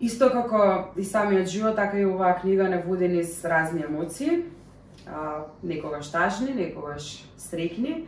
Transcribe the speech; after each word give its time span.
Исто 0.00 0.30
како 0.30 0.90
и 0.96 1.04
самиот 1.04 1.46
живот, 1.48 1.76
така 1.76 1.98
и 1.98 2.06
оваа 2.06 2.34
книга 2.40 2.68
не 2.68 2.82
води 2.82 3.08
низ 3.08 3.44
разни 3.44 3.82
емоции, 3.82 4.44
а, 5.06 5.44
некогаш 5.62 6.10
тажни, 6.10 6.54
некогаш 6.54 7.24
срекни, 7.38 8.06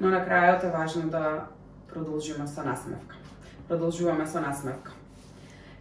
но 0.00 0.10
на 0.10 0.22
крајот 0.26 0.64
е 0.64 0.70
важно 0.70 1.10
да 1.10 1.46
продолжиме 1.88 2.46
со 2.46 2.62
насмевка. 2.62 3.16
Продолжуваме 3.68 4.26
со 4.26 4.40
насмевка. 4.40 4.92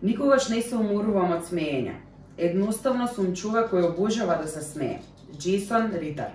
Никогаш 0.02 0.50
не 0.50 0.62
се 0.62 0.76
уморувам 0.76 1.32
од 1.32 1.46
смеење. 1.48 1.96
Едноставно 2.38 3.08
сум 3.08 3.36
човек 3.36 3.70
кој 3.72 3.94
обожава 3.94 4.36
да 4.42 4.48
се 4.48 4.62
смее. 4.62 5.02
Джейсон 5.38 5.92
Ритар. 5.94 6.34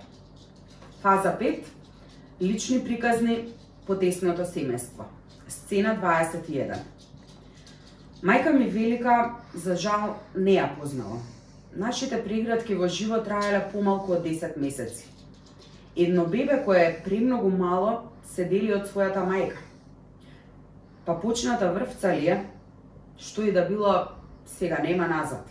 Фаза 1.03 1.37
5. 1.41 1.65
Лични 2.41 2.85
приказни 2.85 3.53
по 3.87 3.95
тесното 3.95 4.43
семејство. 4.43 5.05
Сцена 5.49 5.99
21. 6.03 6.79
Мајка 8.23 8.51
ми 8.51 8.65
велика, 8.65 9.35
за 9.55 9.77
жал, 9.77 10.17
не 10.35 10.57
ја 10.57 10.67
познала. 10.75 11.21
Нашите 11.71 12.19
приградки 12.19 12.75
во 12.75 12.89
живот 12.89 13.29
траеле 13.29 13.61
помалку 13.73 14.17
од 14.17 14.25
10 14.27 14.57
месеци. 14.59 15.07
Едно 15.95 16.25
бебе 16.27 16.59
кое 16.65 16.79
е 16.79 17.03
премногу 17.05 17.51
мало 17.51 18.11
се 18.27 18.45
дели 18.45 18.75
од 18.75 18.91
својата 18.91 19.23
мајка. 19.23 19.63
Па 21.07 21.15
почната 21.15 21.71
врвца 21.73 22.11
ли 22.19 22.27
е, 22.27 22.43
што 23.19 23.47
и 23.47 23.53
да 23.53 23.63
било 23.69 23.95
сега 24.47 24.83
нема 24.83 25.07
назад. 25.07 25.47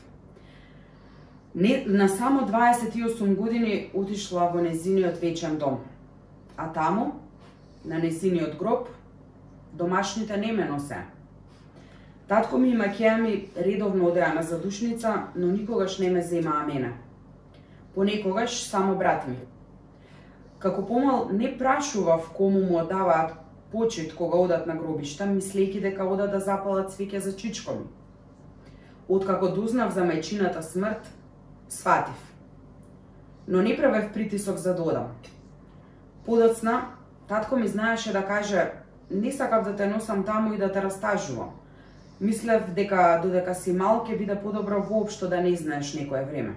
Не, 1.55 1.85
на 1.87 2.09
само 2.09 2.47
28 2.47 3.35
години 3.35 3.91
отишла 3.93 4.51
во 4.51 4.59
незиниот 4.59 5.21
вечен 5.21 5.57
дом. 5.57 5.85
А 6.57 6.67
таму, 6.67 7.13
на 7.85 7.99
незиниот 7.99 8.57
гроб, 8.59 8.89
домашните 9.73 10.37
не 10.37 10.51
ме 10.51 10.65
носе. 10.65 11.05
Татко 12.27 12.57
ми 12.57 12.69
и 12.69 12.77
макеја 12.77 13.21
ми 13.21 13.49
редовно 13.55 14.07
одеа 14.07 14.33
на 14.35 14.41
задушница, 14.43 15.27
но 15.35 15.47
никогаш 15.47 15.99
не 15.99 16.09
ме 16.09 16.21
земаа 16.21 16.65
мене. 16.67 16.93
Понекогаш 17.95 18.63
само 18.63 18.95
брат 18.95 19.27
ми. 19.27 19.37
Како 20.59 20.85
помал 20.85 21.29
не 21.31 21.57
прашував 21.57 22.31
кому 22.35 22.59
му 22.59 22.79
одаваат 22.79 23.31
почет, 23.71 24.15
кога 24.15 24.37
одат 24.37 24.67
на 24.67 24.75
гробишта, 24.75 25.23
мислејќи 25.23 25.81
дека 25.81 26.03
одат 26.03 26.31
да 26.31 26.39
запалат 26.39 26.91
свеќе 26.91 27.17
за 27.17 27.31
чичко 27.37 27.73
ми. 27.73 27.85
Откако 29.07 29.47
дознав 29.47 29.93
за 29.93 30.03
мајчината 30.03 30.61
смрт, 30.61 31.07
сватив. 31.69 32.33
Но 33.47 33.61
не 33.61 33.77
правев 33.77 34.11
притисок 34.13 34.57
за 34.57 34.73
да 34.73 34.83
додам. 34.83 35.07
Подоцна, 36.25 36.91
татко 37.27 37.55
ми 37.55 37.67
знаеше 37.67 38.11
да 38.11 38.25
каже, 38.25 38.71
не 39.11 39.31
сакав 39.31 39.63
да 39.63 39.75
те 39.75 39.87
носам 39.87 40.23
таму 40.23 40.53
и 40.53 40.57
да 40.57 40.71
те 40.71 40.81
растажувам. 40.81 41.55
Мислев 42.21 42.73
дека 42.73 43.19
додека 43.23 43.53
си 43.55 43.73
мал 43.77 44.01
ќе 44.05 44.17
биде 44.17 44.35
подобро 44.41 44.81
воопшто 44.81 45.27
да 45.29 45.41
не 45.41 45.55
знаеш 45.55 45.93
некое 45.93 46.23
време. 46.25 46.55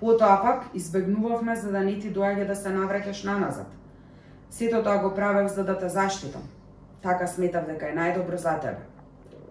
Потоа 0.00 0.38
пак 0.42 0.70
избегнувавме 0.74 1.56
за 1.56 1.72
да 1.72 1.80
не 1.80 1.98
ти 1.98 2.12
доаѓа 2.14 2.46
да 2.46 2.56
се 2.56 2.70
навраќаш 2.70 3.24
наназад. 3.26 3.66
Сето 4.50 4.82
тоа 4.82 5.02
го 5.02 5.14
правев 5.14 5.50
за 5.50 5.64
да 5.64 5.78
те 5.78 5.88
заштитам. 5.88 6.42
Така 7.02 7.26
сметав 7.26 7.66
дека 7.66 7.90
е 7.90 7.96
најдобро 7.96 8.36
за 8.36 8.54
тебе. 8.60 8.86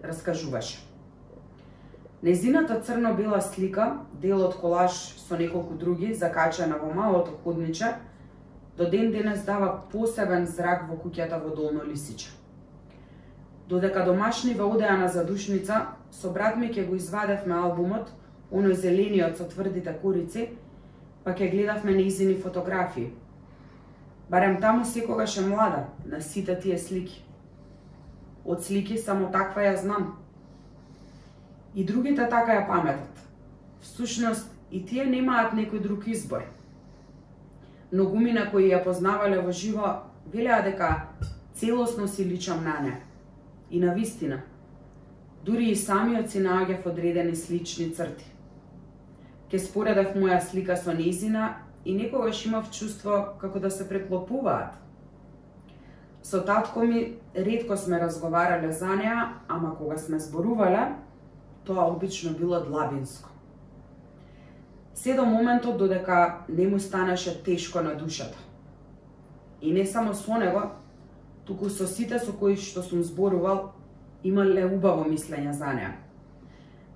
Раскажуваше. 0.04 0.80
Незината 2.22 2.80
црно-бела 2.80 3.40
слика, 3.40 4.00
дел 4.12 4.40
од 4.42 4.56
колаж 4.56 4.96
со 5.28 5.36
неколку 5.36 5.74
други, 5.74 6.14
закачена 6.14 6.80
во 6.80 6.88
малото 6.94 7.36
ходниче, 7.44 7.94
до 8.78 8.88
ден 8.90 9.12
денес 9.12 9.44
дава 9.44 9.82
посебен 9.92 10.46
зрак 10.46 10.88
во 10.88 10.96
куќата 10.96 11.38
во 11.44 11.54
Долно 11.54 11.84
Лисиче. 11.84 12.30
Додека 13.68 14.04
домашниве 14.04 14.62
одеа 14.62 14.96
на 14.96 15.08
задушница, 15.08 15.86
со 16.10 16.30
брат 16.32 16.56
ми 16.56 16.70
ќе 16.72 16.86
го 16.88 16.96
извадевме 16.96 17.52
албумот, 17.52 18.08
оној 18.48 18.72
зелениот 18.72 19.36
со 19.36 19.44
тврдите 19.44 19.92
корици, 20.00 20.46
па 21.24 21.34
ќе 21.36 21.50
гледавме 21.52 21.92
неизини 21.92 22.38
фотографии. 22.40 23.10
Барем 24.30 24.56
таму 24.60 24.86
секогаш 24.88 25.36
е 25.36 25.44
млада, 25.44 25.84
на 26.06 26.20
сите 26.20 26.56
тие 26.56 26.78
слики. 26.78 27.20
Од 28.44 28.64
слики 28.64 28.96
само 28.96 29.28
таква 29.28 29.66
ја 29.66 29.74
знам. 29.76 30.16
И 31.74 31.84
другите 31.84 32.24
така 32.24 32.56
ја 32.56 32.66
паметат. 32.66 33.20
Всушност, 33.82 34.48
и 34.70 34.80
тие 34.80 35.04
немаат 35.04 35.52
некој 35.52 35.82
друг 35.82 36.08
избор. 36.08 36.48
Многумина 37.92 38.48
кои 38.50 38.72
ја 38.72 38.80
познавале 38.84 39.42
во 39.44 39.52
живо, 39.52 40.08
велеа 40.32 40.62
дека 40.64 41.12
целосно 41.52 42.08
си 42.08 42.24
личам 42.24 42.64
на 42.64 42.80
неа 42.80 43.07
И 43.70 43.80
на 43.80 43.94
вистина, 43.94 44.42
дури 45.44 45.70
и 45.70 45.76
самиот 45.76 46.30
си 46.30 46.40
наоѓав 46.40 46.86
одредени 46.86 47.36
слични 47.36 47.90
црти. 47.94 48.26
Ке 49.48 49.58
споредав 49.58 50.16
моја 50.16 50.40
слика 50.44 50.76
со 50.76 50.92
незина 50.92 51.56
и 51.84 51.94
некогаш 51.94 52.44
имав 52.46 52.70
чувство 52.70 53.38
како 53.40 53.60
да 53.60 53.70
се 53.70 53.88
преклопуваат. 53.88 54.76
Со 56.22 56.44
татко 56.44 56.84
ми 56.84 57.16
редко 57.36 57.76
сме 57.76 58.00
разговарале 58.00 58.72
за 58.72 58.96
неа, 58.96 59.40
ама 59.48 59.76
кога 59.78 59.98
сме 59.98 60.18
зборувале, 60.18 60.94
тоа 61.64 61.88
обично 61.88 62.34
било 62.36 62.60
длабинско. 62.60 63.30
Се 64.94 65.14
до 65.14 65.24
моментот 65.24 65.78
додека 65.78 66.38
не 66.48 66.66
му 66.66 66.80
станеше 66.80 67.42
тешко 67.42 67.80
на 67.80 67.94
душата. 67.94 68.38
И 69.62 69.72
не 69.72 69.86
само 69.86 70.14
со 70.14 70.38
него, 70.38 70.62
туку 71.48 71.70
со 71.72 71.86
сите 71.88 72.18
со 72.20 72.32
кои 72.36 72.56
што 72.60 72.82
сум 72.84 73.02
зборувал, 73.02 73.72
имале 74.22 74.66
убаво 74.68 75.06
мислење 75.08 75.54
за 75.56 75.72
неа. 75.72 75.94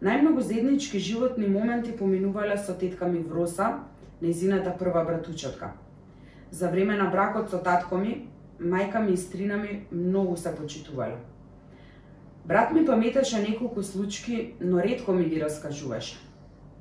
Најмногу 0.05 0.45
заеднички 0.45 0.99
животни 0.99 1.49
моменти 1.49 1.93
поминувале 1.97 2.59
со 2.59 2.75
тетка 2.75 3.09
ми 3.09 3.19
Вроса, 3.19 3.79
незината 4.21 4.75
прва 4.79 5.05
братучетка. 5.05 5.73
За 6.51 6.69
време 6.69 6.97
на 6.97 7.09
бракот 7.11 7.51
со 7.51 7.59
татко 7.59 7.97
ми, 7.97 8.29
мајка 8.61 9.01
ми 9.01 9.13
и 9.13 9.17
стрина 9.17 9.57
ми 9.57 9.87
многу 9.93 10.37
се 10.37 10.57
почитувале. 10.57 11.17
Брат 12.45 12.73
ми 12.73 12.85
паметеше 12.85 13.43
неколку 13.43 13.83
случаи, 13.83 14.55
но 14.61 14.83
ретко 14.83 15.13
ми 15.13 15.25
ги 15.25 15.41
раскажуваше. 15.41 16.19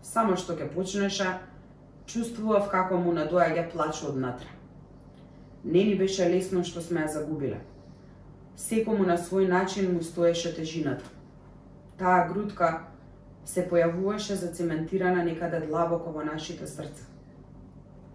Само 0.01 0.35
што 0.35 0.57
ќе 0.57 0.67
почнеше, 0.73 1.37
чувствував 2.05 2.67
како 2.73 2.97
му 2.97 3.13
надоаѓа 3.13 3.69
плач 3.71 4.01
однатре. 4.03 4.49
Не 5.63 5.83
ни 5.83 5.95
беше 5.95 6.29
лесно 6.29 6.63
што 6.63 6.81
сме 6.81 7.05
ја 7.05 7.13
загубиле. 7.13 7.61
Секому 8.57 9.05
на 9.05 9.17
свој 9.17 9.47
начин 9.47 9.93
му 9.93 10.01
стоеше 10.03 10.55
тежината. 10.55 11.05
Таа 11.97 12.27
грудка 12.29 12.87
се 13.45 13.67
појавуваше 13.69 14.37
зацементирана 14.41 15.23
некаде 15.23 15.59
длабоко 15.65 16.11
во 16.11 16.23
нашите 16.25 16.67
срца. 16.67 17.05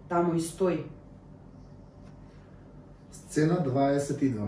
Таму 0.09 0.35
и 0.35 0.41
стои. 0.41 0.85
Сцена 3.11 3.63
22 3.65 4.47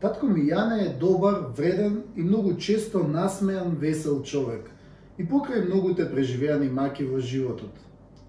Татко 0.00 0.26
ми 0.26 0.42
Јане 0.50 0.82
е 0.84 0.96
добар, 1.00 1.46
вреден 1.56 2.02
и 2.16 2.22
многу 2.22 2.56
често 2.56 3.04
насмеан, 3.08 3.76
весел 3.80 4.22
човек. 4.22 4.70
И 5.18 5.24
покрај 5.24 5.64
многуте 5.64 6.04
преживеани 6.10 6.68
маки 6.68 7.04
во 7.04 7.20
животот. 7.20 7.72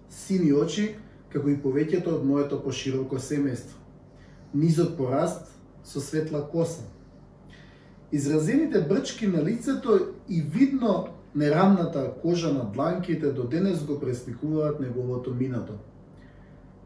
Сини 0.08 0.52
очи, 0.52 0.94
како 1.32 1.50
и 1.50 1.58
повеќето 1.62 2.18
од 2.18 2.24
моето 2.24 2.60
пошироко 2.62 3.16
семејство. 3.16 3.76
низот 4.54 4.96
пораст 4.96 5.50
со 5.84 6.00
светла 6.00 6.48
коса. 6.48 6.82
Изразените 8.12 8.80
брчки 8.80 9.26
на 9.26 9.42
лицето 9.42 10.00
и 10.28 10.40
видно 10.40 11.08
нерамната 11.34 12.12
кожа 12.22 12.52
на 12.52 12.64
дланките 12.64 13.32
до 13.32 13.44
денес 13.44 13.84
го 13.84 14.00
пресликуваат 14.00 14.80
неговото 14.80 15.34
минато. 15.34 15.72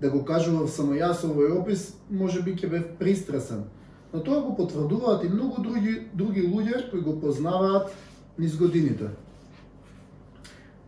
Да 0.00 0.10
го 0.10 0.24
кажував 0.24 0.70
само 0.70 0.96
јас 0.96 1.22
овој 1.22 1.52
опис, 1.60 1.94
може 2.10 2.42
би 2.42 2.56
ќе 2.56 2.70
бев 2.70 2.84
пристрасен, 2.98 3.64
но 4.12 4.22
тоа 4.24 4.40
го 4.40 4.56
потврдуваат 4.56 5.24
и 5.24 5.28
многу 5.28 5.62
други, 5.62 6.08
други 6.14 6.48
луѓе 6.48 6.90
кои 6.90 7.00
го 7.00 7.20
познаваат 7.20 7.92
низ 8.38 8.56
годините. 8.56 9.10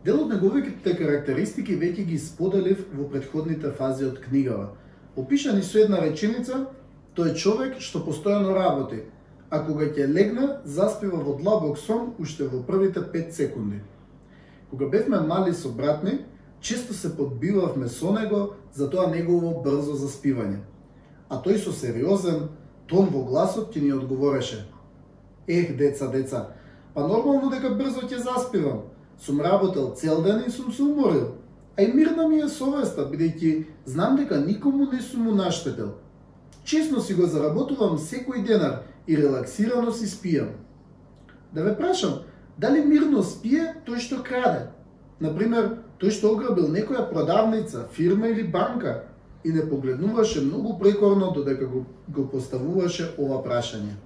Дел 0.05 0.17
од 0.19 0.33
неговите 0.33 0.91
карактеристики 0.99 1.77
веќе 1.79 2.03
ги 2.03 2.17
споделив 2.19 2.81
во 2.91 3.05
предходните 3.07 3.69
фази 3.71 4.03
од 4.09 4.17
книгава. 4.19 4.73
Опишани 5.15 5.63
со 5.63 5.79
една 5.79 6.01
реченица, 6.03 6.65
тој 7.15 7.31
е 7.31 7.35
човек 7.39 7.77
што 7.79 8.01
постојано 8.03 8.51
работи, 8.57 9.05
а 9.49 9.61
кога 9.63 9.87
ќе 9.87 10.09
легне, 10.11 10.49
заспива 10.65 11.21
во 11.23 11.37
длабок 11.39 11.79
сон 11.79 12.11
уште 12.19 12.49
во 12.51 12.59
првите 12.67 12.99
5 13.13 13.31
секунди. 13.31 13.79
Кога 14.69 14.89
бевме 14.91 15.21
мали 15.21 15.53
со 15.53 15.71
брат 15.71 16.03
ми, 16.03 16.19
често 16.59 16.93
се 16.93 17.15
подбивавме 17.15 17.87
со 17.87 18.11
него 18.11 18.55
за 18.73 18.89
тоа 18.89 19.07
негово 19.07 19.61
брзо 19.63 19.95
заспивање. 19.95 20.59
А 21.29 21.39
тој 21.39 21.63
со 21.63 21.71
сериозен 21.71 22.49
тон 22.87 23.07
во 23.07 23.23
гласот 23.23 23.71
ќе 23.71 23.81
ни 23.87 23.93
одговореше. 23.95 24.65
Ех, 25.47 25.77
деца, 25.77 26.07
деца, 26.11 26.49
па 26.93 27.07
нормално 27.07 27.49
дека 27.49 27.71
брзо 27.71 28.03
ќе 28.03 28.19
заспивам, 28.19 28.89
Сум 29.25 29.41
работел 29.41 29.93
цел 29.95 30.21
ден 30.21 30.43
и 30.47 30.51
сум 30.51 30.73
се 30.73 30.83
уморил. 30.83 31.27
А 31.77 31.83
и 31.83 31.93
мирна 31.93 32.27
ми 32.27 32.41
е 32.41 32.49
совеста, 32.49 33.07
бидејќи 33.07 33.65
знам 33.85 34.15
дека 34.15 34.37
никому 34.37 34.91
не 34.91 35.01
сум 35.01 35.23
му 35.23 35.31
наштетел. 35.31 35.95
Чесно 36.63 37.01
си 37.01 37.13
го 37.13 37.25
заработувам 37.25 37.97
секој 37.97 38.43
денар 38.45 38.83
и 39.07 39.15
релаксирано 39.17 39.91
си 39.91 40.05
спијам. 40.05 40.53
Да 41.53 41.63
ве 41.63 41.77
прашам, 41.77 42.19
Дали 42.57 42.83
мирно 42.85 43.23
спие 43.25 43.71
тој 43.85 43.99
што 44.03 44.21
краде? 44.25 44.67
Например, 45.23 45.71
тој 46.01 46.13
што 46.13 46.33
ограбил 46.35 46.69
некоја 46.69 47.07
продавница, 47.09 47.87
фирма 47.93 48.29
или 48.29 48.43
банка 48.43 49.05
и 49.43 49.51
не 49.51 49.65
погледнуваше 49.69 50.41
многу 50.41 50.77
прекорно 50.79 51.31
додека 51.31 51.65
го, 51.67 51.85
го 52.07 52.27
поставуваше 52.29 53.09
ова 53.17 53.41
прашање. 53.43 53.97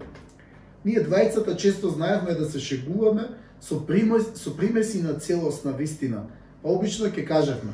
Ние 0.86 1.04
двајцата 1.04 1.58
често 1.58 1.90
знаевме 1.90 2.36
да 2.36 2.46
се 2.50 2.60
шегуваме 2.60 3.28
со, 3.62 3.80
примес, 3.80 4.32
со 4.36 4.58
примеси 4.58 5.02
на 5.02 5.20
целосна 5.20 5.72
вистина, 5.72 6.24
па 6.64 6.70
обично 6.70 7.08
ќе 7.08 7.26
кажевме. 7.28 7.74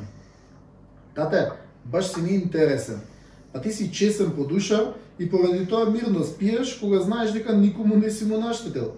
Тате, 1.14 1.50
баш 1.84 2.12
си 2.14 2.22
не 2.22 2.34
интересен, 2.34 3.00
а 3.52 3.60
ти 3.60 3.72
си 3.72 3.92
чесен 3.92 4.30
по 4.30 4.44
душа 4.44 4.94
и 5.18 5.30
поради 5.30 5.66
тоа 5.66 5.90
мирно 5.90 6.24
спиеш 6.24 6.78
кога 6.80 7.00
знаеш 7.00 7.32
дека 7.32 7.56
никому 7.56 7.96
не 7.96 8.10
си 8.10 8.24
му 8.24 8.40
наштетил. 8.40 8.94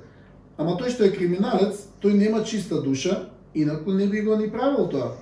Ама 0.57 0.79
тој 0.81 0.95
што 0.95 1.05
е 1.05 1.13
криминалец, 1.13 1.85
тој 2.01 2.17
нема 2.17 2.45
чиста 2.45 2.81
душа, 2.83 3.29
инаку 3.55 3.93
не 3.93 4.07
би 4.07 4.23
го 4.23 4.37
ни 4.37 4.51
правил 4.51 4.89
тоа. 4.89 5.13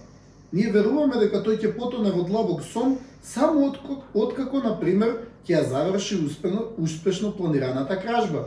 Ние 0.52 0.70
веруваме 0.70 1.18
дека 1.18 1.42
тој 1.42 1.58
ќе 1.58 1.74
потоне 1.74 2.12
во 2.14 2.22
длабок 2.22 2.62
сон 2.62 2.98
само 3.22 3.66
откако, 4.14 4.58
на 4.62 4.70
например, 4.70 5.26
ќе 5.42 5.58
ја 5.58 5.68
заврши 5.68 6.20
успешно, 6.24 6.62
успешно 6.78 7.32
планираната 7.32 8.00
кражба. 8.00 8.46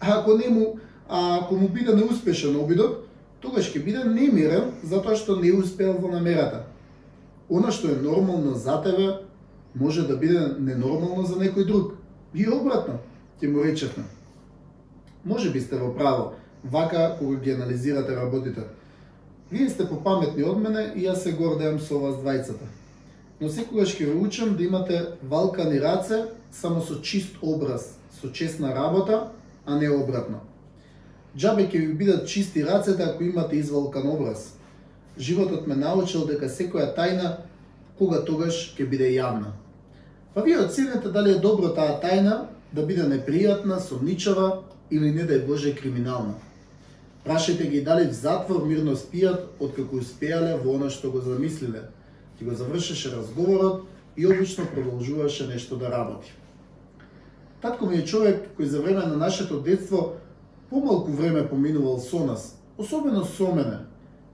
А 0.00 0.20
ако 0.20 0.36
не 0.38 0.48
му, 0.48 0.78
а 1.08 1.38
ако 1.38 1.56
му 1.56 1.68
биде 1.68 1.94
неуспешен 1.94 2.56
обидот, 2.56 3.08
тогаш 3.40 3.72
ќе 3.72 3.84
биде 3.84 4.04
немирен 4.04 4.72
затоа 4.82 5.16
што 5.16 5.36
не 5.36 5.52
успеал 5.52 5.98
во 5.98 6.08
намерата. 6.12 6.64
Она 7.50 7.72
што 7.72 7.90
е 7.90 8.02
нормално 8.02 8.54
за 8.54 8.82
тебе, 8.82 9.18
може 9.74 10.06
да 10.08 10.16
биде 10.16 10.54
ненормално 10.58 11.26
за 11.26 11.36
некој 11.36 11.66
друг. 11.66 11.92
И 12.34 12.48
обратно, 12.48 12.98
ќе 13.40 13.50
му 13.50 13.64
речевме. 13.64 14.04
Може 15.24 15.50
би 15.50 15.60
сте 15.60 15.76
во 15.76 15.92
право, 15.94 16.32
вака 16.64 17.16
кога 17.18 17.36
ги 17.36 17.52
анализирате 17.52 18.16
работите. 18.16 18.62
Вие 19.52 19.68
сте 19.68 19.88
попаметни 19.88 20.44
од 20.48 20.56
мене 20.58 20.92
и 20.96 21.04
јас 21.04 21.26
се 21.26 21.32
гордеам 21.36 21.78
со 21.80 21.98
вас 21.98 22.16
двајцата. 22.22 22.64
Но 23.40 23.50
секогаш 23.52 23.92
ќе 23.98 24.06
ве 24.08 24.14
учам 24.16 24.56
да 24.56 24.64
имате 24.64 25.02
валкани 25.22 25.80
раце 25.80 26.24
само 26.50 26.80
со 26.80 27.02
чист 27.02 27.36
образ, 27.42 27.98
со 28.20 28.32
честна 28.32 28.74
работа, 28.74 29.28
а 29.66 29.76
не 29.76 29.90
обратно. 29.90 30.40
Джабе 31.36 31.64
ќе 31.64 31.78
ви 31.80 31.94
бидат 31.94 32.28
чисти 32.28 32.64
рацете 32.64 33.02
ако 33.02 33.24
имате 33.24 33.56
извалкан 33.56 34.08
образ. 34.08 34.52
Животот 35.18 35.66
ме 35.66 35.76
научил 35.76 36.26
дека 36.28 36.48
секоја 36.48 36.92
тајна 36.96 37.30
кога 37.98 38.20
тогаш 38.24 38.74
ќе 38.76 38.84
биде 38.88 39.08
јавна. 39.14 39.54
Па 40.34 40.42
вие 40.42 40.58
оценете 40.60 41.08
дали 41.08 41.32
е 41.32 41.40
добро 41.40 41.72
таа 41.72 41.96
тајна 42.02 42.36
да 42.72 42.84
биде 42.86 43.08
непријатна, 43.08 43.80
сомничава 43.80 44.62
или 44.90 45.10
не 45.10 45.24
дај 45.24 45.46
Боже 45.46 45.72
криминална. 45.74 46.34
Прашајте 47.24 47.70
ги 47.70 47.80
дали 47.80 48.08
в 48.08 48.12
затвор 48.12 48.66
мирно 48.66 48.96
спијат 48.96 49.48
откако 49.60 49.96
успеале 49.96 50.58
во 50.60 50.76
она 50.76 50.90
што 50.90 51.10
го 51.10 51.20
замислиле. 51.20 51.88
Ти 52.38 52.44
го 52.44 52.54
завршеше 52.54 53.16
разговорот 53.16 53.84
и 54.16 54.26
обично 54.26 54.66
продолжуваше 54.74 55.46
нешто 55.46 55.76
да 55.76 55.90
работи. 55.90 56.32
Татко 57.62 57.86
ми 57.86 57.96
е 57.96 58.04
човек 58.04 58.50
кој 58.58 58.64
за 58.68 58.82
време 58.82 59.06
на 59.06 59.16
нашето 59.16 59.60
детство 59.60 60.16
помалку 60.72 61.12
време 61.12 61.42
поминувал 61.42 62.00
со 62.00 62.24
нас, 62.24 62.58
особено 62.76 63.24
со 63.24 63.52
мене, 63.52 63.78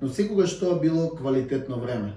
но 0.01 0.09
секогаш 0.09 0.55
тоа 0.59 0.81
било 0.81 1.11
квалитетно 1.11 1.81
време. 1.81 2.15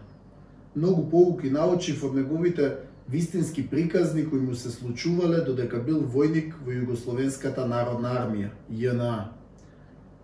Многу 0.76 1.10
поуки 1.10 1.50
научив 1.50 2.04
од 2.04 2.16
неговите 2.16 2.78
вистински 3.10 3.70
приказни 3.70 4.30
кои 4.30 4.40
му 4.40 4.56
се 4.56 4.72
случувале 4.72 5.42
додека 5.42 5.80
бил 5.80 6.00
војник 6.06 6.54
во 6.66 6.72
Југословенската 6.72 7.66
народна 7.66 8.14
армија, 8.22 8.50
ЈНА. 8.70 9.34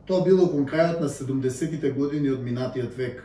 Тоа 0.05 0.23
било 0.23 0.47
кон 0.47 0.69
крајот 0.69 1.01
на 1.01 1.09
70-тите 1.09 1.91
години 1.91 2.29
од 2.29 2.43
минатиот 2.43 2.93
век. 2.95 3.23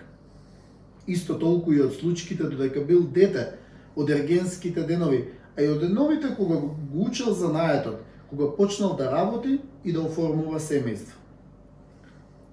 Исто 1.06 1.38
толку 1.38 1.72
и 1.72 1.82
од 1.82 1.92
случките 1.92 2.48
додека 2.48 2.80
бил 2.80 3.04
дете, 3.04 3.58
од 3.94 4.10
ергенските 4.10 4.82
денови, 4.82 5.28
а 5.56 5.62
и 5.62 5.68
од 5.68 5.84
деновите 5.84 6.34
кога 6.36 6.56
го 6.56 6.76
учел 6.94 7.34
за 7.34 7.52
наетот, 7.52 8.00
кога 8.32 8.56
почнал 8.56 8.96
да 8.96 9.12
работи 9.12 9.60
и 9.84 9.92
да 9.92 10.00
оформува 10.00 10.56
семејство. 10.56 11.20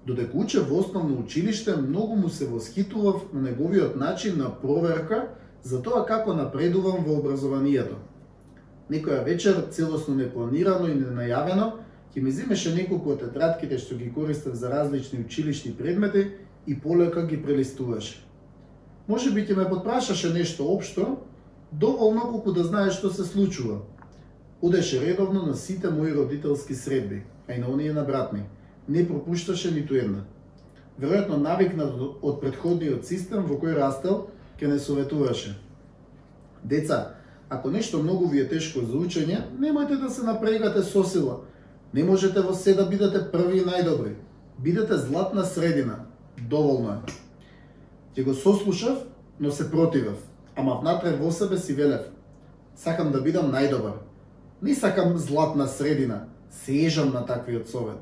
Додека 0.06 0.38
уче 0.38 0.60
во 0.60 0.80
основно 0.80 1.20
училиште, 1.20 1.76
многу 1.76 2.16
му 2.16 2.30
се 2.30 2.48
восхитував 2.48 3.34
на 3.34 3.42
неговиот 3.42 3.96
начин 3.96 4.38
на 4.38 4.50
проверка 4.62 5.30
за 5.64 5.81
тоа 5.81 6.06
како 6.06 6.34
напредувам 6.34 7.06
во 7.08 7.16
образованието. 7.20 7.96
Некоја 8.92 9.24
вечер, 9.24 9.56
целосно 9.72 10.16
непланирано 10.16 10.90
и 10.92 10.98
ненајавено, 11.00 11.72
ќе 12.12 12.24
ми 12.24 12.31
земеше 12.31 12.76
неколку 12.76 13.14
од 13.16 13.24
тетрадките 13.24 13.80
што 13.80 13.96
ги 13.96 14.12
користев 14.12 14.60
за 14.60 14.70
различни 14.70 15.22
училишни 15.24 15.72
предмети 15.72 16.26
и 16.68 16.76
полека 16.76 17.24
ги 17.24 17.40
прелистуваше. 17.40 18.20
Може 19.08 19.31
би 19.31 19.48
ќе 19.48 19.56
ме 19.56 19.70
подпрашаше 19.70 20.34
нешто 20.34 20.68
општо, 20.68 21.24
доволно 21.72 22.28
колку 22.34 22.52
да 22.52 22.68
знае 22.68 22.92
што 22.92 23.14
се 23.14 23.24
случува. 23.24 23.80
Одеше 24.62 25.02
редовно 25.02 25.46
на 25.46 25.56
сите 25.56 25.90
мои 25.90 26.14
родителски 26.14 26.76
средби, 26.76 27.24
а 27.48 27.54
и 27.54 27.60
на 27.60 27.70
оние 27.70 27.94
на 27.94 28.04
брат 28.04 28.34
ми. 28.34 28.44
Не 28.90 29.08
пропушташе 29.08 29.72
ниту 29.72 29.96
една. 29.96 30.26
Веројатно 31.00 31.38
навикнат 31.40 31.96
од 32.22 32.42
предходниот 32.42 33.06
систем 33.08 33.46
во 33.48 33.56
кој 33.56 33.78
растел, 33.78 34.28
ке 34.60 34.68
не 34.68 34.80
советуваше. 34.80 35.56
Деца, 36.64 37.16
ако 37.50 37.72
нешто 37.72 38.04
многу 38.04 38.28
ви 38.28 38.42
е 38.42 38.50
тешко 38.50 38.84
за 38.84 39.00
учење, 39.00 39.40
немојте 39.60 39.96
да 40.02 40.10
се 40.10 40.24
напрегате 40.28 40.84
со 40.84 41.04
сила. 41.04 41.40
Не 41.94 42.04
можете 42.04 42.42
во 42.42 42.54
се 42.54 42.76
да 42.76 42.86
бидете 42.86 43.32
први 43.32 43.62
и 43.62 43.66
најдобри. 43.66 44.18
Бидете 44.60 44.98
златна 44.98 45.46
средина. 45.46 46.04
Доволно 46.50 46.92
е. 46.92 47.16
Ќе 48.16 48.26
го 48.26 48.34
сослушав, 48.34 49.08
но 49.40 49.52
се 49.52 49.72
противев. 49.72 50.20
Ама 50.56 50.82
внатре 50.82 51.16
во 51.16 51.32
себе 51.32 51.58
си 51.58 51.74
велев. 51.74 52.12
Сакам 52.76 53.12
да 53.12 53.22
бидам 53.22 53.56
најдобар. 53.56 54.09
Не 54.62 54.76
сакам 54.76 55.18
златна 55.18 55.68
средина. 55.68 56.24
сежам 56.52 57.14
на 57.14 57.26
таквиот 57.26 57.70
совет. 57.70 58.00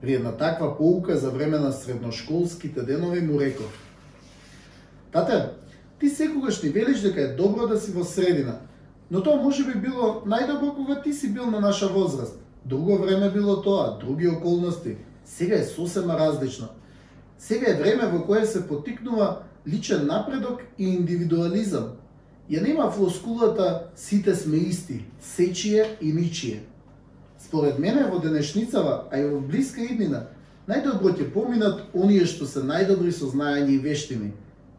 При 0.00 0.14
една 0.14 0.32
таква 0.32 0.76
поука 0.76 1.16
за 1.16 1.30
време 1.30 1.58
на 1.58 1.72
средношколските 1.72 2.82
денови 2.82 3.20
му 3.20 3.40
реков. 3.40 3.78
Тате, 5.12 5.48
Ти 6.00 6.08
секогаш 6.08 6.62
ни 6.62 6.68
велиш 6.68 7.00
дека 7.00 7.20
е 7.20 7.34
добро 7.34 7.66
да 7.66 7.80
си 7.80 7.92
во 7.92 8.04
средина, 8.04 8.58
но 9.10 9.22
тоа 9.22 9.42
може 9.42 9.64
би 9.64 9.74
било 9.80 10.22
најдобро 10.26 10.74
кога 10.76 11.00
ти 11.02 11.12
си 11.12 11.32
бил 11.32 11.46
на 11.50 11.60
наша 11.60 11.88
возраст. 11.88 12.40
Друго 12.64 12.98
време 12.98 13.30
било 13.30 13.62
тоа, 13.62 13.98
други 14.00 14.28
околности. 14.28 14.96
Сега 15.24 15.56
е 15.56 15.62
сосема 15.62 16.18
различно. 16.18 16.68
Сега 17.38 17.70
е 17.70 17.80
време 17.80 18.06
во 18.06 18.26
кое 18.26 18.46
се 18.46 18.68
потикнува 18.68 19.38
личен 19.68 20.06
напредок 20.06 20.60
и 20.78 20.84
индивидуализам. 20.84 21.92
Ја 22.50 22.60
нема 22.60 22.90
флоскулата 22.90 23.88
сите 23.96 24.34
сме 24.34 24.56
исти, 24.56 25.04
сечие 25.20 25.96
и 26.00 26.12
ничие. 26.12 26.60
Според 27.38 27.78
мене 27.78 28.04
во 28.04 28.18
денешницава, 28.20 29.08
а 29.10 29.18
и 29.18 29.24
во 29.24 29.40
блиска 29.40 29.80
иднина, 29.80 30.26
најдобро 30.68 31.14
ќе 31.16 31.30
поминат 31.32 31.80
оние 31.94 32.26
што 32.28 32.44
се 32.44 32.60
најдобри 32.60 33.12
со 33.16 33.30
знаење 33.32 33.72
и 33.72 33.78
вештини, 33.80 34.32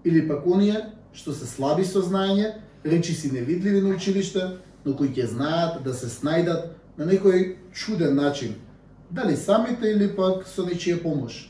или 0.05 0.27
пак 0.27 0.45
оние 0.45 0.93
што 1.13 1.33
се 1.33 1.49
слаби 1.49 1.85
со 1.85 2.05
знаење, 2.05 2.53
речи 2.85 3.17
си 3.17 3.31
невидливи 3.33 3.81
на 3.81 3.95
училиште, 3.97 4.61
но 4.85 4.93
кои 4.93 5.09
ќе 5.09 5.25
знаат 5.33 5.81
да 5.83 5.93
се 5.93 6.05
снајдат 6.05 6.69
на 6.97 7.09
некој 7.09 7.55
чуден 7.73 8.15
начин, 8.15 8.55
дали 9.09 9.37
самите 9.37 9.89
или 9.89 10.13
пак 10.13 10.45
со 10.45 10.61
нечија 10.61 11.01
помош. 11.01 11.49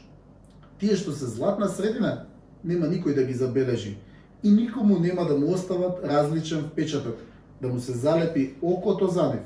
Тие 0.80 0.96
што 0.96 1.12
се 1.12 1.28
златна 1.28 1.68
средина, 1.68 2.28
нема 2.64 2.88
никој 2.88 3.16
да 3.16 3.24
ги 3.24 3.34
забележи 3.36 3.98
и 4.46 4.52
никому 4.52 5.00
нема 5.00 5.26
да 5.26 5.38
му 5.38 5.54
остават 5.54 6.04
различен 6.04 6.62
впечаток, 6.62 7.16
да 7.62 7.68
му 7.68 7.80
се 7.80 7.92
залепи 7.92 8.54
окото 8.62 9.08
за 9.08 9.24
нив, 9.34 9.46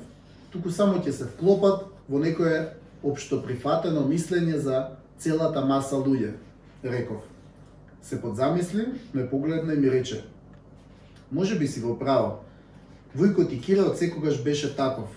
туку 0.51 0.69
само 0.69 0.99
ќе 0.99 1.15
се 1.15 1.27
вклопат 1.29 1.85
во 2.09 2.19
некое 2.19 2.73
општо 2.99 3.39
прифатено 3.39 4.03
мислење 4.03 4.57
за 4.59 4.99
целата 5.15 5.63
маса 5.63 5.95
луѓе, 5.95 6.33
реков. 6.83 7.23
Се 8.01 8.19
подзамисли, 8.21 8.89
ме 9.13 9.29
погледна 9.29 9.73
и 9.73 9.77
ми 9.77 9.91
рече, 9.91 10.19
може 11.31 11.55
би 11.55 11.67
си 11.67 11.79
во 11.79 11.95
право. 11.95 12.43
Војкот 13.15 13.55
и 13.55 13.61
Кира 13.61 13.87
од 13.87 13.95
секогаш 13.97 14.43
беше 14.43 14.75
таков. 14.75 15.07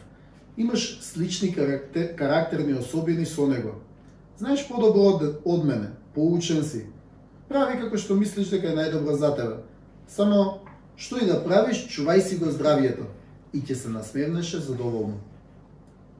Имаш 0.56 1.02
слични 1.02 1.50
карактер, 1.54 2.14
карактерни 2.14 2.78
особини 2.78 3.26
со 3.26 3.46
него. 3.50 3.82
Знаеш 4.38 4.62
подобро 4.68 5.10
од, 5.10 5.42
од 5.44 5.64
мене, 5.64 5.90
поучен 6.14 6.62
си. 6.62 6.86
Прави 7.48 7.80
како 7.82 7.98
што 7.98 8.14
мислиш 8.14 8.54
дека 8.54 8.70
е 8.70 8.78
најдобро 8.78 9.18
за 9.18 9.34
тебе. 9.34 9.58
Само, 10.08 10.60
што 10.96 11.18
и 11.18 11.26
да 11.26 11.40
правиш, 11.44 11.86
чувај 11.88 12.20
си 12.20 12.36
го 12.36 12.50
здравието. 12.50 13.08
И 13.52 13.60
ќе 13.60 13.74
се 13.74 13.88
насмевнеше 13.88 14.58
задоволно. 14.58 15.20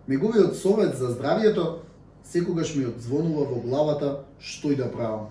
Неговиот 0.09 0.57
совет 0.57 0.97
за 0.97 1.11
здравието 1.11 1.81
секогаш 2.25 2.75
ми 2.75 2.87
одзвонува 2.87 3.45
во 3.45 3.61
главата 3.61 4.25
што 4.39 4.73
и 4.73 4.77
да 4.77 4.91
правам. 4.93 5.31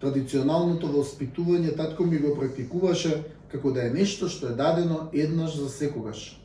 Традиционалното 0.00 0.86
воспитување 0.92 1.76
татко 1.76 2.04
ми 2.04 2.18
го 2.18 2.34
практикуваше 2.38 3.24
како 3.52 3.72
да 3.72 3.86
е 3.86 3.90
нешто 3.90 4.28
што 4.28 4.50
е 4.50 4.58
дадено 4.58 5.08
еднаш 5.12 5.56
за 5.56 5.68
секогаш. 5.68 6.40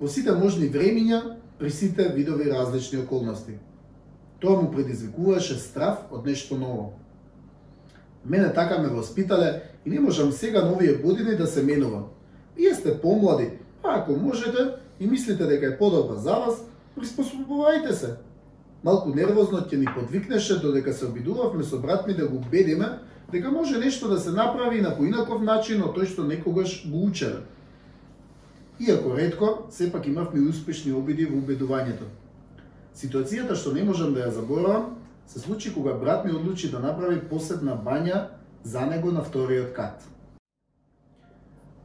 Во 0.00 0.08
сите 0.08 0.32
можни 0.32 0.70
времиња, 0.70 1.36
при 1.58 1.70
сите 1.70 2.08
видови 2.08 2.50
различни 2.50 2.98
околности. 2.98 3.52
Тоа 4.40 4.62
му 4.62 4.70
предизвикуваше 4.70 5.58
страв 5.58 6.08
од 6.10 6.26
нешто 6.26 6.58
ново. 6.58 6.92
Мене 8.26 8.52
така 8.52 8.78
ме 8.78 8.88
воспитале 8.88 9.62
и 9.86 9.90
не 9.90 10.00
можам 10.00 10.32
сега 10.32 10.64
на 10.64 10.72
овие 10.72 10.92
години 10.92 11.36
да 11.36 11.46
се 11.46 11.62
менувам. 11.62 12.04
Вие 12.56 12.74
сте 12.74 13.00
помлади, 13.00 13.50
а 13.82 13.98
ако 13.98 14.12
можете 14.12 14.58
и 15.00 15.06
мислите 15.06 15.46
дека 15.46 15.66
е 15.66 15.78
подобро 15.78 16.14
за 16.14 16.30
вас, 16.30 16.64
приспособувајте 16.98 17.90
се. 17.90 18.16
Малку 18.84 19.14
нервозно 19.14 19.62
ќе 19.62 19.76
ни 19.78 19.86
подвикнеше 19.86 20.58
додека 20.60 20.92
се 20.92 21.06
обидувавме 21.06 21.64
со 21.64 21.78
брат 21.78 22.06
ми 22.06 22.14
да 22.14 22.28
го 22.28 22.36
убедиме 22.36 22.98
дека 23.32 23.50
може 23.50 23.78
нешто 23.78 24.08
да 24.08 24.20
се 24.20 24.30
направи 24.30 24.80
на 24.80 24.96
поинаков 24.96 25.42
начин 25.42 25.82
од 25.82 25.96
тој 25.96 26.06
што 26.06 26.26
некогаш 26.26 26.82
го 26.90 27.06
учеле. 27.06 27.46
Иако 28.80 29.16
редко, 29.16 29.66
сепак 29.70 30.06
имавме 30.06 30.48
успешни 30.48 30.92
обиди 30.92 31.24
во 31.24 31.38
убедувањето. 31.38 32.10
Ситуацијата 32.94 33.54
што 33.54 33.72
не 33.72 33.84
можам 33.84 34.14
да 34.14 34.26
ја 34.26 34.34
заборавам, 34.34 34.98
се 35.26 35.38
случи 35.38 35.74
кога 35.74 35.94
брат 35.94 36.24
ми 36.24 36.32
одлучи 36.32 36.70
да 36.70 36.78
направи 36.78 37.20
посебна 37.20 37.76
бања 37.84 38.26
за 38.64 38.80
него 38.86 39.12
на 39.12 39.22
вториот 39.22 39.72
кат. 39.72 40.08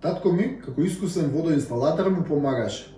Татко 0.02 0.32
ми, 0.32 0.60
како 0.66 0.82
искусен 0.82 1.32
водоинсталатор, 1.32 2.10
му 2.10 2.24
помагаше. 2.24 2.94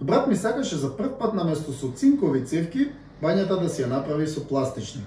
Брат 0.00 0.28
ми 0.28 0.36
сакаше 0.36 0.76
за 0.76 0.96
прв 0.96 1.18
пат 1.18 1.34
на 1.34 1.44
место 1.44 1.72
со 1.72 1.92
цинкови 1.92 2.44
цевки, 2.46 2.88
бањата 3.22 3.60
да 3.60 3.68
си 3.68 3.82
ја 3.82 3.88
направи 3.88 4.26
со 4.26 4.44
пластични. 4.48 5.04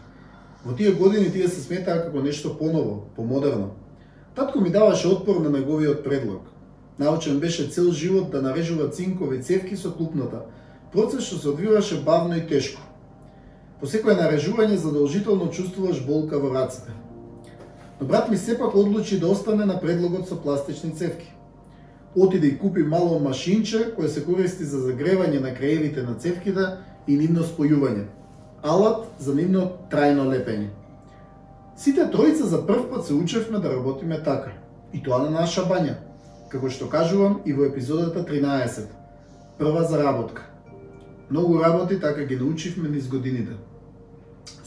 Во 0.65 0.75
тие 0.75 0.91
години 0.91 1.32
тие 1.32 1.48
се 1.48 1.62
сметаа 1.62 2.03
како 2.03 2.22
нешто 2.22 2.58
поново, 2.58 3.06
помодерно. 3.15 3.72
Татко 4.36 4.62
ми 4.62 4.70
даваше 4.70 5.08
отпор 5.08 5.41
на 5.41 5.50
неговиот 5.50 6.03
предлог. 6.03 6.41
Научен 7.00 7.39
беше 7.39 7.70
цел 7.70 7.91
живот 7.91 8.32
да 8.32 8.41
нарежува 8.41 8.89
цинкови 8.89 9.44
цевки 9.44 9.77
со 9.77 9.91
клупната, 9.91 10.41
процес 10.91 11.24
што 11.24 11.39
се 11.39 11.50
одвиваше 11.50 12.03
бавно 12.03 12.38
и 12.38 12.48
тешко. 12.48 12.82
По 13.79 13.88
секое 13.88 14.12
нарежување 14.19 14.75
задолжително 14.75 15.45
чувствуваш 15.55 16.01
болка 16.03 16.39
во 16.39 16.50
рацете. 16.51 16.91
Но 18.00 18.07
брат 18.07 18.29
ми 18.29 18.38
сепак 18.38 18.75
одлучи 18.75 19.19
да 19.19 19.27
остане 19.31 19.65
на 19.65 19.79
предлогот 19.79 20.27
со 20.27 20.36
пластични 20.36 20.91
цевки. 20.91 21.31
Отиде 22.15 22.48
и 22.48 22.57
купи 22.57 22.83
мало 22.83 23.19
машинче 23.19 23.93
кое 23.95 24.09
се 24.09 24.25
користи 24.25 24.65
за 24.65 24.81
загревање 24.83 25.39
на 25.39 25.53
краевите 25.55 26.03
на 26.03 26.15
цевките 26.15 26.65
и 27.07 27.15
нивно 27.15 27.48
спојување. 27.48 28.03
Алат 28.63 29.07
за 29.19 29.36
нивно 29.36 29.71
трајно 29.91 30.27
лепење. 30.27 30.67
Сите 31.77 32.09
тројца 32.12 32.51
за 32.51 32.59
прв 32.67 32.89
пат 32.91 33.05
се 33.05 33.13
учевме 33.13 33.59
да 33.59 33.71
работиме 33.71 34.19
така. 34.24 34.51
И 34.93 35.03
тоа 35.03 35.24
на 35.24 35.29
наша 35.29 35.63
бања. 35.63 35.95
Како 36.50 36.67
што 36.69 36.91
кажувам 36.91 37.39
и 37.45 37.53
во 37.53 37.63
епизодата 37.63 38.25
13. 38.27 38.91
Прва 39.57 39.88
заработка. 39.88 40.51
Многу 41.29 41.63
работи 41.63 42.00
така 42.00 42.24
ги 42.24 42.36
научивме 42.36 42.89
низ 42.89 43.07
годините 43.07 43.68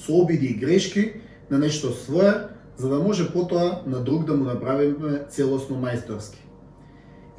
со 0.07 0.13
обиди 0.13 0.47
и 0.47 0.55
грешки 0.55 1.13
на 1.51 1.59
нешто 1.59 1.93
свое, 1.93 2.35
за 2.77 2.89
да 2.89 2.99
може 2.99 3.33
потоа 3.33 3.83
на 3.87 4.01
друг 4.01 4.25
да 4.25 4.35
му 4.35 4.45
направиме 4.45 5.23
целосно 5.31 5.77
мајсторски. 5.77 6.39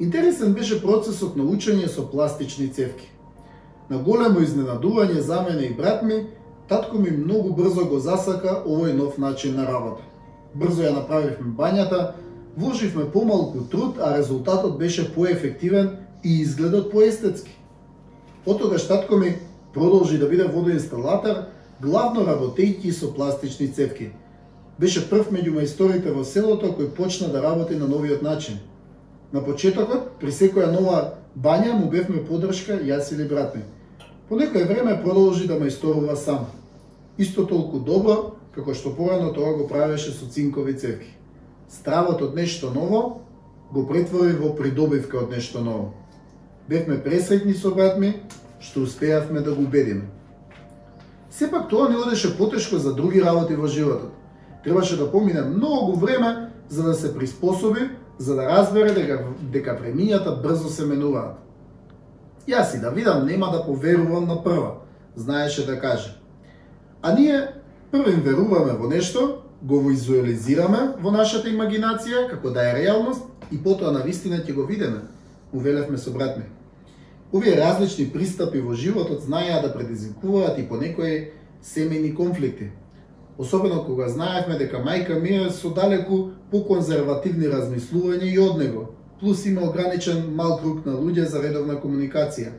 Интересен 0.00 0.54
беше 0.54 0.82
процесот 0.82 1.36
на 1.36 1.44
учење 1.44 1.86
со 1.86 2.06
пластични 2.10 2.68
цевки. 2.68 3.10
На 3.90 3.98
големо 3.98 4.40
изненадување 4.40 5.20
за 5.20 5.42
мене 5.42 5.66
и 5.66 5.74
брат 5.74 6.02
ми, 6.02 6.26
татко 6.68 6.98
ми 6.98 7.10
многу 7.10 7.52
брзо 7.54 7.84
го 7.84 7.98
засака 7.98 8.62
овој 8.66 8.92
нов 8.92 9.18
начин 9.18 9.56
на 9.56 9.66
работа. 9.66 10.02
Брзо 10.54 10.82
ја 10.82 10.94
направивме 10.94 11.52
бањата, 11.58 12.14
вложивме 12.56 13.10
помалку 13.10 13.66
труд, 13.70 13.98
а 14.00 14.16
резултатот 14.18 14.78
беше 14.78 15.14
поефективен 15.14 15.96
и 16.24 16.40
изгледот 16.40 16.90
поестетски. 16.90 17.58
Отогаш 18.46 18.88
татко 18.88 19.16
ми 19.16 19.36
продолжи 19.74 20.18
да 20.18 20.28
биде 20.28 20.44
водоинсталатор, 20.44 21.36
главно 21.80 22.24
работејќи 22.26 22.92
со 22.92 23.12
пластични 23.14 23.68
цевки. 23.68 24.10
Беше 24.78 25.04
прв 25.10 25.30
меѓу 25.30 25.54
мајсторите 25.58 26.12
во 26.14 26.24
селото 26.24 26.72
кој 26.74 26.90
почна 26.96 27.28
да 27.28 27.42
работи 27.42 27.74
на 27.74 27.88
новиот 27.88 28.22
начин. 28.22 28.58
На 29.32 29.42
почетокот, 29.44 30.18
при 30.20 30.32
секоја 30.32 30.70
нова 30.72 31.14
бања 31.34 31.72
му 31.78 31.90
бевме 31.90 32.24
подршка 32.26 32.78
јас 32.82 33.12
или 33.12 33.28
брат 33.28 33.54
ми. 33.54 33.62
По 34.28 34.34
некој 34.34 34.66
време 34.68 35.00
продолжи 35.02 35.46
да 35.46 35.58
мајсторува 35.58 36.14
сам. 36.16 36.46
Исто 37.18 37.46
толку 37.46 37.78
добро, 37.78 38.34
како 38.54 38.74
што 38.74 38.94
порано 38.94 39.32
тоа 39.34 39.56
го 39.58 39.68
правеше 39.68 40.12
со 40.12 40.26
цинкови 40.30 40.74
цевки. 40.78 41.10
Стравот 41.68 42.22
од 42.22 42.34
нешто 42.34 42.70
ново 42.70 43.20
го 43.72 43.86
претвори 43.86 44.32
во 44.38 44.54
придобивка 44.54 45.18
од 45.18 45.30
нешто 45.30 45.60
ново. 45.60 45.92
Бевме 46.68 46.98
пресреќни 47.02 47.54
со 47.54 47.74
брат 47.74 47.98
ми, 47.98 48.14
што 48.60 48.86
успеавме 48.86 49.40
да 49.40 49.54
го 49.54 49.62
убедиме. 49.62 50.06
Сепак 51.38 51.68
тоа 51.68 51.88
не 51.88 51.96
одеше 51.96 52.36
потешко 52.38 52.78
за 52.78 52.94
други 52.94 53.22
работи 53.22 53.54
во 53.54 53.66
животот. 53.66 54.12
Требаше 54.64 54.96
да 54.96 55.10
помине 55.10 55.42
многу 55.42 55.92
време 55.92 56.50
за 56.68 56.82
да 56.82 56.94
се 56.94 57.14
приспособи, 57.18 57.90
за 58.18 58.34
да 58.34 58.46
разбере 58.46 58.94
дека, 58.94 59.24
дека 59.42 59.74
времињата 59.74 60.42
брзо 60.42 60.70
се 60.70 60.86
менуваат. 60.86 61.42
Јас 62.46 62.76
и 62.76 62.80
да 62.80 62.90
видам 62.90 63.26
нема 63.26 63.50
да 63.50 63.64
поверувам 63.66 64.28
на 64.28 64.42
прва, 64.44 64.76
знаеше 65.16 65.66
да 65.66 65.80
каже. 65.80 66.14
А 67.02 67.14
ние 67.14 67.48
првим 67.90 68.22
веруваме 68.22 68.72
во 68.72 68.86
нешто, 68.88 69.42
го 69.62 69.80
визуализираме 69.80 70.94
во 71.02 71.10
нашата 71.10 71.48
имагинација 71.48 72.28
како 72.30 72.50
да 72.50 72.62
е 72.70 72.74
реалност 72.78 73.26
и 73.50 73.58
потоа 73.58 73.90
на 73.90 74.04
вистина 74.06 74.38
ќе 74.38 74.54
го 74.54 74.66
видиме, 74.70 75.02
увелевме 75.52 75.98
со 75.98 76.12
брат 76.12 76.36
ми. 76.38 76.44
Овие 77.34 77.56
различни 77.56 78.04
пристапи 78.12 78.60
во 78.62 78.74
животот 78.78 79.22
знаеа 79.22 79.60
да 79.62 79.72
предизвикуваат 79.74 80.58
и 80.58 80.68
понекои 80.68 81.30
семени 81.62 82.14
конфликти. 82.14 82.70
Особено 83.38 83.84
кога 83.84 84.08
знаевме 84.08 84.54
дека 84.58 84.78
мајка 84.78 85.18
ми 85.18 85.32
е 85.46 85.50
со 85.50 85.72
далеку 85.74 86.30
поконзервативни 86.52 87.48
размислувања 87.50 88.28
и 88.30 88.38
од 88.38 88.58
него, 88.58 88.94
плюс 89.20 89.46
има 89.46 89.66
ограничен 89.66 90.30
мал 90.34 90.60
круг 90.62 90.86
на 90.86 90.94
луѓе 90.94 91.24
за 91.26 91.42
редовна 91.42 91.74
комуникација. 91.82 92.52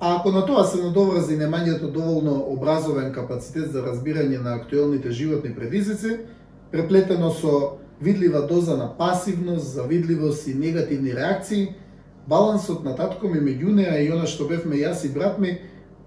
А 0.00 0.16
ако 0.16 0.32
на 0.32 0.42
тоа 0.46 0.64
се 0.64 0.82
надоврзи 0.82 1.38
немањето 1.38 1.92
доволно 1.92 2.34
образовен 2.50 3.12
капацитет 3.12 3.70
за 3.70 3.84
разбирање 3.86 4.42
на 4.42 4.54
актуелните 4.54 5.10
животни 5.10 5.54
предизвици, 5.54 6.18
преплетено 6.72 7.30
со 7.30 7.78
видлива 8.00 8.42
доза 8.46 8.76
на 8.76 8.96
пасивност, 8.98 9.74
завидливост 9.74 10.48
и 10.48 10.54
негативни 10.54 11.14
реакции, 11.14 11.68
балансот 12.26 12.84
на 12.84 12.94
татко 12.96 13.28
ми 13.28 13.40
меѓу 13.40 13.74
неа 13.74 13.98
и 14.02 14.10
она 14.12 14.26
што 14.26 14.48
бевме 14.48 14.76
јас 14.76 15.04
и 15.06 15.12
брат 15.12 15.38
ми, 15.38 15.58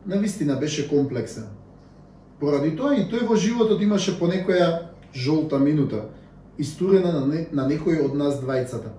на 0.06 0.18
вистина 0.18 0.56
беше 0.56 0.88
комплексен. 0.90 1.48
Поради 2.40 2.76
тоа 2.76 2.96
и 2.96 3.08
тој 3.08 3.28
во 3.28 3.36
животот 3.36 3.82
имаше 3.82 4.18
понекоја 4.20 4.90
жолта 5.14 5.60
минута, 5.60 6.10
истурена 6.58 7.12
на, 7.12 7.26
не, 7.26 7.48
на 7.52 7.68
некој 7.68 8.04
од 8.06 8.16
нас 8.16 8.42
двајцата. 8.42 8.92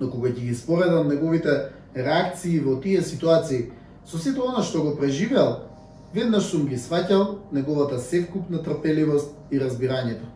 Но 0.00 0.10
кога 0.10 0.30
ќе 0.30 0.48
ги 0.48 0.54
споредам 0.54 1.08
неговите 1.08 1.72
реакции 1.94 2.58
во 2.60 2.80
тие 2.80 3.02
ситуации, 3.02 3.70
со 4.06 4.18
сето 4.18 4.48
она 4.48 4.62
што 4.62 4.82
го 4.82 4.96
преживеал, 4.96 5.68
веднаш 6.14 6.50
сум 6.50 6.66
ги 6.68 6.76
сваќал 6.76 7.38
неговата 7.52 7.98
севкупна 8.00 8.62
трпеливост 8.62 9.30
и 9.50 9.60
разбирањето. 9.60 10.26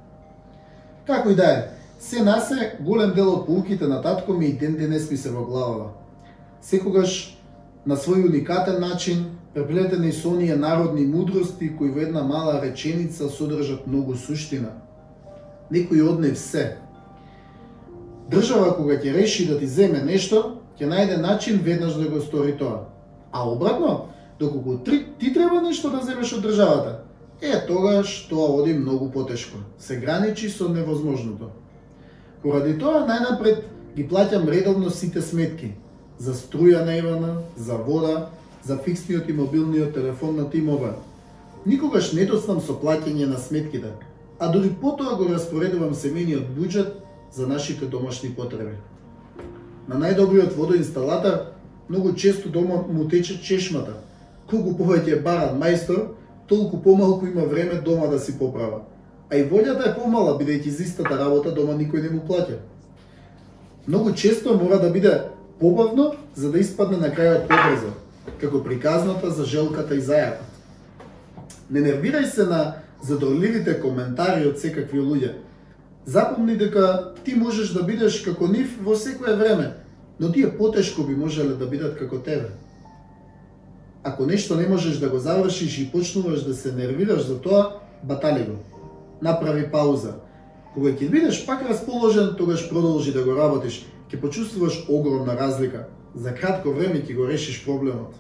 Како 1.07 1.31
и 1.31 1.35
да 1.35 1.51
е, 1.53 1.59
Се 1.99 2.23
насе, 2.23 2.77
голем 2.81 3.15
дел 3.15 3.33
од 3.33 3.47
полуките 3.47 3.87
на 3.87 4.03
татко 4.03 4.33
ми 4.33 4.47
и 4.47 4.53
ден 4.53 4.77
денес 4.77 5.11
ми 5.11 5.17
се 5.17 5.31
во 5.31 5.45
главава. 5.45 5.91
Секогаш 6.61 7.39
на 7.87 7.97
свој 7.97 8.27
уникатен 8.29 8.81
начин, 8.81 9.39
преплетени 9.55 10.13
со 10.13 10.29
оние 10.29 10.57
народни 10.57 11.07
мудрости 11.07 11.71
кои 11.77 11.91
во 11.91 12.05
една 12.05 12.23
мала 12.23 12.61
реченица 12.61 13.29
содржат 13.29 13.87
многу 13.87 14.15
суштина. 14.15 14.77
Некој 15.73 16.05
од 16.05 16.21
не 16.21 16.35
все. 16.37 16.77
Држава 18.29 18.77
кога 18.77 19.01
ќе 19.01 19.17
реши 19.17 19.47
да 19.49 19.59
ти 19.59 19.67
земе 19.67 20.05
нешто, 20.05 20.61
ќе 20.77 20.85
најде 20.85 21.17
начин 21.17 21.65
веднаш 21.65 21.95
да 21.97 22.11
го 22.11 22.21
стори 22.21 22.59
тоа. 22.59 22.85
А 23.33 23.49
обратно, 23.49 24.13
доколку 24.39 24.79
ти 25.19 25.33
треба 25.33 25.63
нешто 25.63 25.91
да 25.91 26.05
земеш 26.05 26.33
од 26.33 26.43
државата, 26.45 27.01
е 27.41 27.67
тогаш 27.67 28.27
тоа 28.29 28.53
оди 28.61 28.75
многу 28.75 29.11
потешко. 29.11 29.59
Се 29.79 29.97
граничи 29.97 30.51
со 30.51 30.69
невозможното. 30.69 31.51
Поради 32.43 32.77
тоа, 32.79 33.05
најнапред 33.09 33.65
ги 33.97 34.05
плаќам 34.09 34.49
редовно 34.53 34.91
сите 34.91 35.23
сметки. 35.23 35.73
За 36.19 36.35
струја 36.37 36.85
на 36.85 36.97
Ивана, 36.97 37.43
за 37.57 37.77
вода, 37.77 38.31
за 38.65 38.77
фиксниот 38.77 39.29
и 39.29 39.33
мобилниот 39.33 39.95
телефон 39.95 40.37
на 40.37 40.51
Тимова. 40.51 40.95
Никогаш 41.67 42.13
не 42.13 42.27
доснам 42.27 42.61
со 42.61 42.77
плаќање 42.77 43.27
на 43.27 43.39
сметките, 43.39 43.93
а 44.39 44.49
дури 44.53 44.71
потоа 44.81 45.17
го 45.17 45.29
распоредувам 45.33 45.95
семениот 45.95 46.49
буџет 46.57 46.93
за 47.33 47.47
нашите 47.47 47.87
домашни 47.87 48.31
потреби. 48.35 48.77
На 49.89 49.97
најдобриот 49.97 50.57
водоинсталатор 50.57 51.53
многу 51.89 52.13
често 52.15 52.49
дома 52.49 52.83
му 52.89 53.09
тече 53.09 53.41
чешмата. 53.43 53.97
Колку 54.51 54.77
повеќе 54.77 55.23
баран 55.23 55.59
мајстор, 55.61 56.13
толку 56.47 56.83
помалку 56.83 57.27
има 57.27 57.45
време 57.45 57.81
дома 57.81 58.07
да 58.07 58.21
си 58.21 58.39
поправа 58.39 58.85
а 59.31 59.37
и 59.37 59.45
волјата 59.45 59.91
е 59.91 59.95
помала, 59.95 60.39
бидејќи 60.39 60.71
за 60.71 60.83
истата 60.85 61.19
работа 61.19 61.51
дома 61.51 61.75
никој 61.75 62.03
не 62.03 62.11
му 62.11 62.23
плаќа. 62.29 62.59
Многу 63.87 64.13
често 64.13 64.55
мора 64.55 64.79
да 64.79 64.91
биде 64.91 65.23
побавно, 65.61 66.15
за 66.35 66.51
да 66.53 66.59
испадне 66.59 66.99
на 66.99 67.11
крајот 67.11 67.49
побрзо, 67.49 67.95
како 68.41 68.63
приказната 68.65 69.31
за 69.31 69.45
желката 69.45 69.95
и 69.95 70.03
зајакот. 70.03 70.53
Не 71.71 71.81
нервирај 71.81 72.27
се 72.31 72.47
на 72.47 72.83
задорливите 73.03 73.81
коментари 73.81 74.47
од 74.47 74.61
секакви 74.61 75.01
луѓе. 75.01 75.33
Запомни 76.07 76.57
дека 76.57 77.15
ти 77.25 77.35
можеш 77.35 77.73
да 77.75 77.83
бидеш 77.83 78.21
како 78.23 78.47
нив 78.47 78.79
во 78.83 78.95
секое 78.97 79.35
време, 79.37 79.73
но 80.21 80.33
тие 80.33 80.51
потешко 80.59 81.03
би 81.03 81.17
можеле 81.17 81.55
да 81.55 81.67
бидат 81.67 81.99
како 81.99 82.19
тебе. 82.19 82.55
Ако 84.05 84.27
нешто 84.27 84.55
не 84.55 84.69
можеш 84.69 84.99
да 84.99 85.09
го 85.09 85.19
завршиш 85.19 85.79
и 85.79 85.91
почнуваш 85.93 86.43
да 86.43 86.55
се 86.55 86.73
нервираш 86.73 87.27
за 87.27 87.41
тоа, 87.41 87.81
батали 88.03 88.45
го. 88.45 88.76
Направи 89.23 89.71
пауза. 89.71 90.21
Кога 90.75 90.93
ќе 90.93 91.09
бидеш 91.11 91.47
пак 91.47 91.63
расположен, 91.69 92.35
тогаш 92.39 92.69
продолжи 92.69 93.13
да 93.13 93.25
го 93.25 93.37
работиш. 93.37 93.87
Ќе 94.13 94.21
почувствуваш 94.21 94.85
огромна 94.89 95.37
разлика. 95.37 95.89
За 96.15 96.35
кратко 96.35 96.73
време 96.73 97.01
ќе 97.01 97.17
го 97.17 97.27
решиш 97.27 97.65
проблемот. 97.65 98.15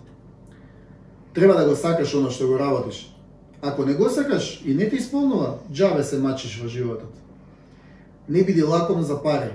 Треба 1.34 1.54
да 1.54 1.68
го 1.68 1.76
сакаш 1.76 2.14
оно 2.14 2.30
што 2.30 2.48
го 2.48 2.58
работиш. 2.58 3.12
Ако 3.62 3.84
не 3.84 3.94
го 3.94 4.08
сакаш 4.08 4.62
и 4.64 4.74
не 4.74 4.88
те 4.88 4.96
исполнува, 4.96 5.58
джаве 5.72 6.04
се 6.04 6.18
мачиш 6.18 6.60
во 6.62 6.68
животот. 6.68 7.12
Не 8.28 8.42
биди 8.42 8.62
лаком 8.62 9.02
за 9.02 9.22
пари. 9.22 9.52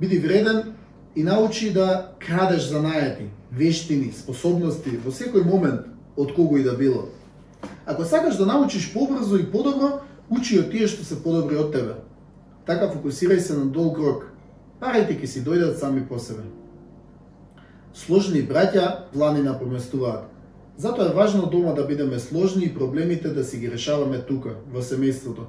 Биди 0.00 0.18
вреден 0.18 0.74
и 1.16 1.22
научи 1.22 1.72
да 1.72 2.12
крадеш 2.18 2.68
за 2.68 2.78
најати, 2.78 3.26
вештини, 3.52 4.12
способности 4.12 5.00
во 5.04 5.10
секој 5.10 5.44
момент 5.44 5.88
од 6.16 6.34
кого 6.36 6.58
и 6.58 6.62
да 6.62 6.76
било. 6.76 7.08
Ако 7.86 8.04
сакаш 8.04 8.36
да 8.36 8.46
научиш 8.46 8.92
побрзо 8.92 9.36
и 9.36 9.50
подобро, 9.50 10.00
учи 10.30 10.58
од 10.60 10.70
тие 10.70 10.88
што 10.88 11.04
се 11.04 11.22
подобри 11.22 11.56
од 11.56 11.72
тебе. 11.72 11.94
Така 12.66 12.90
фокусирај 12.92 13.40
се 13.40 13.56
на 13.56 13.66
долг 13.66 13.98
рок. 13.98 14.26
Парите 14.80 15.16
ќе 15.16 15.26
си 15.26 15.44
дојдат 15.44 15.78
сами 15.80 16.04
по 16.08 16.18
себе. 16.18 16.44
Сложни 17.94 18.42
браќа 18.46 19.12
плани 19.12 19.42
напоместуваат. 19.42 20.28
Затоа 20.78 21.08
е 21.10 21.14
важно 21.14 21.46
дома 21.46 21.72
да 21.72 21.84
бидеме 21.84 22.18
сложни 22.18 22.64
и 22.64 22.74
проблемите 22.74 23.28
да 23.28 23.44
си 23.44 23.58
ги 23.58 23.70
решаваме 23.70 24.18
тука, 24.18 24.54
во 24.72 24.78
семејството. 24.78 25.48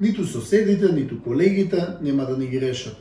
Ниту 0.00 0.24
соседите, 0.24 0.92
ниту 0.92 1.22
колегите 1.24 1.86
нема 2.02 2.26
да 2.26 2.36
ни 2.36 2.46
ги 2.46 2.60
решат. 2.60 2.96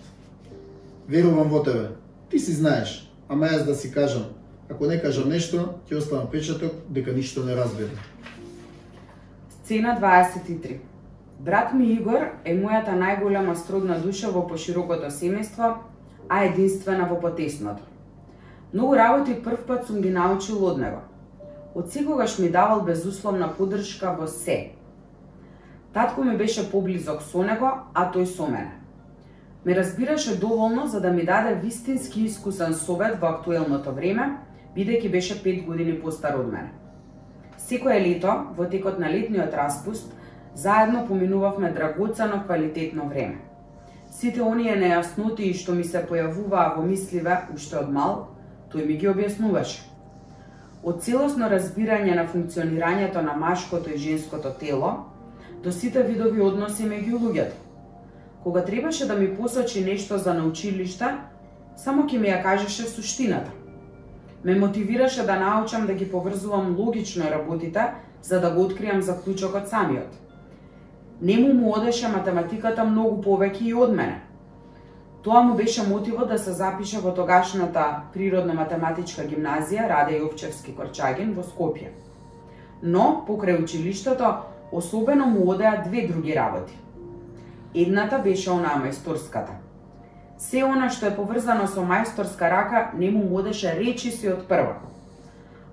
Верувам 1.09 1.49
во 1.49 1.63
тебе. 1.63 1.89
Ти 2.29 2.39
си 2.39 2.53
знаеш, 2.53 3.11
ама 3.27 3.47
јас 3.47 3.65
да 3.65 3.75
си 3.75 3.91
кажам, 3.91 4.23
ако 4.69 4.87
не 4.87 5.01
кажам 5.01 5.29
нешто, 5.29 5.79
ќе 5.89 5.97
оставам 5.97 6.31
печаток 6.31 6.71
дека 6.89 7.11
ништо 7.11 7.43
не 7.43 7.55
разбира. 7.55 7.91
Сцена 9.49 9.97
23. 10.01 10.77
Брат 11.39 11.73
ми 11.73 11.91
Игор 11.93 12.23
е 12.45 12.55
мојата 12.57 12.95
најголема 12.97 13.53
сродна 13.53 13.99
душа 14.01 14.31
во 14.33 14.41
поширокото 14.49 15.11
семејство, 15.13 15.75
а 16.29 16.39
единствена 16.45 17.05
во 17.05 17.19
потесното. 17.21 17.83
Многу 18.73 18.95
работи 18.97 19.35
прв 19.43 19.67
пат 19.67 19.85
сум 19.85 20.01
ги 20.01 20.09
научил 20.09 20.65
од 20.65 20.81
него. 20.81 21.03
Од 21.75 21.93
секогаш 21.93 22.39
ми 22.39 22.49
давал 22.49 22.81
безусловна 22.81 23.51
поддршка 23.53 24.15
во 24.17 24.27
се. 24.27 24.71
Татко 25.93 26.23
ми 26.23 26.37
беше 26.37 26.71
поблизок 26.71 27.21
со 27.21 27.45
него, 27.45 27.69
а 27.93 28.09
тој 28.11 28.25
со 28.25 28.49
мене. 28.49 28.73
Ме 29.65 29.75
разбираше 29.75 30.39
доволно 30.39 30.87
за 30.87 31.01
да 31.01 31.11
ми 31.13 31.25
даде 31.25 31.55
вистински 31.55 32.25
искусен 32.25 32.73
совет 32.73 33.21
во 33.21 33.27
актуелното 33.27 33.93
време, 33.93 34.37
бидејќи 34.75 35.11
беше 35.11 35.37
5 35.43 35.65
години 35.65 35.99
постар 36.01 36.39
од 36.39 36.49
мене. 36.51 36.73
Секое 37.57 38.01
лето, 38.01 38.55
во 38.57 38.65
текот 38.65 38.99
на 38.99 39.09
летниот 39.09 39.53
распуст, 39.53 40.13
заедно 40.57 41.07
поминувавме 41.07 41.71
драгоцено 41.71 42.43
квалитетно 42.45 43.07
време. 43.07 43.37
Сите 44.11 44.41
оние 44.41 44.73
нејасноти 44.73 45.45
и 45.45 45.53
што 45.53 45.75
ми 45.77 45.83
се 45.85 46.01
појавуваа 46.01 46.71
во 46.77 46.81
мисливе 46.81 47.35
уште 47.53 47.77
од 47.77 47.91
мал, 47.93 48.15
тој 48.73 48.87
ми 48.87 48.97
ги 48.97 49.11
објаснуваше. 49.11 49.85
Од 50.81 51.03
целосно 51.05 51.51
разбирање 51.53 52.17
на 52.17 52.25
функционирањето 52.25 53.21
на 53.21 53.37
машкото 53.37 53.93
и 53.93 54.01
женското 54.01 54.55
тело, 54.57 54.91
до 55.63 55.71
сите 55.71 56.01
видови 56.03 56.41
односи 56.41 56.89
меѓу 56.89 57.21
луѓето. 57.21 57.53
Кога 58.43 58.65
требаше 58.65 59.07
да 59.07 59.15
ми 59.15 59.35
посочи 59.37 59.85
нешто 59.85 60.17
за 60.17 60.33
научилиште, 60.33 61.13
само 61.77 62.09
ќе 62.09 62.17
ми 62.17 62.33
ја 62.33 62.41
кажеше 62.41 62.89
суштината. 62.89 63.51
Ме 64.43 64.55
мотивираше 64.55 65.25
да 65.25 65.39
научам 65.39 65.85
да 65.85 65.93
ги 65.93 66.11
поврзувам 66.11 66.75
логично 66.79 67.29
работите, 67.29 67.91
за 68.23 68.39
да 68.41 68.49
го 68.51 68.65
откријам 68.65 68.99
заклучокот 68.99 69.69
самиот. 69.69 70.26
Нему 71.21 71.53
му 71.53 71.73
одеше 71.73 72.07
математиката 72.07 72.83
многу 72.85 73.21
повеќе 73.21 73.61
и 73.61 73.73
од 73.73 73.93
мене. 73.93 74.21
Тоа 75.23 75.41
му 75.41 75.55
беше 75.55 75.83
мотивот 75.87 76.29
да 76.29 76.37
се 76.39 76.51
запише 76.51 76.99
во 77.01 77.11
тогашната 77.11 77.85
природно-математичка 78.13 79.25
гимназија 79.25 79.87
Раде 79.89 80.19
Јовчевски 80.21 80.75
Корчагин 80.77 81.33
во 81.33 81.41
Скопје. 81.41 81.89
Но, 82.83 83.25
покрај 83.27 83.63
училиштето, 83.63 84.35
особено 84.71 85.25
му 85.25 85.49
одеа 85.49 85.81
две 85.85 86.07
други 86.07 86.35
работи. 86.35 86.77
Едната 87.75 88.19
беше 88.19 88.51
онаа 88.51 88.77
мајсторската. 88.85 89.57
Се 90.37 90.63
она 90.63 90.89
што 90.93 91.09
е 91.09 91.15
поврзано 91.15 91.65
со 91.67 91.81
мајсторска 91.81 92.49
рака 92.49 92.91
не 92.93 93.09
му 93.11 93.25
модеше 93.29 93.73
речи 93.73 94.11
си 94.11 94.29
од 94.29 94.45
прва. 94.47 94.77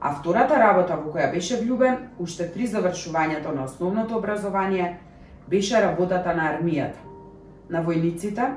А 0.01 0.15
втората 0.17 0.57
работа 0.59 0.97
во 0.97 1.13
која 1.13 1.31
беше 1.33 1.61
влюбен, 1.61 2.09
уште 2.19 2.49
при 2.53 2.67
завршувањето 2.67 3.55
на 3.55 3.65
основното 3.65 4.17
образование, 4.17 4.99
беше 5.49 5.81
работата 5.81 6.35
на 6.35 6.51
армијата. 6.53 7.01
На 7.71 7.85
војниците, 7.85 8.51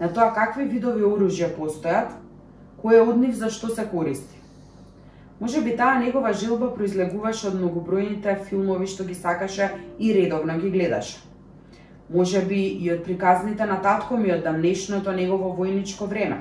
на 0.00 0.08
тоа 0.12 0.32
какви 0.34 0.64
видови 0.64 1.04
оружја 1.04 1.52
постојат, 1.56 2.16
кое 2.80 3.00
од 3.00 3.18
нив 3.18 3.34
за 3.34 3.50
што 3.50 3.68
се 3.68 3.86
користи. 3.88 4.36
Може 5.40 5.60
би 5.60 5.76
таа 5.76 5.98
негова 6.00 6.32
желба 6.32 6.70
произлегуваше 6.74 7.48
од 7.48 7.56
многобројните 7.60 8.38
филмови 8.48 8.86
што 8.88 9.04
ги 9.04 9.14
сакаше 9.14 9.70
и 9.98 10.12
редовно 10.16 10.58
ги 10.58 10.70
гледаше. 10.70 11.18
Може 12.08 12.40
би 12.40 12.60
и 12.66 12.92
од 12.92 13.02
приказните 13.04 13.66
на 13.66 13.80
татко 13.82 14.16
ми 14.16 14.32
од 14.32 14.44
дамнешното 14.44 15.12
негово 15.12 15.52
војничко 15.58 16.08
време. 16.08 16.38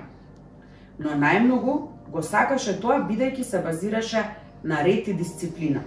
Но 0.99 1.17
најмногу 1.19 1.75
го 2.11 2.21
сакаше 2.21 2.77
тоа 2.79 3.01
бидејќи 3.09 3.43
се 3.43 3.59
базираше 3.59 4.23
на 4.63 4.83
ред 4.83 5.07
и 5.07 5.13
дисциплина. 5.13 5.81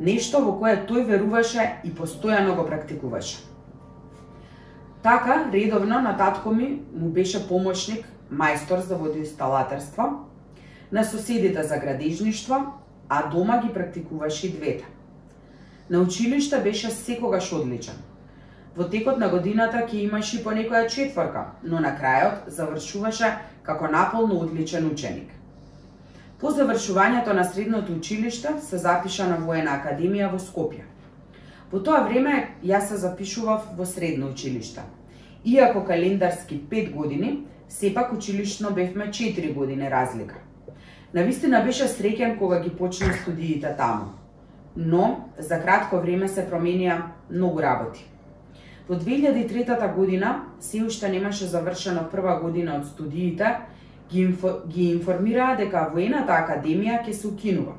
Нешто 0.00 0.42
во 0.44 0.58
кое 0.60 0.76
тој 0.88 1.06
веруваше 1.08 1.80
и 1.84 1.90
постојано 1.90 2.54
го 2.56 2.66
практикуваше. 2.66 3.38
Така, 5.02 5.46
редовно 5.52 6.00
на 6.00 6.16
татко 6.16 6.50
ми 6.50 6.82
му 6.92 7.08
беше 7.08 7.48
помошник, 7.48 8.04
мајстор 8.32 8.80
за 8.80 8.96
водоинсталаторство, 8.96 10.26
на 10.92 11.04
соседите 11.04 11.62
за 11.62 11.78
градежништво, 11.78 12.56
а 13.08 13.30
дома 13.30 13.62
ги 13.62 13.72
практикуваше 13.72 14.46
и 14.46 14.52
двете. 14.52 14.84
На 15.90 16.00
училиште 16.00 16.58
беше 16.58 16.90
секогаш 16.90 17.52
одличен. 17.52 17.94
Во 18.76 18.84
текот 18.84 19.16
на 19.18 19.28
годината 19.32 19.86
ќе 19.88 20.02
имаше 20.04 20.40
и 20.40 20.42
по 20.44 20.52
некоја 20.52 20.90
четворка, 20.92 21.46
но 21.62 21.80
на 21.80 21.94
крајот 21.96 22.50
завршуваше 22.52 23.30
како 23.62 23.88
наполно 23.88 24.40
одличен 24.44 24.90
ученик. 24.90 25.30
По 26.40 26.50
завршувањето 26.52 27.32
на 27.32 27.44
средното 27.44 27.92
училиште 27.92 28.48
се 28.60 28.78
запиша 28.78 29.24
на 29.24 29.38
воена 29.40 29.78
академија 29.78 30.28
во 30.28 30.36
Скопје. 30.36 30.82
Во 31.70 31.80
тоа 31.80 32.02
време 32.04 32.34
јас 32.62 32.90
се 32.90 32.96
запишував 33.00 33.70
во 33.78 33.86
средно 33.88 34.28
училиште. 34.34 34.82
Иако 35.44 35.84
календарски 35.84 36.60
5 36.70 36.90
години, 36.92 37.46
сепак 37.68 38.12
училишно 38.12 38.70
бевме 38.70 39.06
4 39.08 39.54
години 39.54 39.90
разлика. 39.90 40.34
Навистина 41.14 41.62
беше 41.64 41.88
среќен 41.88 42.36
кога 42.38 42.60
ги 42.60 42.70
почна 42.70 43.14
студиите 43.22 43.72
таму. 43.76 44.12
Но 44.76 45.30
за 45.38 45.56
кратко 45.62 46.02
време 46.04 46.28
се 46.28 46.44
променија 46.44 46.98
многу 47.30 47.62
работи. 47.62 48.04
Во 48.88 48.94
2003 48.94 49.94
година, 49.94 50.42
се 50.60 50.84
уште 50.84 51.08
немаше 51.08 51.46
завршена 51.46 52.10
прва 52.10 52.36
година 52.40 52.76
од 52.76 52.84
студиите, 52.86 53.56
ги, 54.10 54.20
инфо, 54.20 54.60
ги 54.68 54.90
информираа 54.92 55.56
дека 55.56 55.88
воената 55.92 56.32
академија 56.32 57.02
ќе 57.04 57.12
се 57.12 57.28
укинува. 57.28 57.74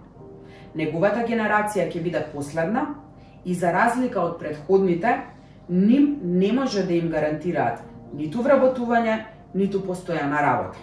Неговата 0.75 1.25
генерација 1.27 1.87
ќе 1.91 2.03
биде 2.03 2.23
последна 2.33 2.85
и 3.45 3.53
за 3.53 3.71
разлика 3.71 4.21
од 4.21 4.39
предходните, 4.39 5.21
ним 5.69 6.19
не 6.23 6.51
може 6.53 6.83
да 6.83 6.93
им 6.93 7.09
гарантираат 7.09 7.81
ниту 8.13 8.43
вработување, 8.43 9.17
ниту 9.53 9.81
постојана 9.83 10.41
работа. 10.43 10.79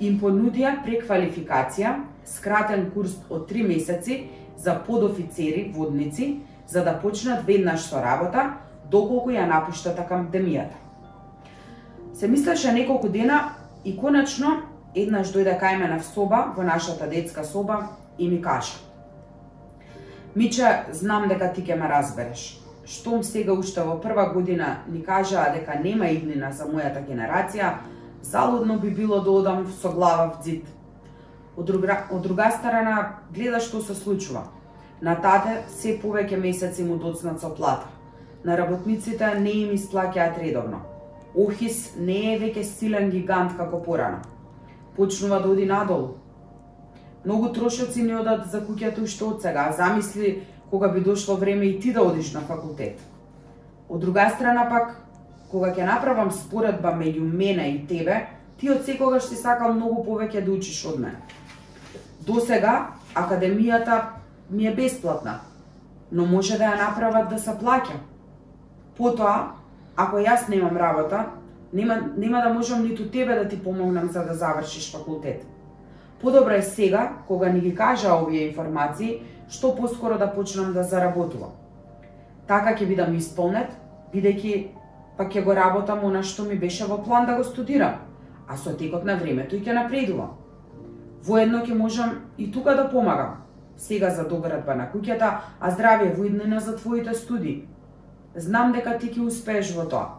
Им 0.00 0.18
понудија 0.20 0.80
преквалификација, 0.84 1.94
скратен 2.26 2.90
курс 2.94 3.16
од 3.30 3.46
3 3.50 3.66
месеци 3.68 4.24
за 4.56 4.74
подофицери, 4.86 5.70
водници, 5.74 6.40
за 6.66 6.84
да 6.84 6.98
почнат 7.00 7.44
веднаш 7.46 7.86
со 7.90 8.00
работа, 8.02 8.54
доколку 8.90 9.30
ја 9.30 9.46
напуштат 9.46 9.98
академијата. 9.98 10.78
Се 12.14 12.28
мислеше 12.28 12.72
неколку 12.72 13.08
дена 13.08 13.54
и 13.84 13.96
конечно 14.00 14.62
еднаш 14.94 15.32
дојде 15.34 15.58
кај 15.60 15.78
мене 15.78 15.98
в 15.98 16.06
соба, 16.06 16.52
во 16.56 16.62
нашата 16.62 17.06
детска 17.06 17.44
соба 17.44 17.88
и 18.18 18.28
ми 18.28 18.42
кажа 18.42 18.78
Миче, 20.34 20.84
знам 20.90 21.28
дека 21.28 21.52
ти 21.52 21.62
ќе 21.62 21.76
ме 21.78 21.88
разбереш. 21.88 22.60
Штом 22.84 23.22
сега 23.22 23.54
уште 23.54 23.84
во 23.86 24.00
прва 24.02 24.32
година 24.34 24.78
ни 24.90 25.02
кажаа 25.02 25.52
дека 25.54 25.78
нема 25.78 26.08
иднина 26.10 26.50
за 26.52 26.66
мојата 26.66 27.04
генерација, 27.06 27.76
залудно 28.22 28.78
би 28.78 28.90
било 28.90 29.20
да 29.20 29.30
одам 29.30 29.66
со 29.80 29.92
глава 29.92 30.32
в 30.32 30.42
дзид. 30.42 30.66
Од 31.56 31.66
друга, 31.66 32.00
од 32.10 32.22
друга 32.22 32.50
страна, 32.50 33.20
гледа 33.30 33.60
што 33.60 33.80
се 33.80 33.94
случува. 33.94 34.42
На 35.00 35.14
тате 35.14 35.62
се 35.70 35.94
повеќе 36.02 36.40
месеци 36.40 36.82
му 36.82 36.96
доцнат 36.98 37.40
со 37.40 37.54
плата. 37.54 37.86
На 38.44 38.58
работниците 38.58 39.38
не 39.38 39.50
им 39.62 39.70
исплаќаат 39.78 40.38
редовно. 40.42 40.82
Охис 41.34 41.96
не 41.98 42.34
е 42.34 42.38
веќе 42.38 42.62
силен 42.62 43.10
гигант 43.10 43.56
како 43.58 43.82
порано. 43.82 44.22
Почнува 44.96 45.40
да 45.42 45.50
оди 45.50 45.66
надолу. 45.66 46.14
Многу 47.24 47.48
трошоци 47.52 48.02
не 48.02 48.14
одат 48.16 48.46
за 48.52 48.60
куќата 48.62 49.02
уште 49.02 49.24
од 49.24 49.42
сега. 49.42 49.72
Замисли 49.76 50.42
кога 50.70 50.88
би 50.88 51.00
дошло 51.00 51.36
време 51.36 51.66
и 51.66 51.80
ти 51.80 51.92
да 51.92 52.02
одиш 52.02 52.32
на 52.32 52.40
факултет. 52.40 53.00
Од 53.88 54.00
друга 54.00 54.28
страна 54.30 54.68
пак, 54.70 54.94
кога 55.50 55.72
ќе 55.74 55.86
направам 55.86 56.30
споредба 56.30 56.94
меѓу 56.94 57.24
мене 57.24 57.68
и 57.74 57.86
тебе, 57.86 58.26
ти 58.60 58.70
од 58.70 58.84
секогаш 58.86 59.26
си 59.28 59.36
сакал 59.36 59.74
многу 59.74 60.04
повеќе 60.06 60.44
да 60.44 60.52
учиш 60.52 60.84
од 60.86 61.00
мене. 61.00 61.18
До 62.26 62.40
сега, 62.40 62.94
академијата 63.14 64.00
ми 64.50 64.66
е 64.66 64.74
бесплатна, 64.74 65.40
но 66.12 66.26
може 66.26 66.58
да 66.58 66.70
ја 66.70 66.78
направат 66.78 67.28
да 67.28 67.38
се 67.38 67.50
плаќа. 67.58 67.98
Потоа, 68.96 69.63
ако 69.96 70.16
јас 70.16 70.48
немам 70.48 70.76
работа, 70.76 71.26
нема, 71.72 72.00
нема 72.16 72.42
да 72.42 72.54
можам 72.54 72.82
ниту 72.82 73.10
тебе 73.10 73.34
да 73.34 73.48
ти 73.48 73.62
помогнам 73.62 74.08
за 74.08 74.24
да 74.24 74.34
завршиш 74.34 74.92
факултет. 74.92 75.46
Подобро 76.20 76.52
е 76.52 76.62
сега, 76.62 77.12
кога 77.28 77.48
ни 77.48 77.60
ги 77.60 77.74
кажа 77.74 78.14
овие 78.14 78.48
информации, 78.48 79.20
што 79.48 79.74
поскоро 79.76 80.18
да 80.18 80.32
почнам 80.32 80.72
да 80.72 80.82
заработувам. 80.82 81.52
Така 82.48 82.74
ќе 82.76 82.86
бидам 82.88 83.14
исполнет, 83.16 83.70
бидејќи 84.14 84.68
па 85.16 85.28
ќе 85.28 85.44
го 85.44 85.54
работам 85.54 86.04
она 86.04 86.22
што 86.22 86.44
ми 86.44 86.56
беше 86.58 86.86
во 86.86 86.98
план 87.04 87.26
да 87.26 87.36
го 87.36 87.44
студирам, 87.44 88.00
а 88.48 88.56
со 88.56 88.76
текот 88.76 89.04
на 89.04 89.16
времето 89.16 89.56
и 89.56 89.62
ќе 89.62 89.74
напредувам. 89.74 90.36
Воедно 91.24 91.62
ќе 91.64 91.74
можам 91.74 92.10
и 92.38 92.50
тука 92.52 92.74
да 92.76 92.90
помагам. 92.90 93.40
Сега 93.76 94.10
за 94.10 94.24
доградба 94.28 94.74
на 94.74 94.88
куќата, 94.92 95.30
а 95.60 95.70
здравје 95.70 96.14
во 96.16 96.24
иднина 96.24 96.60
за 96.60 96.76
твоите 96.76 97.14
студии. 97.14 97.66
Знам 98.36 98.72
дека 98.74 98.96
ти 98.98 99.12
ќе 99.14 99.22
успееш 99.22 99.70
во 99.76 99.84
тоа. 99.86 100.18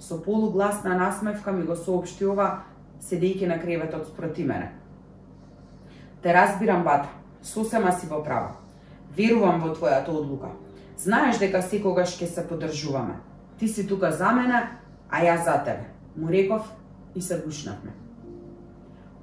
Со 0.00 0.16
полугласна 0.24 0.94
насмевка 0.96 1.52
ми 1.52 1.66
го 1.68 1.76
соопшти 1.76 2.24
ова, 2.24 2.62
седејќи 3.04 3.48
на 3.48 3.58
креветот 3.60 4.06
спроти 4.08 4.44
мене. 4.44 4.72
Те 6.22 6.32
разбирам, 6.32 6.84
бата. 6.84 7.08
Сосема 7.42 7.92
си 7.92 8.06
во 8.06 8.22
право. 8.24 8.56
Верувам 9.16 9.60
во 9.60 9.74
твојата 9.74 10.08
одлука. 10.08 10.54
Знаеш 10.96 11.38
дека 11.40 11.60
секогаш 11.62 12.16
ќе 12.16 12.26
се 12.28 12.46
поддржуваме. 12.48 13.18
Ти 13.58 13.68
си 13.68 13.86
тука 13.88 14.12
за 14.12 14.32
мене, 14.32 14.60
а 15.10 15.20
јас 15.24 15.44
за 15.44 15.58
тебе. 15.64 15.84
Му 16.16 16.28
реков 16.28 16.64
и 17.14 17.22
се 17.22 17.42
гушнавме. 17.44 17.92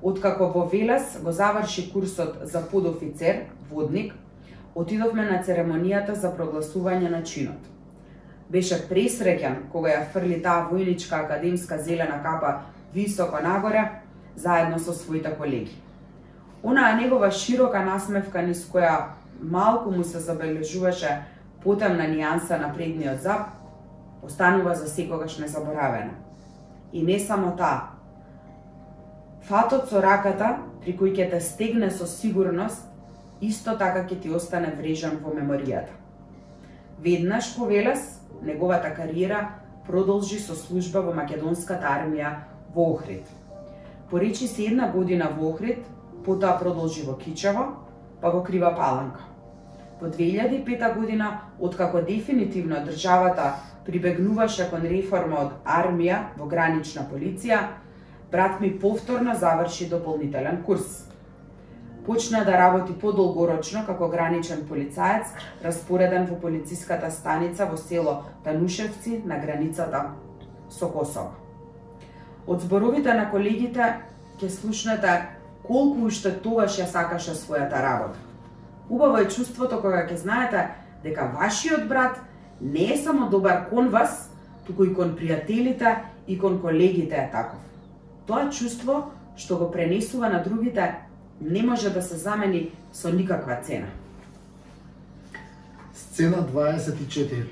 Откако 0.02 0.52
во 0.54 0.68
Велес 0.70 1.18
го 1.24 1.32
заврши 1.32 1.92
курсот 1.94 2.38
за 2.42 2.62
подофицер, 2.62 3.46
водник, 3.70 4.14
отидовме 4.76 5.26
на 5.26 5.42
церемонијата 5.44 6.14
за 6.14 6.30
прогласување 6.38 7.10
на 7.10 7.24
чинот. 7.24 7.77
Беше 8.50 8.80
пресреќен 8.90 9.68
кога 9.72 9.92
ја 9.92 10.06
фрли 10.14 10.40
таа 10.44 10.70
војничка 10.72 11.26
академска 11.26 11.78
зелена 11.84 12.22
капа 12.24 12.62
високо 12.94 13.42
нагоре, 13.44 13.90
заедно 14.36 14.80
со 14.80 14.94
своите 14.94 15.36
колеги. 15.36 15.76
Онаа 16.64 16.96
негова 16.96 17.32
широка 17.32 17.84
насмевка 17.86 18.42
низ 18.42 18.66
која 18.72 19.18
малку 19.42 19.92
му 19.92 20.04
се 20.04 20.20
забележуваше 20.20 21.24
потемна 21.64 22.08
нијанса 22.08 22.60
на 22.60 22.74
предниот 22.74 23.22
зап, 23.22 23.50
останува 24.24 24.76
за 24.76 24.88
секогаш 24.88 25.38
незаборавена. 25.38 26.12
И 26.94 27.04
не 27.04 27.20
само 27.20 27.56
таа. 27.56 27.98
Фатот 29.48 29.90
со 29.90 30.02
раката, 30.02 30.58
при 30.82 30.96
кој 30.98 31.14
ќе 31.16 31.30
те 31.32 31.40
стегне 31.42 31.92
со 31.92 32.08
сигурност, 32.08 32.84
исто 33.42 33.78
така 33.78 34.04
ќе 34.08 34.22
ти 34.22 34.30
остане 34.30 34.74
врежан 34.78 35.20
во 35.24 35.32
меморијата. 35.36 35.94
Веднаш 37.00 37.56
по 37.56 37.66
Велес, 37.66 38.17
неговата 38.42 38.94
кариера 38.96 39.50
продолжи 39.88 40.40
со 40.40 40.56
служба 40.56 41.02
во 41.02 41.14
македонската 41.14 41.88
армија 41.88 42.34
во 42.76 42.94
Охрид. 42.94 43.24
Поречи 44.10 44.48
се 44.48 44.68
една 44.68 44.92
година 44.92 45.30
во 45.38 45.52
Охрид, 45.54 45.86
потоа 46.26 46.58
продолжи 46.60 47.04
во 47.04 47.18
Кичево, 47.18 47.68
па 48.22 48.30
во 48.30 48.44
Крива 48.44 48.76
Паланка. 48.76 49.22
Во 50.02 50.08
2005 50.08 50.96
година, 50.96 51.42
откако 51.60 52.02
дефинитивно 52.02 52.84
државата 52.86 53.56
прибегнуваше 53.86 54.70
кон 54.70 54.84
реформа 54.84 55.40
од 55.48 55.54
армија 55.66 56.20
во 56.38 56.46
гранична 56.46 57.08
полиција, 57.10 57.60
брат 58.32 58.60
ми 58.62 58.78
повторно 58.80 59.36
заврши 59.36 59.90
дополнителен 59.90 60.64
курс 60.64 61.08
почна 62.08 62.46
да 62.46 62.58
работи 62.58 62.94
подолгорочно 62.94 63.84
како 63.86 64.08
граничен 64.08 64.64
полицаец, 64.68 65.28
распореден 65.64 66.26
во 66.26 66.40
полициската 66.40 67.12
станица 67.12 67.66
во 67.68 67.78
село 67.78 68.24
Танушевци 68.44 69.22
на 69.26 69.38
границата 69.38 70.14
со 70.70 70.88
Косово. 70.88 71.36
Од 72.48 72.64
зборовите 72.64 73.14
на 73.14 73.28
колегите 73.32 73.90
ќе 74.40 74.50
слушнете 74.50 75.18
колку 75.68 76.08
уште 76.08 76.32
тогаш 76.32 76.80
ја 76.80 76.88
сакаше 76.88 77.36
својата 77.36 77.84
работа. 77.84 78.16
Убаво 78.90 79.18
е 79.20 79.28
чувството 79.28 79.82
кога 79.84 80.08
ќе 80.08 80.16
знаете 80.16 80.70
дека 81.04 81.28
вашиот 81.36 81.90
брат 81.92 82.24
не 82.62 82.94
е 82.94 82.98
само 82.98 83.28
добар 83.30 83.68
кон 83.70 83.90
вас, 83.90 84.32
туку 84.68 84.88
и 84.88 84.94
кон 84.96 85.12
пријателите 85.20 86.08
и 86.28 86.40
кон 86.40 86.62
колегите 86.62 87.16
е 87.16 87.30
таков. 87.32 87.60
Тоа 88.28 88.48
чувство 88.50 89.12
што 89.36 89.58
го 89.58 89.68
пренесува 89.72 90.30
на 90.30 90.40
другите 90.44 90.96
не 91.42 91.64
може 91.64 91.90
да 91.90 92.02
се 92.02 92.16
замени 92.16 92.72
со 92.94 93.10
никаква 93.10 93.60
цена. 93.64 93.88
Сцена 95.94 96.48
24 96.54 97.44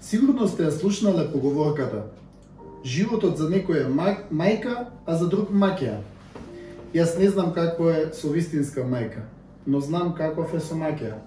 Сигурно 0.00 0.48
сте 0.48 0.66
ја 0.66 0.70
слушнале 0.70 1.32
поговорката 1.32 2.04
Животот 2.84 3.38
за 3.38 3.46
некој 3.46 3.84
е 3.84 3.90
мајка, 4.34 4.88
а 5.06 5.14
за 5.14 5.28
друг 5.30 5.52
маќеа. 5.54 6.00
Јас 6.94 7.14
не 7.18 7.28
знам 7.30 7.52
какво 7.54 7.90
е 7.90 8.08
со 8.12 8.28
вистинска 8.28 8.82
мајка, 8.82 9.22
но 9.66 9.80
знам 9.80 10.14
каков 10.18 10.54
е 10.54 10.60
со 10.60 10.74
маќеа. 10.74 11.20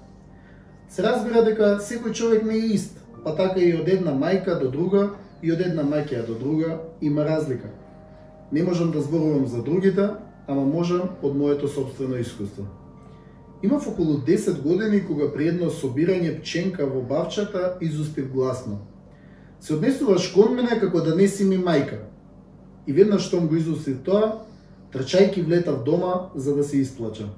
Се 0.90 1.04
разбира 1.04 1.46
дека 1.46 1.78
секој 1.80 2.14
човек 2.14 2.44
не 2.44 2.60
е 2.60 2.74
ист, 2.76 3.00
па 3.24 3.36
така 3.36 3.60
и 3.60 3.72
од 3.74 3.88
една 3.88 4.12
мајка 4.12 4.60
до 4.60 4.68
друга 4.70 5.14
и 5.42 5.52
од 5.52 5.62
една 5.64 5.88
маќеа 5.88 6.26
до 6.28 6.36
друга 6.36 6.82
има 7.02 7.24
разлика. 7.26 7.72
Не 8.52 8.64
можам 8.64 8.92
да 8.92 9.02
зборувам 9.02 9.48
за 9.48 9.64
другите, 9.64 10.10
ама 10.48 10.66
можам 10.66 11.10
од 11.22 11.36
моето 11.36 11.68
собствено 11.68 12.18
искуство. 12.18 12.66
Имав 13.64 13.88
околу 13.88 14.18
10 14.18 14.62
години 14.62 15.06
кога 15.06 15.32
при 15.34 15.48
едно 15.48 15.70
собирање 15.72 16.40
пченка 16.40 16.86
во 16.86 17.02
бавчата 17.02 17.78
изустив 17.82 18.32
гласно. 18.34 18.80
Се 19.60 19.74
однесуваш 19.74 20.28
кон 20.34 20.56
мене 20.56 20.80
како 20.80 21.02
да 21.02 21.16
не 21.16 21.28
си 21.28 21.46
ми 21.46 21.58
мајка. 21.58 21.98
И 22.88 22.94
веднаш 22.94 23.28
штом 23.28 23.48
го 23.48 23.56
изустив 23.56 24.04
тоа, 24.06 24.46
трчајки 24.94 25.46
влетав 25.46 25.84
дома 25.84 26.30
за 26.36 26.56
да 26.56 26.64
се 26.64 26.78
исплачам. 26.78 27.30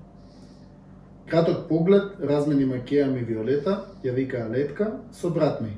Краток 1.27 1.67
поглед 1.69 2.19
размени 2.23 2.65
Макеја 2.65 3.07
ми 3.11 3.19
Виолета, 3.19 3.85
ја 4.03 4.13
вика 4.13 4.47
Летка, 4.51 4.99
со 5.11 5.29
брат 5.29 5.61
ми. 5.61 5.77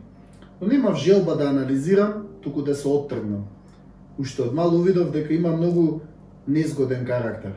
Но 0.62 0.68
немав 0.68 0.98
желба 0.98 1.36
да 1.36 1.50
анализирам, 1.50 2.28
туку 2.42 2.62
да 2.62 2.76
се 2.76 2.88
оттргнам. 2.88 3.48
Уште 4.20 4.42
од 4.42 4.54
мал 4.54 4.76
увидов 4.76 5.12
дека 5.12 5.34
има 5.34 5.52
многу 5.52 6.02
незгоден 6.50 7.06
карактер. 7.06 7.52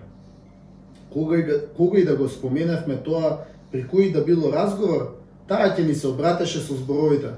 Кога 1.13 1.37
и, 1.37 1.45
кога 1.77 1.99
и 1.99 2.05
да 2.05 2.17
го 2.17 2.29
споменавме 2.29 2.97
тоа 2.97 3.45
при 3.73 3.85
кој 3.89 4.13
да 4.13 4.25
било 4.25 4.53
разговор, 4.53 5.17
таа 5.49 5.73
ќе 5.73 5.87
ни 5.87 5.95
се 5.95 6.09
обратеше 6.09 6.61
со 6.61 6.77
зборовите. 6.77 7.33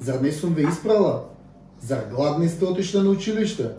Зар 0.00 0.20
не 0.20 0.32
сум 0.32 0.54
ве 0.54 0.66
испрала? 0.68 1.28
Зар 1.80 2.06
гладни 2.10 2.48
сте 2.48 2.64
отишле 2.64 3.02
на 3.02 3.10
училиште? 3.10 3.70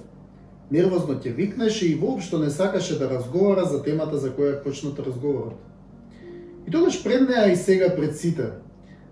Нервозно 0.72 1.20
ќе 1.20 1.36
викнеше 1.36 1.88
и 1.88 1.96
воопшто 1.96 2.40
не 2.40 2.50
сакаше 2.50 3.00
да 3.00 3.10
разговара 3.10 3.66
за 3.66 3.84
темата 3.84 4.18
за 4.18 4.32
која 4.32 4.64
почнат 4.64 5.00
разговорот. 5.00 5.60
И 6.68 6.72
тогаш 6.72 7.04
пред 7.04 7.30
неа 7.30 7.52
и 7.52 7.56
сега 7.56 7.96
пред 7.96 8.18
сите. 8.18 8.50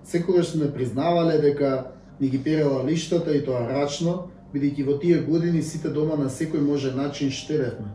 Секогаш 0.03 0.47
сме 0.47 0.73
признавале 0.73 1.37
дека 1.37 1.91
ни 2.21 2.29
ги 2.29 2.43
перела 2.43 2.85
лиштата 2.85 3.35
и 3.35 3.45
тоа 3.45 3.67
рачно, 3.69 4.27
бидејќи 4.53 4.85
во 4.85 4.97
тие 4.99 5.21
години 5.23 5.61
сите 5.63 5.89
дома 5.89 6.15
на 6.19 6.29
секој 6.29 6.61
може 6.61 6.95
начин 6.95 7.31
штедевме. 7.31 7.91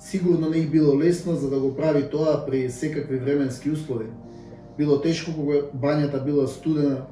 Сигурно 0.00 0.50
не 0.50 0.66
било 0.66 0.96
лесно 0.98 1.36
за 1.36 1.50
да 1.50 1.60
го 1.60 1.74
прави 1.76 2.02
тоа 2.10 2.46
при 2.46 2.70
секакви 2.70 3.18
временски 3.18 3.70
услови. 3.70 4.06
Било 4.78 5.00
тешко 5.00 5.32
кога 5.36 5.54
бањата 5.74 6.24
била 6.24 6.46
студена, 6.48 7.06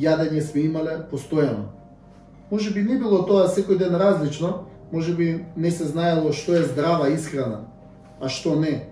јадење 0.00 0.40
сме 0.40 0.60
имале 0.66 0.96
постојано. 1.12 1.70
Може 2.50 2.70
би 2.70 2.82
не 2.82 2.98
било 2.98 3.22
тоа 3.26 3.48
секој 3.48 3.78
ден 3.78 3.94
различно, 3.94 4.66
може 4.92 5.14
би 5.14 5.44
не 5.56 5.70
се 5.70 5.84
знаело 5.84 6.32
што 6.32 6.54
е 6.54 6.62
здрава 6.62 7.08
исхрана, 7.10 7.66
а 8.20 8.28
што 8.28 8.54
не. 8.60 8.86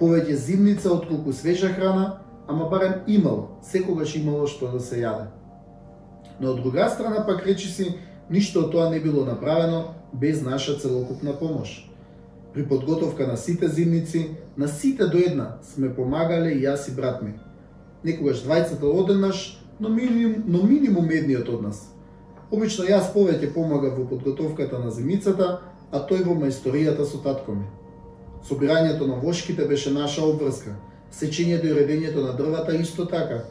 Повеќе 0.00 0.34
зимница 0.34 0.90
отколку 0.90 1.32
свежа 1.32 1.68
храна, 1.68 2.20
ама 2.48 2.68
барем 2.70 3.02
имало, 3.06 3.58
секогаш 3.62 4.16
имало 4.16 4.46
што 4.46 4.70
да 4.72 4.80
се 4.80 5.02
јаде. 5.02 5.26
Но 6.40 6.54
од 6.54 6.62
друга 6.62 6.88
страна 6.88 7.26
пак 7.26 7.46
речи 7.46 7.68
си 7.68 7.94
Ништо 8.30 8.60
од 8.60 8.72
тоа 8.72 8.90
не 8.90 9.00
било 9.00 9.24
направено 9.24 9.94
без 10.12 10.42
наша 10.42 10.78
целокупна 10.78 11.32
помош. 11.38 11.90
При 12.54 12.68
подготовка 12.68 13.26
на 13.26 13.36
сите 13.36 13.68
зимници, 13.68 14.30
на 14.56 14.68
сите 14.68 15.06
до 15.06 15.18
една, 15.18 15.58
сме 15.62 15.94
помагале 15.94 16.52
и 16.52 16.62
јас 16.62 16.88
и 16.88 16.94
брат 16.94 17.22
ми. 17.22 17.34
Некогаш 18.04 18.44
двајцата 18.46 18.86
одеднаш, 18.86 19.62
но 19.80 19.88
минимум, 19.88 20.44
но 20.46 20.62
минимум 20.62 21.10
едниот 21.10 21.48
од 21.48 21.62
нас. 21.62 21.90
Обично 22.50 22.84
јас 22.84 23.10
повеќе 23.14 23.52
помагав 23.54 23.98
во 23.98 24.06
подготовката 24.06 24.78
на 24.78 24.90
зимицата, 24.90 25.60
а 25.90 25.98
тој 25.98 26.24
во 26.26 26.34
мајсторијата 26.38 27.04
со 27.04 27.18
татко 27.18 27.54
ми. 27.54 27.66
Собирањето 28.46 29.06
на 29.06 29.14
вошките 29.14 29.66
беше 29.66 29.90
наша 29.90 30.22
обврска, 30.22 30.76
сечењето 31.12 31.66
и 31.66 31.74
редењето 31.74 32.22
на 32.22 32.32
дрвата 32.36 32.74
исто 32.76 33.06
така. 33.06 33.44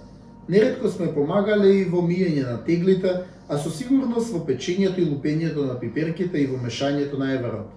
Нередко 0.49 0.89
сме 0.89 1.13
помагале 1.13 1.69
и 1.77 1.85
во 1.85 2.01
миење 2.01 2.41
на 2.47 2.55
теглите, 2.65 3.11
а 3.47 3.57
со 3.61 3.69
сигурност 3.69 4.31
во 4.33 4.39
печењето 4.45 4.97
и 4.97 5.05
лупењето 5.05 5.65
на 5.67 5.75
пиперките 5.79 6.41
и 6.41 6.47
во 6.49 6.57
мешањето 6.57 7.19
на 7.21 7.33
еверот. 7.35 7.67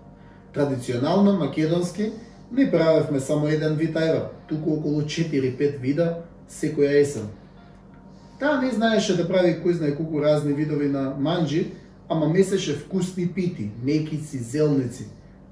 Традиционално 0.54 1.35
македонски 1.37 2.12
не 2.52 2.70
правевме 2.70 3.20
само 3.20 3.48
еден 3.48 3.74
вид 3.76 3.96
евар, 3.96 4.30
туку 4.48 4.72
околу 4.78 5.02
4-5 5.02 5.80
вида 5.80 6.24
секоја 6.48 7.00
есен. 7.00 7.28
Таа 8.40 8.61
не 8.62 8.70
знаеше 8.72 9.16
да 9.16 9.28
прави 9.28 9.58
кој 9.61 9.76
знае 9.76 9.96
колку 9.96 10.22
разни 10.24 10.52
видови 10.52 10.88
на 10.88 11.12
манџи, 11.20 11.66
ама 12.08 12.28
месеше 12.28 12.72
вкусни 12.72 13.26
пити, 13.28 13.70
мекици, 13.85 14.38
зелници. 14.38 15.06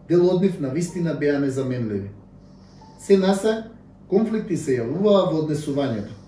Дел 0.08 0.24
од 0.26 0.40
нив 0.42 0.56
навистина 0.60 1.14
беа 1.14 1.38
незаменливи. 1.40 2.10
Се 3.00 3.18
насе, 3.18 3.54
конфликти 4.08 4.56
се 4.56 4.80
јавуваа 4.80 5.28
во 5.30 5.44
однесувањето. 5.44 6.19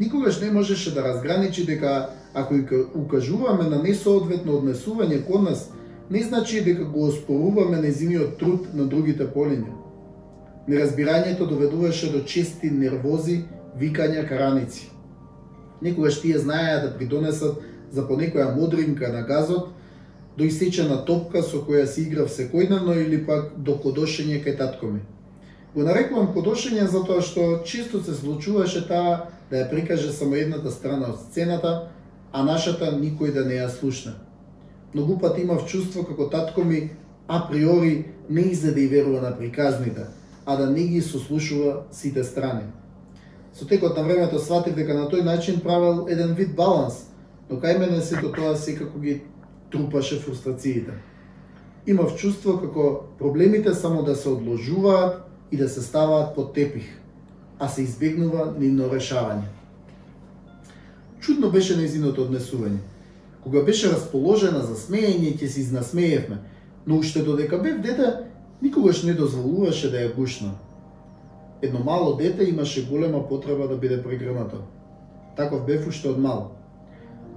Никогаш 0.00 0.40
не 0.40 0.50
можеше 0.50 0.94
да 0.94 1.04
разграничи 1.04 1.66
дека 1.66 2.10
ако 2.34 2.54
укажуваме 2.94 3.64
на 3.68 3.82
несоодветно 3.82 4.56
однесување 4.56 5.26
кон 5.26 5.44
нас, 5.44 5.70
не 6.10 6.22
значи 6.22 6.62
дека 6.64 6.84
го 6.84 7.04
оспоруваме 7.08 7.82
незиниот 7.82 8.38
труд 8.38 8.72
на 8.74 8.86
другите 8.86 9.26
полиња. 9.34 9.76
Неразбирањето 10.68 11.48
доведуваше 11.48 12.12
до 12.12 12.22
чести 12.24 12.70
нервози, 12.70 13.42
викања, 13.76 14.28
караници. 14.28 14.88
Некогаш 15.82 16.20
тие 16.20 16.38
знаеа 16.38 16.80
да 16.86 16.96
придонесат 16.96 17.60
за 17.92 18.08
понекоја 18.08 18.56
модринка 18.56 19.12
на 19.12 19.22
газот, 19.22 19.68
до 20.38 20.44
исечена 20.44 21.04
топка 21.04 21.42
со 21.42 21.60
која 21.60 21.84
си 21.86 22.08
играв 22.08 22.32
секојдневно 22.32 22.96
или 22.96 23.24
пак 23.26 23.52
до 23.56 23.76
кодошење 23.76 24.40
кај 24.44 24.56
татко 24.56 24.86
ми. 24.86 25.00
Го 25.74 25.84
нарекувам 25.86 26.32
кодошење 26.34 26.88
затоа 26.90 27.22
што 27.22 27.60
често 27.62 28.00
се 28.02 28.16
случуваше 28.18 28.80
таа 28.88 29.30
да 29.50 29.60
ја 29.60 29.68
прикаже 29.70 30.10
само 30.12 30.34
едната 30.34 30.70
страна 30.74 31.12
од 31.12 31.20
сцената, 31.28 31.90
а 32.32 32.42
нашата 32.42 32.90
никој 32.90 33.30
да 33.34 33.44
не 33.46 33.60
ја 33.60 33.68
слушна. 33.70 34.16
Многу 34.94 35.18
пат 35.22 35.38
имав 35.38 35.68
чувство 35.70 36.02
како 36.02 36.26
татко 36.26 36.64
ми 36.64 36.90
априори 37.28 38.04
не 38.28 38.40
изе 38.50 38.74
да 38.74 38.80
и 38.80 38.86
верува 38.86 39.20
на 39.20 39.30
приказните, 39.38 40.08
а 40.46 40.56
да 40.56 40.66
не 40.70 40.88
ги 40.90 41.00
сослушува 41.00 41.82
сите 41.92 42.24
страни. 42.24 42.66
Со 43.54 43.66
текот 43.66 43.96
на 43.96 44.02
времето 44.02 44.38
сватив 44.38 44.74
дека 44.74 44.94
на 44.94 45.06
тој 45.06 45.22
начин 45.22 45.60
правел 45.60 46.06
еден 46.10 46.34
вид 46.34 46.54
баланс, 46.56 47.06
но 47.50 47.62
кај 47.62 47.78
мене 47.78 48.02
сето 48.02 48.32
тоа 48.34 48.56
секако 48.56 48.98
ги 48.98 49.20
трупаше 49.70 50.18
фрустрациите. 50.18 50.98
Имав 51.86 52.16
чувство 52.16 52.58
како 52.58 53.06
проблемите 53.18 53.74
само 53.74 54.02
да 54.02 54.16
се 54.16 54.28
одложуваат 54.28 55.29
и 55.52 55.56
да 55.56 55.68
се 55.68 55.82
ставаат 55.82 56.34
под 56.34 56.52
тепих, 56.52 56.86
а 57.58 57.68
се 57.68 57.82
избегнува 57.82 58.54
нивно 58.58 58.88
решавање. 58.88 59.48
Чудно 61.20 61.50
беше 61.50 61.76
незиното 61.76 62.24
однесување. 62.24 62.80
Кога 63.44 63.62
беше 63.62 63.90
расположена 63.92 64.62
за 64.64 64.76
смеење, 64.76 65.36
ќе 65.36 65.46
се 65.46 65.60
изнасмеевме, 65.60 66.38
но 66.86 66.98
уште 66.98 67.22
додека 67.22 67.58
бев 67.58 67.80
дете, 67.80 68.12
никогаш 68.62 69.02
не 69.02 69.14
дозволуваше 69.14 69.90
да 69.90 70.04
ја 70.04 70.14
гушна. 70.16 70.54
Едно 71.62 71.80
мало 71.84 72.16
дете 72.16 72.44
имаше 72.44 72.88
голема 72.88 73.28
потреба 73.28 73.68
да 73.68 73.76
биде 73.76 74.02
прегрнато. 74.02 74.62
Таков 75.36 75.66
бев 75.66 75.88
уште 75.88 76.08
од 76.08 76.18
мал. 76.18 76.52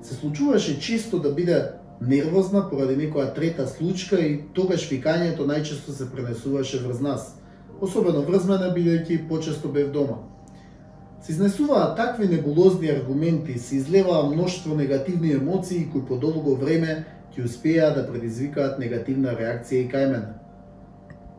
Се 0.02 0.16
случуваше 0.16 0.80
често 0.80 1.20
да 1.20 1.32
биде 1.32 1.72
нервозна 2.02 2.70
поради 2.70 2.96
некоја 2.96 3.34
трета 3.36 3.68
случка 3.68 4.20
и 4.20 4.44
тогаш 4.54 4.90
викањето 4.92 5.48
најчесто 5.48 5.92
се 5.92 6.10
пренесуваше 6.12 6.80
врз 6.84 7.00
нас, 7.02 7.36
особено 7.84 8.22
врз 8.24 8.46
мене 8.48 8.72
бидејќи 8.76 9.28
почесто 9.30 9.70
бев 9.70 9.92
дома. 9.92 10.22
Се 11.24 11.32
изнесуваа 11.32 11.96
такви 11.96 12.28
небулозни 12.28 12.90
аргументи, 12.92 13.60
се 13.60 13.76
излеваа 13.76 14.30
мноштво 14.30 14.76
негативни 14.76 15.32
емоции 15.32 15.88
кои 15.92 16.06
по 16.06 16.18
долго 16.18 16.56
време 16.56 17.06
ќе 17.34 17.46
успеа 17.46 17.92
да 17.96 18.06
предизвикаат 18.08 18.80
негативна 18.80 19.36
реакција 19.36 19.84
и 19.84 19.90
кај 19.92 20.10
мене. 20.12 20.34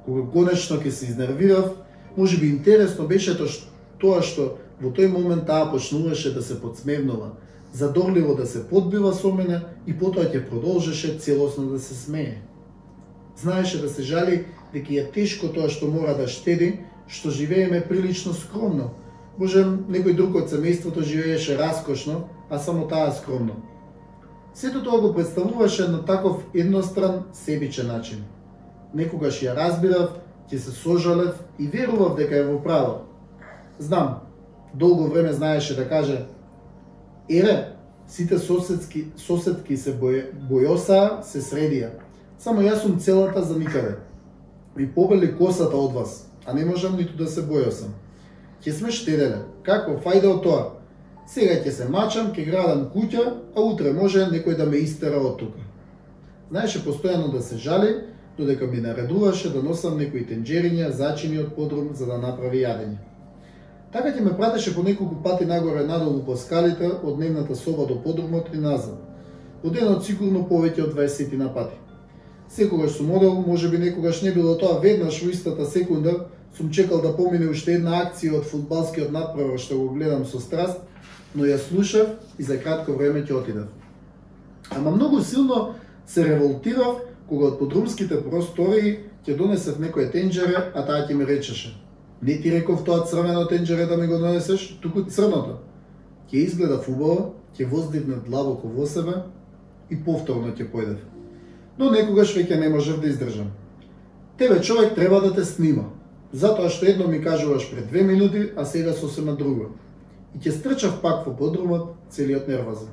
Кога 0.05 0.25
конечно 0.33 0.81
ќе 0.81 0.91
се 0.91 1.07
изнервирав, 1.13 1.77
може 2.17 2.39
би 2.39 2.49
интересно 2.49 3.07
беше 3.07 3.37
тоа 4.01 4.23
што 4.23 4.57
во 4.81 4.91
тој 4.91 5.13
момент 5.13 5.47
таа 5.47 5.71
почнуваше 5.71 6.35
да 6.35 6.43
се 6.43 6.61
подсмевнува, 6.61 7.37
задорливо 7.73 8.35
да 8.35 8.47
се 8.47 8.67
подбива 8.69 9.13
со 9.15 9.33
мене 9.33 9.63
и 9.87 9.93
потоа 9.93 10.29
ќе 10.33 10.49
продолжеше 10.49 11.19
целосно 11.19 11.71
да 11.71 11.79
се 11.79 11.95
смее. 11.95 12.43
Знаеше 13.37 13.81
да 13.83 13.89
се 13.89 14.03
жали 14.03 14.45
дека 14.75 14.95
е 14.99 15.07
тешко 15.15 15.49
тоа 15.55 15.71
што 15.71 15.87
мора 15.89 16.17
да 16.19 16.27
штеди, 16.29 16.85
што 17.07 17.31
живееме 17.31 17.81
прилично 17.81 18.35
скромно. 18.35 18.91
Може 19.39 19.65
некој 19.65 20.15
друг 20.19 20.37
од 20.43 20.51
семејството 20.51 21.03
живееше 21.03 21.57
раскошно, 21.59 22.29
а 22.51 22.59
само 22.59 22.89
таа 22.89 23.13
скромно. 23.13 23.57
Сето 24.55 24.83
тоа 24.83 25.01
го 25.01 25.15
представуваше 25.15 25.89
на 25.89 26.05
таков 26.05 26.45
едностран, 26.55 27.25
себичен 27.33 27.87
начин. 27.87 28.25
Некогаш 28.95 29.43
ја 29.43 29.57
разбирав, 29.57 30.21
ќе 30.51 30.59
се 30.59 30.71
сожалев 30.71 31.41
и 31.59 31.67
верував 31.67 32.17
дека 32.17 32.37
е 32.37 32.47
во 32.47 32.61
право. 32.63 33.01
Знам, 33.79 34.21
долго 34.75 35.09
време 35.11 35.33
знаеше 35.33 35.77
да 35.77 35.89
каже 35.89 36.27
Ере, 37.29 37.75
сите 38.09 38.39
соседски, 38.39 39.07
соседки 39.17 39.77
се 39.77 39.95
бој, 39.97 40.29
бојоса, 40.51 41.23
се 41.25 41.41
средија. 41.41 41.91
Само 42.39 42.63
јас 42.63 42.83
сум 42.85 42.99
целата 43.01 43.43
за 43.43 43.59
никаде. 43.59 43.97
Ми 44.77 44.87
побели 44.93 45.37
косата 45.37 45.77
од 45.77 45.93
вас, 45.93 46.31
а 46.45 46.53
не 46.53 46.65
можам 46.65 46.97
ниту 46.97 47.17
да 47.17 47.27
се 47.27 47.43
бојосам. 47.47 47.95
Ќе 48.65 48.73
сме 48.73 48.91
штеделе. 48.91 49.45
Како, 49.63 50.01
фајда 50.03 50.33
од 50.35 50.43
тоа. 50.43 50.65
Сега 51.31 51.61
ќе 51.63 51.71
се 51.71 51.87
мачам, 51.89 52.33
ќе 52.35 52.47
градам 52.51 52.89
куќа, 52.95 53.25
а 53.55 53.61
утре 53.61 53.93
може 53.93 54.27
некој 54.33 54.57
да 54.59 54.67
ме 54.67 54.83
истера 54.83 55.21
од 55.21 55.39
тука. 55.39 55.63
Знаеше 56.51 56.83
постојано 56.85 57.31
да 57.33 57.43
се 57.43 57.57
жали, 57.57 57.95
додека 58.39 58.67
ми 58.67 58.81
наредуваше 58.81 59.53
да 59.55 59.63
носам 59.63 59.99
некои 59.99 60.27
тенџериња 60.27 60.91
зачини 60.91 61.39
од 61.39 61.55
подрум 61.55 61.95
за 61.95 62.07
да 62.07 62.19
направи 62.19 62.67
јадење. 62.67 62.99
Така 63.93 64.11
ќе 64.11 64.25
ме 64.27 64.37
пратеше 64.37 64.75
по 64.75 64.83
неколку 64.83 65.23
пати 65.23 65.47
нагоре 65.47 65.87
надолу 65.87 66.25
по 66.27 66.37
скалите 66.37 66.91
од 67.03 67.19
нивната 67.19 67.55
соба 67.55 67.87
до 67.87 68.03
подрумот 68.03 68.51
и 68.53 68.59
назад. 68.59 68.99
од 69.65 69.73
денот 69.73 70.05
сигурно 70.05 70.47
повеќе 70.49 70.83
од 70.83 70.95
20 70.95 71.37
на 71.39 71.55
пати. 71.55 71.77
Секогаш 72.49 72.97
сум 72.97 73.11
одел, 73.11 73.45
може 73.47 73.69
би 73.69 73.79
некогаш 73.79 74.23
не 74.23 74.33
било 74.33 74.59
тоа 74.59 74.81
веднаш 74.81 75.23
во 75.23 75.31
истата 75.31 75.67
секунда, 75.67 76.27
сум 76.57 76.71
чекал 76.71 77.01
да 77.03 77.17
помине 77.17 77.49
уште 77.51 77.75
една 77.75 78.03
акција 78.05 78.39
од 78.39 78.47
фудбалскиот 78.47 79.13
надпревар 79.13 79.59
што 79.59 79.79
го 79.79 79.95
гледам 79.95 80.25
со 80.25 80.41
страст, 80.41 80.79
но 81.35 81.45
ја 81.45 81.59
слушав 81.59 82.15
и 82.39 82.43
за 82.43 82.59
кратко 82.59 82.93
време 82.93 83.25
ќе 83.25 83.35
отидав. 83.35 83.69
Ама 84.71 84.91
многу 84.91 85.21
силно 85.21 85.75
се 86.07 86.25
револтирав 86.25 87.03
кога 87.29 87.47
од 87.47 87.59
подрумските 87.59 88.21
простори 88.23 89.01
ќе 89.27 89.37
донесев 89.37 89.81
некоја 89.81 90.13
тенџере, 90.13 90.71
а 90.75 90.87
таа 90.87 91.09
ќе 91.09 91.15
ми 91.15 91.25
речеше 91.25 91.75
Не 92.23 92.41
ти 92.41 92.51
реков 92.51 92.85
тоа 92.85 93.05
црвено 93.05 93.45
тенџере 93.45 93.87
да 93.87 93.97
ми 93.97 94.07
го 94.07 94.19
донесеш, 94.19 94.79
туку 94.81 95.03
црното. 95.05 95.59
Ќе 96.31 96.45
изгледа 96.47 96.79
фубаво, 96.81 97.35
ќе 97.59 97.69
воздигнат 97.69 98.25
длабоко 98.25 98.69
во 98.69 98.87
себе 98.87 99.19
и 99.91 99.99
повторно 100.05 100.55
ќе 100.57 100.71
појдев. 100.73 101.14
Но 101.79 101.91
некогаш 101.91 102.37
веќе 102.37 102.61
не 102.61 102.69
можев 102.69 103.01
да 103.01 103.09
издржам. 103.09 103.51
Тебе 104.39 104.61
човек 104.63 104.95
треба 104.95 105.21
да 105.21 105.35
те 105.35 105.45
снима, 105.45 105.91
затоа 106.33 106.69
што 106.69 106.87
едно 106.87 107.09
ми 107.09 107.23
кажуваш 107.23 107.71
пред 107.71 107.89
две 107.89 108.03
минути, 108.03 108.51
а 108.57 108.65
сега 108.65 108.93
сосема 108.93 109.35
друго. 109.39 109.75
И 110.35 110.39
ќе 110.39 110.51
стрчав 110.51 111.01
пак 111.03 111.27
во 111.27 111.35
подрумот, 111.37 111.95
целиот 112.11 112.49
нервозен. 112.49 112.91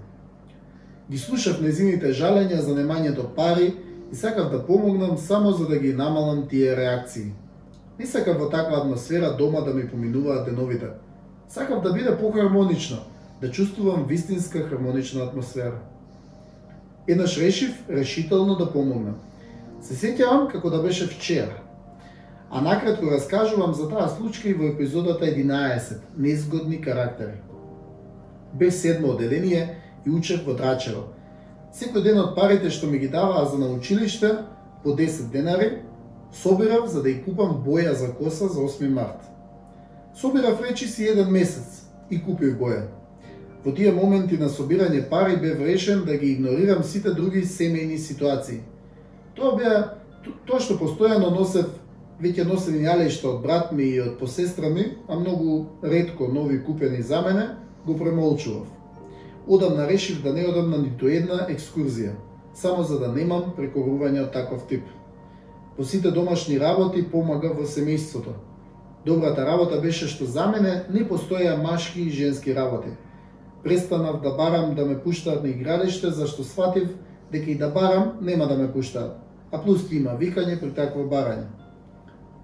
Ги 1.09 1.17
слушав 1.17 1.61
незините 1.61 2.13
жалења 2.13 2.61
за 2.61 2.75
немањето 2.77 3.25
пари 3.35 3.73
и 4.11 4.15
сакав 4.15 4.51
да 4.51 4.65
помогнам 4.65 5.17
само 5.17 5.51
за 5.51 5.67
да 5.67 5.79
ги 5.79 5.93
намалам 5.93 6.47
тие 6.47 6.75
реакции. 6.75 7.33
Не 7.99 8.05
сакав 8.05 8.39
во 8.39 8.49
таква 8.49 8.77
атмосфера 8.77 9.35
дома 9.37 9.61
да 9.61 9.73
ми 9.73 9.87
поминуваат 9.89 10.45
деновите. 10.45 10.87
Сакав 11.49 11.81
да 11.81 11.93
биде 11.93 12.17
похармонично, 12.17 12.97
да 13.41 13.51
чувствувам 13.51 14.05
вистинска 14.05 14.59
хармонична 14.59 15.23
атмосфера. 15.23 15.79
Еднаш 17.07 17.37
решив 17.37 17.89
решително 17.89 18.55
да 18.55 18.71
помогнам. 18.71 19.15
Се 19.81 19.95
сеќавам 19.97 20.51
како 20.51 20.69
да 20.69 20.81
беше 20.83 21.07
вчера. 21.07 21.57
А 22.51 22.61
накратко 22.61 23.11
раскажувам 23.11 23.73
за 23.73 23.89
таа 23.89 24.09
случка 24.09 24.49
и 24.49 24.53
во 24.53 24.67
епизодата 24.67 25.25
11 25.25 25.97
Незгодни 26.17 26.81
карактери. 26.81 27.41
Бев 28.53 28.73
седмо 28.73 29.07
оделение 29.07 29.77
и 30.05 30.09
учев 30.09 30.45
во 30.45 30.53
Драчево. 30.53 31.07
Секој 31.73 32.03
ден 32.03 32.19
од 32.19 32.35
парите 32.35 32.69
што 32.69 32.87
ми 32.87 32.99
ги 32.99 33.07
даваа 33.07 33.45
за 33.45 33.57
на 33.57 33.71
училиште, 33.71 34.43
по 34.83 34.89
10 34.89 35.31
денари, 35.31 35.81
Собирав 36.33 36.87
за 36.87 37.03
да 37.03 37.09
и 37.09 37.23
купам 37.23 37.63
боја 37.65 37.91
за 37.91 38.13
коса 38.13 38.47
за 38.47 38.59
8 38.59 38.89
март. 38.89 39.19
Собирав 40.15 40.61
речи 40.61 40.87
си 40.87 41.07
еден 41.07 41.31
месец 41.31 41.85
и 42.09 42.23
купив 42.23 42.59
боја. 42.59 42.87
Во 43.63 43.71
тие 43.77 43.91
моменти 43.93 44.39
на 44.41 44.47
собирање 44.49 45.03
пари 45.09 45.35
бев 45.37 45.59
решен 45.61 45.99
да 46.05 46.15
ги 46.17 46.31
игнорирам 46.33 46.81
сите 46.83 47.11
други 47.13 47.43
семејни 47.45 47.97
ситуации. 48.01 48.63
Тоа 49.37 49.53
беа 49.57 49.81
тоа 50.49 50.59
што 50.59 50.79
постојано 50.79 51.29
носев 51.35 51.67
веќе 52.21 52.47
носени 52.49 52.81
јалешта 52.87 53.27
од 53.29 53.43
брат 53.43 53.71
ми 53.71 53.85
и 53.85 53.99
од 54.01 54.15
посестра 54.17 54.69
ми, 54.69 54.85
а 55.07 55.19
многу 55.19 55.67
ретко 55.83 56.27
нови 56.27 56.57
купени 56.63 57.01
за 57.01 57.21
мене, 57.21 57.49
го 57.85 57.97
премолчував. 57.97 58.65
Одамна 59.47 59.87
решив 59.87 60.23
да 60.23 60.33
не 60.33 60.47
одам 60.47 60.71
на 60.71 60.81
ниту 60.81 61.07
една 61.07 61.45
екскурзија, 61.49 62.15
само 62.53 62.83
за 62.83 62.97
да 62.99 63.11
немам 63.13 63.53
прекорување 63.57 64.25
од 64.25 64.33
таков 64.33 64.65
тип. 64.69 64.89
По 65.77 65.85
сите 65.85 66.11
домашни 66.11 66.57
работи 66.59 67.05
помага 67.05 67.53
во 67.53 67.69
семејството. 67.69 68.33
Добрата 69.05 69.45
работа 69.45 69.81
беше 69.81 70.07
што 70.07 70.25
за 70.25 70.49
мене 70.49 70.83
не 70.89 71.05
постоја 71.05 71.61
машки 71.61 72.01
и 72.01 72.09
женски 72.09 72.53
работи 72.53 72.97
престанав 73.63 74.21
да 74.21 74.31
барам 74.31 74.75
да 74.75 74.85
ме 74.85 74.99
пуштаат 74.99 75.43
на 75.43 75.49
игралиште, 75.49 76.09
зашто 76.09 76.43
сватив 76.43 76.89
дека 77.31 77.51
и 77.51 77.57
да 77.57 77.69
барам 77.69 78.17
нема 78.21 78.47
да 78.47 78.57
ме 78.57 78.71
пуштаат, 78.71 79.19
а 79.51 79.61
плюс 79.63 79.91
има 79.91 80.17
викање 80.19 80.59
при 80.59 80.71
такво 80.71 81.07
барање. 81.09 81.47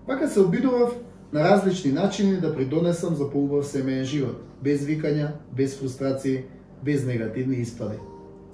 Вака 0.07 0.27
се 0.27 0.39
обидував 0.39 0.95
на 1.33 1.43
различни 1.43 1.91
начини 1.91 2.37
да 2.37 2.55
придонесам 2.55 3.15
за 3.15 3.31
поубав 3.31 3.67
семеен 3.67 4.05
живот, 4.05 4.43
без 4.63 4.85
викања, 4.85 5.31
без 5.55 5.79
фрустрации, 5.79 6.43
без 6.83 7.05
негативни 7.05 7.55
испади. 7.55 7.97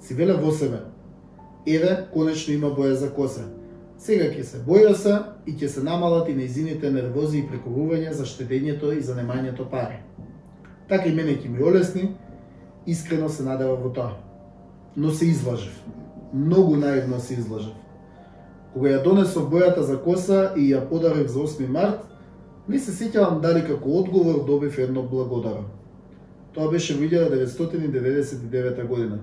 Си 0.00 0.14
веле 0.14 0.32
во 0.32 0.50
себе. 0.50 0.80
Еве, 1.66 2.06
конечно 2.12 2.52
има 2.52 2.68
боја 2.68 2.92
за 2.92 3.10
коса. 3.10 3.44
Сега 3.98 4.24
ќе 4.24 4.42
се 4.42 4.58
боја 4.66 5.22
и 5.46 5.52
ќе 5.52 5.66
се 5.66 5.82
намалат 5.82 6.28
и 6.28 6.34
неизините 6.34 6.90
нервози 6.90 7.38
и 7.38 7.46
прекорувања 7.48 8.12
за 8.12 8.24
штедењето 8.24 8.92
и 8.92 9.02
занемањето 9.02 9.70
пари. 9.70 10.02
Така 10.88 11.08
и 11.08 11.14
мене 11.14 11.38
ќе 11.38 11.48
ми 11.48 11.62
олесни 11.62 12.16
искрено 12.86 13.28
се 13.28 13.42
надевав 13.42 13.82
во 13.82 13.92
тоа. 13.92 14.16
Но 14.96 15.10
се 15.10 15.26
излажев. 15.26 15.84
Многу 16.34 16.76
наивно 16.76 17.20
се 17.20 17.34
излажев. 17.34 17.74
Кога 18.72 18.88
ја 18.88 19.02
донесов 19.02 19.50
бојата 19.50 19.80
за 19.80 19.98
коса 20.02 20.52
и 20.56 20.72
ја 20.72 20.88
подарив 20.88 21.28
за 21.28 21.38
8 21.38 21.68
март, 21.68 22.00
не 22.68 22.78
се 22.78 22.92
сеќавам 22.92 23.40
дали 23.40 23.62
како 23.66 23.98
одговор 24.00 24.44
добив 24.46 24.78
едно 24.78 25.02
благодарам. 25.02 25.66
Тоа 26.54 26.70
беше 26.70 26.94
во 26.94 27.04
1999 27.04 28.86
година. 28.86 29.18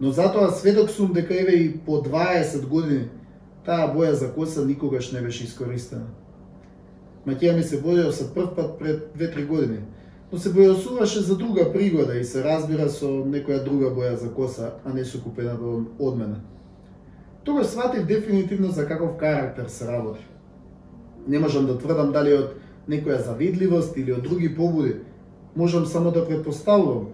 Но 0.00 0.10
затоа 0.10 0.50
сведок 0.52 0.90
сум 0.90 1.12
дека 1.12 1.34
еве 1.34 1.52
и 1.52 1.78
по 1.78 2.02
20 2.02 2.66
години 2.68 3.08
таа 3.64 3.92
боја 3.94 4.12
за 4.12 4.32
коса 4.32 4.64
никогаш 4.64 5.12
не 5.12 5.20
беше 5.20 5.44
искористена. 5.44 6.06
Матија 7.26 7.56
ми 7.56 7.62
се 7.62 7.82
бојал 7.82 8.10
за 8.10 8.28
прв 8.34 8.54
пат 8.54 8.78
пред 8.78 9.16
2-3 9.18 9.46
години, 9.46 9.78
но 10.32 10.38
се 10.38 10.50
бојосуваше 10.50 11.20
за 11.22 11.36
друга 11.36 11.72
пригода 11.72 12.18
и 12.18 12.24
се 12.24 12.42
разбира 12.44 12.88
со 12.90 13.06
некоја 13.06 13.62
друга 13.64 13.90
боја 13.94 14.14
за 14.14 14.30
коса, 14.34 14.72
а 14.84 14.92
не 14.92 15.04
со 15.04 15.22
купената 15.22 15.64
од 15.98 16.16
мене. 16.18 16.40
Тогаш 17.44 17.66
сватив 17.66 18.06
дефинитивно 18.06 18.68
за 18.68 18.86
каков 18.86 19.16
карактер 19.16 19.68
се 19.68 19.86
работи. 19.86 20.26
Не 21.28 21.38
можам 21.38 21.66
да 21.66 21.78
тврдам 21.78 22.12
дали 22.12 22.34
од 22.34 22.56
некоја 22.88 23.22
завидливост 23.22 23.96
или 23.96 24.12
од 24.12 24.22
други 24.22 24.54
побуди, 24.54 24.96
можам 25.56 25.86
само 25.86 26.10
да 26.10 26.26
предпоставувам, 26.26 27.06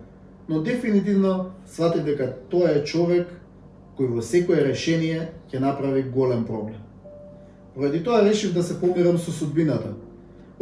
но 0.48 0.62
дефинитивно 0.62 1.50
сватив 1.66 2.04
дека 2.04 2.32
тоа 2.50 2.72
е 2.72 2.84
човек 2.84 3.28
кој 3.98 4.08
во 4.08 4.22
секое 4.22 4.64
решение 4.64 5.28
ќе 5.52 5.60
направи 5.60 6.02
голем 6.02 6.44
проблем. 6.44 6.80
Поради 7.74 8.02
тоа 8.04 8.24
решив 8.24 8.54
да 8.54 8.62
се 8.62 8.80
помирам 8.80 9.18
со 9.18 9.32
судбината, 9.32 9.94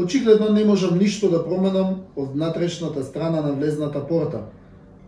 Очигледно 0.01 0.49
не 0.49 0.65
можам 0.65 0.99
ништо 0.99 1.29
да 1.29 1.43
променам 1.45 1.97
од 2.17 2.33
внатрешната 2.33 3.05
страна 3.05 3.41
на 3.41 3.53
влезната 3.53 4.01
порта, 4.07 4.41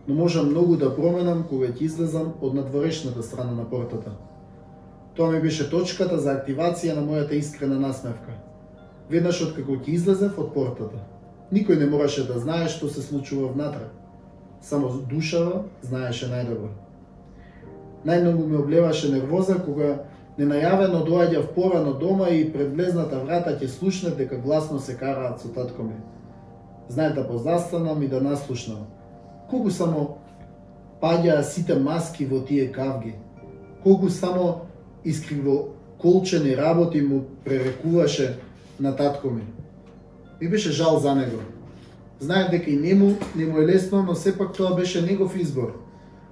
но 0.07 0.15
можам 0.15 0.49
многу 0.49 0.75
да 0.77 0.91
променам 0.95 1.43
кога 1.49 1.71
ќе 1.71 1.81
излезам 1.81 2.33
од 2.41 2.53
надворешната 2.53 3.23
страна 3.23 3.55
на 3.57 3.65
портата. 3.69 4.11
Тоа 5.15 5.31
ми 5.31 5.41
беше 5.41 5.69
точката 5.69 6.19
за 6.19 6.35
активација 6.37 6.93
на 6.93 7.01
мојата 7.01 7.33
искрена 7.33 7.79
насмевка. 7.79 8.37
Веднаш 9.09 9.41
од 9.41 9.55
како 9.57 9.79
ќе 9.81 9.97
излезев 9.97 10.37
од 10.37 10.53
портата, 10.53 11.01
никој 11.49 11.81
не 11.81 11.89
мораше 11.89 12.27
да 12.29 12.37
знае 12.37 12.69
што 12.69 12.85
се 12.85 13.01
случува 13.01 13.49
внатре. 13.49 13.89
Само 14.61 14.93
душава 15.09 15.63
знаеше 15.81 16.29
најдобро. 16.29 16.69
Најмногу 18.05 18.45
ме 18.45 18.61
облеваше 18.61 19.09
нервоза 19.09 19.57
кога 19.57 20.03
Ненајавено 20.37 21.03
доаѓав 21.05 21.51
порано 21.53 21.93
дома 21.93 22.29
и 22.33 22.47
пред 22.53 22.73
влезната 22.73 23.19
врата 23.21 23.53
ќе 23.53 23.67
слушне 23.69 24.09
дека 24.17 24.37
гласно 24.41 24.79
се 24.79 24.97
караат 24.97 25.41
со 25.41 25.53
татко 25.53 25.83
ми. 25.83 25.93
Знаев 26.89 27.13
да 27.13 27.27
позастанам 27.27 28.01
и 28.03 28.07
да 28.07 28.21
наслушнам. 28.21 28.87
Колку 29.49 29.69
само 29.69 30.17
паѓаа 31.01 31.41
сите 31.41 31.75
маски 31.75 32.25
во 32.25 32.41
тие 32.41 32.71
кавги. 32.71 33.13
Колку 33.83 34.09
само 34.09 34.65
искриво 35.05 35.75
колчени 36.01 36.57
работи 36.57 37.01
му 37.01 37.23
пререкуваше 37.45 38.39
на 38.79 38.95
татко 38.95 39.29
ми. 39.29 39.43
Ми 40.41 40.49
беше 40.49 40.71
жал 40.71 40.99
за 40.99 41.15
него. 41.15 41.39
Знаев 42.19 42.51
дека 42.51 42.69
и 42.71 42.77
нему 42.77 43.15
не 43.35 43.45
му 43.45 43.61
е 43.61 43.65
лесно, 43.65 44.03
но 44.03 44.15
сепак 44.15 44.53
тоа 44.53 44.75
беше 44.75 45.01
негов 45.01 45.35
избор. 45.35 45.79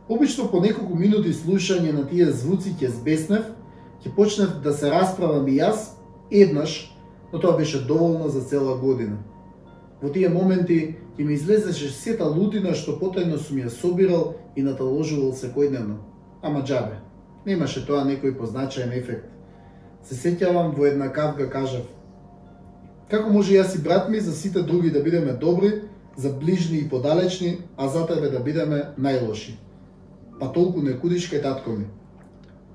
Обично 0.10 0.48
по 0.52 0.60
неколку 0.60 0.96
минути 0.96 1.34
слушање 1.34 1.94
на 1.94 2.08
тие 2.08 2.32
звуци 2.32 2.74
ќе 2.74 2.90
збеснев 2.90 3.46
ќе 4.04 4.16
почнав 4.16 4.62
да 4.64 4.74
се 4.74 4.90
расправам 4.90 5.48
и 5.48 5.60
јас 5.60 5.94
еднаш, 6.32 6.96
но 7.34 7.40
тоа 7.40 7.58
беше 7.58 7.86
доволно 7.86 8.30
за 8.30 8.42
цела 8.42 8.78
година. 8.78 9.18
Во 10.02 10.10
тие 10.10 10.30
моменти 10.30 10.96
ќе 11.18 11.24
ми 11.26 11.34
излезеше 11.34 11.92
сета 11.94 12.26
лутина 12.26 12.74
што 12.74 12.98
потајно 12.98 13.38
сум 13.38 13.62
ја 13.62 13.70
собирал 13.70 14.34
и 14.56 14.64
наталожувал 14.64 15.34
секојдневно. 15.38 16.02
Ама 16.42 16.64
џабе, 16.66 16.98
немаше 17.46 17.86
тоа 17.86 18.04
некој 18.06 18.38
позначаен 18.38 18.92
ефект. 18.92 19.30
Се 20.04 20.16
сеќавам 20.16 20.74
во 20.76 20.86
една 20.90 21.12
кавга 21.14 21.50
кажав, 21.50 21.86
како 23.10 23.30
може 23.30 23.54
јас 23.54 23.76
и 23.76 23.84
брат 23.84 24.10
ми 24.10 24.20
за 24.20 24.32
сите 24.32 24.62
други 24.62 24.90
да 24.90 25.04
бидеме 25.04 25.34
добри, 25.34 25.82
за 26.18 26.30
ближни 26.30 26.78
и 26.78 26.90
подалечни, 26.90 27.58
а 27.78 27.88
за 27.88 28.08
тебе 28.08 28.30
да 28.30 28.40
бидеме 28.40 28.94
најлоши. 29.00 29.54
Па 30.40 30.52
толку 30.52 30.82
не 30.82 30.98
кудиш 30.98 31.30
кај 31.32 31.42
татко 31.42 31.72
ми. 31.72 31.86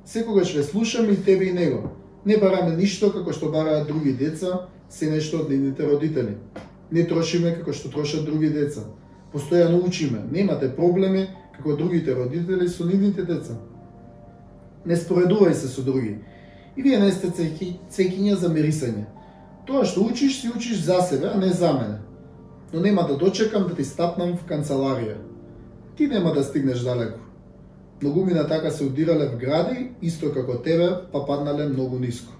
Секогаш 0.06 0.54
ве 0.54 0.62
слушаме 0.62 1.12
и 1.12 1.24
тебе 1.24 1.44
и 1.44 1.52
него. 1.52 1.90
Не 2.24 2.36
бараме 2.36 2.76
ништо 2.76 3.10
како 3.10 3.32
што 3.34 3.50
бараат 3.50 3.88
други 3.88 4.12
деца, 4.14 4.68
се 4.88 5.10
нешто 5.10 5.40
од 5.42 5.50
нивните 5.50 5.82
родители. 5.82 6.36
Не 6.92 7.02
трошиме 7.10 7.56
како 7.56 7.74
што 7.74 7.90
трошат 7.90 8.22
други 8.24 8.52
деца. 8.54 8.86
Постојано 9.34 9.82
учиме, 9.82 10.22
немате 10.30 10.70
проблеми 10.76 11.26
како 11.56 11.74
другите 11.76 12.14
родители 12.14 12.68
со 12.68 12.86
нивните 12.86 13.26
деца. 13.26 13.58
Не 14.86 14.94
споредувај 14.94 15.52
се 15.52 15.66
со 15.66 15.82
други. 15.82 16.20
И 16.76 16.82
вие 16.82 17.02
не 17.02 17.10
сте 17.10 17.34
цекиња 17.90 18.38
за 18.38 18.48
мерисање. 18.54 19.08
Тоа 19.66 19.82
што 19.84 20.06
учиш, 20.06 20.40
си 20.40 20.54
учиш 20.54 20.86
за 20.86 21.02
себе, 21.02 21.32
а 21.34 21.38
не 21.38 21.50
за 21.50 21.72
мене. 21.72 21.98
Но 22.72 22.80
нема 22.80 23.08
да 23.08 23.16
дочекам 23.16 23.66
да 23.66 23.74
ти 23.74 23.84
стапнам 23.84 24.36
в 24.36 24.46
канцеларија. 24.46 25.18
Ти 25.96 26.06
нема 26.06 26.32
да 26.32 26.44
стигнеш 26.44 26.86
далеко. 26.86 27.25
Многумина 28.02 28.46
така 28.46 28.70
се 28.70 28.84
удирале 28.84 29.28
в 29.28 29.36
гради, 29.36 29.90
исто 30.02 30.32
како 30.32 30.58
тебе, 30.62 30.88
па 31.12 31.24
паднале 31.26 31.68
многу 31.68 31.98
ниско. 31.98 32.32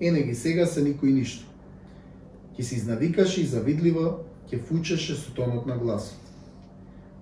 Ене 0.00 0.22
ги 0.22 0.34
сега 0.34 0.66
се 0.66 0.80
никој 0.84 1.12
ништо. 1.12 1.44
Ке 2.56 2.62
се 2.62 2.76
изнавикаше 2.76 3.42
и 3.42 3.46
завидливо 3.46 4.24
ќе 4.48 4.62
фучеше 4.64 5.16
со 5.16 5.34
тонот 5.36 5.66
на 5.66 5.76
гласот. 5.76 6.16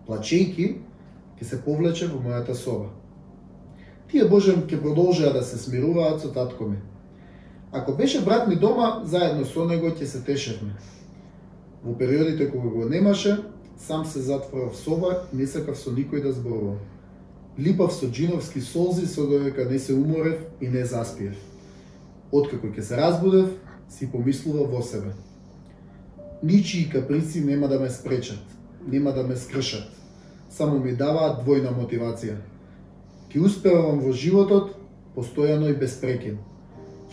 Плачејки, 0.07 0.79
ќе 1.41 1.45
се 1.45 1.61
повлече 1.67 2.07
во 2.07 2.23
мојата 2.23 2.55
соба. 2.55 2.93
Тие 4.11 4.29
Божем 4.31 4.69
ќе 4.71 4.79
продолжаа 4.79 5.33
да 5.35 5.43
се 5.43 5.59
смируваат 5.59 6.23
со 6.23 6.31
татко 6.31 6.71
ми. 6.71 6.79
Ако 7.73 7.97
беше 7.97 8.25
брат 8.25 8.49
ми 8.49 8.57
дома, 8.57 9.03
заедно 9.05 9.45
со 9.45 9.65
него 9.67 9.91
ќе 9.91 10.05
се 10.05 10.23
тешевме. 10.23 10.79
Во 11.83 11.99
периодите 11.99 12.51
кога 12.51 12.69
го 12.71 12.89
немаше, 12.89 13.43
сам 13.79 14.05
се 14.07 14.21
затворав 14.21 14.73
в 14.73 14.77
соба 14.77 15.27
и 15.33 15.37
не 15.37 15.47
сакав 15.47 15.79
со 15.79 15.91
никој 15.91 16.23
да 16.23 16.33
зборувам. 16.33 16.79
Липав 17.59 17.93
со 17.93 18.11
джиновски 18.11 18.61
солзи 18.61 19.07
со 19.07 19.27
да 19.27 19.39
додека 19.39 19.65
не 19.65 19.79
се 19.79 19.95
уморев 19.95 20.39
и 20.61 20.69
не 20.69 20.85
заспиев. 20.85 21.37
Откако 22.33 22.67
ќе 22.67 22.83
се 22.83 22.97
разбудев, 22.99 23.53
си 23.89 24.11
помислува 24.11 24.67
во 24.67 24.83
себе. 24.83 25.15
Ничии 26.43 26.91
каприци 26.91 27.45
нема 27.45 27.69
да 27.69 27.79
ме 27.79 27.91
спречат, 27.91 28.43
нема 28.89 29.13
да 29.13 29.23
ме 29.23 29.37
скршат. 29.37 29.87
Само 30.51 30.79
ми 30.79 30.97
даваат 30.99 31.47
двојна 31.47 31.71
мотивација. 31.71 32.35
Ќе 33.31 33.39
успевам 33.39 34.03
во 34.03 34.11
животот, 34.13 34.75
постојано 35.15 35.71
и 35.71 35.79
безпрекин. 35.79 36.39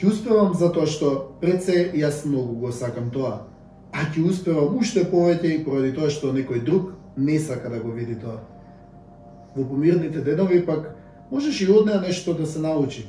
Ќе 0.01 0.07
успевам 0.09 0.57
затоа 0.57 0.89
што 0.89 1.37
пред 1.41 1.61
се 1.63 1.91
јас 1.93 2.25
многу 2.25 2.57
го 2.65 2.71
сакам 2.71 3.13
тоа, 3.13 3.45
а 3.93 4.09
ќе 4.09 4.25
успевам 4.25 4.73
уште 4.77 5.05
повеќе 5.05 5.53
и 5.53 5.63
поради 5.63 5.93
тоа 5.93 6.09
што 6.09 6.33
некој 6.33 6.65
друг 6.65 6.97
не 7.17 7.37
сака 7.39 7.69
да 7.69 7.77
го 7.77 7.93
види 7.93 8.17
тоа 8.17 8.41
во 9.55 9.65
помирните 9.67 10.21
денови 10.21 10.65
пак 10.65 10.95
можеш 11.31 11.61
и 11.61 11.67
од 11.71 11.85
неа 11.85 12.01
нешто 12.01 12.33
да 12.33 12.45
се 12.45 12.59
научи. 12.59 13.05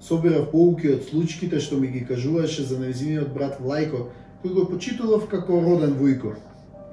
Собирав 0.00 0.50
поуки 0.50 0.90
од 0.92 1.04
случките 1.04 1.60
што 1.60 1.78
ми 1.78 1.88
ги 1.88 2.04
кажуваше 2.06 2.64
за 2.66 2.78
нејзиниот 2.80 3.32
брат 3.34 3.60
Влајко, 3.62 4.08
кој 4.42 4.54
го 4.54 4.66
почитував 4.70 5.28
како 5.30 5.60
роден 5.62 5.94
Вујко. 5.98 6.34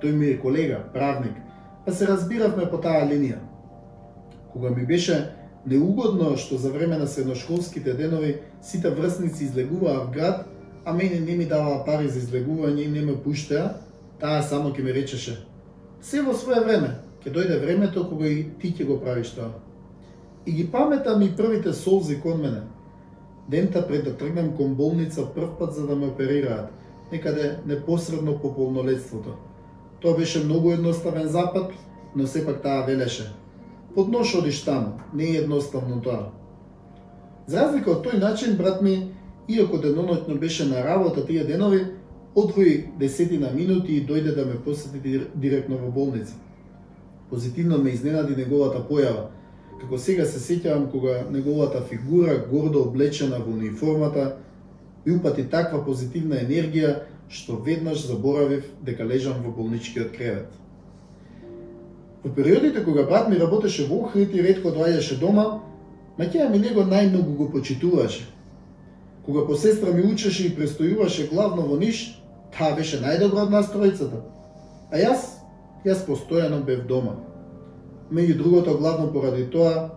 Тој 0.01 0.13
ми 0.13 0.27
е 0.29 0.39
колега, 0.39 0.83
правник, 0.93 1.33
па 1.85 1.91
се 1.91 2.07
разбиравме 2.07 2.69
по 2.69 2.77
таа 2.77 3.07
линија. 3.09 3.39
Кога 4.53 4.69
ми 4.69 4.85
беше 4.85 5.31
неугодно 5.65 6.37
што 6.37 6.57
за 6.57 6.71
време 6.71 6.97
на 6.97 7.07
средношколските 7.07 7.93
денови 7.93 8.37
сите 8.61 8.89
врсници 8.89 9.43
излегуваа 9.43 10.05
в 10.05 10.11
град, 10.11 10.45
а 10.85 10.93
мене 10.93 11.19
не 11.19 11.35
ми 11.35 11.45
даваа 11.45 11.83
пари 11.85 12.07
за 12.07 12.19
излегување 12.19 12.85
и 12.85 12.87
не 12.87 13.01
ме 13.01 13.17
пуштеа, 13.17 13.73
таа 14.19 14.43
само 14.43 14.69
ќе 14.69 14.83
ми 14.83 14.93
речеше 14.93 15.45
Се 16.01 16.21
во 16.21 16.33
свое 16.33 16.61
време, 16.63 16.95
ќе 17.29 17.33
дојде 17.33 17.59
времето 17.61 18.07
кога 18.09 18.27
и 18.27 18.43
ти 18.59 18.73
ќе 18.73 18.85
го 18.85 18.99
правиш 18.99 19.31
тоа. 19.35 19.53
И 20.45 20.51
ги 20.51 20.67
паметам 20.71 21.21
и 21.21 21.35
првите 21.35 21.73
солзи 21.73 22.19
кон 22.21 22.41
мене. 22.41 22.61
Дента 23.49 23.87
пред 23.87 24.03
да 24.03 24.17
тргнам 24.17 24.55
кон 24.57 24.75
болница 24.75 25.25
прв 25.35 25.57
пат 25.59 25.73
за 25.73 25.87
да 25.87 25.95
ме 25.95 26.07
оперираат, 26.07 26.71
некаде 27.11 27.59
непосредно 27.65 28.39
по 28.39 28.55
полнолетството. 28.55 29.35
Тоа 30.01 30.17
беше 30.17 30.43
многу 30.43 30.71
едноставен 30.71 31.27
запад, 31.27 31.71
но 32.15 32.27
сепак 32.27 32.61
таа 32.61 32.85
велеше. 32.85 33.33
Под 33.95 34.07
нож 34.07 34.35
одиш 34.35 34.65
таму, 34.65 34.99
не 35.13 35.23
е 35.23 35.37
едноставно 35.37 36.01
тоа. 36.01 36.31
За 37.47 37.65
разлика 37.65 37.91
од 37.91 38.05
тој 38.05 38.19
начин, 38.19 38.57
брат 38.57 38.81
ми, 38.81 39.13
иако 39.49 39.77
деноноќно 39.77 40.39
беше 40.39 40.65
на 40.65 40.83
работа 40.83 41.25
тие 41.25 41.43
денови, 41.43 41.85
одвои 42.35 42.85
десетина 42.99 43.51
минути 43.51 43.97
и 43.97 44.05
дојде 44.05 44.35
да 44.35 44.45
ме 44.45 44.61
посети 44.61 45.21
директно 45.35 45.77
во 45.77 45.91
болница. 45.91 46.33
Позитивно 47.29 47.77
ме 47.77 47.91
изненади 47.91 48.35
неговата 48.35 48.81
појава, 48.89 49.29
како 49.79 49.97
сега 49.97 50.25
се 50.25 50.39
сеќавам 50.41 50.89
кога 50.91 51.23
неговата 51.31 51.81
фигура, 51.89 52.37
гордо 52.51 52.81
облечена 52.81 53.39
во 53.39 53.53
униформата, 53.53 54.35
ми 55.05 55.15
упати 55.15 55.45
таква 55.49 55.83
позитивна 55.85 56.41
енергија, 56.41 56.95
што 57.29 57.61
веднаш 57.65 58.07
заборавив 58.07 58.65
дека 58.81 59.05
лежам 59.05 59.43
во 59.45 59.53
болничкиот 59.53 60.11
кревет. 60.11 60.49
Во 62.23 62.33
периодите 62.35 62.83
кога 62.83 63.03
брат 63.03 63.29
ми 63.29 63.39
работеше 63.39 63.85
во 63.87 64.03
Охрид 64.05 64.33
и 64.33 64.41
редко 64.41 64.73
доаѓаше 64.75 65.19
дома, 65.19 65.61
Макеја 66.19 66.49
ми 66.51 66.59
него 66.59 66.83
најмногу 66.83 67.35
го 67.37 67.45
почитуваше. 67.51 68.25
Кога 69.25 69.45
по 69.47 69.55
сестра 69.55 69.93
ми 69.93 70.03
учеше 70.03 70.47
и 70.47 70.55
престојуваше 70.55 71.29
главно 71.29 71.61
во 71.61 71.77
Ниш, 71.79 72.19
Таа 72.57 72.75
беше 72.75 72.99
најдобра 72.99 73.45
од 73.45 73.51
нас 73.53 73.69
тројцата. 73.71 74.19
А 74.91 74.97
јас, 74.97 75.38
јас 75.85 76.05
постојано 76.07 76.63
бев 76.65 76.85
дома. 76.87 77.15
Меѓу 78.11 78.37
другото, 78.37 78.77
главно 78.77 79.11
поради 79.13 79.45
тоа, 79.49 79.89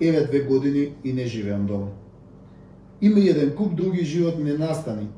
еве 0.00 0.26
две 0.26 0.40
години 0.40 0.92
и 1.04 1.12
не 1.12 1.26
живеам 1.26 1.66
дома. 1.66 1.86
Има 3.00 3.20
еден 3.20 3.54
куп 3.56 3.74
други 3.74 4.04
животни 4.04 4.52
настани, 4.52 5.08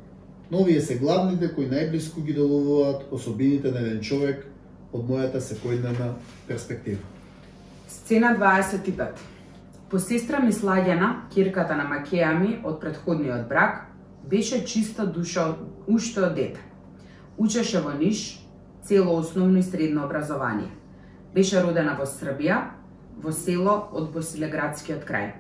но 0.51 0.59
овие 0.59 0.81
се 0.81 0.99
главните 0.99 1.53
кои 1.55 1.69
најблиску 1.69 2.25
ги 2.25 2.33
доловуваат 2.33 3.07
особините 3.11 3.71
на 3.71 3.81
еден 3.81 4.01
човек 4.01 4.47
од 4.93 5.07
мојата 5.07 5.39
секојдневна 5.39 6.15
перспектива. 6.49 6.99
Сцена 7.89 8.37
25. 8.39 9.07
По 9.91 9.99
сестра 9.99 10.41
ми 10.41 10.53
Слагена, 10.53 11.29
кирката 11.35 11.77
на 11.77 11.85
Макеја 11.85 12.35
ми 12.39 12.59
од 12.65 12.81
предходниот 12.81 13.49
брак, 13.49 13.91
Беше 14.31 14.65
чиста 14.65 15.07
душа 15.07 15.57
уште 15.87 16.21
од 16.21 16.35
дете. 16.35 16.61
Учеше 17.39 17.81
во 17.81 17.95
Ниш, 17.97 18.40
цело 18.83 19.19
основно 19.19 19.59
и 19.59 19.63
средно 19.63 20.05
образование. 20.05 20.71
Беше 21.35 21.63
родена 21.63 21.95
во 21.99 22.07
Србија, 22.07 22.63
во 23.23 23.33
село 23.33 23.91
од 23.93 24.11
Босилеградскиот 24.15 25.05
крај. 25.07 25.31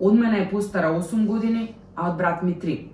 Од 0.00 0.14
мене 0.14 0.42
е 0.42 0.50
постара 0.50 0.92
8 0.94 1.26
години, 1.26 1.74
а 1.94 2.10
од 2.10 2.16
брат 2.16 2.42
ми 2.42 2.54
3. 2.54 2.88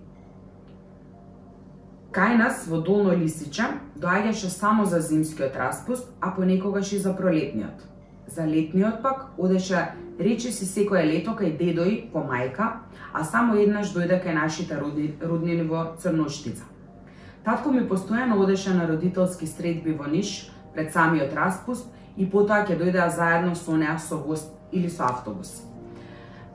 Кај 2.16 2.36
нас 2.38 2.64
во 2.66 2.80
Долно 2.80 3.12
Лисича 3.12 3.76
доаѓаше 4.00 4.48
само 4.48 4.86
за 4.86 5.00
зимскиот 5.00 5.56
распуст, 5.56 6.08
а 6.20 6.30
понекогаш 6.34 6.92
и 6.92 6.98
за 6.98 7.12
пролетниот. 7.16 7.84
За 8.26 8.46
летниот 8.46 9.02
пак 9.02 9.26
одеше 9.38 9.92
рече 10.18 10.50
си 10.52 10.66
секое 10.66 11.04
лето 11.04 11.36
кај 11.36 11.58
дедој 11.58 12.10
по 12.12 12.24
мајка, 12.24 12.80
а 13.12 13.24
само 13.24 13.54
еднаш 13.54 13.92
дојде 13.94 14.18
кај 14.24 14.34
нашите 14.34 14.80
родни, 14.80 15.14
роднини 15.20 15.62
во 15.62 15.92
Црноштица. 16.00 16.64
Татко 17.46 17.70
ми 17.70 17.84
постојано 17.86 18.40
одеше 18.42 18.72
на 18.74 18.88
родителски 18.88 19.46
средби 19.46 19.92
во 19.94 20.08
Ниш 20.10 20.50
пред 20.74 20.92
самиот 20.92 21.34
распуст 21.34 21.86
и 22.18 22.26
потоа 22.26 22.64
ќе 22.66 22.74
дојдеа 22.80 23.04
заедно 23.14 23.54
со 23.54 23.76
неа 23.78 23.98
со 24.02 24.16
воз 24.18 24.48
или 24.72 24.90
со 24.90 25.04
автобус. 25.06 25.62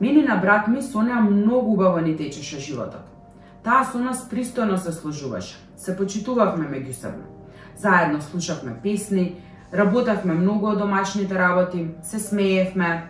Мене 0.00 0.26
на 0.26 0.36
брат 0.36 0.68
ми 0.68 0.82
со 0.82 1.00
неа 1.00 1.20
многу 1.20 1.72
убаво 1.72 2.00
ни 2.00 2.12
течеше 2.16 2.60
животот. 2.60 3.08
Таа 3.64 3.86
со 3.88 3.98
нас 3.98 4.28
пристојно 4.28 4.76
се 4.76 4.92
сложуваше. 4.92 5.56
Се 5.76 5.96
почитувавме 5.96 6.68
меѓусебно. 6.68 7.24
Заедно 7.76 8.20
слушавме 8.20 8.76
песни, 8.82 9.40
работевме 9.72 10.34
многу 10.34 10.66
од 10.66 10.78
домашните 10.78 11.38
работи, 11.38 11.88
се 12.02 12.18
смеевме, 12.18 13.08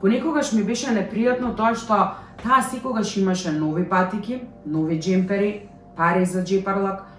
Понекогаш 0.00 0.52
ми 0.52 0.62
беше 0.62 0.92
непријатно 0.92 1.56
тоа 1.56 1.74
што 1.74 1.96
таа 2.42 2.62
секогаш 2.62 3.16
имаше 3.16 3.52
нови 3.52 3.88
патики, 3.88 4.42
нови 4.66 5.00
джемпери, 5.00 5.68
пари 5.96 6.24
за 6.24 6.44
джепарлак, 6.44 7.15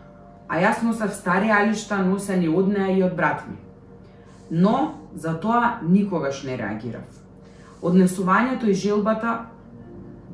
а 0.48 0.60
јас 0.62 0.84
носев 0.84 1.14
стари 1.14 1.52
алишта 1.52 1.98
носени 2.04 2.48
од 2.48 2.68
неа 2.68 2.91
и 2.98 3.04
од 3.04 3.16
брат 3.16 3.43
ми. 3.48 3.58
Но 4.52 4.93
за 5.16 5.39
тоа 5.39 5.80
никогаш 5.84 6.43
не 6.43 6.58
реагирав. 6.58 7.04
Однесувањето 7.82 8.68
и 8.68 8.74
желбата 8.74 9.45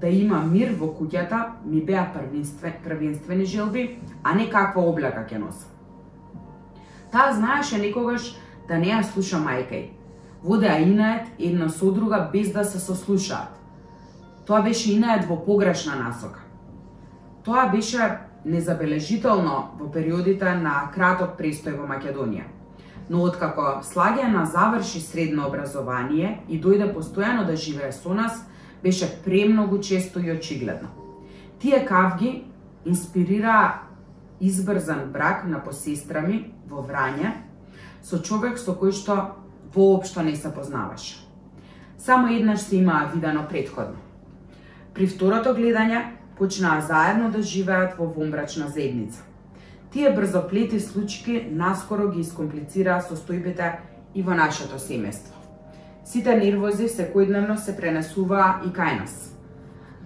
да 0.02 0.08
има 0.08 0.40
мир 0.46 0.76
во 0.80 0.92
куќата 0.94 1.64
ми 1.66 1.82
беа 1.82 2.06
првенствени, 2.14 2.76
првенствени 2.84 3.46
желби, 3.46 4.00
а 4.24 4.36
не 4.36 4.50
каква 4.50 4.82
облака 4.82 5.26
ќе 5.30 5.40
носам. 5.40 5.70
Таа 7.12 7.34
знаеше 7.34 7.78
некогаш 7.78 8.36
да 8.68 8.78
не 8.78 8.94
ја 8.94 9.04
слуша 9.04 9.38
мајка 9.38 9.84
водеа 10.44 10.80
инаед 10.80 11.28
една 11.40 11.70
со 11.70 11.92
друга 11.92 12.30
без 12.34 12.52
да 12.52 12.64
се 12.64 12.80
сослушаат. 12.80 13.60
Тоа 14.46 14.62
беше 14.62 14.92
инаед 14.94 15.26
во 15.26 15.38
погрешна 15.46 15.96
насока. 15.96 16.40
Тоа 17.44 17.70
беше 17.72 18.18
незабележително 18.46 19.72
во 19.80 19.88
периодите 19.92 20.56
на 20.56 20.90
краток 20.94 21.38
престој 21.40 21.78
во 21.78 21.88
Македонија. 21.88 22.46
Но 23.10 23.24
откако 23.24 23.82
Слагена 23.84 24.46
заврши 24.46 25.00
средно 25.02 25.48
образование 25.48 26.42
и 26.48 26.60
дојде 26.60 26.94
постојано 26.94 27.46
да 27.46 27.56
живее 27.56 27.92
со 27.92 28.14
нас, 28.14 28.46
беше 28.84 29.08
премногу 29.24 29.80
често 29.80 30.20
и 30.20 30.32
очигледно. 30.32 30.90
Тие 31.60 31.86
кавги 31.86 32.44
инспирираа 32.86 33.84
избрзан 34.40 35.12
брак 35.12 35.46
на 35.48 35.60
посестрами 35.64 36.52
во 36.68 36.84
Врање 36.84 37.32
со 38.04 38.20
човек 38.20 38.58
со 38.60 38.76
кој 38.76 38.92
што 38.92 39.16
воопшто 39.74 40.24
не 40.24 40.36
се 40.36 40.52
познаваше. 40.54 41.24
Само 41.98 42.28
еднаш 42.28 42.60
се 42.60 42.76
имаа 42.76 43.12
видано 43.14 43.48
предходно. 43.50 43.96
При 44.94 45.08
второто 45.08 45.56
гледање 45.56 46.04
почнаа 46.38 46.82
заедно 46.82 47.32
да 47.32 47.42
живеат 47.42 47.98
во 47.98 48.06
вомбрачна 48.06 48.68
заедница. 48.68 49.22
Тие 49.94 50.10
брзоплети 50.10 50.80
случаи 50.80 51.50
наскоро 51.52 52.10
ги 52.10 52.22
искомплицираа 52.22 53.02
состојбите 53.02 53.78
и 54.16 54.22
во 54.22 54.34
нашето 54.34 54.82
семејство. 54.82 55.38
Сите 56.06 56.36
нервози 56.36 56.90
секојдневно 56.90 57.58
се 57.58 57.76
пренесуваа 57.78 58.64
и 58.66 58.74
кај 58.74 59.00
нас. 59.00 59.34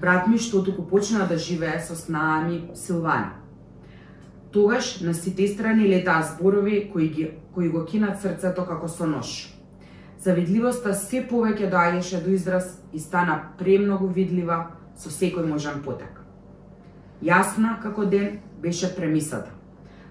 Брат 0.01 0.27
ми 0.27 0.37
што 0.37 0.61
туку 0.61 0.83
почна 0.83 1.25
да 1.27 1.37
живее 1.37 1.79
со 1.79 1.95
снаа 1.95 2.51
Силвана. 2.75 3.31
Тогаш 4.51 5.01
на 5.01 5.13
сите 5.13 5.47
страни 5.47 5.87
летаа 5.87 6.23
зборови 6.23 6.89
кои, 6.93 7.09
ги, 7.09 7.31
кои 7.53 7.69
го 7.69 7.85
кинат 7.85 8.21
срцето 8.21 8.65
како 8.65 8.87
со 8.87 9.05
нож. 9.05 9.53
Завидливоста 10.19 10.93
се 10.93 11.23
повеќе 11.23 11.71
доаѓаше 11.71 12.23
до 12.23 12.31
израз 12.31 12.81
и 12.93 12.99
стана 12.99 13.53
премногу 13.57 14.07
видлива 14.07 14.76
со 14.97 15.09
секој 15.09 15.45
можен 15.45 15.83
потек. 15.85 16.21
Јасна 17.23 17.77
како 17.81 18.05
ден 18.05 18.39
беше 18.61 18.89
премисата. 18.95 19.51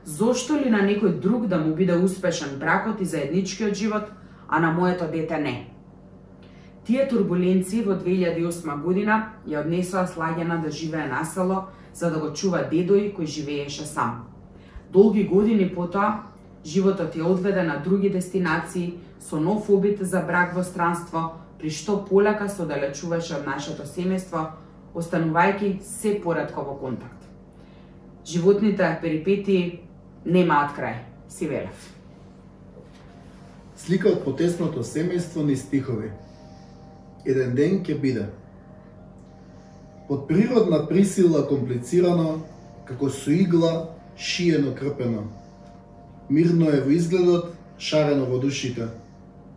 Зошто 0.05 0.55
ли 0.55 0.71
на 0.71 0.83
некој 0.87 1.19
друг 1.21 1.47
да 1.47 1.59
му 1.59 1.75
биде 1.75 1.97
успешен 1.99 2.59
бракот 2.59 3.01
и 3.01 3.05
заедничкиот 3.05 3.75
живот, 3.75 4.13
а 4.49 4.61
на 4.61 4.71
моето 4.73 5.11
дете 5.11 5.39
не? 5.39 5.71
Тие 6.87 7.09
турбуленции 7.09 7.83
во 7.83 7.99
2008 7.99 8.83
година 8.83 9.33
ја 9.47 9.65
однесоа 9.65 10.07
Слагена 10.07 10.63
да 10.63 10.71
живее 10.71 11.09
на 11.09 11.25
село 11.25 11.67
за 11.95 12.11
да 12.11 12.21
го 12.21 12.31
чува 12.31 12.63
дедој 12.71 13.11
кој 13.17 13.27
живееше 13.27 13.87
сам. 13.87 14.29
Долги 14.93 15.25
години 15.25 15.75
потоа 15.75 16.23
Животот 16.67 17.15
ја 17.15 17.27
одведе 17.31 17.63
на 17.63 17.77
други 17.79 18.09
дестинации 18.11 18.99
со 19.21 19.39
нов 19.39 19.69
обид 19.71 19.99
за 20.03 20.21
брак 20.21 20.55
во 20.55 20.65
странство, 20.65 21.39
при 21.59 21.71
што 21.71 22.05
полека 22.09 22.49
се 22.49 22.63
оддалечуваше 22.63 23.37
од 23.37 23.47
нашето 23.47 23.87
семејство, 23.87 24.59
останувајќи 24.97 25.77
се 25.85 26.17
поредко 26.25 26.65
во 26.65 26.77
контакт. 26.81 27.29
Животните 28.27 28.89
перипетии 29.03 29.81
немаат 30.25 30.73
крај, 30.77 30.97
си 31.29 31.47
велев. 31.47 31.93
Слика 33.77 34.09
од 34.09 34.25
потесното 34.25 34.83
семејство 34.83 35.45
ни 35.45 35.57
стихови. 35.57 36.11
Еден 37.27 37.55
ден 37.55 37.83
ќе 37.85 37.99
биде. 38.01 38.29
Под 40.09 40.27
природна 40.29 40.87
присила 40.89 41.45
комплицирано, 41.47 42.41
како 42.87 43.11
со 43.11 43.31
игла 43.35 43.91
шиено 44.17 44.73
крпено. 44.75 45.27
Мирно 46.31 46.71
е 46.71 46.81
во 46.81 46.95
изгледот, 46.95 47.53
шарено 47.79 48.27
во 48.27 48.39
душите. 48.39 48.89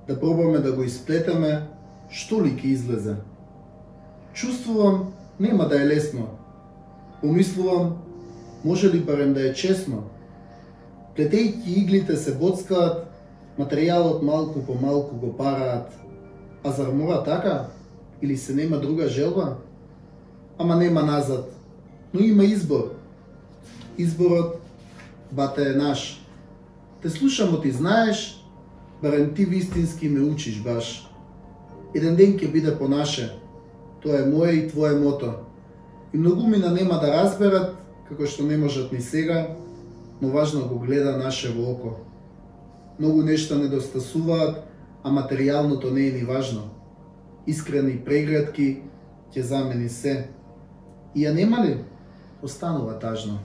Да 0.07 0.19
пробаме 0.19 0.59
да 0.59 0.73
го 0.73 0.83
исплетеме, 0.83 1.69
што 2.09 2.41
ли 2.43 2.51
ќе 2.57 2.73
излезе. 2.73 3.15
Чувствувам, 4.33 5.13
нема 5.39 5.67
да 5.67 5.81
е 5.81 5.87
лесно. 5.87 6.27
Помислувам, 7.21 7.97
може 8.65 8.89
ли 8.89 8.99
барем 8.99 9.33
да 9.33 9.49
е 9.49 9.53
честно. 9.53 10.03
Плетејки 11.17 11.67
иглите 11.67 12.17
се 12.17 12.35
боцкаат, 12.35 13.07
материјалот 13.59 14.21
малку 14.23 14.61
по 14.65 14.75
малку 14.75 15.15
го 15.15 15.37
параат. 15.37 15.91
А 16.63 16.71
зар 16.71 16.87
мора 16.93 17.23
така? 17.23 17.67
Или 18.21 18.37
се 18.37 18.53
нема 18.53 18.79
друга 18.79 19.07
желба? 19.07 19.57
Ама 20.57 20.75
нема 20.75 21.03
назад. 21.03 21.51
Но 22.13 22.19
има 22.19 22.43
избор. 22.43 22.95
Изборот, 23.97 24.61
бате, 25.31 25.69
е 25.69 25.73
наш. 25.73 26.25
Те 27.01 27.09
слушамо 27.09 27.61
ти 27.61 27.71
знаеш, 27.71 28.43
барем 29.01 29.33
ти 29.33 29.45
вистински 29.45 30.09
ме 30.09 30.21
учиш 30.21 30.61
баш. 30.61 31.09
Еден 31.95 32.15
ден 32.15 32.37
ќе 32.37 32.51
биде 32.51 32.77
по 32.77 32.87
наше. 32.87 33.39
Тоа 34.01 34.21
е 34.21 34.25
моje 34.25 34.53
и 34.53 34.67
твое 34.67 34.95
мото. 34.95 35.33
И 36.13 36.17
многу 36.17 36.47
мина 36.47 36.71
нема 36.71 36.99
да 36.99 37.11
разберат, 37.13 37.75
како 38.09 38.25
што 38.25 38.43
не 38.43 38.57
можат 38.57 38.91
ни 38.91 39.01
сега, 39.01 39.55
но 40.21 40.29
важно 40.29 40.67
го 40.67 40.79
гледа 40.79 41.17
наше 41.17 41.51
во 41.53 41.71
око. 41.71 41.95
Многу 42.99 43.23
нешта 43.23 43.55
недостасуваат, 43.55 44.63
а 45.03 45.09
материјалното 45.11 45.91
не 45.91 46.07
е 46.07 46.11
ни 46.11 46.23
важно. 46.23 46.69
Искрени 47.47 47.99
преградки 48.05 48.81
ќе 49.35 49.41
замени 49.41 49.89
се. 49.89 50.29
И 51.15 51.23
ја 51.23 51.33
нема 51.33 51.63
ли? 51.65 51.77
Останува 52.43 52.99
тажно. 52.99 53.39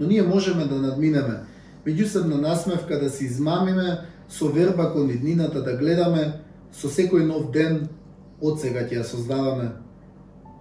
Но 0.00 0.06
ние 0.06 0.22
можеме 0.22 0.64
да 0.64 0.78
надминеме, 0.78 1.44
меѓусебна 1.86 2.40
насмевка 2.40 2.98
да 2.98 3.10
се 3.10 3.24
измамиме, 3.24 3.98
со 4.28 4.48
верба 4.48 4.92
кон 4.92 5.10
иднината 5.10 5.62
да 5.62 5.76
гледаме, 5.76 6.40
со 6.72 6.88
секој 6.88 7.26
нов 7.26 7.50
ден, 7.52 7.88
од 8.44 8.60
сега 8.60 8.84
ќе 8.84 9.00
ја 9.00 9.04
создаваме. 9.08 9.70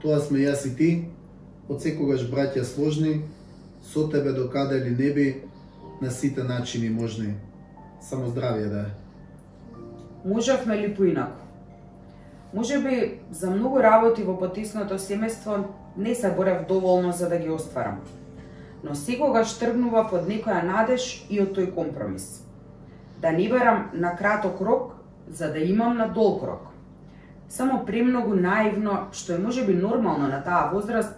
Тоа 0.01 0.19
сме 0.23 0.45
јас 0.45 0.63
и 0.67 0.71
ти, 0.75 0.89
од 1.67 1.84
секогаш 1.84 2.23
браќа 2.31 2.63
сложни, 2.63 3.21
со 3.84 4.07
тебе 4.07 4.31
до 4.31 4.47
каде 4.51 4.79
ли 4.86 4.95
не 4.95 5.11
би, 5.13 5.27
на 6.01 6.11
сите 6.11 6.43
начини 6.43 6.89
можни. 6.89 7.34
Само 8.01 8.27
здравие 8.27 8.65
да 8.65 8.79
е. 8.79 8.91
Можевме 10.25 10.77
ли 10.77 10.95
поинаку? 10.95 11.43
Може 12.53 12.79
би 12.79 13.19
за 13.31 13.51
многу 13.51 13.79
работи 13.81 14.23
во 14.23 14.36
потисното 14.39 14.99
семејство 14.99 15.63
не 15.97 16.15
се 16.15 16.31
борев 16.31 16.67
доволно 16.67 17.11
за 17.11 17.29
да 17.29 17.38
ги 17.38 17.49
остварам. 17.49 17.99
Но 18.84 18.95
секогаш 18.95 19.57
тргнува 19.59 20.07
под 20.09 20.27
некоја 20.27 20.63
надеж 20.63 21.25
и 21.29 21.41
од 21.41 21.55
тој 21.55 21.73
компромис. 21.75 22.43
Да 23.21 23.31
не 23.31 23.49
барам 23.49 23.89
на 23.93 24.15
краток 24.15 24.61
рок, 24.61 24.93
за 25.27 25.51
да 25.51 25.59
имам 25.59 25.97
на 25.97 26.07
долг 26.07 26.43
рок. 26.43 26.72
Само 27.54 27.84
премногу 27.86 28.34
наивно, 28.34 29.10
што 29.14 29.36
е 29.36 29.41
можеби 29.41 29.76
нормално 29.78 30.26
на 30.28 30.39
таа 30.41 30.72
возраст, 30.74 31.14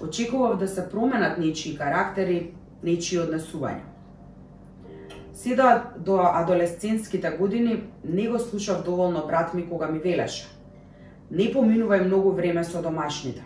очекував 0.00 0.56
да 0.56 0.68
се 0.68 0.88
променат 0.88 1.36
нечии 1.38 1.76
карактери, 1.76 2.54
нечии 2.82 3.18
однесувања. 3.20 3.84
Седа 5.34 5.92
до 5.98 6.16
адолесцентските 6.24 7.30
години 7.36 7.82
не 8.04 8.28
го 8.28 8.38
слушав 8.38 8.84
доволно 8.84 9.26
брат 9.26 9.52
ми 9.54 9.66
кога 9.68 9.90
ми 9.92 9.98
велеше. 9.98 10.48
Не 11.30 11.52
поминувај 11.52 12.06
многу 12.06 12.32
време 12.32 12.64
со 12.64 12.80
домашните. 12.82 13.44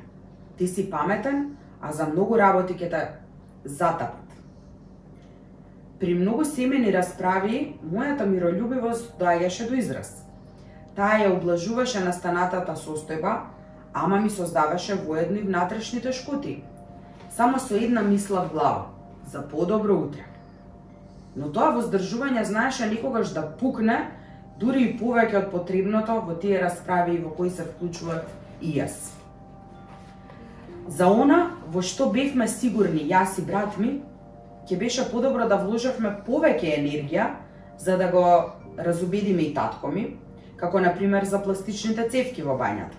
Ти 0.59 0.69
си 0.69 0.91
паметен, 0.91 1.57
а 1.83 1.93
за 1.93 2.07
многу 2.07 2.39
работи 2.39 2.79
ќе 2.79 2.91
те 2.91 3.03
затапат. 3.65 4.31
При 5.99 6.15
многу 6.15 6.45
семени 6.45 6.95
расправи, 6.95 7.75
мојата 7.83 8.31
миролюбивост 8.31 9.19
доаѓаше 9.19 9.69
до 9.69 9.75
израз. 9.75 10.28
Таа 10.99 11.21
ја 11.23 11.29
облажуваше 11.31 12.01
настанатата 12.03 12.75
состојба, 12.75 13.37
ама 13.95 14.17
ми 14.19 14.31
создаваше 14.31 14.97
воедно 14.99 15.39
и 15.39 15.47
внатрешни 15.47 16.01
тешкоти. 16.03 16.63
Само 17.31 17.59
со 17.59 17.75
една 17.75 18.03
мисла 18.03 18.43
в 18.49 18.53
глава– 18.53 18.87
за 19.31 19.49
подобро 19.49 19.95
утре. 19.95 20.27
Но 21.37 21.53
тоа 21.55 21.71
воздржување 21.77 22.43
знаеше 22.43 22.91
никогаш 22.91 23.31
да 23.31 23.47
пукне, 23.61 24.11
дури 24.59 24.89
и 24.89 24.99
повеќе 24.99 25.39
од 25.45 25.51
потребното 25.55 26.19
во 26.27 26.35
тие 26.35 26.59
расправи 26.59 27.19
во 27.23 27.31
кои 27.31 27.51
се 27.51 27.71
вклучував 27.71 28.27
и 28.61 28.75
јас. 28.81 29.15
За 30.89 31.07
она 31.07 31.53
во 31.71 31.79
што 31.79 32.11
бевме 32.11 32.49
сигурни 32.49 33.07
јас 33.07 33.39
и 33.39 33.47
брат 33.47 33.79
ми, 33.79 34.01
ќе 34.67 34.79
беше 34.79 35.07
подобро 35.13 35.47
да 35.47 35.63
вложевме 35.63 36.17
повеќе 36.27 36.79
енергија 36.81 37.35
за 37.79 37.97
да 37.97 38.11
го 38.11 38.25
разубедиме 38.79 39.43
и 39.43 39.55
татко 39.55 39.95
ми, 39.95 40.17
како 40.59 40.81
на 40.81 40.95
пример 40.95 41.25
за 41.25 41.43
пластичните 41.43 42.09
цевки 42.11 42.43
во 42.43 42.59
бањата. 42.59 42.99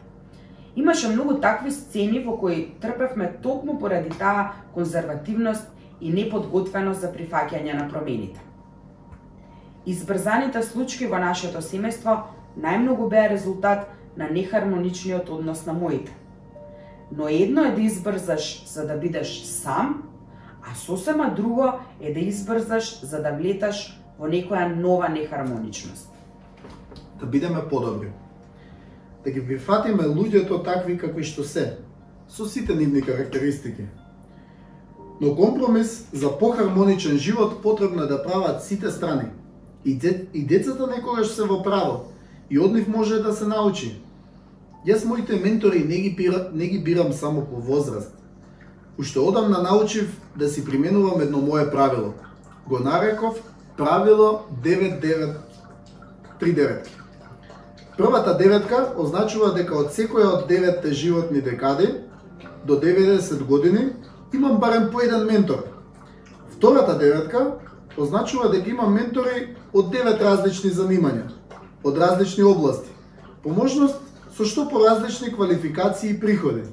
Имаше 0.76 1.10
многу 1.12 1.40
такви 1.44 1.72
сцени 1.72 2.24
во 2.24 2.38
кои 2.38 2.74
трпевме 2.82 3.34
токму 3.44 3.80
поради 3.80 4.10
таа 4.10 4.54
конзервативност 4.74 5.68
и 6.02 6.14
неподготвеност 6.14 7.02
за 7.02 7.12
прифаќање 7.12 7.74
на 7.76 7.88
промените. 7.90 8.40
Избрзаните 9.86 10.64
случаи 10.64 11.08
во 11.08 11.20
нашето 11.20 11.62
семејство 11.62 12.16
најмногу 12.56 13.10
беа 13.10 13.28
резултат 13.30 13.90
на 14.18 14.30
нехармоничниот 14.30 15.30
однос 15.30 15.66
на 15.66 15.74
моите. 15.74 16.16
Но 17.12 17.28
едно 17.28 17.66
е 17.66 17.72
да 17.72 17.82
избрзаш 17.82 18.66
за 18.68 18.88
да 18.88 18.98
бидеш 18.98 19.44
сам, 19.44 20.04
а 20.62 20.76
сосема 20.76 21.34
друго 21.36 21.72
е 22.02 22.14
да 22.14 22.20
избрзаш 22.20 23.02
за 23.02 23.22
да 23.24 23.32
влеташ 23.32 24.00
во 24.20 24.28
некоја 24.28 24.68
нова 24.76 25.10
нехармоничност. 25.10 26.09
Да 27.20 27.26
бидеме 27.26 27.70
подобри. 27.70 28.12
Да 29.24 29.32
ги 29.32 29.48
прифатиме 29.48 30.04
луѓето 30.04 30.64
такви 30.64 30.98
какви 30.98 31.24
што 31.24 31.44
се, 31.44 31.78
со 32.28 32.46
сите 32.46 32.76
нивни 32.76 33.02
карактеристики– 33.02 33.88
Но 35.22 35.36
компромис 35.36 36.08
за 36.14 36.38
похармоничен 36.38 37.18
живот 37.18 37.62
потребно 37.62 38.04
е 38.04 38.08
да 38.08 38.24
прават 38.24 38.64
сите 38.64 38.92
страни. 38.92 39.26
И, 39.86 39.98
де, 39.98 40.26
и 40.34 40.46
децата 40.46 40.88
некогаш 40.88 41.28
се 41.28 41.44
во 41.44 41.64
право, 41.64 42.06
и 42.50 42.60
од 42.60 42.74
нив 42.74 42.88
може 42.88 43.24
да 43.24 43.34
се 43.34 43.48
научи. 43.48 44.02
Јас 44.88 45.06
моите 45.06 45.36
ментори 45.36 45.84
не 45.84 46.00
ги, 46.00 46.16
пира, 46.16 46.50
не 46.54 46.68
ги 46.68 46.80
бирам 46.80 47.14
само 47.14 47.46
по 47.46 47.60
возраст. 47.60 48.16
Уште 49.00 49.20
одамна 49.20 49.62
научив 49.62 50.22
да 50.36 50.50
си 50.50 50.66
применувам 50.66 51.22
едно 51.22 51.42
мое 51.42 51.72
правило. 51.72 52.14
Го 52.68 52.80
нареков 52.80 53.44
правило 53.78 54.40
9939. 54.64 56.88
Првата 58.00 58.38
деветка 58.38 58.94
означува 58.96 59.50
дека 59.52 59.76
од 59.76 59.90
секоја 59.92 60.28
од 60.38 60.44
деветте 60.48 60.94
животни 60.96 61.42
декади 61.44 61.90
до 62.64 62.78
90 62.80 63.44
години 63.44 63.90
имам 64.34 64.56
барем 64.60 64.86
по 64.92 65.02
еден 65.02 65.26
ментор. 65.26 65.66
Втората 66.56 66.96
деветка 66.98 67.42
означува 67.98 68.48
дека 68.54 68.70
имам 68.70 68.94
ментори 68.94 69.58
од 69.74 69.92
девет 69.92 70.24
различни 70.24 70.72
занимања, 70.72 71.28
од 71.84 72.00
различни 72.00 72.44
области, 72.44 72.88
по 73.44 73.50
можност 73.50 74.00
со 74.32 74.48
што 74.48 74.70
по 74.72 74.80
различни 74.80 75.36
квалификации 75.36 76.16
и 76.16 76.20
приходи. 76.20 76.64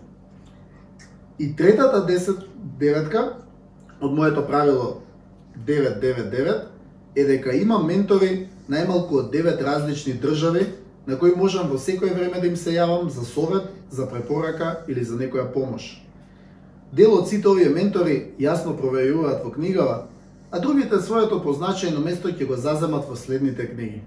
И 1.39 1.57
третата 1.57 2.07
десет 2.07 2.47
деветка 2.79 3.33
од 4.01 4.15
моето 4.15 4.47
правило 4.47 5.03
999 5.67 6.63
е 7.17 7.25
дека 7.25 7.51
имам 7.59 7.87
ментори 7.87 8.49
најмалку 8.71 9.25
од 9.27 9.33
девет 9.35 9.63
различни 9.63 10.15
држави 10.15 10.86
на 11.07 11.19
кои 11.19 11.37
можам 11.37 11.69
во 11.71 11.79
секој 11.79 12.15
време 12.15 12.41
да 12.41 12.47
им 12.47 12.57
се 12.57 12.75
јавам 12.75 13.09
за 13.09 13.25
совет, 13.25 13.71
за 13.91 14.07
препорака 14.11 14.83
или 14.89 15.05
за 15.05 15.17
некоја 15.17 15.53
помош. 15.53 16.03
Дел 16.93 17.15
од 17.15 17.29
сите 17.29 17.49
овие 17.49 17.71
ментори 17.71 18.35
јасно 18.39 18.77
проверуваат 18.79 19.45
во 19.45 19.51
книгава, 19.51 20.09
а 20.51 20.59
другите 20.59 21.01
своето 21.01 21.39
позначајно 21.45 22.05
место 22.05 22.29
ќе 22.29 22.47
го 22.47 22.57
заземат 22.57 23.09
во 23.09 23.17
следните 23.17 23.67
книги. 23.71 24.03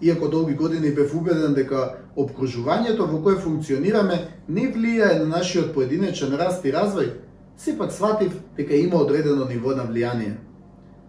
Иако 0.00 0.28
долги 0.28 0.54
години 0.54 0.90
бев 0.90 1.14
убеден 1.14 1.54
дека 1.54 1.96
обкружувањето 2.16 3.06
во 3.08 3.22
кое 3.22 3.38
функционираме 3.40 4.18
не 4.48 4.68
влијае 4.68 5.18
на 5.18 5.26
нашиот 5.38 5.72
поединечен 5.74 6.34
раст 6.36 6.64
и 6.64 6.72
развој, 6.72 7.14
сепак 7.56 7.92
сватив 7.92 8.32
дека 8.56 8.76
има 8.76 8.96
одредено 8.96 9.44
ниво 9.48 9.74
на 9.74 9.86
влијание. 9.88 10.36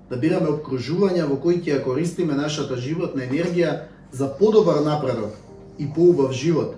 Да 0.10 0.18
бираме 0.18 0.50
обкружувања 0.50 1.28
во 1.28 1.36
кои 1.36 1.60
ќе 1.60 1.76
ја 1.76 1.84
користиме 1.84 2.34
нашата 2.34 2.78
животна 2.78 3.28
енергија 3.28 3.74
за 4.12 4.38
подобар 4.38 4.80
напредок 4.86 5.32
и 5.80 5.94
поубав 5.94 6.32
живот, 6.32 6.76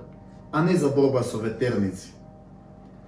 а 0.52 0.64
не 0.64 0.76
за 0.76 0.90
борба 0.90 1.24
со 1.24 1.38
ветерници 1.38 2.14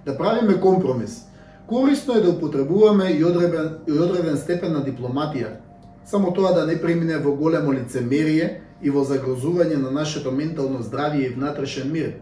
да 0.06 0.18
правиме 0.18 0.60
компромис. 0.60 1.26
Корисно 1.66 2.14
е 2.14 2.20
да 2.20 2.30
употребуваме 2.30 3.04
и 3.04 3.24
одреден, 3.24 3.76
и 3.88 3.92
одреден 3.92 4.36
степен 4.36 4.72
на 4.72 4.82
дипломатија, 4.84 5.62
само 6.04 6.32
тоа 6.32 6.52
да 6.54 6.66
не 6.66 6.80
премине 6.80 7.18
во 7.18 7.36
големо 7.36 7.72
лицемерие 7.72 8.62
и 8.82 8.90
во 8.90 9.04
загрозување 9.06 9.78
на 9.78 9.90
нашето 9.90 10.32
ментално 10.32 10.82
здравје 10.82 11.30
и 11.30 11.34
внатрешен 11.34 11.92
мир. 11.92 12.18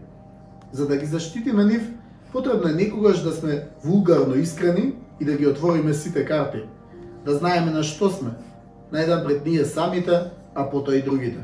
За 0.71 0.87
да 0.87 0.97
ги 0.97 1.05
заштитиме 1.05 1.65
нив, 1.65 1.89
Потребно 2.31 2.69
е 2.69 2.73
некогаш 2.73 3.21
да 3.21 3.31
сме 3.31 3.67
вулгарно 3.83 4.35
искрени 4.35 4.93
и 5.19 5.25
да 5.25 5.33
ги 5.33 5.47
отвориме 5.47 5.93
сите 5.93 6.25
карти. 6.25 6.57
Да 7.25 7.35
знаеме 7.35 7.71
на 7.71 7.83
што 7.83 8.09
сме. 8.09 8.31
Најдан 8.91 9.25
пред 9.25 9.45
ние 9.45 9.65
самите, 9.65 10.31
а 10.55 10.69
потоа 10.69 10.95
и 10.95 11.03
другите. 11.03 11.43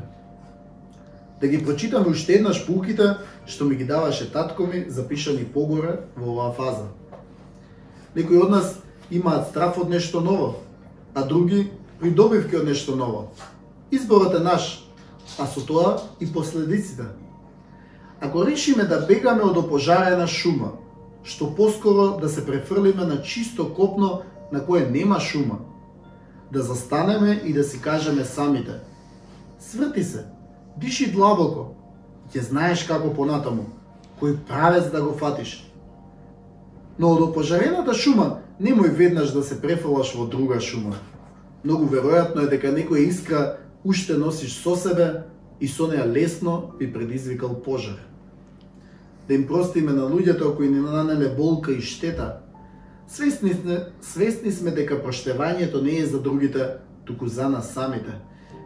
Да 1.40 1.48
ги 1.48 1.64
прочитаме 1.64 2.10
уште 2.10 2.34
еднаш 2.34 2.66
пулките 2.66 3.16
што 3.48 3.64
ми 3.64 3.76
ги 3.76 3.84
даваше 3.84 4.32
татко 4.32 4.66
ми, 4.66 4.84
запишани 4.88 5.44
погоре 5.44 5.98
во 6.16 6.32
оваа 6.32 6.52
фаза. 6.52 6.86
Некои 8.14 8.36
од 8.36 8.50
нас 8.50 8.74
имаат 9.10 9.48
страф 9.48 9.78
од 9.78 9.88
нешто 9.88 10.20
ново, 10.20 10.60
а 11.14 11.24
други 11.24 11.70
придобивки 12.00 12.56
од 12.56 12.68
нешто 12.68 12.96
ново. 12.96 13.32
Изборот 13.90 14.34
е 14.36 14.44
наш, 14.44 14.84
а 15.38 15.46
со 15.46 15.64
тоа 15.64 15.96
и 16.20 16.26
последиците. 16.32 17.08
Ако 18.20 18.44
решиме 18.46 18.84
да 18.84 19.00
бегаме 19.06 19.42
од 19.42 19.56
опожарена 19.56 20.26
шума, 20.26 20.76
што 21.24 21.54
поскоро 21.54 22.18
да 22.20 22.28
се 22.28 22.44
префрлиме 22.46 23.04
на 23.04 23.22
чисто 23.22 23.74
копно 23.74 24.22
на 24.52 24.64
кое 24.64 24.90
нема 24.90 25.20
шума, 25.20 25.58
да 26.52 26.62
застанеме 26.62 27.40
и 27.44 27.52
да 27.52 27.64
си 27.64 27.80
кажеме 27.80 28.24
самите. 28.24 28.80
Сврти 29.60 30.04
се, 30.04 30.24
диши 30.80 31.10
длабоко, 31.12 31.74
ќе 32.32 32.44
знаеш 32.50 32.84
како 32.86 33.12
понатаму, 33.14 33.66
кој 34.20 34.36
правец 34.48 34.90
да 34.92 35.02
го 35.02 35.14
фатиш. 35.18 35.58
Но 36.98 37.14
од 37.14 37.22
опожарената 37.30 37.94
шума 37.94 38.40
немој 38.60 38.94
веднаш 38.94 39.32
да 39.32 39.42
се 39.42 39.60
префалаш 39.60 40.14
во 40.14 40.26
друга 40.26 40.60
шума. 40.60 40.96
Многу 41.64 41.88
веројатно 41.90 42.46
е 42.46 42.50
дека 42.50 42.74
некоја 42.74 43.06
искра 43.08 43.58
уште 43.84 44.18
носиш 44.18 44.58
со 44.62 44.76
себе 44.76 45.24
и 45.60 45.68
со 45.68 45.86
неа 45.86 46.06
лесно 46.06 46.74
би 46.78 46.92
предизвикал 46.92 47.54
пожар. 47.62 47.98
Да 49.28 49.34
им 49.34 49.46
простиме 49.46 49.92
на 49.92 50.08
луѓето 50.10 50.56
кои 50.56 50.68
ни 50.68 50.80
нанеле 50.80 51.28
болка 51.34 51.72
и 51.72 51.80
штета. 51.80 52.40
Свесни 53.08 53.54
сме, 53.54 53.86
свесни 54.00 54.52
сме 54.52 54.70
дека 54.70 55.02
проштевањето 55.02 55.82
не 55.82 55.98
е 55.98 56.06
за 56.06 56.20
другите, 56.20 56.78
туку 57.04 57.26
за 57.26 57.48
нас 57.48 57.72
самите. 57.72 58.20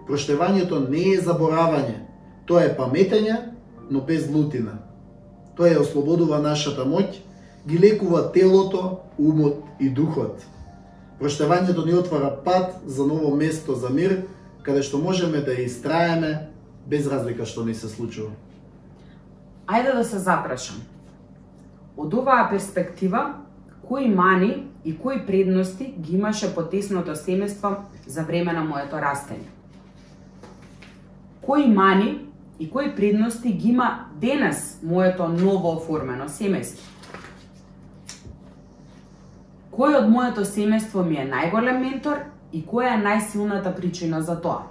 Проштевањето 0.06 0.80
не 0.88 1.14
е 1.14 1.20
заборавање, 1.22 2.00
тоа 2.46 2.64
е 2.66 2.76
паметење, 2.76 3.36
но 3.90 4.00
без 4.00 4.28
лутина. 4.30 4.78
Тоа 5.56 5.70
е 5.70 5.78
ослободува 5.78 6.40
нашата 6.42 6.84
моќ, 6.88 7.20
ги 7.68 7.78
лекува 7.78 8.24
телото, 8.32 9.00
умот 9.18 9.62
и 9.80 9.90
духот. 9.90 10.42
Проштевањето 11.20 11.86
ни 11.86 11.94
отвара 11.94 12.32
пат 12.44 12.80
за 12.86 13.06
ново 13.06 13.36
место 13.36 13.74
за 13.74 13.90
мир, 13.90 14.22
каде 14.62 14.82
што 14.82 14.98
можеме 14.98 15.40
да 15.40 15.54
истраеме 15.54 16.48
без 16.86 17.06
разлика 17.06 17.46
што 17.46 17.64
ни 17.64 17.74
се 17.74 17.88
случува. 17.88 18.32
Ајде 19.66 19.94
да 19.94 20.04
се 20.04 20.18
запрашам. 20.18 20.82
Од 21.96 22.14
оваа 22.14 22.48
перспектива, 22.50 23.34
кои 23.86 24.08
мани 24.08 24.66
и 24.84 24.98
кои 24.98 25.26
предности 25.26 25.94
ги 25.98 26.16
имаше 26.16 26.54
потесното 26.54 27.14
семејство 27.14 27.76
за 28.06 28.22
време 28.22 28.52
на 28.52 28.64
моето 28.64 28.96
растење? 28.96 29.61
Кои 31.42 31.66
мани 31.66 32.26
и 32.60 32.70
кои 32.70 32.94
предности 32.94 33.52
ги 33.52 33.68
има 33.68 34.06
денес 34.14 34.80
моето 34.82 35.28
ново 35.28 35.76
оформено 35.76 36.28
семејство? 36.30 36.86
Кој 39.72 39.96
од 39.98 40.06
моето 40.12 40.44
семејство 40.46 41.02
ми 41.02 41.16
е 41.18 41.26
најголем 41.26 41.80
ментор 41.82 42.20
и 42.52 42.62
која 42.62 42.94
е 42.94 43.02
најсилната 43.02 43.74
причина 43.74 44.22
за 44.22 44.36
тоа? 44.38 44.68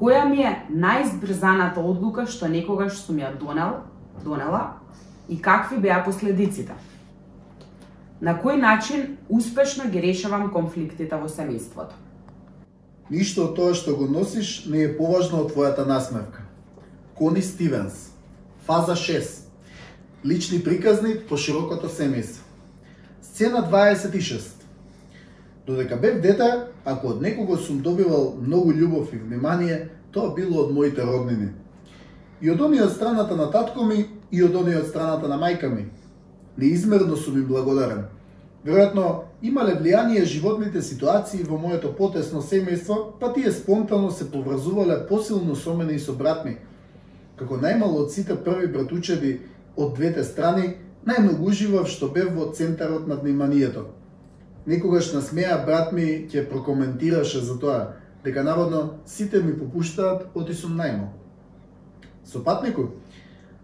Која 0.00 0.28
ми 0.28 0.44
е 0.44 0.52
најзбрзаната 0.68 1.80
одлука 1.80 2.26
што 2.26 2.50
некогаш 2.52 3.00
сум 3.00 3.22
ја 3.22 3.32
донел, 3.38 3.86
донела 4.24 4.74
и 5.28 5.40
какви 5.40 5.78
беа 5.80 6.02
последиците? 6.04 6.76
На 8.20 8.36
кој 8.36 8.60
начин 8.60 9.16
успешно 9.28 9.88
ги 9.88 10.02
решавам 10.02 10.50
конфликтите 10.52 11.16
во 11.16 11.32
семејството? 11.32 12.01
Ништо 13.10 13.48
од 13.48 13.56
тоа 13.56 13.74
што 13.74 13.96
го 13.96 14.06
носиш 14.06 14.64
не 14.66 14.84
е 14.86 14.92
поважно 14.96 15.42
од 15.42 15.52
твојата 15.54 15.86
насмевка. 15.86 16.46
Кони 17.18 17.42
Стивенс. 17.42 18.12
Фаза 18.66 18.94
6. 18.94 19.42
Лични 20.24 20.62
приказни 20.62 21.16
по 21.28 21.36
широкото 21.36 21.88
семејство. 21.88 22.46
Сцена 23.22 23.66
26. 23.70 24.62
Додека 25.66 25.96
бев 25.96 26.20
дете, 26.20 26.66
ако 26.84 27.08
од 27.08 27.22
некого 27.22 27.56
сум 27.56 27.82
добивал 27.82 28.36
многу 28.40 28.72
љубов 28.72 29.12
и 29.14 29.18
внимание, 29.18 29.90
тоа 30.12 30.34
било 30.34 30.62
од 30.62 30.72
моите 30.74 31.02
роднини. 31.02 31.52
И 32.40 32.50
од 32.50 32.60
оние 32.60 32.82
од 32.82 32.92
страната 32.92 33.36
на 33.36 33.50
татко 33.50 33.84
ми, 33.84 34.06
и 34.30 34.42
од 34.42 34.54
оние 34.56 34.78
од 34.78 34.88
страната 34.88 35.28
на 35.28 35.38
мајка 35.38 35.70
ми. 35.70 35.90
Неизмерно 36.56 37.16
сум 37.16 37.38
им 37.38 37.46
благодарен. 37.46 38.06
Веројатно, 38.64 39.22
имале 39.42 39.74
влијание 39.74 40.24
животните 40.24 40.82
ситуации 40.82 41.42
во 41.42 41.58
моето 41.58 41.92
потесно 41.92 42.42
семејство, 42.42 43.18
па 43.20 43.32
тие 43.32 43.52
спонтано 43.52 44.10
се 44.10 44.30
поврзувале 44.30 45.06
посилно 45.08 45.56
со 45.56 45.74
мене 45.74 45.94
и 45.94 45.98
со 45.98 46.12
брат 46.12 46.44
ми. 46.44 46.56
Како 47.36 47.58
најмало 47.58 48.04
од 48.04 48.12
сите 48.12 48.36
први 48.36 48.66
братучеди 48.66 49.40
од 49.76 49.94
двете 49.94 50.24
страни, 50.24 50.76
најмногу 51.06 51.50
уживав 51.50 51.88
што 51.88 52.08
бев 52.08 52.30
во 52.36 52.52
центарот 52.52 53.08
на 53.08 53.16
вниманието 53.16 53.88
Некогаш 54.66 55.10
насмеа 55.12 55.56
брат 55.66 55.90
ми 55.92 56.28
ќе 56.30 56.44
прокоментираше 56.46 57.40
за 57.42 57.56
тоа, 57.58 57.78
дека 58.22 58.44
наводно 58.46 59.00
сите 59.06 59.42
ми 59.42 59.56
попуштаат, 59.58 60.28
оти 60.38 60.54
сум 60.54 60.76
најмо. 60.78 61.08
Со 62.24 62.44
патникот, 62.44 62.94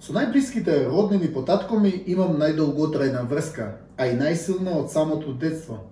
со 0.00 0.14
најблиските 0.14 0.86
роднини 0.86 1.32
по 1.34 1.42
татко 1.42 1.78
ми 1.78 1.92
имам 2.06 2.38
најдолготрајна 2.38 3.26
врска, 3.28 3.78
а 3.96 4.06
и 4.06 4.16
најсилна 4.16 4.76
од 4.78 4.92
самото 4.92 5.32
детство. 5.32 5.84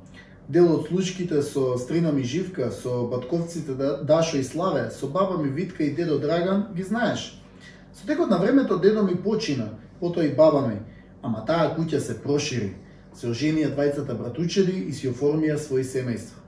Дел 0.48 0.70
од 0.72 0.86
случките 0.88 1.42
со 1.42 1.76
стрина 1.78 2.12
ми 2.12 2.22
Живка, 2.22 2.70
со 2.70 3.02
батковците 3.10 3.74
да-, 3.74 3.98
Дашо 4.02 4.38
и 4.38 4.44
Славе, 4.44 4.90
со 4.90 5.08
баба 5.08 5.42
ми 5.42 5.50
Витка 5.50 5.84
и 5.84 5.94
дедо 5.94 6.18
Драган, 6.18 6.68
ги 6.74 6.82
знаеш. 6.82 7.42
Со 7.92 8.06
текот 8.06 8.30
на 8.30 8.38
времето 8.38 8.78
дедо 8.78 9.02
ми 9.02 9.16
почина, 9.16 9.68
потоа 10.00 10.24
и 10.24 10.34
баба 10.34 10.68
ми, 10.68 10.78
ама 11.22 11.44
таа 11.44 11.74
куќа 11.74 11.98
се 11.98 12.22
прошири 12.22 12.74
се 13.16 13.30
оженија 13.32 13.72
двајцата 13.72 14.14
братучеди 14.16 14.84
и 14.90 14.92
си 14.92 15.08
оформија 15.08 15.56
свој 15.60 15.84
семејства. 15.88 16.42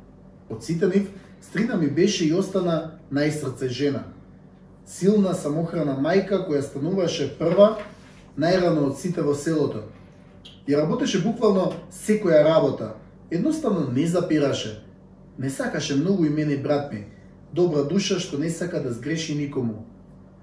Од 0.53 0.65
сите 0.65 0.89
нив, 0.89 1.09
стрина 1.41 1.77
ми 1.77 1.89
беше 1.89 2.27
и 2.27 2.35
остана 2.37 2.99
најсрце 3.13 3.69
жена. 3.73 4.05
Силна 4.89 5.35
самохрана 5.35 5.99
мајка 6.01 6.41
која 6.49 6.63
стануваше 6.65 7.29
прва, 7.39 7.77
најрано 8.41 8.87
од 8.89 8.99
сите 8.99 9.23
во 9.23 9.35
селото. 9.35 9.85
И 10.67 10.77
работеше 10.77 11.21
буквално 11.21 11.73
секоја 11.93 12.45
работа. 12.45 12.95
Едноставно 13.31 13.91
не 13.93 14.07
запираше. 14.07 14.83
Не 15.39 15.51
сакаше 15.51 15.97
многу 15.97 16.25
и 16.25 16.31
мене 16.31 16.57
брат 16.57 16.93
ми. 16.93 17.05
Добра 17.53 17.83
душа 17.85 18.19
што 18.19 18.39
не 18.39 18.51
сака 18.51 18.81
да 18.83 18.93
сгреши 18.93 19.35
никому. 19.35 19.85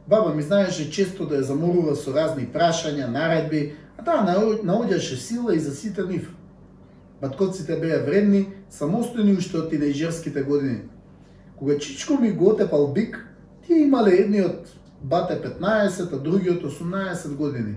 Баба 0.07 0.35
ми 0.35 0.43
знаеше 0.43 0.91
често 0.91 1.25
да 1.25 1.41
ја 1.41 1.49
заморува 1.49 1.95
со 1.95 2.13
разни 2.13 2.45
прашања, 2.53 3.09
наредби, 3.09 3.73
А 3.97 4.03
таа 4.03 4.23
наоѓаше 4.63 5.15
сила 5.15 5.55
и 5.55 5.59
за 5.59 5.71
сите 5.75 6.03
нив. 6.03 6.29
Баткоците 7.21 7.77
беа 7.79 8.01
вредни, 8.03 8.47
самостојни 8.71 9.37
уште 9.37 9.57
од 9.61 9.71
тинејџерските 9.71 10.43
години. 10.43 10.81
Кога 11.55 11.77
Чичко 11.79 12.19
ми 12.19 12.31
го 12.31 12.49
отепал 12.51 12.91
бик, 12.93 13.17
тие 13.67 13.83
имале 13.83 14.15
едниот 14.15 14.67
бате 15.01 15.41
15, 15.41 16.13
а 16.13 16.17
другиот 16.17 16.63
18 16.63 17.35
години. 17.35 17.75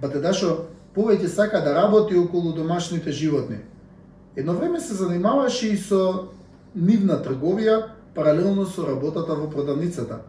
Бате 0.00 0.20
Дашо 0.20 0.66
повеќе 0.94 1.26
сака 1.26 1.60
да 1.60 1.74
работи 1.74 2.16
околу 2.16 2.52
домашните 2.52 3.12
животни. 3.12 3.58
Едно 4.36 4.54
време 4.54 4.80
се 4.80 4.94
занимаваше 4.94 5.68
и 5.74 5.76
со 5.76 6.30
нивна 6.74 7.20
трговија, 7.22 7.94
паралелно 8.14 8.66
со 8.66 8.86
работата 8.86 9.34
во 9.34 9.50
продавницата. 9.50 10.20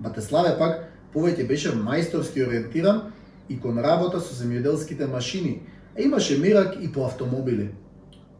Батеславе 0.00 0.56
пак 0.58 0.88
повеќе 1.14 1.46
беше 1.46 1.74
мајсторски 1.74 2.46
ориентиран 2.46 3.12
и 3.48 3.58
кон 3.60 3.78
работа 3.78 4.20
со 4.20 4.34
земјоделските 4.34 5.06
машини, 5.10 5.62
а 5.96 6.02
имаше 6.02 6.38
мерак 6.38 6.76
и 6.80 6.92
по 6.92 7.06
автомобили. 7.06 7.70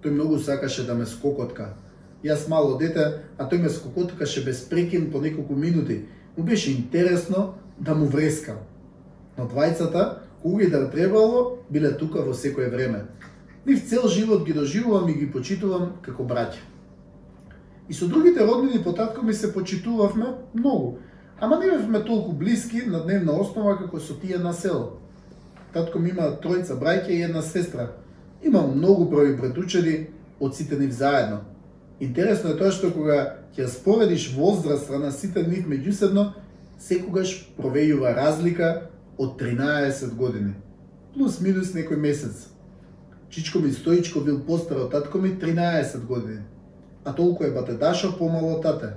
Тој 0.03 0.11
многу 0.11 0.39
сакаше 0.39 0.87
да 0.87 0.95
ме 0.95 1.07
скокотка. 1.07 1.75
Јас 2.25 2.49
мало 2.49 2.79
дете, 2.79 3.23
а 3.39 3.49
тој 3.51 3.63
ме 3.63 3.69
скокоткаше 3.69 4.45
без 4.45 4.63
прекин 4.69 5.11
по 5.11 5.21
неколку 5.21 5.55
минути. 5.55 6.05
Му 6.37 6.45
беше 6.45 6.71
интересно 6.73 7.55
да 7.79 7.95
му 7.95 8.07
врескам. 8.07 8.57
Но 9.39 9.49
двајцата, 9.49 10.23
кога 10.43 10.69
да 10.71 10.91
требало, 10.91 11.59
биле 11.71 11.97
тука 11.99 12.23
во 12.23 12.35
секое 12.35 12.71
време. 12.71 13.05
Нив 13.67 13.89
цел 13.89 14.09
живот 14.09 14.45
ги 14.45 14.53
доживувам 14.53 15.09
и 15.09 15.15
ги 15.15 15.31
почитувам 15.31 15.93
како 16.03 16.23
браќа. 16.23 16.63
И 17.89 17.95
со 17.95 18.09
другите 18.09 18.47
роднини 18.47 18.83
по 18.83 18.93
татко 18.93 19.23
ми 19.23 19.35
се 19.35 19.53
почитувавме 19.53 20.27
многу, 20.55 20.99
ама 21.41 21.59
не 21.59 21.71
бевме 21.71 22.05
толку 22.05 22.33
блиски 22.33 22.87
на 22.87 23.05
дневна 23.05 23.33
основа 23.33 23.79
како 23.79 24.01
со 24.01 24.15
тие 24.21 24.39
на 24.39 24.53
село. 24.53 24.99
Татко 25.73 25.99
ми 25.99 26.11
има 26.11 26.39
тројца 26.43 26.79
браќа 26.79 27.11
и 27.11 27.23
една 27.23 27.43
сестра. 27.43 27.93
Имам 28.43 28.79
многу 28.79 29.07
број 29.11 29.37
братучеди 29.41 30.11
од 30.41 30.57
сите 30.57 30.79
нив 30.79 30.93
заедно. 30.93 31.41
Интересно 32.03 32.51
е 32.51 32.59
тоа 32.59 32.73
што 32.75 32.91
кога 32.91 33.19
ќе 33.55 33.69
споредиш 33.71 34.33
возраста 34.35 34.99
на 34.99 35.13
сите 35.15 35.45
нив 35.47 35.69
меѓусебно, 35.71 36.33
секогаш 36.83 37.37
провејува 37.55 38.11
разлика 38.17 38.89
од 39.19 39.39
13 39.39 40.17
години. 40.19 40.55
плюс 41.15 41.41
минус 41.41 41.75
некој 41.75 41.97
месец. 41.97 42.49
Чичко 43.31 43.61
ми 43.61 43.73
Стоичко 43.73 44.21
бил 44.21 44.41
постар 44.47 44.77
од 44.77 44.91
татко 44.91 45.19
ми 45.19 45.39
13 45.39 46.07
години, 46.07 46.43
а 47.05 47.13
толку 47.13 47.45
е 47.45 47.51
бате 47.51 47.73
Дашо 47.73 48.19
помало 48.19 48.57
од 48.57 48.63
тате. 48.63 48.97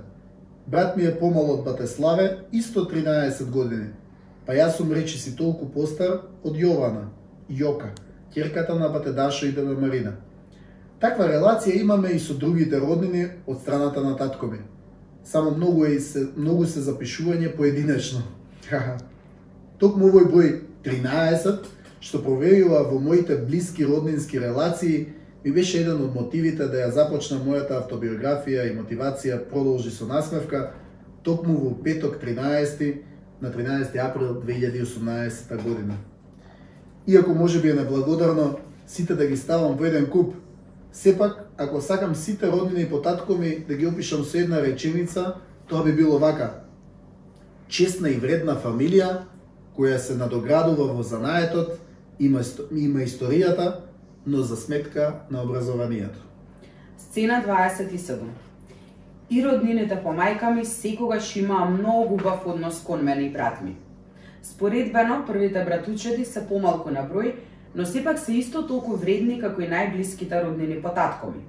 Брат 0.66 0.96
ми 0.96 1.04
е 1.04 1.18
помало 1.18 1.58
од 1.58 1.64
бате 1.64 1.86
Славе, 1.86 2.38
исто 2.52 2.88
13 2.90 3.50
години. 3.50 3.86
Па 4.46 4.52
јас 4.52 4.76
сум 4.76 4.92
речи 4.92 5.18
си 5.18 5.36
толку 5.36 5.66
постар 5.66 6.20
од 6.42 6.54
Јована, 6.54 7.06
Јока, 7.50 7.94
керката 8.34 8.74
на 8.74 8.88
бате 8.88 9.12
Дашо 9.12 9.46
и 9.46 9.52
деда 9.52 9.74
Марина. 9.74 10.12
Таква 11.00 11.28
релација 11.28 11.80
имаме 11.80 12.14
и 12.16 12.18
со 12.18 12.34
другите 12.34 12.80
роднини 12.80 13.26
од 13.46 13.60
страната 13.60 14.00
на 14.00 14.16
татко 14.16 14.46
ми. 14.46 14.58
Само 15.24 15.50
многу 15.50 15.84
е 15.84 16.00
се, 16.00 16.28
многу 16.36 16.66
се 16.66 16.80
запишување 16.80 17.56
поединечно. 17.56 18.22
Токму 19.78 20.08
овој 20.08 20.30
број 20.32 20.52
13 20.84 21.66
што 22.00 22.22
проверила 22.22 22.84
во 22.86 23.00
моите 23.00 23.36
блиски 23.36 23.84
роднински 23.84 24.38
релации, 24.40 25.06
ми 25.44 25.52
беше 25.52 25.80
еден 25.80 26.04
од 26.04 26.14
мотивите 26.14 26.68
да 26.70 26.84
ја 26.84 26.92
започна 26.94 27.38
мојата 27.42 27.80
автобиографија 27.80 28.66
и 28.70 28.76
мотивација 28.76 29.40
продолжи 29.50 29.90
со 29.90 30.06
насмевка, 30.06 30.72
токму 31.22 31.58
во 31.58 31.74
петок 31.82 32.20
13 32.22 33.02
на 33.40 33.50
13 33.50 33.98
април 33.98 34.40
2018 34.40 35.62
година. 35.62 35.98
Иако 37.06 37.34
може 37.34 37.60
би 37.60 37.70
е 37.70 37.74
неблагодарно 37.74 38.58
сите 38.86 39.14
да 39.14 39.26
ги 39.26 39.36
ставам 39.36 39.76
во 39.76 39.84
еден 39.84 40.06
куп, 40.06 40.34
сепак, 40.96 41.50
ако 41.58 41.80
сакам 41.80 42.14
сите 42.14 42.52
роднини 42.52 42.80
и 42.82 43.02
татко 43.02 43.34
ми 43.34 43.58
да 43.68 43.74
ги 43.74 43.86
опишам 43.86 44.24
со 44.24 44.38
една 44.38 44.62
реченица, 44.62 45.34
тоа 45.68 45.84
би 45.84 45.92
било 45.92 46.18
вака. 46.18 46.50
Честна 47.68 48.08
и 48.08 48.16
вредна 48.16 48.56
фамилија, 48.56 49.26
која 49.76 49.98
се 49.98 50.16
надоградува 50.16 50.94
во 50.96 51.02
занаетот, 51.02 51.76
има, 52.18 52.40
има 52.72 53.04
историјата, 53.04 53.84
но 54.26 54.40
за 54.42 54.56
сметка 54.56 55.20
на 55.30 55.42
образованието. 55.42 56.18
Сцена 56.98 57.44
27. 57.44 58.16
И 59.30 59.44
роднините 59.44 60.00
по 60.02 60.16
мајка 60.16 60.54
ми 60.54 60.64
секогаш 60.64 61.36
имаа 61.36 61.70
многу 61.70 62.14
убав 62.14 62.46
однос 62.46 62.80
кон 62.80 63.04
мене 63.04 63.22
и 63.22 63.32
брат 63.32 63.62
ми. 63.62 63.76
Споредбено, 64.42 65.24
првите 65.26 65.64
братучеди 65.64 66.24
се 66.24 66.46
помалку 66.48 66.90
на 66.90 67.04
број, 67.04 67.34
но 67.76 67.84
сепак 67.86 68.18
се 68.18 68.32
исто 68.32 68.62
толку 68.66 68.96
вредни 68.96 69.36
како 69.40 69.60
и 69.60 69.68
најблиските 69.68 70.38
роднини 70.44 70.78
по 70.82 70.88
татко 70.88 71.28
ми. 71.30 71.42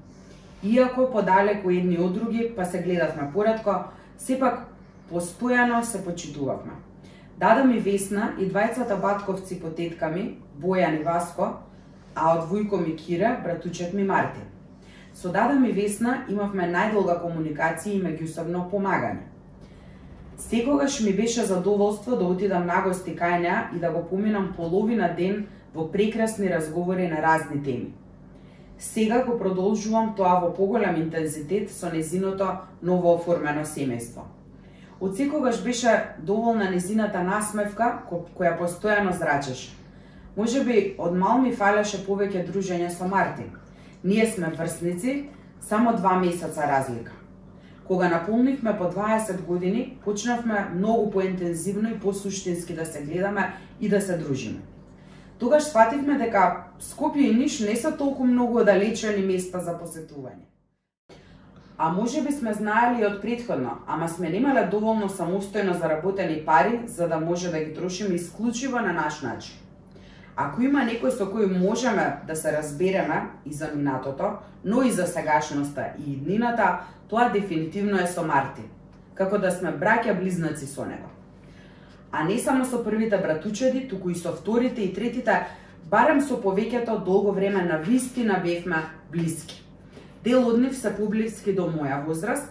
Иако 0.63 1.05
подалеку 1.11 1.71
едни 1.71 1.95
од 1.97 2.17
други, 2.17 2.49
па 2.55 2.65
се 2.65 2.81
гледавме 2.83 3.29
поредко, 3.33 3.75
сепак 4.19 4.65
поспојано 5.11 5.81
се 5.81 6.03
почитувавме. 6.03 6.75
Дада 7.39 7.63
ми 7.63 7.79
Весна 7.79 8.33
и 8.39 8.49
двајцата 8.49 8.99
батковци 8.99 9.61
по 9.61 9.69
тетка 9.69 10.09
ми, 10.09 10.37
Бојан 10.59 10.99
и 10.99 11.03
Васко, 11.03 11.53
а 12.15 12.35
од 12.35 12.49
вујко 12.51 12.81
ми 12.83 12.95
Кира, 12.95 13.37
братучет 13.43 13.93
ми 13.93 14.03
Марти. 14.03 14.43
Со 15.13 15.31
Дада 15.31 15.55
ми 15.55 15.71
Весна 15.71 16.25
имавме 16.29 16.67
најдолга 16.67 17.21
комуникација 17.23 17.93
и 17.95 18.03
меѓусебно 18.03 18.67
помагање. 18.71 19.23
Секогаш 20.37 20.99
ми 20.99 21.13
беше 21.13 21.45
задоволство 21.45 22.15
да 22.15 22.25
отидам 22.25 22.67
на 22.67 22.81
гости 22.81 23.15
кај 23.15 23.39
неа 23.41 23.69
и 23.75 23.79
да 23.79 23.91
го 23.91 24.03
поминам 24.09 24.53
половина 24.57 25.13
ден 25.17 25.47
во 25.73 25.91
прекрасни 25.91 26.49
разговори 26.49 27.07
на 27.07 27.21
разни 27.21 27.63
теми. 27.63 27.93
Сега 28.79 29.23
го 29.25 29.37
продолжувам 29.39 30.13
тоа 30.15 30.39
во 30.39 30.53
поголем 30.53 30.95
интензитет 31.01 31.71
со 31.71 31.89
незиното 31.89 32.47
ново 32.81 33.15
оформено 33.15 33.65
семејство. 33.65 34.29
Од 34.99 35.17
секогаш 35.17 35.63
беше 35.63 36.15
доволна 36.19 36.69
незината 36.69 37.23
насмевка 37.23 38.03
која 38.09 38.57
постојано 38.59 39.17
зрачеше. 39.17 39.73
Може 40.37 40.63
би 40.63 40.95
од 40.97 41.15
мал 41.17 41.41
ми 41.41 41.51
фалеше 41.51 42.03
повеќе 42.05 42.45
дружење 42.45 42.89
со 42.93 43.07
Мартин. 43.07 43.49
Ние 44.03 44.25
сме 44.25 44.53
врсници, 44.53 45.29
само 45.61 45.95
два 45.97 46.19
месеца 46.19 46.61
разлика. 46.61 47.11
Кога 47.87 48.09
наполнивме 48.09 48.77
по 48.77 48.83
20 48.83 49.41
години, 49.45 49.97
почнавме 50.05 50.67
многу 50.75 51.11
поинтензивно 51.11 51.89
и 51.89 51.99
посуштински 51.99 52.73
да 52.73 52.85
се 52.85 53.01
гледаме 53.01 53.53
и 53.81 53.89
да 53.89 54.01
се 54.01 54.17
дружиме. 54.17 54.59
Тогаш 55.39 55.69
свативме 55.69 56.17
дека 56.17 56.65
Скопје 56.81 57.29
и 57.29 57.35
Ниш 57.35 57.59
не 57.59 57.75
се 57.75 57.91
толку 57.91 58.25
многу 58.25 58.59
оддалечени 58.59 59.21
места 59.25 59.59
за 59.61 59.77
посетување. 59.77 60.45
А 61.77 61.91
може 61.93 62.21
би 62.21 62.31
сме 62.31 62.53
знаели 62.53 63.05
од 63.05 63.21
предходно, 63.21 63.77
ама 63.87 64.09
сме 64.09 64.29
немале 64.29 64.63
доволно 64.65 65.09
самостојно 65.09 65.77
заработени 65.77 66.41
пари 66.45 66.79
за 66.85 67.07
да 67.07 67.19
може 67.19 67.51
да 67.51 67.59
ги 67.59 67.73
трошиме 67.73 68.15
исклучиво 68.15 68.79
на 68.79 68.93
наш 68.93 69.21
начин. 69.21 69.55
Ако 70.35 70.61
има 70.61 70.85
некој 70.85 71.13
со 71.13 71.29
кој 71.29 71.45
можеме 71.49 72.21
да 72.27 72.35
се 72.35 72.51
разбереме 72.51 73.29
и 73.45 73.53
за 73.53 73.69
минатото, 73.75 74.37
но 74.63 74.81
и 74.81 74.91
за 74.91 75.07
сегашноста 75.07 75.93
и 75.97 76.13
иднината, 76.13 76.79
тоа 77.09 77.29
дефинитивно 77.29 77.97
е 77.97 78.07
со 78.07 78.25
Марти, 78.25 78.65
како 79.13 79.37
да 79.37 79.51
сме 79.51 79.69
браќа 79.69 80.17
близнаци 80.17 80.65
со 80.65 80.85
него. 80.85 81.09
А 82.11 82.23
не 82.23 82.39
само 82.39 82.65
со 82.65 82.83
првите 82.83 83.17
братучеди, 83.17 83.87
туку 83.87 84.09
и 84.09 84.15
со 84.15 84.31
вторите 84.31 84.81
и 84.81 84.93
третите, 84.93 85.47
барем 85.89 86.21
со 86.21 86.37
повеќето 86.41 87.03
долго 87.03 87.31
време 87.31 87.61
на 87.63 87.77
вистина 87.77 88.41
бевме 88.43 88.83
блиски. 89.11 89.63
Дел 90.23 90.47
од 90.47 90.59
нив 90.59 90.75
се 90.75 90.91
поблиски 90.95 91.53
до 91.53 91.67
моја 91.71 92.05
возраст, 92.05 92.49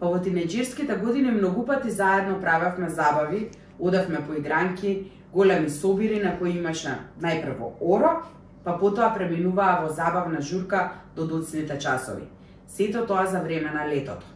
па 0.00 0.06
во 0.06 0.20
тинеџерските 0.22 0.96
години 1.00 1.30
многу 1.30 1.64
пати 1.66 1.90
заедно 1.90 2.40
правевме 2.40 2.88
забави, 2.88 3.50
одавме 3.78 4.26
по 4.26 4.34
игранки, 4.34 5.10
големи 5.32 5.70
собири 5.70 6.22
на 6.22 6.38
кои 6.38 6.56
имаше 6.56 6.94
најпрво 7.20 7.72
оро, 7.80 8.22
па 8.64 8.78
потоа 8.78 9.10
преминуваа 9.14 9.82
во 9.82 9.92
забавна 9.92 10.40
журка 10.40 10.92
до 11.16 11.26
доцните 11.26 11.78
часови. 11.78 12.28
Сето 12.68 13.06
тоа 13.06 13.26
за 13.26 13.40
време 13.40 13.70
на 13.70 13.88
летото. 13.88 14.26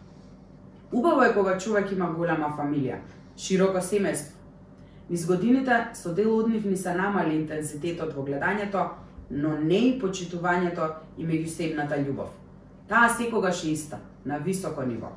Убаво 0.93 1.23
е 1.23 1.35
кога 1.35 1.59
човек 1.59 1.93
има 1.93 2.11
голема 2.12 2.53
фамилија, 2.59 3.01
широко 3.37 3.81
семејство. 3.81 4.41
Низ 5.13 5.27
годините 5.27 5.75
со 5.93 6.15
дел 6.17 6.31
од 6.33 6.47
нив 6.49 6.65
ни 6.65 6.77
се 6.77 6.95
намали 6.97 7.35
интензитетот 7.37 8.15
во 8.17 8.23
гледањето, 8.25 8.85
но 9.31 9.51
не 9.61 9.81
и 9.89 9.99
почитувањето 10.01 10.87
и 11.19 11.27
меѓусебната 11.29 11.99
љубов. 12.01 12.31
Таа 12.89 13.11
секогаш 13.13 13.61
е 13.65 13.75
иста, 13.75 13.99
на 14.25 14.39
високо 14.39 14.83
ниво. 14.83 15.11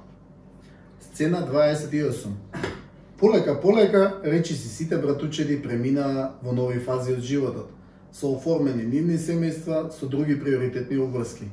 Сцена 1.00 1.48
28. 1.48 2.28
Полека, 3.18 3.62
полека, 3.62 4.20
речи 4.24 4.54
си 4.54 4.68
сите 4.68 4.98
братучеди 4.98 5.62
преминаа 5.64 6.34
во 6.44 6.52
нови 6.52 6.80
фази 6.80 7.14
од 7.14 7.24
животот, 7.24 7.72
со 8.12 8.28
оформени 8.36 8.84
нивни 8.84 9.16
семејства, 9.16 9.92
со 9.96 10.10
други 10.12 10.36
приоритетни 10.36 10.98
обврски. 10.98 11.48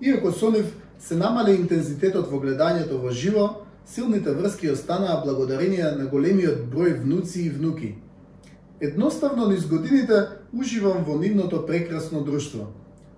Иако 0.00 0.32
со 0.32 0.50
нив 0.50 0.76
се 1.00 1.16
намале 1.16 1.56
интензитетот 1.56 2.28
во 2.28 2.36
гледањето 2.36 3.00
во 3.00 3.16
живо, 3.16 3.64
силните 3.88 4.34
врски 4.34 4.70
останаа 4.70 5.22
благодарение 5.24 5.90
на 5.96 6.06
големиот 6.06 6.68
број 6.68 7.00
внуци 7.00 7.46
и 7.46 7.50
внуки. 7.50 7.94
Едноставно 8.80 9.48
низ 9.48 9.66
годините 9.66 10.26
уживам 10.52 11.04
во 11.04 11.16
нивното 11.18 11.64
прекрасно 11.66 12.20
друштво. 12.24 12.68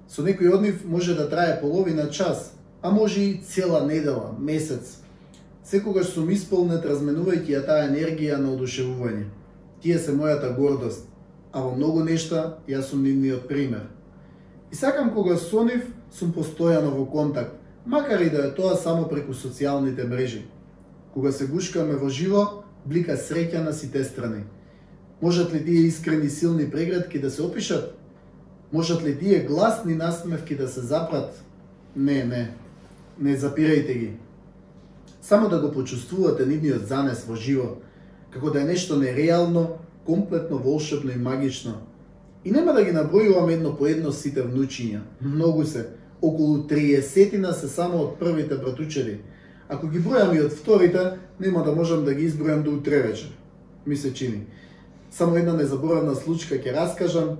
Со 0.08 0.22
некој 0.22 0.54
од 0.54 0.62
нив 0.62 0.84
може 0.86 1.14
да 1.14 1.28
трае 1.30 1.60
половина 1.60 2.08
час, 2.10 2.52
а 2.82 2.90
може 2.90 3.20
и 3.20 3.42
цела 3.42 3.84
недела, 3.86 4.34
месец. 4.38 5.02
Секогаш 5.64 6.14
сум 6.14 6.30
исполнет 6.30 6.86
разменувајќи 6.86 7.50
ја 7.50 7.66
таа 7.66 7.88
енергија 7.90 8.38
на 8.38 8.54
одушевување. 8.54 9.26
Тие 9.82 9.98
се 9.98 10.14
мојата 10.14 10.54
гордост, 10.56 11.06
а 11.52 11.60
во 11.60 11.74
многу 11.74 12.04
нешта 12.04 12.58
јас 12.68 12.90
сум 12.90 13.02
нивниот 13.02 13.48
пример. 13.48 13.90
И 14.70 14.76
сакам 14.76 15.10
кога 15.14 15.36
со 15.36 15.64
нив 15.64 15.82
сум 16.14 16.32
постојано 16.32 16.94
во 16.94 17.06
контакт, 17.06 17.58
макар 17.86 18.20
и 18.20 18.30
да 18.30 18.46
е 18.46 18.54
тоа 18.54 18.76
само 18.76 19.08
преку 19.08 19.34
социјалните 19.34 20.06
мрежи. 20.06 20.46
Кога 21.14 21.32
се 21.32 21.46
гушкаме 21.46 21.96
во 21.96 22.08
живо, 22.08 22.62
блика 22.86 23.16
среќа 23.16 23.64
на 23.64 23.72
сите 23.72 24.04
страни. 24.04 24.44
Можат 25.22 25.52
ли 25.52 25.64
тие 25.64 25.86
искрени 25.86 26.30
силни 26.30 26.70
преградки 26.70 27.20
да 27.20 27.30
се 27.30 27.42
опишат? 27.42 27.98
Можат 28.72 29.02
ли 29.04 29.18
тие 29.18 29.44
гласни 29.44 29.94
насмевки 29.94 30.56
да 30.56 30.68
се 30.68 30.80
запрат? 30.80 31.44
Не, 31.96 32.24
не. 32.24 32.54
Не 33.20 33.36
запирајте 33.36 33.98
ги. 33.98 34.12
Само 35.22 35.48
да 35.48 35.60
го 35.60 35.72
почувствувате 35.72 36.46
нивниот 36.46 36.86
занес 36.86 37.26
во 37.28 37.36
живо, 37.36 37.76
како 38.30 38.50
да 38.50 38.62
е 38.62 38.64
нешто 38.64 38.96
нереално, 38.96 39.78
комплетно 40.06 40.58
волшебно 40.58 41.10
и 41.10 41.16
магично. 41.16 41.74
И 42.44 42.50
нема 42.50 42.72
да 42.72 42.84
ги 42.84 42.94
набројувам 42.96 43.52
едно 43.52 43.76
по 43.76 43.86
едно 43.86 44.12
сите 44.12 44.42
внучиња. 44.42 45.00
Многу 45.20 45.64
се. 45.64 45.88
Околу 46.22 46.64
30 46.68 47.52
се 47.52 47.68
само 47.68 47.98
од 47.98 48.18
првите 48.18 48.56
братучери. 48.56 49.20
Ако 49.70 49.88
ги 49.88 50.00
бројам 50.02 50.34
и 50.34 50.40
од 50.42 50.52
вторите, 50.52 51.18
нема 51.40 51.62
да 51.64 51.72
можам 51.74 52.04
да 52.04 52.14
ги 52.14 52.26
избројам 52.26 52.62
до 52.62 52.74
утре 52.74 53.02
вечер. 53.02 53.30
Ми 53.86 53.96
се 53.96 54.14
чини. 54.14 54.46
Само 55.10 55.36
една 55.36 55.54
незаборавна 55.54 56.14
случка 56.14 56.58
ќе 56.58 56.74
раскажам 56.74 57.38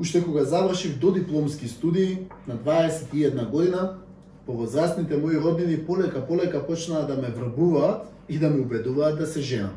Уште 0.00 0.24
кога 0.24 0.44
завршив 0.44 0.98
до 0.98 1.12
дипломски 1.12 1.68
студии 1.68 2.18
на 2.48 2.56
21 2.56 3.50
година, 3.50 3.98
повозрастните 4.46 5.16
мои 5.16 5.36
роднини 5.36 5.84
полека 5.86 6.26
полека 6.26 6.66
почнаа 6.66 7.06
да 7.06 7.16
ме 7.16 7.28
врбуваат 7.28 8.06
и 8.28 8.38
да 8.38 8.50
ме 8.50 8.60
убедуваат 8.60 9.18
да 9.18 9.26
се 9.26 9.40
женам. 9.40 9.76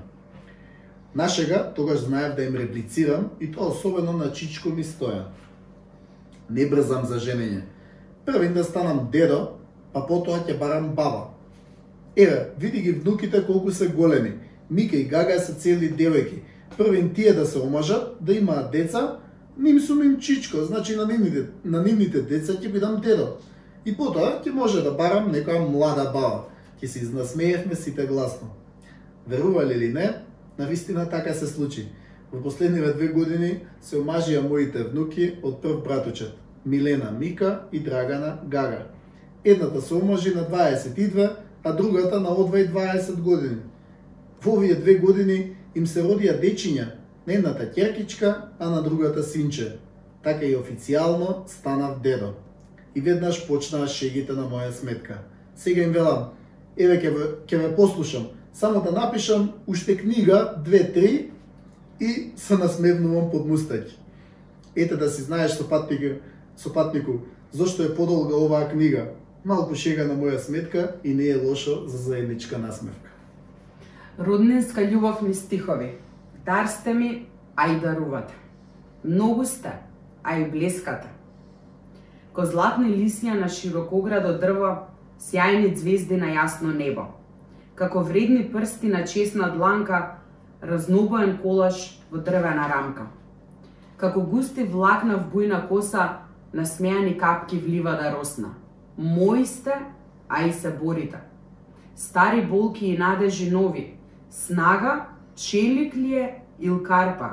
Нашега 1.16 1.74
тогаш 1.76 2.00
знаев 2.00 2.36
да 2.36 2.44
им 2.44 2.56
реплицирам 2.56 3.30
и 3.40 3.52
тоа 3.52 3.68
особено 3.68 4.14
на 4.14 4.32
Чичко 4.32 4.70
ми 4.70 4.84
стоја. 4.84 5.24
Не 6.50 6.66
брзам 6.70 7.06
за 7.06 7.20
женење. 7.20 7.62
Првин 8.26 8.54
да 8.54 8.64
станам 8.64 9.10
дедо, 9.12 9.60
па 9.94 10.08
потоа 10.08 10.40
ќе 10.48 10.58
барам 10.58 10.96
баба. 10.96 11.33
Еве, 12.16 12.49
види 12.59 12.82
ги 12.82 12.91
внуките 12.91 13.45
колку 13.45 13.72
се 13.72 13.88
големи. 13.88 14.34
Мика 14.72 14.95
и 14.95 15.03
Гага 15.03 15.39
се 15.39 15.53
цели 15.53 15.93
девојки. 15.93 16.41
Првин 16.78 17.14
тие 17.14 17.34
да 17.34 17.45
се 17.45 17.59
омажат, 17.59 18.18
да 18.22 18.34
имаат 18.34 18.72
деца, 18.72 19.20
ним 19.57 19.80
сум 19.80 20.03
им 20.03 20.20
чичко, 20.20 20.57
значи 20.57 20.95
на 20.95 21.07
нивните, 21.07 21.47
на 21.66 21.84
нивните 21.84 22.22
деца 22.22 22.53
ќе 22.53 22.72
бидам 22.72 23.01
дедо. 23.01 23.38
И 23.86 23.95
потоа 23.97 24.41
ќе 24.43 24.53
може 24.53 24.82
да 24.82 24.91
барам 24.91 25.32
некоја 25.34 25.66
млада 25.70 26.11
баба. 26.14 26.45
Ќе 26.82 26.88
се 26.88 26.99
изнасмеевме 26.99 27.76
сите 27.76 28.05
гласно. 28.05 28.53
Верували 29.28 29.76
ли 29.76 29.89
не, 29.93 30.09
на 30.59 30.66
вистина 30.68 31.09
така 31.09 31.34
се 31.34 31.47
случи. 31.47 31.88
Во 32.34 32.41
последниве 32.41 32.93
две 32.93 33.07
години 33.07 33.59
се 33.82 33.97
омажија 34.01 34.41
моите 34.41 34.84
внуки 34.84 35.36
од 35.43 35.61
прв 35.61 35.84
братучет, 35.84 36.34
Милена 36.66 37.11
Мика 37.11 37.68
и 37.72 37.80
Драгана 37.80 38.39
Гага. 38.47 38.88
Едната 39.45 39.82
се 39.82 39.93
омажи 39.93 40.34
на 40.36 40.41
22, 40.41 41.36
а 41.64 41.72
другата 41.72 42.20
на 42.20 42.30
одвај 42.30 42.72
20 42.72 43.22
години. 43.22 43.57
Во 44.43 44.57
овие 44.57 44.76
две 44.76 44.95
години 44.99 45.55
им 45.76 45.88
се 45.88 46.03
родија 46.03 46.39
дечиња, 46.39 46.88
на 47.28 47.34
едната 47.34 47.70
ќеркичка, 47.76 48.36
а 48.59 48.70
на 48.70 48.82
другата 48.82 49.24
синче. 49.24 49.78
Така 50.24 50.45
и 50.45 50.57
официјално 50.57 51.47
станав 51.47 52.01
дедо. 52.01 52.34
И 52.95 53.01
веднаш 53.01 53.47
почнаа 53.47 53.88
шегите 53.88 54.34
на 54.34 54.43
моја 54.43 54.72
сметка. 54.72 55.24
Сега 55.55 55.84
им 55.84 55.91
велам, 55.91 56.34
еве 56.78 56.99
ќе 56.99 57.09
ве, 57.09 57.26
ќе 57.47 57.57
ве 57.57 57.76
послушам, 57.76 58.28
само 58.53 58.82
да 58.82 58.91
напишам 58.91 59.51
уште 59.68 59.97
книга, 59.97 60.55
две-три, 60.66 61.32
и 61.99 62.32
се 62.36 62.57
насмевнувам 62.57 63.30
под 63.32 63.47
мустаќ. 63.47 63.88
Ете 64.76 64.95
да 64.97 65.09
си 65.09 65.22
знаеш 65.22 65.55
со 65.55 65.68
патнику, 65.70 66.20
со 66.57 66.74
патнику, 66.74 67.22
зошто 67.51 67.84
е 67.84 67.95
подолга 67.95 68.36
оваа 68.36 68.70
книга. 68.70 69.14
Малку 69.46 69.76
шега 69.76 70.06
на 70.08 70.16
моја 70.16 70.38
сметка 70.39 70.96
и 71.04 71.14
не 71.14 71.26
е 71.28 71.36
лошо 71.36 71.84
за 71.88 71.98
заедничка 71.98 72.58
насмевка. 72.58 73.10
Роднинска 74.20 74.82
љубовни 74.82 75.34
стихови. 75.34 75.98
Дар 76.46 76.68
сте 76.68 76.94
ми, 76.94 77.28
а 77.56 77.68
и 77.68 77.80
дарувате. 77.80 78.34
Многу 79.04 79.46
сте, 79.46 79.74
а 80.24 80.39
и 80.39 80.46
блескате. 80.52 81.08
Ко 82.34 82.46
златни 82.46 82.88
лиснја 82.88 83.36
на 83.41 83.50
широкоградо 83.52 84.32
дрво, 84.39 84.88
сјајни 85.20 85.76
звезди 85.76 86.16
на 86.16 86.32
јасно 86.32 86.72
небо. 86.72 87.10
Како 87.76 88.00
вредни 88.00 88.48
прсти 88.48 88.88
на 88.88 89.04
чесна 89.04 89.52
дланка, 89.52 90.24
разнобоен 90.62 91.38
колаш 91.44 92.00
во 92.12 92.24
дрвена 92.24 92.72
рамка. 92.72 93.12
Како 93.98 94.22
густи 94.22 94.64
влакна 94.64 95.20
в 95.20 95.28
бујна 95.36 95.68
коса, 95.68 96.24
насмејани 96.56 97.20
капки 97.20 97.60
влива 97.60 98.00
да 98.00 98.16
росна. 98.16 98.62
Мои 98.98 99.46
сте, 99.46 99.74
а 100.30 100.44
и 100.48 100.54
се 100.54 100.78
борите. 100.78 101.18
Стари 101.96 102.46
болки 102.46 102.86
и 102.86 102.98
надежи 102.98 103.52
нови, 103.52 103.98
снага, 104.30 105.06
челик 105.36 105.96
ли 105.96 106.16
е 106.16 106.41
ил 106.60 106.84
карпа, 106.84 107.30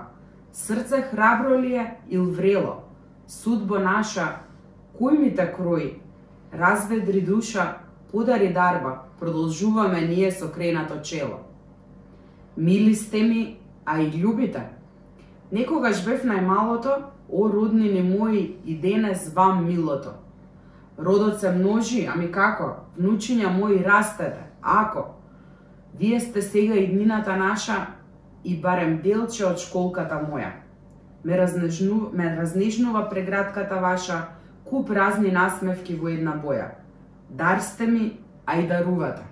срце 0.53 1.03
храбро 1.03 1.59
ли 1.59 1.75
е 1.75 1.97
ил 2.09 2.25
врело, 2.25 2.75
судбо 3.27 3.79
наша, 3.79 4.41
кој 5.01 5.19
ми 5.19 5.31
те 5.35 5.47
крои, 5.53 6.01
разведри 6.53 7.21
душа, 7.21 7.79
подари 8.13 8.53
дарба, 8.53 9.07
продолжуваме 9.21 10.01
ние 10.01 10.31
со 10.31 10.53
кренато 10.53 11.01
чело. 11.03 11.41
Мили 12.57 12.95
сте 12.95 13.23
ми, 13.23 13.61
а 13.87 14.01
и 14.01 14.11
љубите. 14.11 14.67
Некогаш 15.53 16.05
бев 16.05 16.25
најмалото, 16.25 17.11
о 17.29 17.49
роднини 17.49 18.03
мои, 18.03 18.57
и 18.65 18.75
денес 18.75 19.33
вам 19.35 19.67
милото. 19.67 20.13
Родот 21.01 21.41
се 21.41 21.51
множи, 21.53 22.05
ами 22.15 22.29
како? 22.33 22.75
Внучиња 22.99 23.49
мои 23.49 23.81
растете, 23.85 24.45
ако? 24.63 25.15
Вие 25.99 26.21
сте 26.21 26.43
сега 26.43 26.75
иднината 26.75 27.37
наша 27.37 27.87
и 28.45 28.61
барем 28.61 29.01
делче 29.03 29.45
од 29.47 29.59
школката 29.59 30.21
моја. 30.21 30.53
Ме, 31.25 31.39
разнежну, 31.39 32.11
ме 32.13 32.37
разнежнува 32.37 33.09
преградката 33.09 33.81
ваша, 33.81 34.27
куп 34.65 34.91
разни 34.91 35.33
насмевки 35.33 35.97
во 35.97 36.09
една 36.09 36.37
боја. 36.37 36.71
Дар 37.31 37.61
сте 37.61 37.87
ми, 37.87 38.21
а 38.47 38.61
и 38.61 38.69
дарувате. 38.69 39.23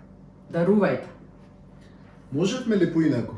Дарувајте. 0.53 1.09
Можевме 2.33 2.77
ли 2.77 2.93
поинако? 2.93 3.35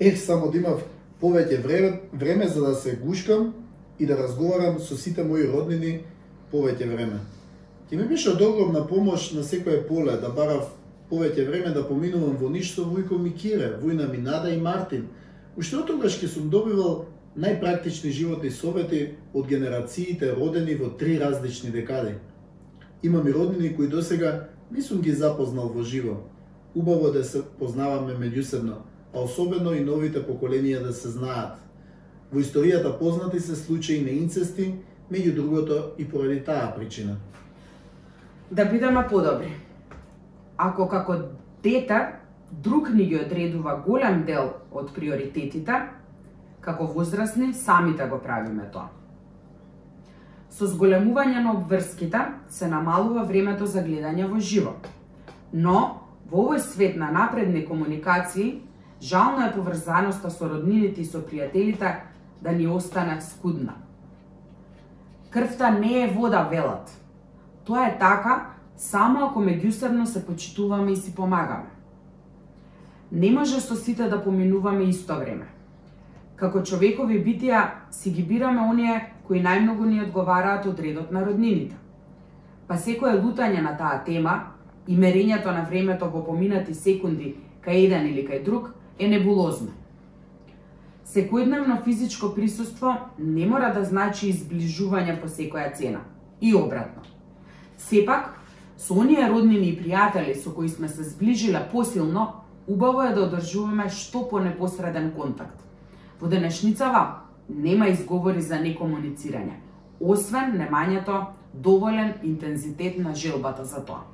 Ех, 0.00 0.18
само 0.18 0.50
да 0.50 0.58
имав 0.58 0.82
повеќе 1.22 1.62
време, 1.62 2.00
време 2.12 2.46
за 2.48 2.66
да 2.66 2.74
се 2.74 2.96
гушкам 2.96 3.54
и 3.98 4.06
да 4.06 4.16
разговарам 4.16 4.78
со 4.78 4.96
сите 4.96 5.24
мои 5.24 5.48
роднини 5.48 6.04
повеќе 6.52 6.88
време. 6.88 7.20
Ќе 7.90 7.96
ми 7.96 8.08
беше 8.08 8.30
од 8.30 8.42
огромна 8.42 8.86
помош 8.86 9.30
на 9.32 9.42
секое 9.44 9.80
поле 9.88 10.16
да 10.20 10.28
барав 10.28 10.70
повеќе 11.10 11.46
време 11.48 11.70
да 11.72 11.86
поминувам 11.88 12.36
во 12.36 12.50
ништо 12.52 12.84
Вујко 12.84 13.18
Микире, 13.18 13.78
Војна 13.82 14.10
Минада 14.10 14.50
и 14.50 14.60
Мартин. 14.60 15.06
Уште 15.56 15.78
од 15.78 15.86
тогаш 15.88 16.18
ќе 16.20 16.28
сум 16.28 16.50
добивал 16.52 17.06
најпрактични 17.38 18.10
животни 18.12 18.50
совети 18.50 19.14
од 19.32 19.46
генерациите 19.48 20.34
родени 20.34 20.74
во 20.74 20.90
три 20.98 21.18
различни 21.18 21.70
декади. 21.70 22.14
Имам 23.02 23.28
и 23.28 23.32
роднини 23.32 23.76
кои 23.76 23.88
досега 23.88 24.48
не 24.70 24.82
сум 24.82 25.00
ги 25.00 25.12
запознал 25.12 25.68
во 25.68 25.82
живо. 25.82 26.16
Убаво 26.74 27.10
да 27.12 27.24
се 27.24 27.42
познаваме 27.58 28.14
меѓусебно, 28.14 28.74
а 29.14 29.20
особено 29.20 29.72
и 29.72 29.84
новите 29.84 30.20
поколенија 30.20 30.82
да 30.82 30.92
се 30.92 31.08
знаат. 31.08 31.56
Во 32.32 32.40
историјата 32.40 32.98
познати 32.98 33.40
се 33.40 33.56
случаи 33.56 34.02
на 34.04 34.10
инцести, 34.10 34.74
меѓу 35.10 35.34
другото 35.34 35.92
и 35.98 36.08
поради 36.08 36.40
таа 36.44 36.72
причина. 36.76 37.16
Да 38.50 38.64
бидеме 38.64 39.06
подобри. 39.08 39.52
Ако 40.56 40.88
како 40.88 41.14
дете 41.62 42.18
друг 42.52 42.90
ни 42.94 43.04
ги 43.04 43.16
одредува 43.16 43.76
голем 43.86 44.24
дел 44.24 44.52
од 44.72 44.92
приоритетите, 44.94 45.82
како 46.60 46.86
возрастни 46.86 47.54
самите 47.54 48.02
да 48.02 48.08
го 48.08 48.18
правиме 48.18 48.68
тоа. 48.72 48.88
Со 50.50 50.66
зголемување 50.66 51.42
на 51.44 51.52
обврските 51.52 52.20
се 52.48 52.68
намалува 52.68 53.22
времето 53.28 53.66
за 53.66 53.82
гледање 53.84 54.26
во 54.28 54.40
живо. 54.40 54.72
Но, 55.52 56.08
во 56.28 56.48
овој 56.48 56.58
свет 56.58 56.96
на 56.96 57.10
напредни 57.12 57.64
комуникации, 57.64 58.62
жално 59.00 59.46
е 59.46 59.52
поврзаноста 59.52 60.30
со 60.30 60.48
роднините 60.48 61.00
и 61.00 61.04
со 61.04 61.20
пријателите 61.20 61.94
да 62.42 62.52
ни 62.52 62.66
остане 62.66 63.20
скудна. 63.20 63.76
Крвта 65.30 65.70
не 65.70 66.02
е 66.02 66.08
вода, 66.08 66.42
велат. 66.42 67.02
Тоа 67.64 67.86
е 67.86 67.98
така 67.98 68.46
само 68.76 69.26
ако 69.26 69.40
меѓусебно 69.40 70.04
се 70.04 70.26
почитуваме 70.26 70.92
и 70.92 70.96
си 70.96 71.14
помагаме. 71.14 71.68
Не 73.12 73.30
може 73.30 73.60
со 73.60 73.76
сите 73.76 74.08
да 74.08 74.24
поминуваме 74.24 74.84
исто 74.84 75.18
време. 75.18 75.46
Како 76.36 76.62
човекови 76.62 77.18
битија 77.24 77.90
си 77.90 78.10
ги 78.10 78.22
бираме 78.22 78.62
оние 78.62 79.12
кои 79.26 79.42
најмногу 79.42 79.84
ни 79.84 80.00
одговараат 80.00 80.66
од 80.66 80.80
редот 80.80 81.12
на 81.12 81.24
роднините. 81.26 81.76
Па 82.68 82.78
секое 82.78 83.18
лутање 83.20 83.60
на 83.60 83.76
таа 83.76 84.04
тема 84.04 84.54
и 84.86 84.96
мерењето 84.96 85.52
на 85.52 85.66
времето 85.68 86.08
во 86.08 86.24
поминати 86.24 86.74
секунди 86.74 87.34
кај 87.64 87.84
еден 87.84 88.06
или 88.06 88.24
кај 88.24 88.44
друг 88.44 88.72
е 88.98 89.08
небулозно. 89.08 89.72
Секојдневно 91.08 91.82
физичко 91.84 92.34
присуство 92.34 92.94
не 93.18 93.46
мора 93.46 93.70
да 93.72 93.84
значи 93.84 94.28
изближување 94.28 95.14
по 95.20 95.28
секоја 95.28 95.70
цена. 95.76 96.02
И 96.40 96.52
обратно. 96.54 97.02
Сепак, 97.78 98.34
со 98.76 98.94
оние 98.94 99.28
роднини 99.28 99.70
и 99.70 99.78
пријатели 99.78 100.36
со 100.36 100.52
кои 100.52 100.68
сме 100.68 100.88
се 100.88 101.04
сближиле 101.04 101.64
посилно, 101.72 102.44
убаво 102.66 103.02
е 103.02 103.14
да 103.14 103.24
одржуваме 103.24 103.88
што 103.88 104.28
понепосреден 104.28 105.10
контакт. 105.16 105.64
Во 106.20 106.28
денешницава 106.28 107.24
нема 107.48 107.88
изговори 107.88 108.42
за 108.42 108.60
некомуницирање, 108.60 109.56
освен 110.00 110.58
немањето 110.60 111.26
доволен 111.54 112.14
интензитет 112.22 112.98
на 112.98 113.14
желбата 113.14 113.64
за 113.64 113.80
тоа. 113.84 114.04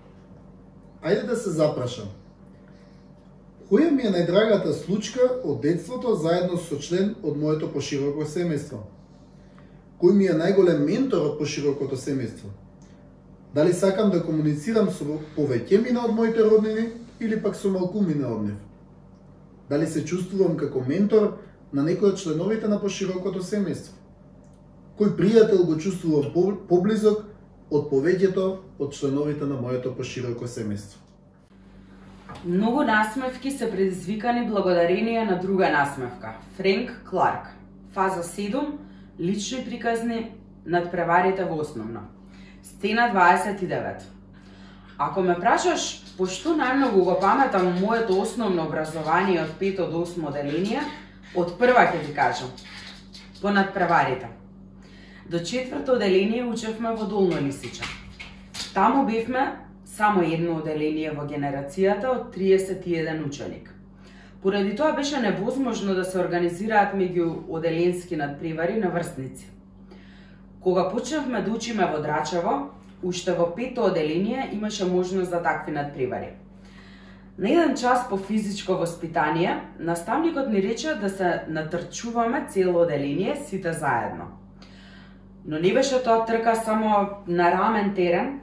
Ајде 1.03 1.27
да 1.27 1.37
се 1.37 1.51
запрашам. 1.51 2.07
Која 3.65 3.91
ми 3.91 4.03
е 4.05 4.11
најдрагата 4.13 4.75
случка 4.77 5.25
од 5.43 5.63
детството 5.65 6.11
заедно 6.21 6.59
со 6.61 6.77
член 6.77 7.15
од 7.25 7.37
моето 7.41 7.71
пошироко 7.73 8.27
семејство? 8.29 8.83
Кој 10.01 10.13
ми 10.13 10.27
е 10.29 10.35
најголем 10.37 10.83
ментор 10.85 11.23
од 11.25 11.39
поширокото 11.39 11.97
семејство? 11.97 12.51
Дали 13.55 13.73
сакам 13.73 14.11
да 14.13 14.21
комуницирам 14.21 14.91
со 14.93 15.17
повеќе 15.37 15.81
мина 15.81 16.05
од 16.05 16.13
моите 16.13 16.45
роднини 16.45 16.91
или 17.21 17.41
пак 17.41 17.57
со 17.57 17.71
малку 17.73 18.03
мина 18.05 18.35
од 18.35 18.43
нив? 18.51 18.59
Дали 19.71 19.87
се 19.87 20.05
чувствувам 20.05 20.59
како 20.61 20.85
ментор 20.85 21.31
на 21.73 21.87
некој 21.87 22.13
од 22.13 22.21
членовите 22.21 22.69
на 22.69 22.81
поширокото 22.83 23.41
семејство? 23.41 23.97
Кој 24.99 25.17
пријател 25.17 25.65
го 25.65 25.79
чувствувам 25.81 26.61
поблизок 26.69 27.25
од 27.71 27.89
повеќето 27.89 28.45
од 28.79 28.93
членовите 28.93 29.49
на 29.49 29.57
моето 29.57 29.95
пошироко 29.97 30.45
семејство? 30.45 31.04
Многу 32.45 32.83
насмевки 32.83 33.51
се 33.51 33.71
предизвикани 33.71 34.47
благодарение 34.47 35.25
на 35.25 35.39
друга 35.39 35.71
насмевка. 35.71 36.33
Френк 36.57 37.03
Кларк. 37.11 37.47
Фаза 37.93 38.23
7. 38.23 38.67
Лични 39.21 39.65
приказни 39.65 40.33
над 40.67 40.91
преварите 40.91 41.45
во 41.45 41.61
основно. 41.61 42.01
Стена 42.63 43.13
29. 43.15 44.03
Ако 44.99 45.23
ме 45.23 45.35
прашаш 45.35 46.05
пошто 46.19 46.55
најмногу 46.55 47.03
го 47.05 47.17
паметам 47.21 47.81
моето 47.81 48.21
основно 48.21 48.67
образование 48.67 49.43
од 49.43 49.59
5 49.61 49.91
до 49.91 50.05
8 50.07 50.33
деление, 50.33 50.83
од 51.35 51.59
прва 51.59 51.91
ќе 51.91 52.07
ти 52.07 52.15
кажам. 52.15 52.51
По 53.43 53.51
надпреварите. 53.51 54.29
До 55.27 55.41
четврто 55.41 55.93
оделение 55.93 56.45
учевме 56.45 56.95
во 56.95 57.05
Долно 57.05 57.41
Лисича. 57.41 57.85
Таму 58.75 59.07
бевме 59.07 59.59
само 59.97 60.23
едно 60.27 60.57
оделение 60.59 61.13
во 61.15 61.23
генерацијата 61.29 62.11
од 62.11 62.35
31 62.35 63.27
ученик. 63.27 63.71
Поради 64.43 64.75
тоа 64.77 64.93
беше 64.93 65.21
невозможно 65.23 65.95
да 65.95 66.05
се 66.05 66.19
организираат 66.19 66.97
меѓу 66.99 67.47
оделенски 67.49 68.17
надпревари 68.17 68.81
на 68.81 68.91
врсници. 68.91 69.47
Кога 70.61 70.89
почнавме 70.91 71.43
да 71.43 71.53
учиме 71.53 71.87
во 71.87 72.03
Драчево, 72.03 72.71
уште 73.03 73.33
во 73.39 73.53
пето 73.55 73.87
оделение 73.87 74.51
имаше 74.53 74.85
можност 74.85 75.31
за 75.31 75.43
такви 75.43 75.73
надпревари. 75.73 76.35
На 77.39 77.51
еден 77.51 77.77
час 77.77 78.09
по 78.09 78.17
физичко 78.17 78.77
воспитание, 78.77 79.61
наставникот 79.79 80.49
ни 80.49 80.63
рече 80.63 80.95
да 80.95 81.09
се 81.09 81.43
натрчуваме 81.49 82.47
цело 82.49 82.83
оделение 82.83 83.37
сите 83.37 83.73
заедно. 83.73 84.25
Но 85.47 85.59
не 85.59 85.73
беше 85.73 86.03
тоа 86.03 86.25
трка 86.25 86.57
само 86.57 87.09
на 87.27 87.51
рамен 87.53 87.95
терен, 87.95 88.41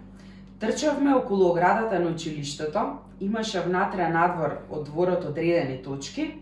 Трчавме 0.62 1.16
околу 1.16 1.50
оградата 1.50 2.00
на 2.00 2.10
училиштето, 2.10 2.80
имаше 3.20 3.62
внатре 3.62 4.10
надвор 4.10 4.60
од 4.70 4.84
дворот 4.86 5.24
одредени 5.26 5.80
точки, 5.82 6.36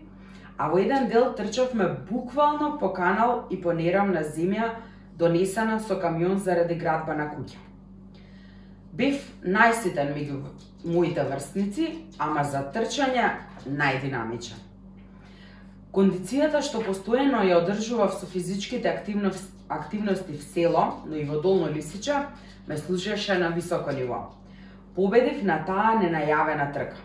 а 0.58 0.68
во 0.68 0.76
еден 0.76 1.08
дел 1.08 1.32
трчавме 1.32 1.86
буквално 2.10 2.76
по 2.78 2.92
канал 2.92 3.46
и 3.50 3.56
по 3.56 3.72
неравна 3.72 4.20
земја, 4.20 4.74
донесена 5.16 5.80
со 5.80 5.96
камион 5.96 6.36
заради 6.38 6.76
градба 6.76 7.16
на 7.16 7.30
куќа. 7.32 7.56
Бев 8.92 9.24
најситен 9.40 10.12
меѓу 10.12 10.42
моите 10.84 11.24
врстници, 11.24 11.88
ама 12.18 12.44
за 12.44 12.60
трчање 12.74 13.24
најдинамичен. 13.64 14.60
Кондицијата 15.96 16.60
што 16.60 16.84
постојано 16.84 17.40
ја 17.48 17.62
одржував 17.64 18.12
со 18.20 18.28
физичките 18.28 18.92
активности, 18.92 19.59
активности 19.70 20.32
в 20.32 20.42
село, 20.42 21.02
но 21.06 21.16
и 21.16 21.24
во 21.24 21.40
Долно 21.40 21.70
Лисича, 21.70 22.26
ме 22.68 22.76
служеше 22.76 23.38
на 23.38 23.48
високо 23.48 23.92
ниво. 23.92 24.30
Победив 24.94 25.42
на 25.42 25.64
таа 25.64 25.94
ненајавена 26.02 26.72
трка. 26.72 26.96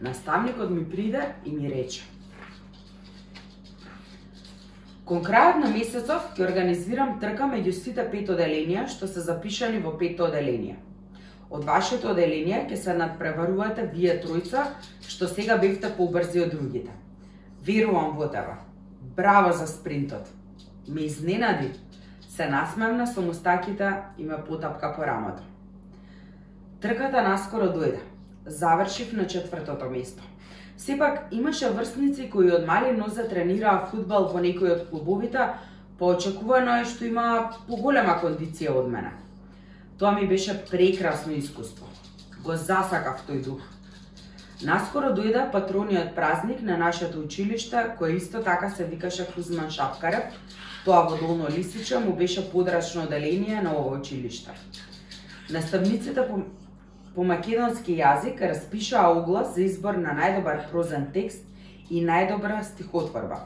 Наставникот 0.00 0.70
ми 0.70 0.84
приде 0.84 1.34
и 1.44 1.52
ми 1.52 1.70
рече. 1.70 2.02
Кон 5.08 5.22
крајот 5.24 5.62
на 5.62 5.70
месецов 5.72 6.34
ќе 6.36 6.44
организирам 6.44 7.16
трка 7.20 7.46
меѓу 7.48 7.72
сите 7.72 8.04
пет 8.10 8.28
оделенија 8.28 8.88
што 8.92 9.06
се 9.08 9.22
запишани 9.24 9.78
во 9.80 9.94
пет 9.96 10.20
оделенија. 10.20 10.76
Од 11.50 11.64
вашето 11.64 12.10
оделение 12.12 12.66
ќе 12.68 12.76
се 12.76 12.94
надпреварувате 12.98 13.86
вие 13.94 14.18
тројца 14.20 14.66
што 15.08 15.30
сега 15.30 15.56
бевте 15.56 15.88
побрзи 15.96 16.42
од 16.44 16.52
другите. 16.52 16.92
Верувам 17.64 18.18
во 18.18 18.28
тебе. 18.28 18.58
Браво 19.16 19.52
за 19.56 19.66
спринтот. 19.66 20.28
Ме 20.88 21.06
изненади. 21.06 21.72
Се 22.38 22.46
насмевна 22.46 23.06
со 23.06 23.22
мустаките 23.22 23.92
и 24.18 24.24
ме 24.24 24.36
потапка 24.48 24.92
по 24.96 25.02
рамото. 25.02 25.42
Трката 26.80 27.22
наскоро 27.26 27.66
дојде. 27.74 27.98
Завршив 28.46 29.12
на 29.12 29.26
четвртото 29.26 29.88
место. 29.90 30.22
Сепак 30.76 31.26
имаше 31.32 31.70
врсници 31.70 32.28
кои 32.30 32.52
од 32.54 32.66
мали 32.66 32.92
нозе 32.94 33.24
тренираа 33.26 33.88
фудбал 33.90 34.28
во 34.30 34.38
некои 34.38 34.70
од 34.70 34.84
клубовите, 34.86 35.48
поочекувано 35.98 36.76
е 36.78 36.84
што 36.84 37.08
има 37.10 37.26
поголема 37.66 38.14
кондиција 38.22 38.70
од 38.70 38.86
мене. 38.86 39.10
Тоа 39.98 40.14
ми 40.14 40.30
беше 40.30 40.54
прекрасно 40.70 41.34
искуство. 41.34 41.90
Го 42.46 42.54
засакав 42.54 43.26
тој 43.26 43.42
дух. 43.50 43.66
Наскоро 44.62 45.10
дојде 45.10 45.50
патрониот 45.50 46.14
празник 46.14 46.62
на 46.62 46.78
нашето 46.78 47.18
училиште, 47.18 47.98
кој 47.98 48.22
исто 48.22 48.46
така 48.46 48.70
се 48.70 48.86
викаше 48.86 49.26
Кузман 49.34 49.70
Шапкарев. 49.70 50.38
Тоа 50.88 51.02
во 51.04 51.16
Долно 51.20 51.48
Лисиче 51.50 51.98
му 51.98 52.14
беше 52.16 52.50
подрачно 52.50 53.02
оделение 53.02 53.60
на 53.62 53.74
ова 53.76 53.98
училиште. 53.98 54.50
Наставниците 55.50 56.24
по, 56.28 56.38
по 57.14 57.24
македонски 57.28 57.92
јазик 57.92 58.40
распишаа 58.40 59.10
оглас 59.18 59.52
за 59.52 59.66
избор 59.66 60.00
на 60.00 60.16
најдобар 60.16 60.64
прозен 60.70 61.10
текст 61.12 61.44
и 61.90 62.00
најдобра 62.00 62.62
стихотворба. 62.64 63.42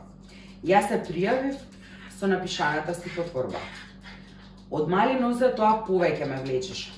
Јас 0.63 0.87
се 0.95 1.03
пријавив 1.03 1.59
со 2.15 2.31
напишаната 2.31 2.95
стихотворба. 2.95 3.59
Од 4.71 4.87
мали 4.87 5.19
нозе 5.19 5.51
тоа 5.51 5.83
повеќе 5.83 6.31
ме 6.31 6.39
влечеше. 6.47 6.95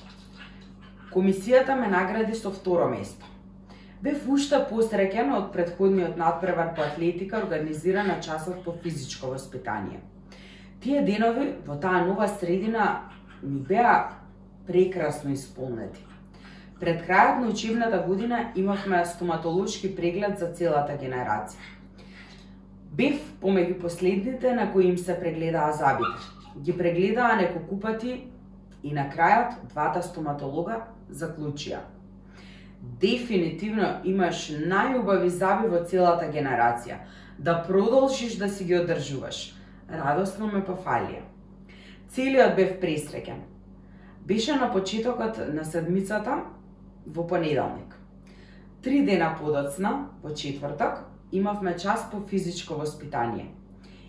Комисијата 1.09 1.73
ме 1.73 1.89
награди 1.89 2.37
со 2.37 2.53
второ 2.53 2.85
место. 2.93 3.25
Бев 3.97 4.29
уште 4.29 4.61
посреќен 4.69 5.33
од 5.41 5.53
предходниот 5.57 6.21
надпревар 6.21 6.75
по 6.75 6.85
атлетика 6.85 7.41
организирана 7.41 8.21
часот 8.21 8.61
по 8.63 8.77
физичко 8.83 9.33
воспитание. 9.33 10.05
Тие 10.85 11.01
денови 11.01 11.47
во 11.65 11.79
таа 11.81 12.03
нова 12.05 12.27
средина 12.29 13.09
ми 13.41 13.57
беа 13.57 14.11
прекрасно 14.67 15.31
исполнети. 15.33 16.03
Пред 16.79 17.01
крајот 17.07 17.39
на 17.41 17.47
учебната 17.49 18.03
година 18.05 18.51
имавме 18.55 18.99
стоматолошки 19.05 19.89
преглед 19.95 20.37
за 20.37 20.51
целата 20.53 20.93
генерација. 20.93 21.57
Бев 22.93 23.17
помеѓу 23.41 23.79
последните 23.81 24.53
на 24.53 24.67
кои 24.73 24.85
им 24.85 24.97
се 24.97 25.17
прегледаа 25.19 25.71
забите. 25.73 26.21
Ги 26.61 26.77
прегледаа 26.77 27.33
неколку 27.41 27.79
пати 27.79 28.29
и 28.83 28.93
на 28.93 29.09
крајот 29.09 29.65
двата 29.73 30.05
стоматолога 30.05 30.83
заклучија– 31.09 31.81
дефинитивно 33.01 33.89
имаш 34.03 34.51
најубави 34.53 35.33
заби 35.33 35.67
во 35.67 35.81
целата 35.89 36.29
генерација. 36.29 37.01
Да 37.37 37.63
продолжиш 37.67 38.37
да 38.37 38.49
си 38.49 38.69
ги 38.69 38.77
одржуваш. 38.77 39.55
Радосно 39.89 40.47
ме 40.49 40.63
пофалија. 40.65 41.21
Целиот 42.09 42.55
бев 42.57 42.79
пресреќен. 42.81 43.43
Беше 44.25 44.55
на 44.57 44.71
почетокот 44.73 45.37
на 45.53 45.65
седмицата 45.65 46.39
во 47.05 47.27
понеделник. 47.27 47.93
Три 48.81 49.03
дена 49.05 49.35
подоцна, 49.37 50.09
во 50.23 50.33
четврток, 50.33 51.05
имавме 51.31 51.77
час 51.77 52.09
по 52.11 52.21
физичко 52.21 52.73
воспитание. 52.73 53.51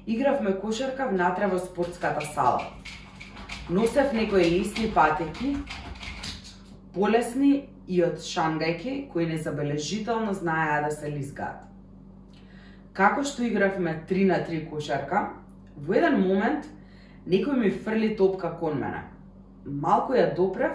Игравме 0.07 0.57
кошарка 0.57 1.09
внатре 1.09 1.47
во 1.47 1.59
спортската 1.59 2.25
сала. 2.35 2.63
Носев 3.69 4.13
некои 4.13 4.51
лесни 4.59 4.91
патеки, 4.95 5.57
полесни 6.95 7.69
и 7.87 8.03
од 8.03 8.17
шангајки 8.17 9.11
кои 9.13 9.27
незабележително 9.27 10.33
знаеа 10.33 10.85
да 10.89 10.91
се 10.91 11.11
лизгаат. 11.13 11.67
Како 12.93 13.25
што 13.25 13.45
игравме 13.45 14.01
3 14.09 14.25
на 14.25 14.41
3 14.41 14.71
кошарка, 14.71 15.29
во 15.77 15.95
еден 15.95 16.21
момент 16.21 16.67
некој 17.27 17.59
ми 17.61 17.71
фрли 17.71 18.15
топка 18.17 18.51
кон 18.61 18.81
мене. 18.81 19.03
Малку 19.65 20.15
ја 20.15 20.35
допрев 20.37 20.73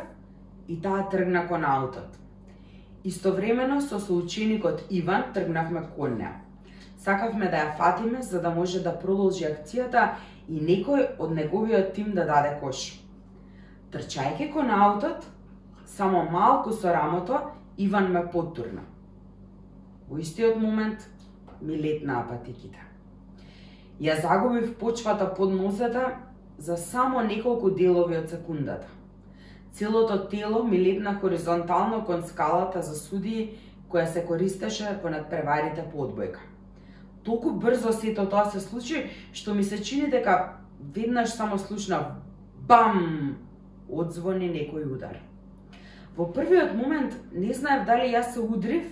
и 0.68 0.78
таа 0.82 1.10
тргна 1.10 1.47
кон 1.47 1.66
аутот. 1.66 2.18
Истовремено 3.04 3.82
со 3.82 3.99
соученикот 3.99 4.86
Иван 4.89 5.34
тргнавме 5.34 5.84
кон 5.95 6.18
неа. 6.18 6.36
Сакавме 6.97 7.49
да 7.49 7.66
ја 7.66 7.78
фатиме 7.78 8.22
за 8.22 8.41
да 8.41 8.49
може 8.49 8.84
да 8.84 8.93
продолжи 8.99 9.45
акцијата 9.45 10.16
и 10.47 10.62
некој 10.62 11.18
од 11.20 11.32
неговиот 11.32 11.93
тим 11.93 12.14
да 12.14 12.26
даде 12.26 12.58
кош. 12.62 13.02
Трчајќи 13.91 14.52
кон 14.54 14.70
аутот, 14.70 15.26
Само 15.91 16.24
малку 16.24 16.72
со 16.72 16.93
рамото, 16.93 17.39
Иван 17.78 18.12
ме 18.12 18.22
подтурна. 18.32 18.82
Во 20.08 20.18
истиот 20.18 20.56
момент 20.56 21.04
ми 21.62 21.76
летнаа 21.76 22.24
патиките. 22.28 22.80
Ја 24.02 24.22
загубив 24.22 24.78
почвата 24.78 25.34
под 25.34 25.54
носата 25.54 26.18
за 26.58 26.78
само 26.78 27.22
неколку 27.22 27.70
делови 27.70 28.18
од 28.18 28.30
секундата. 28.30 28.88
Целото 29.72 30.28
тело 30.30 30.64
ми 30.64 30.80
лепна 30.82 31.14
хоризонтално 31.22 32.06
кон 32.06 32.24
скалата 32.24 32.82
за 32.82 32.95
суди 32.95 33.60
која 33.91 34.06
се 34.06 34.26
користеше 34.26 34.97
по 35.02 35.10
надпреварите 35.10 35.86
по 35.91 36.02
одбојка. 36.08 36.41
Толку 37.24 37.52
брзо 37.52 37.93
сето 37.93 38.26
тоа 38.26 38.49
се 38.49 38.60
случи, 38.60 39.06
што 39.34 39.54
ми 39.54 39.64
се 39.64 39.78
чини 39.84 40.10
дека 40.10 40.58
веднаш 40.82 41.38
само 41.38 41.60
слушна 41.60 42.18
бам 42.68 43.38
одзвони 43.89 44.49
некој 44.49 44.89
удар. 44.89 45.22
Во 46.18 46.26
првиот 46.26 46.74
момент 46.74 47.14
не 47.32 47.54
знаев 47.54 47.86
дали 47.86 48.10
јас 48.10 48.34
се 48.34 48.41
удрив 48.41 48.89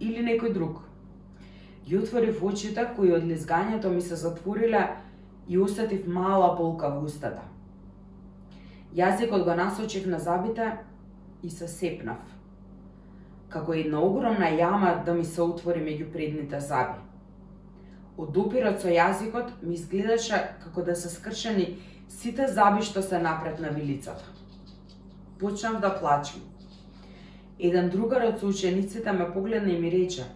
или 0.00 0.20
некој 0.20 0.52
друг. 0.52 0.83
Ги 1.84 1.98
отворив 1.98 2.44
очите 2.44 2.86
кои 2.96 3.12
од 3.12 3.24
лизгањето 3.24 3.90
ми 3.92 4.00
се 4.00 4.16
затвориле 4.16 4.86
и 5.48 5.58
усетив 5.58 6.06
мала 6.08 6.54
болка 6.56 6.88
во 6.88 7.04
устата. 7.04 7.42
Јазикот 8.96 9.44
го 9.44 9.54
насочив 9.54 10.06
на 10.06 10.18
забите 10.18 10.72
и 11.42 11.50
се 11.50 11.68
сепнав. 11.68 12.34
како 13.54 13.74
една 13.78 14.00
огромна 14.02 14.48
јама 14.50 15.04
да 15.06 15.14
ми 15.14 15.24
се 15.24 15.42
отвори 15.42 15.80
меѓу 15.80 16.08
предните 16.12 16.60
заби. 16.60 16.98
Од 18.18 18.32
допирот 18.34 18.80
со 18.82 18.90
јазикот 18.90 19.52
ми 19.62 19.74
изгледаше 19.74 20.40
како 20.64 20.82
да 20.82 20.96
се 20.98 21.08
скршени 21.08 21.66
сите 22.08 22.48
заби 22.48 22.82
што 22.82 23.02
се 23.02 23.18
напред 23.18 23.60
на 23.60 23.70
вилицата. 23.76 24.24
Почнав 25.38 25.80
да 25.80 25.92
плачам. 26.00 26.42
Еден 27.58 27.90
другар 27.90 28.26
од 28.32 28.40
соучениците 28.40 29.12
ме 29.12 29.30
погледна 29.34 29.70
и 29.70 29.78
ми 29.78 29.90
рече 29.90 30.26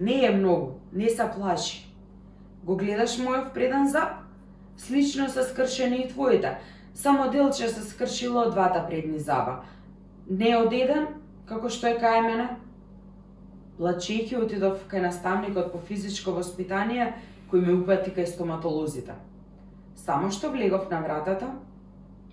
Не 0.00 0.24
е 0.24 0.30
многу, 0.30 0.80
не 0.92 1.08
се 1.08 1.26
плаши. 1.36 1.86
Го 2.64 2.76
гледаш 2.76 3.18
мојов 3.20 3.52
преден 3.52 3.88
зап? 3.88 4.24
Слично 4.76 5.28
се 5.28 5.42
скршени 5.42 5.96
и 5.96 6.08
твоите, 6.08 6.56
само 6.94 7.30
делче 7.30 7.68
се 7.68 7.84
скршило 7.84 8.46
од 8.48 8.54
двата 8.54 8.86
предни 8.88 9.18
заба. 9.18 9.60
Не 10.30 10.56
од 10.56 10.72
еден, 10.72 11.06
како 11.44 11.68
што 11.68 11.92
е 11.92 11.98
кај 12.00 12.22
мене? 12.24 12.48
Плачејќи 13.76 14.40
отидов 14.40 14.88
кај 14.88 15.04
наставникот 15.04 15.68
по 15.72 15.78
физичко 15.84 16.32
воспитание, 16.32 17.12
кој 17.52 17.66
ме 17.66 17.76
упати 17.82 18.08
кај 18.16 18.24
стоматолозите. 18.24 19.20
Само 19.96 20.32
што 20.32 20.48
влегов 20.48 20.88
на 20.90 21.04
вратата, 21.04 21.52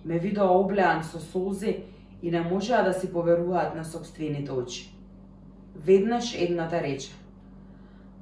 ме 0.04 0.18
видоа 0.18 0.56
облеан 0.56 1.04
со 1.04 1.20
солзи 1.20 1.84
и 2.22 2.30
не 2.30 2.40
можеа 2.40 2.82
да 2.82 2.92
си 2.92 3.12
поверуваат 3.12 3.74
на 3.76 3.84
собствените 3.84 4.52
очи. 4.52 4.88
Веднаш 5.76 6.34
едната 6.34 6.82
рече. 6.82 7.12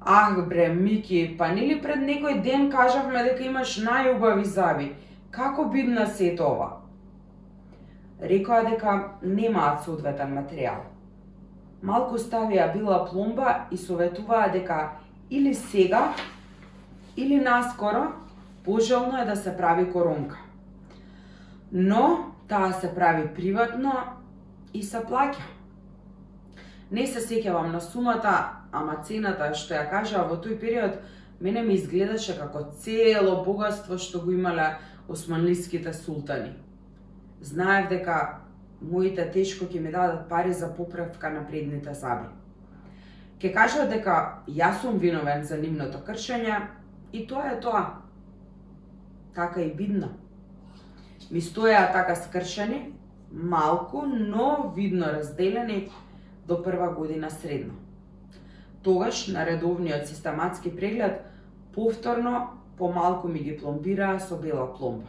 Ах 0.09 0.47
бре, 0.47 0.69
Мики, 0.69 1.35
па 1.37 1.49
нели 1.51 1.75
пред 1.83 1.99
некој 2.07 2.37
ден 2.43 2.69
кажавме 2.71 3.25
дека 3.25 3.43
имаш 3.43 3.73
најубави 3.83 4.45
зави. 4.47 4.85
Како 5.35 5.65
бидна 5.73 6.05
се 6.07 6.29
тоа? 6.39 6.67
Рекоа 8.21 8.61
дека 8.69 8.93
немаат 9.21 9.83
соодветен 9.83 10.31
материјал. 10.37 10.85
Малку 11.83 12.15
ставија 12.23 12.69
била 12.71 13.01
пломба 13.09 13.67
и 13.71 13.77
советуваа 13.77 14.47
дека 14.53 14.79
или 15.29 15.53
сега, 15.53 16.15
или 17.17 17.41
наскоро, 17.43 18.07
пожелно 18.63 19.19
е 19.19 19.25
да 19.25 19.35
се 19.35 19.57
прави 19.57 19.91
коронка. 19.91 20.39
Но 21.71 22.31
таа 22.47 22.71
се 22.71 22.95
прави 22.95 23.27
приватно 23.35 23.91
и 24.73 24.83
се 24.83 25.03
плаќа. 25.03 25.56
Не 26.91 27.03
се 27.07 27.19
сеќавам 27.19 27.73
на 27.73 27.81
сумата, 27.83 28.33
ама 28.71 29.01
цената 29.03 29.49
што 29.53 29.75
ја 29.75 29.89
кажа 29.91 30.23
во 30.23 30.37
тој 30.39 30.59
период 30.59 30.99
мене 31.39 31.61
ми 31.61 31.75
изгледаше 31.75 32.37
како 32.37 32.63
цело 32.79 33.43
богатство 33.43 33.97
што 33.97 34.21
го 34.23 34.31
имале 34.31 34.77
османлиските 35.07 35.93
султани. 35.93 36.53
Знаев 37.41 37.89
дека 37.89 38.39
моите 38.81 39.25
тешко 39.31 39.65
ќе 39.65 39.79
ми 39.79 39.91
дадат 39.91 40.29
пари 40.29 40.53
за 40.53 40.71
поправка 40.75 41.29
на 41.29 41.47
предните 41.47 41.93
заби. 41.93 42.29
Ке 43.39 43.51
кажа 43.53 43.85
дека 43.85 44.43
јас 44.47 44.81
сум 44.81 44.97
виновен 44.97 45.43
за 45.43 45.57
нивното 45.57 45.99
кршење 46.07 46.61
и 47.13 47.27
тоа 47.27 47.51
е 47.51 47.59
тоа. 47.59 47.83
Така 49.35 49.61
и 49.61 49.73
видно. 49.75 50.09
Ми 51.31 51.41
стоја 51.41 51.91
така 51.91 52.15
скршени, 52.15 52.93
малку, 53.31 54.05
но 54.07 54.73
видно 54.75 55.05
разделени 55.05 55.89
до 56.47 56.63
прва 56.63 56.89
година 56.93 57.31
средно. 57.31 57.73
Тогаш, 58.83 59.27
на 59.27 59.45
редовниот 59.45 60.07
систематски 60.07 60.75
преглед, 60.75 61.25
повторно 61.73 62.47
помалку 62.77 63.27
ми 63.27 63.39
ги 63.39 63.57
пломбираа 63.57 64.19
со 64.19 64.37
бела 64.37 64.73
пломба. 64.73 65.07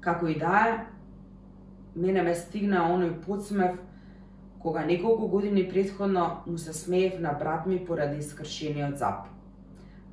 Како 0.00 0.26
и 0.26 0.38
да 0.38 0.66
е, 0.68 0.74
мене 1.96 2.22
ме 2.22 2.34
стигна 2.34 2.84
оној 2.92 3.18
подсмев 3.24 3.78
кога 4.62 4.84
неколку 4.84 5.28
години 5.28 5.68
предходно 5.68 6.42
му 6.46 6.58
се 6.58 6.72
смеев 6.72 7.20
на 7.20 7.32
брат 7.32 7.66
ми 7.66 7.84
поради 7.84 8.18
искршениот 8.18 8.98
зап. 8.98 9.26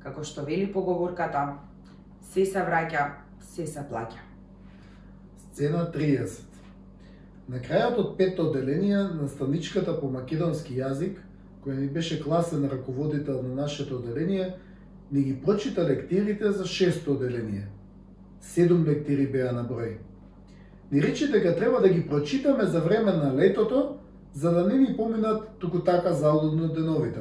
Како 0.02 0.24
што 0.24 0.42
вели 0.42 0.66
поговорката, 0.72 1.58
се 2.22 2.46
се 2.46 2.58
враќа, 2.58 3.10
се 3.40 3.66
се 3.66 3.86
плаќа. 3.86 4.18
Сцена 5.38 5.86
30 5.94 6.55
На 7.48 7.60
крајот 7.62 7.98
од 8.02 8.14
петто 8.18 8.48
одделение, 8.48 9.04
наставничката 9.14 9.92
по 10.00 10.08
македонски 10.10 10.74
јазик, 10.74 11.20
која 11.62 11.78
ни 11.78 11.86
беше 11.86 12.18
класен 12.22 12.64
раководител 12.66 13.42
на 13.42 13.54
нашето 13.54 13.96
одделение, 13.96 14.54
ни 15.12 15.22
ги 15.22 15.36
прочита 15.44 15.84
лектирите 15.84 16.50
за 16.52 16.66
шесто 16.66 17.12
одделение. 17.12 17.68
Седум 18.40 18.82
лектири 18.84 19.26
беа 19.30 19.52
на 19.52 19.62
број. 19.62 19.98
Ни 20.90 21.02
рече 21.02 21.28
дека 21.30 21.54
треба 21.56 21.80
да 21.80 21.88
ги 21.88 22.06
прочитаме 22.08 22.64
за 22.64 22.80
време 22.80 23.12
на 23.12 23.34
летото, 23.36 23.98
за 24.32 24.50
да 24.50 24.66
не 24.66 24.78
ни 24.78 24.96
поминат 24.96 25.48
туку 25.58 25.78
така 25.78 26.12
залудно 26.12 26.68
деновите. 26.68 27.20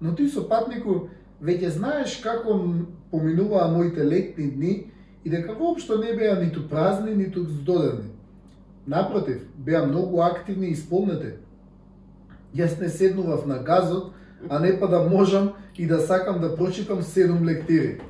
Но 0.00 0.14
ти 0.14 0.26
со 0.28 0.42
патнику 0.48 1.08
веќе 1.42 1.70
знаеш 1.70 2.18
како 2.22 2.58
поминуваа 3.10 3.70
моите 3.70 4.02
летни 4.02 4.50
дни 4.50 4.90
и 5.24 5.30
дека 5.30 5.54
воопшто 5.54 5.98
не 6.02 6.16
беа 6.18 6.34
ниту 6.42 6.68
празни, 6.68 7.14
ниту 7.14 7.46
здодени. 7.46 8.13
Напротив, 8.86 9.48
беа 9.56 9.86
многу 9.86 10.20
активни 10.20 10.66
и 10.66 10.76
исполнете. 10.76 11.36
Јас 12.54 12.80
не 12.80 12.88
седнував 12.88 13.46
на 13.46 13.58
газот, 13.58 14.12
а 14.48 14.58
не 14.60 14.80
па 14.80 14.88
да 14.88 15.00
можам 15.08 15.52
и 15.76 15.86
да 15.86 16.00
сакам 16.00 16.40
да 16.40 16.56
прочитам 16.56 17.02
седум 17.02 17.44
лектири. 17.44 18.00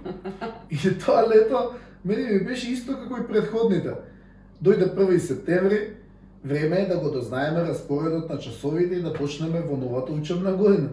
И 0.70 0.99
тоа 0.99 1.29
лето 1.29 1.70
мене 2.05 2.33
ми 2.33 2.45
беше 2.45 2.72
исто 2.72 2.93
како 2.93 3.20
и 3.20 3.27
предходните. 3.27 3.95
Дојде 4.62 4.95
1 4.95 5.18
септември, 5.18 5.97
време 6.45 6.77
е 6.77 6.89
да 6.89 6.99
го 6.99 7.11
дознаеме 7.11 7.62
распоредот 7.62 8.31
на 8.31 8.39
часовите 8.39 8.95
и 8.95 9.03
да 9.03 9.12
почнеме 9.12 9.61
во 9.61 9.77
новата 9.77 10.12
учебна 10.12 10.53
година. 10.53 10.89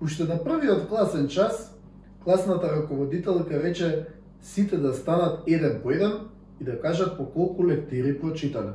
Уште 0.00 0.24
на 0.24 0.44
првиот 0.44 0.88
класен 0.88 1.28
час, 1.28 1.78
класната 2.24 2.76
раководителка 2.76 3.62
рече 3.62 4.06
сите 4.42 4.76
да 4.76 4.94
станат 4.94 5.42
еден 5.46 5.80
по 5.82 5.90
еден 5.90 6.12
и 6.60 6.64
да 6.64 6.80
кажат 6.80 7.16
по 7.16 7.26
колку 7.26 7.68
лектири 7.68 8.20
прочитале 8.20 8.70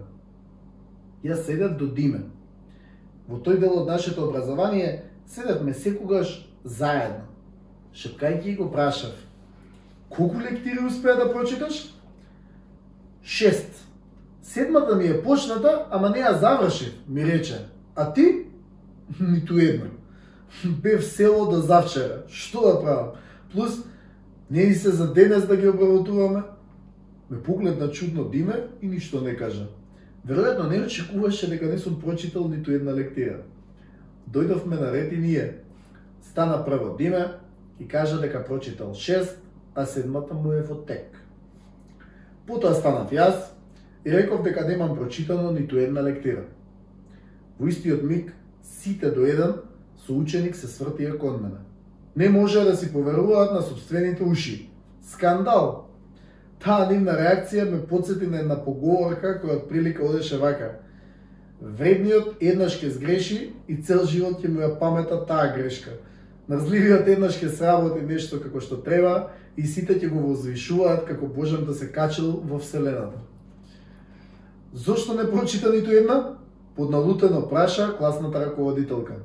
јас 1.26 1.38
да 1.38 1.44
седев 1.44 1.78
до 1.78 1.88
Диме. 1.88 2.22
Во 3.28 3.40
тој 3.42 3.60
дел 3.60 3.80
од 3.80 3.88
нашето 3.88 4.28
образование 4.28 5.04
седевме 5.26 5.74
секогаш 5.74 6.46
заедно. 6.64 7.26
Шепкајќи 7.94 8.58
го 8.58 8.72
прашав, 8.72 9.16
колку 10.10 10.40
лектири 10.40 10.86
успеа 10.86 11.16
да 11.16 11.32
прочиташ? 11.34 11.96
Шест. 13.24 13.88
Седмата 14.42 14.96
ми 14.96 15.08
е 15.08 15.24
почната, 15.24 15.88
ама 15.90 16.10
не 16.10 16.22
ја 16.22 16.40
завршив, 16.40 16.94
ми 17.08 17.26
рече. 17.26 17.66
А 17.96 18.14
ти? 18.14 18.46
Ниту 19.20 19.58
една. 19.58 19.90
Бев 20.66 21.06
село 21.06 21.46
до 21.52 21.62
завчера. 21.62 22.24
Што 22.28 22.62
да 22.62 22.82
правам? 22.82 23.10
Плюс, 23.52 23.82
не 24.52 24.66
ни 24.66 24.76
се 24.76 24.92
за 24.92 25.14
денес 25.14 25.48
да 25.48 25.58
ги 25.58 25.68
обработуваме? 25.68 26.44
Ме 27.30 27.44
погледна 27.44 27.92
чудно 27.92 28.30
Диме 28.30 28.68
и 28.82 28.88
ништо 28.88 29.22
не 29.22 29.36
кажа. 29.36 29.68
Веројатно 30.26 30.70
не 30.70 30.82
очекуваше 30.82 31.48
дека 31.48 31.66
не 31.70 31.78
сум 31.78 32.00
прочитал 32.02 32.48
ниту 32.50 32.72
една 32.72 32.94
лектира. 32.94 33.44
Дојдовме 34.32 34.80
на 34.80 34.92
ред 34.92 35.14
и 35.14 35.18
ние. 35.18 35.60
Стана 36.22 36.66
прво 36.66 36.96
Диме 36.98 37.28
и 37.80 37.88
кажа 37.88 38.20
дека 38.22 38.44
прочитал 38.46 38.94
6, 38.94 39.36
а 39.76 39.86
седмата 39.86 40.34
му 40.34 40.52
е 40.52 40.62
во 40.62 40.82
тек. 40.86 41.14
Потоа 42.48 42.74
станав 42.74 43.14
јас 43.14 43.54
и 44.06 44.12
реков 44.12 44.42
дека 44.44 44.66
немам 44.68 44.98
прочитано 44.98 45.52
ниту 45.52 45.78
една 45.78 46.02
лектира. 46.02 46.46
Во 47.60 47.68
истиот 47.68 48.04
миг, 48.04 48.34
сите 48.64 49.12
до 49.12 49.26
еден, 49.26 49.62
со 50.06 50.14
ученик 50.14 50.56
се 50.56 50.68
свртија 50.68 51.20
кон 51.22 51.42
мене. 51.42 51.62
Не 52.16 52.30
може 52.30 52.64
да 52.64 52.76
си 52.76 52.94
поверуваат 52.94 53.54
на 53.54 53.62
собствените 53.62 54.24
уши. 54.24 54.70
Скандал! 55.02 55.85
Таа 56.66 56.88
нивна 56.90 57.14
реакција 57.14 57.68
ме 57.70 57.84
подсети 57.86 58.26
на 58.26 58.40
една 58.42 58.56
поговорка 58.58 59.36
која 59.44 59.60
прилика 59.70 60.02
одеше 60.06 60.40
вака. 60.42 60.72
Вредниот 61.62 62.42
еднаш 62.42 62.80
ќе 62.82 62.90
сгреши 62.96 63.38
и 63.68 63.78
цел 63.78 64.02
живот 64.10 64.42
ќе 64.42 64.50
му 64.50 64.64
ја 64.64 64.72
памета 64.80 65.20
таа 65.30 65.52
грешка. 65.54 65.94
Мрзливиот 66.50 67.08
еднаш 67.14 67.38
ќе 67.38 67.54
сработи 67.54 68.02
нешто 68.02 68.42
како 68.42 68.58
што 68.66 68.82
треба 68.82 69.30
и 69.56 69.68
сите 69.70 69.94
ќе 69.94 70.10
го 70.10 70.26
возвишуваат 70.26 71.06
како 71.06 71.30
Божан 71.30 71.70
да 71.70 71.78
се 71.78 71.92
качил 71.92 72.42
во 72.42 72.58
Вселената. 72.58 73.22
Зошто 74.74 75.14
не 75.14 75.30
прочита 75.32 75.70
ниту 75.70 75.92
една? 75.92 76.38
Подналутено 76.76 77.48
праша 77.50 77.94
класната 77.98 78.42
раководителка. 78.46 79.22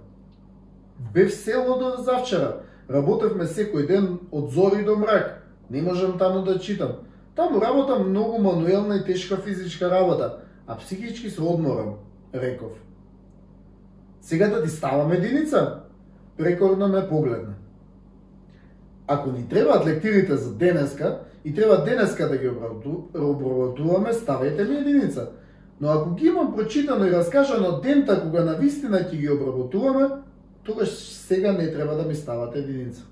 Бев 1.14 1.34
село 1.34 1.78
до 1.80 2.02
завчера. 2.02 2.60
Работевме 2.90 3.48
секој 3.48 3.86
ден 3.86 4.18
од 4.30 4.52
зори 4.52 4.84
до 4.84 4.96
мрак. 4.96 5.40
Не 5.70 5.82
можам 5.82 6.18
таму 6.18 6.44
да 6.44 6.58
читам. 6.58 7.08
Таму 7.36 7.60
работа 7.60 7.98
многу 7.98 8.38
мануелна 8.38 8.96
и 8.96 9.04
тешка 9.04 9.36
физичка 9.36 9.90
работа, 9.90 10.36
а 10.66 10.76
психички 10.76 11.30
се 11.30 11.42
одморам, 11.42 11.94
реков. 12.34 12.72
Сега 14.20 14.48
да 14.48 14.62
ти 14.62 14.68
ставам 14.68 15.12
единица? 15.12 15.80
Прекорно 16.36 16.88
ме 16.88 17.08
погледна. 17.08 17.54
Ако 19.06 19.32
ни 19.32 19.48
требаат 19.48 19.86
лектирите 19.86 20.36
за 20.36 20.54
денеска 20.54 21.20
и 21.44 21.54
треба 21.54 21.84
денеска 21.84 22.28
да 22.28 22.38
ги 22.38 22.48
обработуваме, 23.14 24.12
ставете 24.12 24.64
ми 24.64 24.76
единица. 24.76 25.28
Но 25.80 25.88
ако 25.88 26.14
ги 26.14 26.26
имам 26.26 26.54
прочитано 26.56 27.06
и 27.06 27.10
раскажано 27.10 27.80
дента 27.80 28.22
кога 28.22 28.44
на 28.44 28.54
вистина 28.54 28.98
ќе 28.98 29.16
ги 29.16 29.30
обработуваме, 29.30 30.08
тогаш 30.62 30.88
сега 31.08 31.52
не 31.52 31.72
треба 31.72 31.94
да 31.94 32.02
ми 32.02 32.14
ставате 32.14 32.58
единица. 32.58 33.02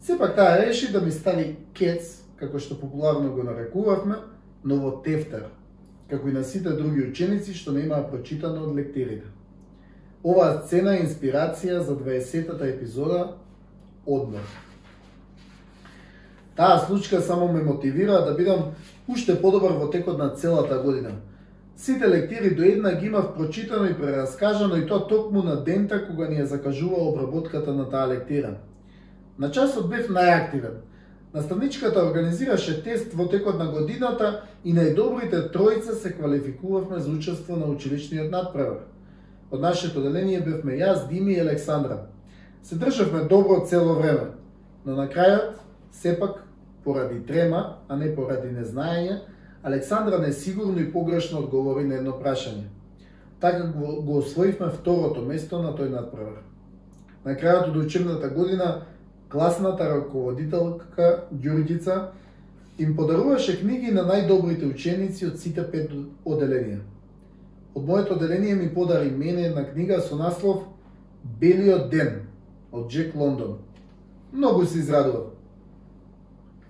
Сепак 0.00 0.36
таа 0.36 0.58
реши 0.58 0.92
да 0.92 1.00
ми 1.00 1.10
стави 1.10 1.56
кец, 1.74 2.25
како 2.36 2.58
што 2.58 2.76
популарно 2.80 3.32
го 3.32 3.42
нарекувавме, 3.42 4.16
но 4.64 4.76
во 4.82 4.90
тефтер, 5.04 5.46
како 6.10 6.28
и 6.28 6.32
на 6.32 6.44
сите 6.44 6.74
други 6.76 7.08
ученици 7.08 7.54
што 7.54 7.72
не 7.72 7.86
имаа 7.86 8.06
прочитано 8.10 8.66
од 8.66 8.76
лектирите. 8.76 9.26
Оваа 10.24 10.62
сцена 10.64 10.96
е 10.96 11.04
инспирација 11.04 11.82
за 11.86 11.94
20-тата 11.96 12.66
епизода 12.68 13.36
Одмор. 14.06 14.42
Таа 16.56 16.78
случка 16.86 17.20
само 17.20 17.52
ме 17.52 17.62
мотивира 17.62 18.24
да 18.24 18.34
бидам 18.34 18.74
уште 19.08 19.40
подобар 19.42 19.72
во 19.72 19.90
текот 19.90 20.18
на 20.18 20.30
целата 20.30 20.78
година. 20.78 21.10
Сите 21.76 22.08
лектири 22.08 22.54
до 22.54 22.62
една 22.62 22.94
ги 22.94 23.06
имав 23.06 23.34
прочитано 23.34 23.84
и 23.86 23.94
прераскажано 23.94 24.76
и 24.76 24.86
тоа 24.86 25.08
токму 25.08 25.42
на 25.42 25.56
дента 25.64 26.06
кога 26.06 26.28
ни 26.28 26.40
ја 26.40 26.44
закажува 26.44 26.96
обработката 26.96 27.74
на 27.74 27.90
таа 27.90 28.08
лектира. 28.08 28.56
На 29.38 29.50
часот 29.50 29.90
бев 29.90 30.08
најактивен. 30.08 30.80
Наставничката 31.36 32.00
организираше 32.00 32.82
тест 32.82 33.12
во 33.12 33.26
текот 33.28 33.58
на 33.60 33.66
годината 33.68 34.28
и 34.64 34.72
најдобрите 34.72 35.50
тројца 35.52 35.92
се 35.92 36.14
квалификувавме 36.16 36.96
за 36.96 37.10
учество 37.12 37.58
на 37.60 37.66
училишниот 37.68 38.30
надпревар. 38.32 38.86
Од 39.50 39.60
нашето 39.60 40.00
деление 40.00 40.40
бевме 40.40 40.78
јас, 40.80 41.04
Дими 41.10 41.34
и 41.34 41.40
Александра. 41.40 42.06
Се 42.62 42.78
државме 42.80 43.28
добро 43.28 43.60
цело 43.68 43.98
време, 44.00 44.32
но 44.86 44.96
на 44.96 45.08
крајот, 45.12 45.60
сепак, 45.92 46.40
поради 46.84 47.20
трема, 47.26 47.84
а 47.88 47.96
не 47.96 48.14
поради 48.16 48.48
незнаење, 48.48 49.20
Александра 49.62 50.18
несигурно 50.18 50.80
и 50.80 50.92
погрешно 50.92 51.44
одговори 51.44 51.84
на 51.84 52.00
едно 52.00 52.16
прашање. 52.16 52.64
Така 53.40 53.76
го, 53.76 54.02
го 54.02 54.18
освоивме 54.24 54.72
второто 54.72 55.20
место 55.20 55.60
на 55.60 55.76
тој 55.76 55.92
надпревар. 55.92 56.40
На 57.28 57.36
крајот 57.36 57.68
од 57.68 57.76
учебната 57.76 58.28
година, 58.32 58.86
класната 59.36 59.84
раководителка 59.84 61.26
Ѓурѓица 61.28 62.08
им 62.78 62.94
подаруваше 62.96 63.58
книги 63.60 63.90
на 63.92 64.06
најдобрите 64.08 64.64
ученици 64.64 65.26
од 65.28 65.36
сите 65.36 65.60
пет 65.68 65.90
оделенија. 66.24 66.78
Од 67.76 67.84
моето 67.84 68.14
оделение 68.16 68.54
ми 68.54 68.70
подари 68.74 69.10
мене 69.10 69.42
една 69.50 69.66
книга 69.68 70.00
со 70.00 70.16
наслов 70.16 70.62
Белиот 71.40 71.90
ден 71.90 72.22
од 72.72 72.88
Джек 72.88 73.14
Лондон. 73.14 73.58
Многу 74.32 74.64
се 74.64 74.78
израдував. 74.78 75.34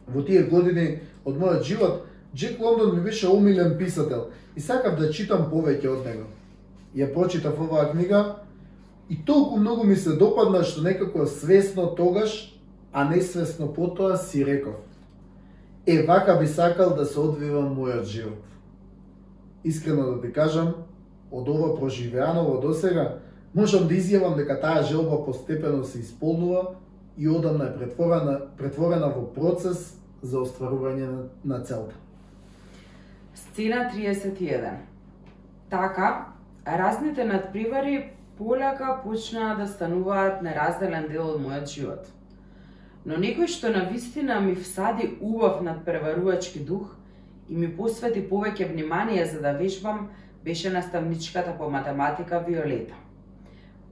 Во 0.08 0.26
тие 0.26 0.42
години 0.50 0.98
од 1.24 1.38
мојот 1.38 1.62
живот 1.62 2.02
Джек 2.34 2.58
Лондон 2.60 2.96
ми 2.96 3.04
беше 3.04 3.28
умилен 3.28 3.78
писател 3.78 4.26
и 4.56 4.60
сакав 4.60 4.98
да 4.98 5.12
читам 5.12 5.46
повеќе 5.52 5.86
од 5.86 6.02
него. 6.02 6.26
Ја 6.96 7.12
прочитав 7.14 7.62
оваа 7.62 7.92
книга 7.92 8.42
и 9.08 9.22
толку 9.24 9.56
многу 9.56 9.86
ми 9.86 9.96
се 9.96 10.18
допадна 10.18 10.64
што 10.64 10.82
некако 10.82 11.26
свесно 11.26 11.94
тогаш, 11.94 12.55
а 12.96 13.04
несвесно 13.04 13.72
потоа 13.72 14.16
си 14.16 14.46
реков. 14.46 14.74
Е, 15.86 16.02
вака 16.02 16.38
би 16.38 16.46
сакал 16.46 16.94
да 16.96 17.04
се 17.04 17.20
одвива 17.20 17.60
мојот 17.60 18.04
живот. 18.08 18.40
Искрено 19.64 20.02
да 20.16 20.20
ти 20.20 20.32
кажам, 20.32 20.72
од 21.30 21.48
ова 21.48 21.74
проживеаново 21.76 22.56
до 22.60 22.72
сега, 22.72 23.18
можам 23.54 23.84
да 23.84 23.94
изјавам 23.94 24.40
дека 24.40 24.56
таа 24.60 24.80
желба 24.82 25.20
постепено 25.26 25.84
се 25.84 26.00
исполнува 26.00 26.72
и 27.18 27.28
одамна 27.28 27.68
е 27.68 27.76
претворена, 27.76 28.40
претворена 28.56 29.12
во 29.12 29.28
процес 29.28 30.00
за 30.22 30.40
остварување 30.48 31.04
на, 31.04 31.28
на 31.44 31.60
целта. 31.60 31.94
Сцена 33.34 33.92
31. 33.92 34.72
Така, 35.68 36.32
разните 36.64 37.24
надпривари 37.24 38.08
полека 38.38 39.00
почнаа 39.04 39.54
да 39.60 39.68
стануваат 39.68 40.40
неразделен 40.42 41.12
дел 41.12 41.36
од 41.36 41.44
мојот 41.44 41.68
живот. 41.68 42.15
Но 43.06 43.16
некој 43.22 43.46
што 43.46 43.70
на 43.70 43.84
вистина 43.86 44.40
ми 44.42 44.54
всади 44.58 45.12
убав 45.20 45.62
надпреварувачки 45.62 46.58
дух 46.58 46.96
и 47.48 47.54
ми 47.56 47.68
посвети 47.76 48.24
повеќе 48.28 48.72
внимание 48.72 49.26
за 49.26 49.40
да 49.40 49.52
вежбам, 49.52 50.08
беше 50.44 50.70
наставничката 50.70 51.54
по 51.58 51.70
математика 51.70 52.44
Виолета. 52.48 52.94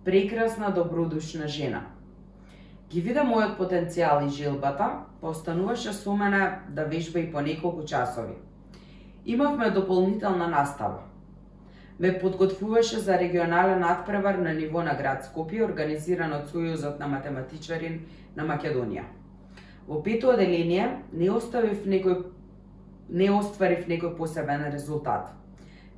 Прекрасна, 0.04 0.70
добродушна 0.74 1.48
жена. 1.48 1.86
Ги 2.90 3.00
вида 3.00 3.22
мојот 3.22 3.54
потенцијал 3.58 4.26
и 4.26 4.34
желбата, 4.34 5.06
постануваше 5.20 5.92
со 5.92 6.16
мене 6.16 6.58
да 6.68 6.84
вежба 6.84 7.20
и 7.20 7.30
по 7.32 7.40
неколку 7.40 7.86
часови– 7.86 8.34
Имавме 9.26 9.70
дополнителна 9.70 10.48
настава 10.48 10.98
ве 12.04 12.18
подготвуваше 12.20 12.98
за 12.98 13.18
регионален 13.18 13.80
надпревар 13.80 14.34
на 14.34 14.52
ниво 14.52 14.82
на 14.84 14.92
град 14.94 15.24
Скопје, 15.24 15.62
организиран 15.64 16.34
од 16.36 16.50
Сојузот 16.52 16.98
на 17.00 17.06
математичари 17.08 17.94
на 18.36 18.44
Македонија. 18.44 19.06
Во 19.88 20.02
пето 20.04 20.34
оделение 20.34 20.98
не 21.12 21.30
оставив 21.32 21.86
некој 21.88 22.26
не 23.08 23.30
остварив 23.32 23.88
некој 23.88 24.16
посебен 24.18 24.66
резултат. 24.72 25.32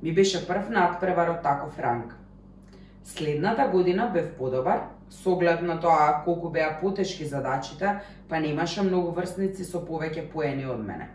Ми 0.01 0.13
беше 0.13 0.45
прв 0.47 0.69
надпревар 0.71 1.33
од 1.35 1.43
таков 1.43 1.75
ранг. 1.79 2.15
Следната 3.03 3.67
година 3.67 4.09
бев 4.13 4.31
подобар, 4.39 4.87
со 5.09 5.33
оглед 5.35 5.61
на 5.61 5.79
тоа 5.79 6.23
колку 6.23 6.49
беа 6.49 6.79
потешки 6.81 7.25
задачите, 7.25 7.99
па 8.29 8.39
немаше 8.39 8.83
многу 8.83 9.11
врсници 9.11 9.67
со 9.67 9.83
повеќе 9.83 10.29
поени 10.31 10.65
од 10.71 10.79
мене. 10.79 11.09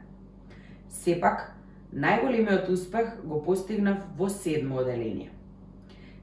Сепак, 0.88 1.52
Најголемиот 1.92 2.70
успех 2.72 3.18
го 3.24 3.42
постигнав 3.44 3.98
во 4.16 4.28
седмо 4.32 4.80
оделение. 4.80 5.30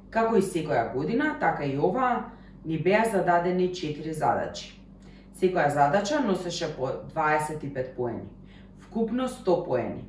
Како 0.09 0.39
и 0.39 0.41
секоја 0.41 0.87
година, 0.93 1.35
така 1.39 1.65
и 1.65 1.77
оваа 1.77 2.31
ни 2.65 2.79
беа 2.81 3.03
зададени 3.11 3.69
4 3.69 4.11
задачи. 4.11 4.71
Секоја 5.37 5.69
задача 5.69 6.19
носеше 6.25 6.71
по 6.75 6.89
25 7.13 7.93
поени, 7.95 8.25
вкупно 8.79 9.27
100 9.27 9.65
поени. 9.65 10.03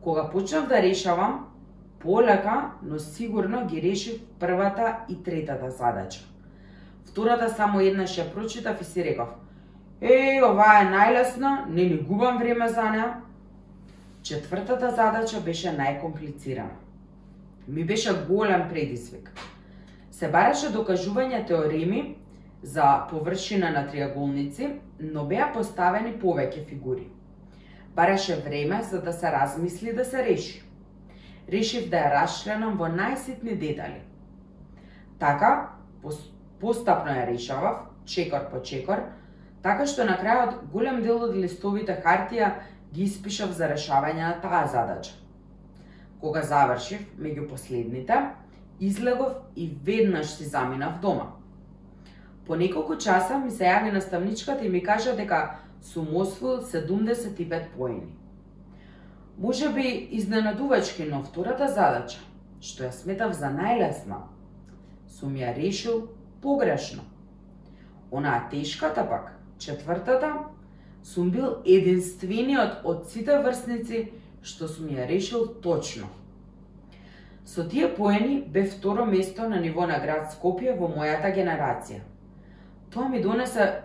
Кога 0.00 0.30
почнав 0.30 0.68
да 0.68 0.82
решавам, 0.82 1.46
полека, 1.98 2.70
но 2.82 2.98
сигурно 2.98 3.66
ги 3.66 3.82
решив 3.82 4.22
првата 4.40 4.96
и 5.08 5.22
третата 5.22 5.70
задача. 5.70 6.20
Втората 7.04 7.50
само 7.50 7.80
еднаш 7.80 8.16
ја 8.16 8.32
прочитав 8.32 8.80
и 8.80 8.84
си 8.84 9.04
реков, 9.04 9.28
Е, 10.00 10.40
оваа 10.40 10.80
е 10.80 10.84
најлесна, 10.88 11.66
не 11.68 11.84
ни 11.84 11.96
губам 12.08 12.38
време 12.38 12.68
за 12.68 12.90
неа, 12.90 13.08
Четвртата 14.22 14.90
задача 14.90 15.40
беше 15.40 15.70
најкомплицирана. 15.72 16.76
Ми 17.68 17.84
беше 17.84 18.12
голем 18.28 18.68
предизвик. 18.68 19.30
Се 20.10 20.28
бараше 20.28 20.68
докажување 20.74 21.46
теореми 21.48 22.18
за 22.62 23.06
површина 23.10 23.70
на 23.70 23.86
триаголници, 23.88 24.68
но 25.00 25.24
беа 25.24 25.48
поставени 25.54 26.12
повеќе 26.20 26.66
фигури. 26.68 27.06
Бараше 27.96 28.36
време 28.44 28.82
за 28.82 29.00
да 29.02 29.12
се 29.12 29.32
размисли 29.32 29.94
да 29.96 30.04
се 30.04 30.24
реши. 30.24 30.62
Решив 31.48 31.88
да 31.88 32.04
ја 32.04 32.10
расчленам 32.20 32.76
во 32.76 32.90
најситни 32.92 33.56
детали. 33.56 34.02
Така, 35.18 35.70
постапно 36.60 37.16
ја 37.16 37.24
решавав, 37.32 37.88
чекор 38.04 38.50
по 38.52 38.60
чекор, 38.60 39.00
така 39.62 39.86
што 39.86 40.04
на 40.04 40.20
крајот 40.20 40.60
голем 40.72 41.00
дел 41.02 41.24
од 41.24 41.36
листовите 41.36 41.96
хартија 42.04 42.52
ги 42.92 43.04
испишав 43.04 43.52
за 43.52 43.68
решавање 43.70 44.22
на 44.22 44.40
таа 44.40 44.66
задача. 44.66 45.12
Кога 46.20 46.42
завршив, 46.42 47.04
меѓу 47.18 47.48
последните, 47.48 48.18
излегов 48.80 49.32
и 49.56 49.70
веднаш 49.84 50.26
си 50.26 50.44
заминав 50.44 51.00
дома. 51.00 51.32
По 52.46 52.56
неколку 52.56 52.96
часа 52.96 53.38
ми 53.38 53.50
се 53.50 53.64
јави 53.64 53.92
наставничката 53.92 54.64
и 54.64 54.68
ми 54.68 54.82
кажа 54.82 55.16
дека 55.16 55.60
сум 55.82 56.16
освоил 56.16 56.62
75 56.62 57.70
поени. 57.76 58.16
Може 59.38 59.68
би 59.68 60.08
изненадувачки, 60.10 61.04
но 61.04 61.22
втората 61.22 61.68
задача, 61.68 62.18
што 62.60 62.84
ја 62.84 62.92
сметав 62.92 63.32
за 63.32 63.48
најлесна, 63.48 64.26
сум 65.08 65.38
ја 65.38 65.54
решил 65.56 66.08
погрешно. 66.42 67.06
Онаа 68.10 68.48
тешката 68.50 69.06
пак, 69.08 69.32
четвртата, 69.58 70.49
сум 71.04 71.30
бил 71.30 71.62
единствениот 71.64 72.84
од 72.84 73.08
сите 73.10 73.38
врсници 73.42 74.08
што 74.42 74.68
сум 74.68 74.88
ја 74.88 75.06
решил 75.08 75.46
точно. 75.62 76.08
Со 77.44 77.64
тие 77.68 77.88
поени 77.88 78.40
бе 78.46 78.64
второ 78.64 79.04
место 79.04 79.48
на 79.48 79.60
ниво 79.60 79.86
на 79.86 79.98
град 79.98 80.30
Скопје 80.32 80.76
во 80.78 80.88
мојата 80.88 81.32
генерација. 81.34 82.00
Тоа 82.92 83.08
ми 83.08 83.22
донесе 83.22 83.82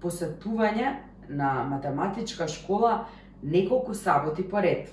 посетување 0.00 0.96
на 1.28 1.64
математичка 1.64 2.48
школа 2.48 3.06
неколку 3.42 3.94
саботи 3.94 4.42
поред. 4.42 4.90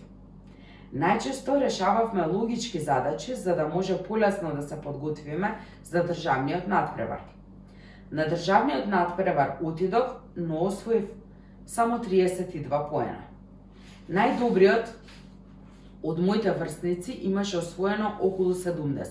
Најчесто 0.94 1.60
решававме 1.62 2.26
логички 2.26 2.80
задачи 2.80 3.36
за 3.36 3.56
да 3.56 3.68
може 3.68 3.98
полесно 4.04 4.56
да 4.56 4.62
се 4.62 4.82
подготвиме 4.82 5.56
за 5.84 6.04
државниот 6.04 6.68
надпревар. 6.68 7.22
На 8.12 8.26
државниот 8.30 8.88
надпревар 8.88 9.58
отидов, 9.62 10.16
но 10.36 10.64
освоив 10.66 11.10
само 11.70 12.00
32 12.02 12.90
поена. 12.90 13.22
Најдобриот 14.10 14.90
од 16.04 16.20
моите 16.20 16.52
врсници 16.58 17.14
имаше 17.30 17.58
освоено 17.58 18.16
околу 18.20 18.54
70. 18.54 19.06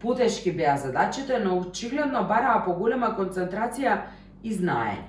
Потешки 0.00 0.52
беа 0.52 0.76
задачите, 0.76 1.38
но 1.38 1.58
очигледно 1.58 2.24
бараа 2.26 2.64
поголема 2.64 3.12
концентрација 3.18 4.00
и 4.42 4.54
знаење. 4.56 5.06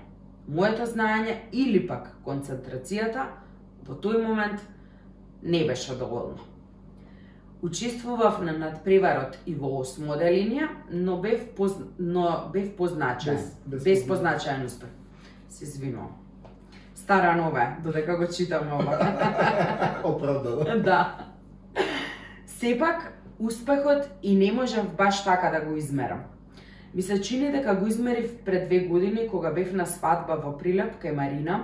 Моето 0.47 0.85
знаење 0.85 1.37
или 1.51 1.87
пак 1.87 2.11
концентрацијата 2.25 3.25
во 3.87 3.95
тој 3.95 4.21
момент 4.21 4.61
не 5.41 5.65
беше 5.65 5.95
доволно. 5.95 6.37
Учествував 7.61 8.41
на 8.41 8.53
надпреварот 8.57 9.37
и 9.45 9.55
во 9.55 9.79
осмо 9.79 10.17
делинија, 10.17 10.69
но 10.91 11.17
бев 11.21 11.53
поз... 11.55 11.77
но 11.97 12.49
бев 12.53 12.75
позначаен. 12.75 13.37
Без- 13.37 13.57
без 13.65 13.83
без 13.83 14.07
позначаен 14.07 14.65
успех. 14.65 14.89
Се 15.51 15.63
извинувам. 15.63 16.11
Стара 16.95 17.35
нова, 17.35 17.61
е, 17.61 17.75
додека 17.83 18.17
го 18.17 18.27
читам 18.27 18.67
ова. 18.73 19.15
Оправдано. 20.03 20.83
да. 20.83 21.17
Сепак, 22.45 23.13
успехот 23.39 24.09
и 24.23 24.35
не 24.35 24.51
можев 24.51 24.95
баш 24.95 25.23
така 25.23 25.59
да 25.59 25.65
го 25.65 25.75
измерам. 25.75 26.19
Ми 26.95 27.01
се 27.01 27.21
чини 27.21 27.51
дека 27.51 27.75
го 27.75 27.87
измерив 27.87 28.37
пред 28.45 28.67
две 28.67 28.79
години 28.79 29.27
кога 29.27 29.51
бев 29.51 29.73
на 29.73 29.85
свадба 29.85 30.35
во 30.35 30.55
Прилеп 30.57 31.03
кај 31.03 31.15
Марина, 31.15 31.63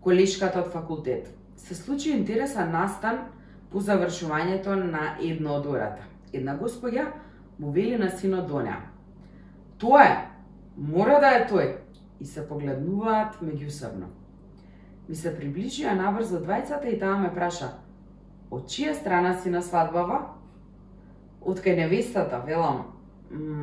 колешката 0.00 0.60
од 0.60 0.72
факултет. 0.72 1.34
Се 1.56 1.74
случи 1.74 2.10
интересен 2.10 2.70
настан 2.70 3.18
по 3.70 3.80
завршувањето 3.80 4.74
на 4.74 5.16
едно 5.22 5.58
од 5.58 5.66
ората. 5.66 6.02
Една 6.32 6.58
господја 6.58 7.10
му 7.58 7.70
вели 7.70 7.98
на 7.98 8.10
синот 8.10 8.46
до 8.46 8.62
неа. 8.62 8.80
Тоа 9.78 10.02
е, 10.04 10.16
мора 10.76 11.20
да 11.20 11.34
е 11.38 11.46
тој. 11.50 11.89
И 12.20 12.26
се 12.26 12.44
погледнуваат 12.48 13.40
меѓусебно. 13.40 14.10
Ми 15.08 15.16
се 15.16 15.32
приближија 15.34 15.96
набрзо 15.96 16.38
двајцата 16.44 16.86
и 16.86 16.98
таа 17.00 17.16
ме 17.18 17.32
праша, 17.34 17.72
од 18.50 18.68
чија 18.70 18.94
страна 18.94 19.34
си 19.40 19.50
на 19.50 19.62
свадбава? 19.62 20.20
Од 21.40 21.62
кај 21.64 21.78
невестата, 21.80 22.42
велам, 22.46 22.84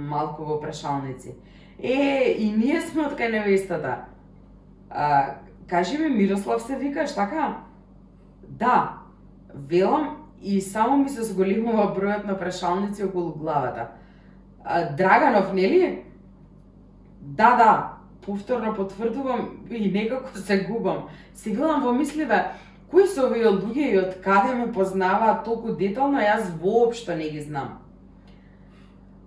малку 0.10 0.44
во 0.44 0.58
прашалници. 0.62 1.36
Е, 1.80 2.34
и 2.38 2.52
ние 2.52 2.82
сме 2.82 3.06
од 3.06 3.18
кај 3.20 3.32
невестата. 3.32 4.06
А, 4.90 5.36
кажи 5.68 5.98
ми, 5.98 6.10
Мирослав 6.10 6.62
се 6.62 6.76
викаш, 6.76 7.16
така? 7.16 7.64
Да, 8.48 8.98
велам 9.54 10.18
и 10.42 10.62
само 10.62 10.98
ми 10.98 11.10
се 11.10 11.24
зголемува 11.24 11.92
бројот 11.96 12.26
на 12.26 12.38
прашалници 12.40 13.04
околу 13.04 13.34
главата. 13.36 13.88
А, 14.64 14.90
Драганов, 14.96 15.54
нели? 15.54 16.04
Да, 17.22 17.56
да, 17.56 17.97
повторно 18.28 18.76
потврдувам 18.76 19.50
и 19.72 19.92
некако 19.92 20.38
се 20.38 20.64
губам. 20.64 21.08
Се 21.34 21.52
гледам 21.52 21.84
во 21.84 21.94
мисливе, 21.96 22.46
кои 22.92 23.08
се 23.08 23.24
овие 23.24 23.48
луѓе 23.48 23.86
и 23.88 24.00
од 24.00 24.18
каде 24.24 24.56
ме 24.56 24.72
познаваат 24.76 25.46
толку 25.46 25.72
детално, 25.80 26.20
јас 26.20 26.52
воопшто 26.60 27.16
не 27.16 27.30
ги 27.32 27.42
знам. 27.42 27.78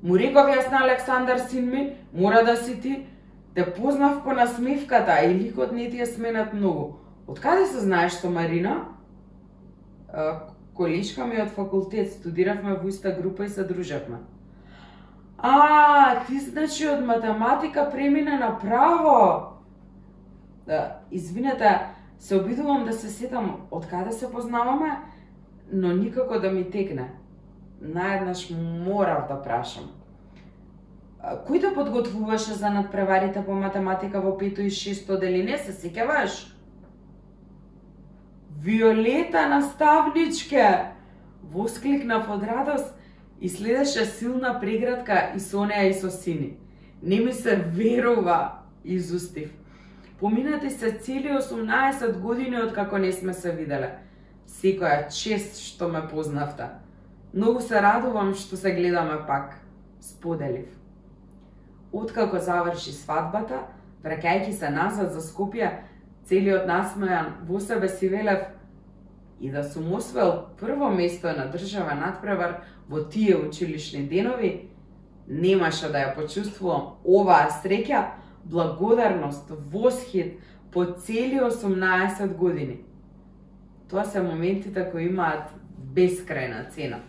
Му 0.02 0.18
реков 0.20 0.52
јас 0.52 0.68
на 0.70 0.84
Александар 0.84 1.40
син 1.48 1.70
ми, 1.70 1.82
мора 2.12 2.44
да 2.44 2.56
си 2.56 2.80
ти, 2.80 3.06
те 3.54 3.64
познав 3.72 4.22
по 4.24 4.36
насмевката, 4.36 5.16
а 5.16 5.24
и 5.24 5.34
ликот 5.34 5.72
не 5.72 5.90
ти 5.90 6.00
е 6.00 6.06
сменат 6.06 6.52
многу. 6.52 7.00
Од 7.26 7.40
каде 7.40 7.66
се 7.66 7.80
знаеш 7.80 8.20
со 8.20 8.30
Марина? 8.30 8.84
А, 10.12 10.44
Колишка 10.74 11.24
ми 11.26 11.40
од 11.40 11.56
факултет, 11.56 12.12
студиравме 12.12 12.76
во 12.76 12.88
иста 12.88 13.12
група 13.16 13.44
и 13.44 13.48
се 13.48 13.64
дружевме. 13.64 14.20
А, 15.42 16.24
ти 16.26 16.38
значи 16.38 16.88
од 16.88 17.04
математика 17.06 17.88
премина 17.90 18.38
на 18.38 18.58
право. 18.58 19.46
Да, 20.66 20.96
извинете, 21.10 21.86
се 22.18 22.36
обидувам 22.36 22.84
да 22.84 22.92
се 22.92 23.08
сетам 23.08 23.56
од 23.70 23.86
каде 23.86 24.12
се 24.12 24.32
познаваме, 24.32 24.98
но 25.72 25.92
никако 25.92 26.40
да 26.40 26.50
ми 26.50 26.70
текне. 26.70 27.08
Наеднаш 27.80 28.50
морав 28.84 29.28
да 29.28 29.40
прашам. 29.42 29.88
Кој 31.20 31.60
те 31.60 31.70
подготвуваше 31.74 32.54
за 32.56 32.70
надпреварите 32.70 33.44
по 33.44 33.52
математика 33.52 34.20
во 34.20 34.38
пето 34.38 34.60
и 34.60 34.70
шесто 34.70 35.18
делине, 35.20 35.58
се 35.58 35.72
сеќаваш? 35.72 36.52
Виолета 38.60 39.48
наставничке! 39.48 40.92
Воскликнав 41.52 42.28
од 42.30 42.42
радост 42.44 42.99
и 43.40 43.48
следеше 43.48 44.04
силна 44.04 44.60
преградка 44.60 45.32
и 45.36 45.40
со 45.40 45.64
неа 45.64 45.88
и 45.88 45.94
со 45.94 46.10
сини. 46.10 46.56
Не 47.02 47.20
ми 47.20 47.32
се 47.32 47.56
верува, 47.56 48.52
изустив. 48.84 49.50
Поминати 50.20 50.70
се 50.70 50.92
цели 50.92 51.28
18 51.28 52.18
години 52.20 52.60
од 52.60 52.74
како 52.74 52.98
не 52.98 53.12
сме 53.12 53.32
се 53.32 53.52
виделе. 53.56 53.94
Секоја 54.46 55.08
чест 55.08 55.56
што 55.56 55.88
ме 55.88 56.02
познавте. 56.08 56.68
Многу 57.32 57.60
се 57.60 57.80
радувам 57.80 58.34
што 58.34 58.56
се 58.56 58.74
гледаме 58.76 59.16
пак, 59.26 59.56
споделив. 60.00 60.68
Откако 61.92 62.38
заврши 62.38 62.92
свадбата, 62.92 63.64
враќајќи 64.04 64.52
се 64.52 64.70
назад 64.70 65.12
за 65.12 65.24
Скопје, 65.24 65.70
целиот 66.28 66.68
насмејан 66.68 67.46
во 67.48 67.60
себе 67.60 67.88
си 67.88 68.08
велев 68.08 68.44
и 69.40 69.50
да 69.50 69.64
сум 69.64 69.92
освоил 69.92 70.32
прво 70.60 70.90
место 70.90 71.26
на 71.26 71.50
држава 71.50 71.94
надпревар 71.94 72.60
во 72.88 73.04
тие 73.08 73.36
училишни 73.36 74.06
денови, 74.08 74.68
немаше 75.28 75.88
да 75.88 76.04
ја 76.04 76.14
почувствувам 76.14 77.00
оваа 77.04 77.48
среќа, 77.62 78.04
благодарност, 78.44 79.50
восхит 79.72 80.38
по 80.72 80.84
цели 80.84 81.40
18 81.40 82.34
години. 82.34 82.80
Тоа 83.88 84.04
се 84.04 84.22
моментите 84.22 84.84
кои 84.90 85.08
имаат 85.08 85.50
бескрајна 85.94 86.70
цена. 86.70 87.00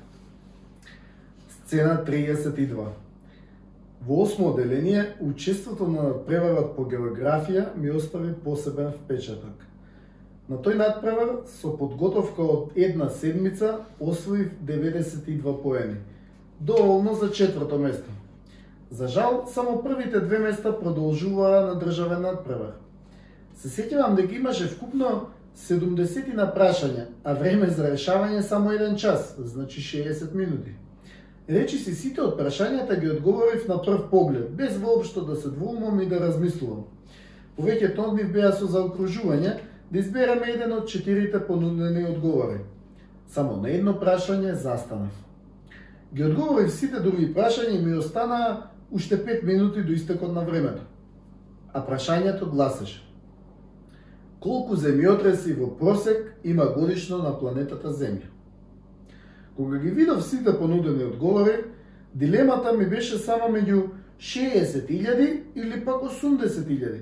Сцена 1.50 2.04
32. 2.06 2.88
Во 4.02 4.22
осмо 4.24 4.50
одделение, 4.50 5.16
учеството 5.22 5.88
на 5.88 6.14
преварот 6.26 6.76
по 6.76 6.88
географија 6.90 7.76
ми 7.78 7.92
остави 7.92 8.34
посебен 8.34 8.92
впечаток. 8.92 9.71
На 10.52 10.58
тој 10.60 10.76
надпревар 10.76 11.30
со 11.48 11.70
подготовка 11.80 12.44
од 12.44 12.74
една 12.76 13.06
седмица 13.10 13.86
освоив 14.04 14.50
92 14.68 15.54
поени. 15.64 16.02
Доволно 16.60 17.14
за 17.16 17.32
четврто 17.32 17.78
место. 17.80 18.12
За 18.90 19.08
жал, 19.08 19.48
само 19.54 19.84
првите 19.84 20.20
две 20.20 20.40
места 20.40 20.74
продолжуваа 20.80 21.62
на 21.68 21.80
државен 21.80 22.22
надпревар. 22.22 22.76
Се 23.56 23.72
сеќавам 23.72 24.20
дека 24.20 24.36
имаше 24.36 24.68
вкупно 24.68 25.30
70 25.56 26.36
на 26.36 26.52
прашања, 26.52 27.08
а 27.24 27.34
време 27.34 27.72
за 27.72 27.88
решавање 27.96 28.42
само 28.42 28.76
1 28.76 29.00
час, 29.00 29.36
значи 29.40 29.80
60 29.80 30.36
минути. 30.36 30.76
Речи 31.48 31.78
си 31.78 31.96
сите 31.96 32.22
од 32.28 32.36
прашањата 32.36 33.00
ги 33.00 33.08
одговорив 33.16 33.70
на 33.72 33.80
прв 33.82 34.10
поглед, 34.12 34.52
без 34.52 34.78
воопшто 34.78 35.22
да 35.22 35.36
се 35.36 35.48
двумам 35.50 36.02
и 36.02 36.12
да 36.12 36.20
размислувам. 36.20 36.84
Повеќето 37.56 38.00
од 38.00 38.16
нив 38.20 38.34
беа 38.36 38.52
со 38.52 38.68
заокружување 38.68 39.71
да 39.92 40.00
избереме 40.00 40.54
еден 40.54 40.74
од 40.74 40.88
четирите 40.88 41.40
понудени 41.48 42.06
одговори. 42.06 42.62
Само 43.28 43.58
на 43.62 43.70
едно 43.70 43.94
прашање 44.00 44.54
застанав. 44.54 45.12
Ги 46.14 46.24
одговорив 46.24 46.72
сите 46.72 47.00
други 47.00 47.34
прашања 47.36 47.76
и 47.76 47.86
ми 47.86 47.98
останаа 47.98 48.72
уште 48.92 49.18
5 49.18 49.44
минути 49.44 49.84
до 49.84 49.94
истекот 49.94 50.34
на 50.34 50.44
времето. 50.44 50.82
А 51.74 51.84
прашањето 51.88 52.50
гласеше. 52.50 53.02
Колку 54.40 54.76
земјотреси 54.76 55.54
во 55.60 55.70
просек 55.78 56.34
има 56.44 56.66
годишно 56.74 57.18
на 57.22 57.36
планетата 57.40 57.92
Земја? 57.94 58.32
Кога 59.56 59.78
ги 59.78 59.90
видов 59.90 60.24
сите 60.26 60.58
понудени 60.58 61.04
одговори, 61.04 61.64
дилемата 62.16 62.74
ми 62.74 62.86
беше 62.86 63.18
само 63.18 63.54
меѓу 63.54 63.90
60.000 64.20 65.42
или 65.56 65.86
пак 65.86 66.02
80.000. 66.02 67.02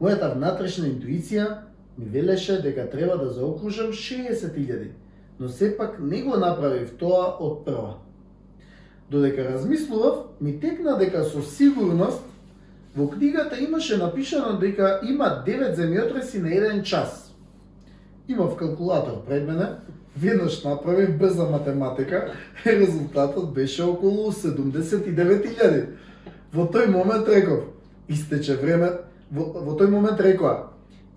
Мојата 0.00 0.34
внатрешна 0.34 0.88
интуиција 0.88 1.68
ми 1.98 2.04
велеше 2.04 2.62
дека 2.62 2.90
треба 2.90 3.18
да 3.18 3.28
заокружам 3.28 3.86
60.000, 3.86 4.86
но 5.40 5.48
сепак 5.48 5.98
не 6.00 6.22
го 6.22 6.36
направив 6.36 6.96
тоа 6.98 7.36
од 7.40 7.64
прва. 7.64 7.98
Додека 9.10 9.44
размислував, 9.44 10.14
ми 10.40 10.60
текна 10.60 10.98
дека 10.98 11.24
со 11.24 11.42
сигурност 11.42 12.22
во 12.96 13.08
книгата 13.10 13.58
имаше 13.60 13.96
напишано 13.96 14.58
дека 14.58 15.00
има 15.08 15.42
9 15.46 15.74
земјотреси 15.74 16.42
на 16.42 16.54
еден 16.54 16.82
час. 16.82 17.34
Имав 18.28 18.56
калкулатор 18.56 19.24
пред 19.26 19.46
мене, 19.46 19.66
веднаш 20.16 20.64
направив 20.64 21.18
брза 21.18 21.44
математика 21.44 22.32
и 22.66 22.70
резултатот 22.80 23.54
беше 23.54 23.82
околу 23.82 24.32
79.000. 24.32 25.86
Во 26.52 26.64
тој 26.64 26.86
момент 26.88 27.28
реков, 27.28 27.64
истече 28.08 28.56
време, 28.56 28.90
во, 29.30 29.44
во 29.52 29.76
тој 29.76 29.90
момент 29.90 30.20
рекоа, 30.20 30.67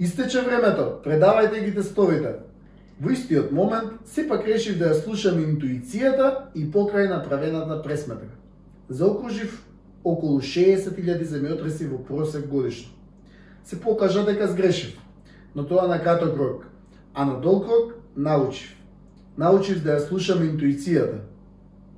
истече 0.01 0.41
времето, 0.41 0.97
предавајте 1.05 1.61
ги 1.65 1.75
тестовите. 1.75 2.39
Во 3.01 3.11
истиот 3.13 3.51
момент, 3.51 4.01
сепак 4.05 4.45
решив 4.45 4.77
да 4.77 4.91
ја 4.91 4.97
слушам 5.03 5.37
интуицијата 5.41 6.49
и 6.55 6.65
покрај 6.65 7.09
направената 7.09 7.81
пресметка. 7.83 8.33
Заокружив 8.89 9.61
околу 10.03 10.41
60.000 10.41 11.21
земјотреси 11.21 11.89
во 11.89 11.97
просек 11.97 12.47
годишно. 12.49 12.91
Се 13.63 13.81
покажа 13.81 14.25
дека 14.25 14.47
сгрешив, 14.47 14.97
но 15.55 15.65
тоа 15.65 15.87
на 15.87 16.01
краток 16.01 16.37
рок, 16.37 16.65
а 17.13 17.25
на 17.25 17.39
долг 17.41 17.67
рок 17.69 17.93
научив. 18.15 18.77
Научив 19.37 19.83
да 19.83 19.97
ја 19.97 20.07
слушам 20.07 20.41
интуицијата, 20.41 21.21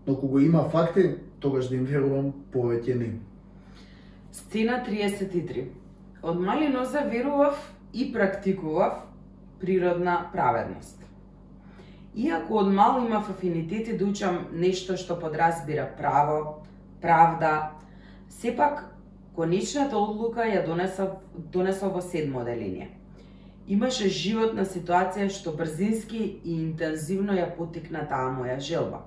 но 0.07 0.15
кога 0.15 0.41
има 0.41 0.69
факти, 0.69 1.15
тогаш 1.39 1.67
да 1.67 1.75
им 1.75 1.85
верувам 1.85 2.33
повеќе 2.51 2.95
не. 2.95 3.19
Сцена 4.31 4.83
33. 4.87 5.67
Од 6.23 6.39
мали 6.39 6.67
ноза 6.67 7.03
верував 7.07 7.59
и 7.93 8.13
практикував 8.13 9.07
природна 9.59 10.29
праведност. 10.33 10.99
Иако 12.15 12.53
од 12.53 12.73
мал 12.73 13.05
имав 13.05 13.29
афинитети 13.29 13.97
да 13.97 14.05
учам 14.05 14.47
нешто 14.53 14.97
што 14.97 15.17
подразбира 15.19 15.87
право, 15.97 16.61
правда, 17.01 17.71
сепак 18.29 18.85
конечната 19.35 19.97
одлука 19.97 20.45
ја 20.45 20.65
донесов, 20.65 21.17
донесов 21.33 21.93
во 21.93 22.01
седмо 22.01 22.41
оделение. 22.41 22.91
Имаше 23.67 24.09
животна 24.09 24.65
ситуација 24.67 25.29
што 25.31 25.55
брзински 25.57 26.21
и 26.43 26.59
интензивно 26.61 27.33
ја 27.33 27.49
потикна 27.57 28.05
таа 28.09 28.29
моја 28.35 28.59
желба. 28.59 29.01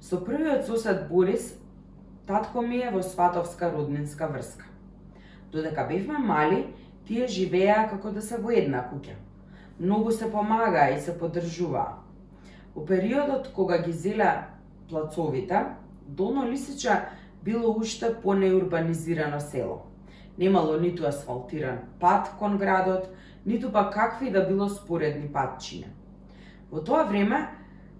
Со 0.00 0.16
првиот 0.24 0.64
сосед 0.66 1.08
Борис, 1.08 1.52
татко 2.26 2.62
ми 2.62 2.78
е 2.80 2.90
во 2.90 3.02
сватовска 3.02 3.72
роднинска 3.72 4.28
врска. 4.28 4.64
Додека 5.52 5.84
бевме 5.90 6.18
мали, 6.18 6.66
тие 7.10 7.26
живеа 7.26 7.88
како 7.90 8.14
да 8.14 8.22
се 8.22 8.38
во 8.38 8.54
една 8.54 8.86
куќа 8.86 9.18
многу 9.80 10.10
се 10.10 10.32
помага 10.32 10.90
и 10.94 11.00
се 11.00 11.18
поддржува. 11.18 11.86
Во 12.74 12.84
периодот 12.86 13.50
кога 13.54 13.78
ги 13.82 13.92
зеле 13.92 14.44
плацовите, 14.88 15.64
Долно 16.06 16.50
Лисича 16.50 17.08
било 17.44 17.70
уште 17.78 18.14
понеурбанизирано 18.22 19.40
село. 19.40 19.82
Немало 20.38 20.76
ниту 20.80 21.06
асфалтиран 21.06 21.78
пат 22.00 22.30
кон 22.38 22.58
градот, 22.58 23.08
ниту 23.46 23.72
па 23.72 23.90
какви 23.90 24.30
да 24.30 24.44
било 24.46 24.68
споредни 24.68 25.28
патчиња. 25.28 25.88
Во 26.70 26.84
тоа 26.84 27.04
време, 27.04 27.48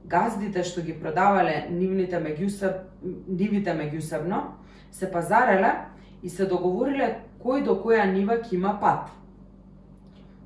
газдите 0.04 0.64
што 0.64 0.82
ги 0.82 0.92
продавале 0.92 1.68
нивните 1.70 2.20
меѓусеб, 2.20 2.76
нивите 3.28 3.72
меѓусебно, 3.72 4.42
се 4.90 5.10
пазареле 5.10 5.72
и 6.22 6.28
се 6.28 6.46
договориле 6.46 7.20
кој 7.44 7.64
до 7.64 7.80
која 7.84 8.04
нива 8.12 8.40
ќе 8.42 8.54
има 8.54 8.76
пат– 8.80 9.08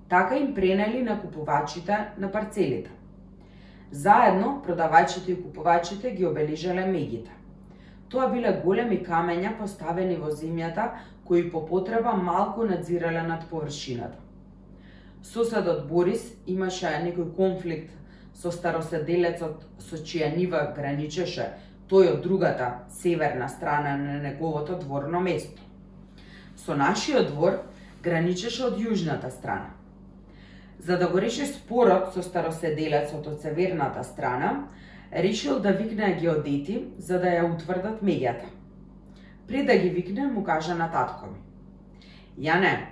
Така 0.09 0.37
им 0.37 0.55
пренели 0.55 1.03
на 1.03 1.21
купувачите 1.21 1.97
на 2.19 2.33
парцелите. 2.33 2.91
Заедно, 3.91 4.63
продавачите 4.67 5.33
и 5.33 5.43
купувачите 5.43 6.11
ги 6.11 6.27
обележале 6.27 6.87
мегите. 6.87 7.31
Тоа 8.09 8.29
биле 8.31 8.53
големи 8.65 9.01
камења 9.03 9.57
поставени 9.59 10.15
во 10.21 10.31
земјата, 10.31 10.91
кои 11.25 11.49
по 11.51 11.65
потреба 11.67 12.13
малку 12.13 12.63
надзирале 12.65 13.23
над 13.23 13.49
површината. 13.51 14.19
Соседот 15.23 15.89
Борис 15.89 16.31
имаше 16.47 16.87
некој 16.87 17.35
конфликт 17.35 17.91
со 18.35 18.53
староседелецот 18.53 19.65
со 19.79 19.97
чија 19.97 20.31
нива 20.37 20.67
граничеше 20.77 21.49
тој 21.91 22.13
од 22.13 22.23
другата 22.23 22.85
северна 22.89 23.49
страна 23.49 23.97
на 23.97 24.21
неговото 24.23 24.79
дворно 24.79 25.21
место. 25.21 25.63
Со 26.65 26.73
нашиот 26.75 27.27
двор 27.29 27.59
граничеше 28.01 28.63
од 28.65 28.79
јужната 28.81 29.29
страна. 29.29 29.75
За 30.79 30.97
да 30.97 31.09
го 31.09 31.21
реши 31.21 31.45
спорот 31.45 32.15
со 32.15 32.23
староседелецот 32.25 33.27
од 33.27 33.43
северната 33.43 34.05
страна, 34.05 34.69
решил 35.13 35.61
да 35.61 35.75
викне 35.77 36.15
геодети 36.21 36.87
за 36.99 37.19
да 37.21 37.35
ја 37.37 37.45
утврдат 37.51 38.01
меѓата. 38.01 38.49
Пред 39.49 39.67
да 39.67 39.77
ги 39.77 39.91
викне, 39.91 40.27
му 40.27 40.45
кажа 40.45 40.75
на 40.75 40.89
татко 40.91 41.27
ми. 41.27 41.39
Јане, 42.49 42.87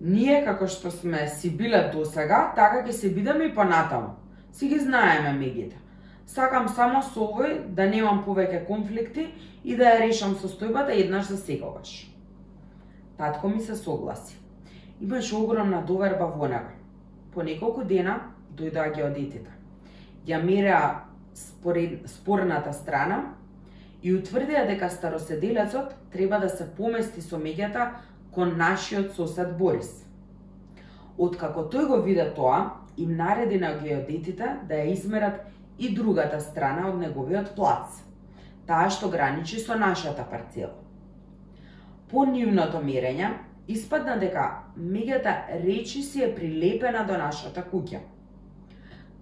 ние 0.00 0.44
како 0.44 0.68
што 0.68 0.90
сме 0.90 1.26
си 1.28 1.50
биле 1.56 1.88
досега, 1.92 2.52
така 2.56 2.84
ќе 2.84 2.92
се 2.92 3.08
бидеме 3.08 3.48
и 3.48 3.54
понатаму. 3.54 4.16
Си 4.52 4.68
ги 4.68 4.78
знаеме 4.78 5.32
меѓите. 5.40 5.80
Сакам 6.26 6.68
само 6.68 7.00
со 7.02 7.24
овој 7.32 7.72
да 7.72 7.88
немам 7.88 8.24
повеќе 8.28 8.66
конфликти 8.68 9.30
и 9.64 9.76
да 9.76 9.88
ја 9.88 10.00
решам 10.04 10.36
состојбата 10.36 10.92
еднаш 10.92 11.32
за 11.32 11.36
секогаш. 11.36 12.09
Татко 13.20 13.48
ми 13.48 13.60
се 13.60 13.76
согласи. 13.76 14.38
Имаше 15.00 15.36
огромна 15.36 15.82
доверба 15.86 16.24
во 16.24 16.48
него. 16.48 16.72
По 17.34 17.42
неколку 17.44 17.84
дена 17.84 18.14
дојдоа 18.56 18.94
геодетите. 18.94 19.52
Ја 20.24 20.40
мереа 20.40 21.04
според, 21.36 22.08
спорната 22.08 22.72
страна 22.72 23.36
и 24.02 24.16
утврдија 24.16 24.64
дека 24.72 24.88
староседелецот 24.88 25.92
треба 26.16 26.40
да 26.40 26.48
се 26.48 26.64
помести 26.64 27.20
со 27.20 27.36
меѓата 27.36 27.90
кон 28.32 28.56
нашиот 28.56 29.12
сосед 29.12 29.52
Борис. 29.60 29.92
Откако 31.18 31.68
тој 31.68 31.92
го 31.92 32.00
виде 32.00 32.24
тоа, 32.32 32.80
им 32.96 33.16
нареди 33.20 33.60
на 33.60 33.76
геодетите 33.84 34.64
да 34.64 34.80
ја 34.80 34.96
измерат 34.96 35.44
и 35.78 35.92
другата 35.94 36.40
страна 36.40 36.88
од 36.88 36.96
неговиот 36.96 37.52
плац, 37.52 38.00
таа 38.66 38.88
што 38.88 39.12
граничи 39.12 39.60
со 39.60 39.76
нашата 39.76 40.24
парцела. 40.24 40.72
По 42.10 42.24
нивното 42.26 42.80
мерење, 42.82 43.28
испадна 43.70 44.16
дека 44.18 44.44
меѓата 44.74 45.62
речи 45.62 46.02
си 46.02 46.24
е 46.26 46.30
прилепена 46.34 47.04
до 47.06 47.18
нашата 47.18 47.62
куќа. 47.62 48.00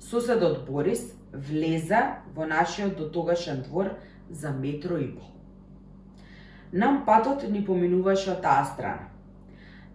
Соседот 0.00 0.62
Борис 0.64 1.02
влеза 1.32 2.22
во 2.34 2.46
нашиот 2.48 2.96
дотогашен 2.96 3.60
двор 3.66 3.90
за 4.30 4.50
метро 4.50 4.96
и 4.96 5.10
пол. 5.16 5.26
Нам 6.72 7.02
патот 7.04 7.44
ни 7.50 7.60
поминуваше 7.64 8.30
од 8.32 8.40
таа 8.42 8.64
страна. 8.64 9.10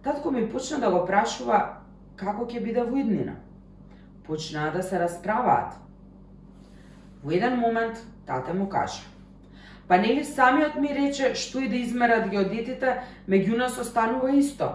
Татко 0.02 0.30
ми 0.30 0.46
почна 0.50 0.78
да 0.78 0.90
го 0.94 1.00
прашува 1.06 1.58
како 2.16 2.46
ќе 2.46 2.62
биде 2.62 2.84
во 2.84 3.00
иднина. 3.02 3.34
Почнаа 4.26 4.70
да 4.70 4.82
се 4.82 5.02
расправаат. 5.02 5.74
Во 7.24 7.34
еден 7.34 7.58
момент 7.58 7.98
тате 8.26 8.54
му 8.54 8.68
кажа 8.68 9.13
Па 9.88 9.98
нели 9.98 10.24
самиот 10.24 10.76
ми 10.80 10.88
рече 10.88 11.34
што 11.34 11.60
и 11.60 11.68
да 11.68 11.76
измерат 11.76 12.30
геодетите, 12.30 13.02
меѓу 13.28 13.56
нас 13.56 13.78
останува 13.78 14.32
исто. 14.32 14.70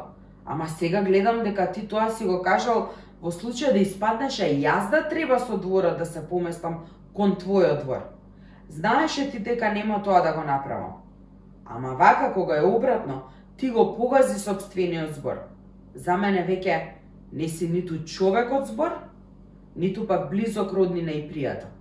Ама 0.46 0.68
сега 0.68 1.02
гледам 1.02 1.44
дека 1.44 1.72
ти 1.72 1.88
тоа 1.88 2.10
си 2.10 2.26
го 2.26 2.42
кажал 2.42 2.90
во 3.22 3.32
случај 3.32 3.74
да 3.74 3.82
испаднеше 3.82 4.46
јас 4.62 4.90
да 4.92 5.08
треба 5.10 5.40
со 5.40 5.58
дворот 5.58 5.98
да 5.98 6.06
се 6.06 6.22
поместам 6.30 6.86
кон 7.14 7.36
твојот 7.42 7.84
двор. 7.84 8.06
Знаеше 8.70 9.32
ти 9.32 9.40
дека 9.40 9.74
нема 9.74 10.04
тоа 10.04 10.22
да 10.22 10.34
го 10.34 10.44
направам. 10.44 11.02
Ама 11.66 11.96
вака 11.96 12.34
кога 12.34 12.58
е 12.58 12.66
обратно, 12.66 13.24
ти 13.58 13.70
го 13.70 13.96
погази 13.98 14.40
собствениот 14.40 15.14
збор. 15.14 15.42
За 15.96 16.18
мене 16.18 16.46
веќе 16.46 16.82
не 17.34 17.48
си 17.48 17.68
ниту 17.70 18.06
човек 18.06 18.52
од 18.52 18.68
збор, 18.68 18.94
ниту 19.76 20.08
пак 20.08 20.30
близок 20.30 20.74
роднина 20.74 21.12
и 21.12 21.26
пријател. 21.30 21.74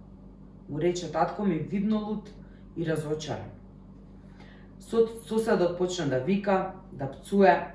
Му 0.68 0.80
рече 0.80 1.12
татко 1.12 1.44
ми 1.44 1.54
видно 1.54 2.00
лут 2.08 2.30
и 2.78 2.86
разочаран. 2.86 3.50
Соседот 5.28 5.78
почна 5.78 6.06
да 6.06 6.20
вика, 6.20 6.72
да 6.92 7.10
пцуе, 7.10 7.74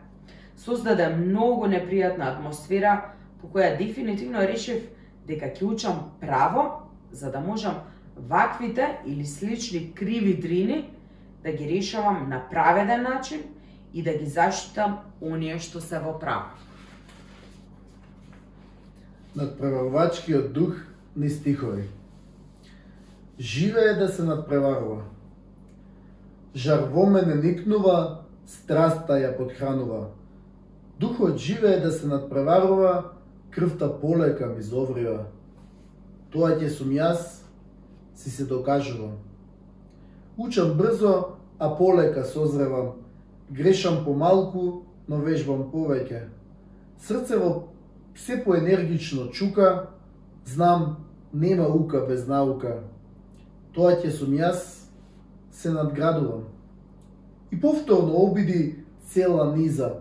создаде 0.57 1.09
многу 1.09 1.67
непријатна 1.67 2.31
атмосфера 2.33 3.13
по 3.41 3.47
која 3.47 3.77
дефинитивно 3.77 4.41
решив 4.47 4.87
дека 5.27 5.51
ќе 5.51 5.67
учам 5.67 5.99
право 6.21 6.89
за 7.11 7.31
да 7.31 7.39
можам 7.39 7.83
ваквите 8.15 8.99
или 9.05 9.25
слични 9.25 9.93
криви 9.93 10.37
дрини 10.41 10.89
да 11.43 11.51
ги 11.51 11.69
решавам 11.69 12.29
на 12.29 12.49
праведен 12.49 13.03
начин 13.03 13.43
и 13.93 14.03
да 14.03 14.13
ги 14.17 14.25
заштитам 14.25 14.99
оние 15.21 15.59
што 15.59 15.81
се 15.81 15.99
во 15.99 16.17
право. 16.19 16.49
Надправувачкиот 19.35 20.53
дух 20.53 20.77
ни 21.15 21.29
стихови. 21.29 21.89
Живее 23.43 23.93
да 23.93 24.07
се 24.07 24.23
надпреварува. 24.23 25.01
Жар 26.55 26.85
во 26.93 27.09
мене 27.11 27.35
никнува, 27.35 28.23
страста 28.47 29.17
ја 29.19 29.33
подхранува. 29.35 30.13
Духот 30.99 31.35
живее 31.43 31.81
да 31.83 31.91
се 31.91 32.07
надпреварува, 32.07 33.11
крвта 33.51 33.89
полека 33.99 34.47
ми 34.47 34.63
зоврива. 34.63 35.25
Тоа 36.31 36.55
ќе 36.55 36.71
сум 36.71 36.95
јас, 36.95 37.43
си 38.15 38.31
се 38.31 38.47
докажувам. 38.47 39.19
Учам 40.37 40.77
брзо, 40.79 41.35
а 41.59 41.75
полека 41.75 42.23
созревам. 42.23 42.95
Грешам 43.51 44.05
помалку, 44.05 44.87
но 45.09 45.19
вежбам 45.19 45.67
повеќе. 45.67 46.31
Срцево 46.95 47.75
се 48.15 48.39
поенергично 48.43 49.27
чука, 49.35 49.89
знам, 50.45 51.03
нема 51.33 51.67
ука 51.67 52.07
без 52.07 52.27
наука 52.27 52.79
тоа 53.73 53.95
ќе 53.97 54.11
сум 54.11 54.35
јас, 54.37 54.89
се 55.51 55.71
надградувам. 55.73 56.45
И 57.51 57.59
повторно 57.61 58.13
обиди 58.25 58.83
цела 59.05 59.51
низа. 59.55 59.99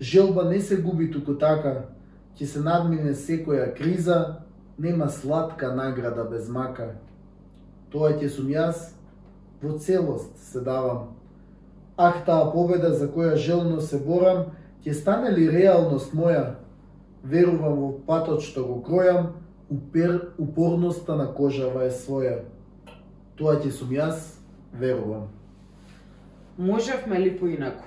Желба 0.00 0.44
не 0.44 0.60
се 0.60 0.80
губи 0.82 1.10
туку 1.10 1.34
така, 1.34 1.90
ќе 2.38 2.46
се 2.46 2.60
надмине 2.60 3.14
секоја 3.14 3.74
криза, 3.76 4.40
нема 4.78 5.08
сладка 5.08 5.74
награда 5.74 6.24
без 6.24 6.48
мака. 6.48 6.94
Тоа 7.90 8.14
ќе 8.16 8.30
сум 8.30 8.48
јас, 8.48 8.94
во 9.62 9.76
целост 9.78 10.38
се 10.38 10.60
давам. 10.60 11.16
Ах, 11.96 12.24
таа 12.24 12.48
победа 12.52 12.94
за 12.94 13.10
која 13.12 13.36
желно 13.36 13.80
се 13.80 13.98
борам, 14.00 14.56
ќе 14.86 14.94
стане 14.96 15.34
ли 15.36 15.50
реалност 15.50 16.14
моја? 16.16 16.56
Верувам 17.22 17.76
во 17.76 17.90
патот 18.06 18.40
што 18.40 18.64
го 18.64 18.80
кројам, 18.80 19.34
Упер, 19.70 20.32
упорноста 20.38 21.14
на 21.16 21.28
кожава 21.34 21.84
е 21.86 21.90
своја. 21.94 22.40
Тоа 23.40 23.54
ќе 23.56 23.70
сум 23.72 23.92
јас, 23.96 24.24
верувам. 24.76 25.30
Можевме 26.60 27.18
ли 27.18 27.30
поинаку? 27.38 27.86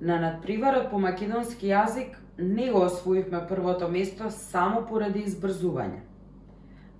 На 0.00 0.18
надпреварот 0.20 0.90
по 0.90 0.98
македонски 1.00 1.70
јазик 1.70 2.18
не 2.36 2.66
го 2.72 2.82
освоивме 2.84 3.40
првото 3.48 3.88
место 3.88 4.28
само 4.30 4.82
поради 4.90 5.22
избрзување. 5.24 6.02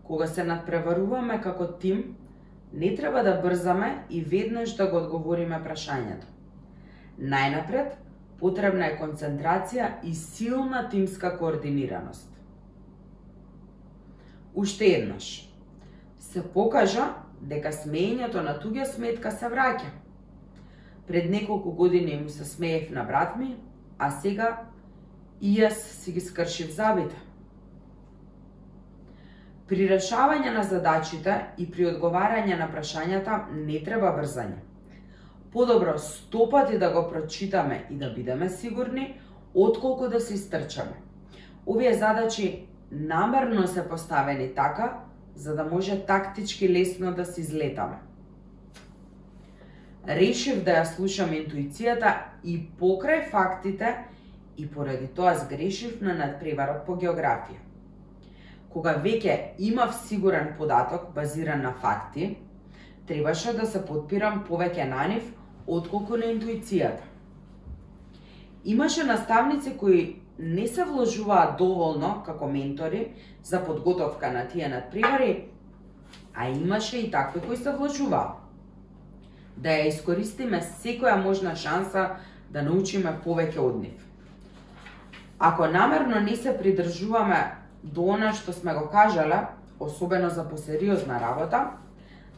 Кога 0.02 0.26
се 0.26 0.46
надпреваруваме 0.48 1.36
како 1.44 1.66
тим, 1.66 2.16
не 2.72 2.94
треба 2.96 3.22
да 3.22 3.36
брзаме 3.42 4.06
и 4.08 4.22
веднаш 4.24 4.72
да 4.80 4.88
го 4.88 4.96
одговориме 4.96 5.60
прашањето. 5.60 6.24
Најнапред, 7.20 8.00
потребна 8.40 8.88
е 8.88 8.96
концентрација 8.96 9.92
и 10.08 10.14
силна 10.14 10.86
тимска 10.88 11.36
координираност. 11.36 12.32
Уште 14.54 14.94
еднаш. 14.96 15.49
Се 16.30 16.42
покажа 16.54 17.08
дека 17.42 17.72
смеењето 17.74 18.42
на 18.44 18.54
туѓа 18.62 18.84
сметка 18.86 19.32
се 19.34 19.48
враќа. 19.50 19.88
Пред 21.08 21.30
неколку 21.30 21.72
години 21.72 22.20
му 22.22 22.28
се 22.28 22.44
смеев 22.44 22.90
на 22.90 23.02
брат 23.04 23.36
ми, 23.36 23.56
а 23.98 24.10
сега 24.10 24.50
и 25.40 25.56
јас 25.58 25.74
си 25.74 26.12
ги 26.12 26.20
скршив 26.20 26.70
забите. 26.70 27.16
При 29.66 29.88
решавање 29.90 30.54
на 30.54 30.62
задачите 30.62 31.34
и 31.58 31.66
при 31.70 31.88
одговарање 31.90 32.58
на 32.58 32.70
прашањата 32.70 33.42
не 33.50 33.82
треба 33.82 34.14
брзање. 34.14 34.62
Подобро 35.52 35.98
стопати 35.98 36.78
да 36.78 36.92
го 36.94 37.08
прочитаме 37.10 37.86
и 37.90 37.98
да 37.98 38.10
бидеме 38.14 38.48
сигурни, 38.48 39.20
отколку 39.54 40.08
да 40.08 40.20
се 40.20 40.34
истрчаме. 40.34 41.02
Овие 41.66 41.94
задачи 41.94 42.68
намерно 42.90 43.66
се 43.66 43.88
поставени 43.88 44.54
така, 44.54 45.09
за 45.34 45.56
да 45.56 45.64
може 45.64 46.06
тактички 46.06 46.68
лесно 46.68 47.14
да 47.14 47.24
се 47.24 47.40
излетаме. 47.40 47.96
Решив 50.08 50.64
да 50.64 50.80
ја 50.80 50.84
слушам 50.84 51.30
интуицијата 51.36 52.14
и 52.44 52.56
покрај 52.80 53.30
фактите 53.30 53.94
и 54.56 54.66
поради 54.66 55.06
тоа 55.06 55.34
сгрешив 55.36 56.00
на 56.00 56.14
надпреварот 56.14 56.86
по 56.86 56.96
географија. 56.96 57.60
Кога 58.70 58.94
веќе 59.04 59.58
имав 59.58 59.94
сигурен 60.06 60.54
податок 60.58 61.12
базиран 61.14 61.62
на 61.62 61.72
факти, 61.72 62.38
требаше 63.06 63.52
да 63.52 63.66
се 63.66 63.84
подпирам 63.86 64.44
повеќе 64.48 64.88
на 64.88 65.06
нив 65.08 65.32
отколку 65.66 66.16
на 66.16 66.32
интуицијата. 66.32 67.04
Имаше 68.64 69.04
наставници 69.04 69.76
кои 69.76 70.22
не 70.40 70.66
се 70.68 70.84
вложуваат 70.84 71.58
доволно 71.58 72.22
како 72.26 72.48
ментори 72.48 73.12
за 73.44 73.60
подготовка 73.64 74.32
на 74.32 74.48
тие 74.48 74.68
надпревари, 74.68 75.44
а 76.34 76.48
имаше 76.48 76.98
и 76.98 77.10
такви 77.10 77.40
кои 77.40 77.56
се 77.56 77.72
вложуваа. 77.72 78.40
Да 79.56 79.68
ја 79.68 79.90
искористиме 79.92 80.62
секоја 80.64 81.20
можна 81.20 81.52
шанса 81.56 82.16
да 82.50 82.62
научиме 82.62 83.12
повеќе 83.24 83.58
од 83.60 83.76
нив. 83.82 83.98
Ако 85.38 85.66
намерно 85.66 86.20
не 86.20 86.36
се 86.36 86.56
придржуваме 86.56 87.56
до 87.84 88.08
она 88.16 88.32
што 88.32 88.52
сме 88.52 88.74
го 88.74 88.88
кажале, 88.88 89.46
особено 89.80 90.30
за 90.30 90.48
посериозна 90.48 91.20
работа, 91.20 91.70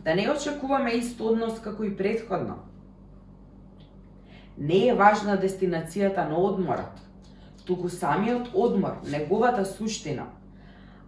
да 0.04 0.14
не 0.14 0.30
очекуваме 0.30 0.90
ист 0.90 1.20
однос 1.20 1.60
како 1.60 1.84
и 1.84 1.96
предходно. 1.96 2.58
Не 4.58 4.88
е 4.88 4.94
важна 4.94 5.38
дестинацијата 5.38 6.28
на 6.28 6.36
одморот, 6.38 6.98
туку 7.66 7.88
самиот 7.88 8.48
одмор, 8.54 8.96
неговата 9.10 9.64
суштина. 9.64 10.26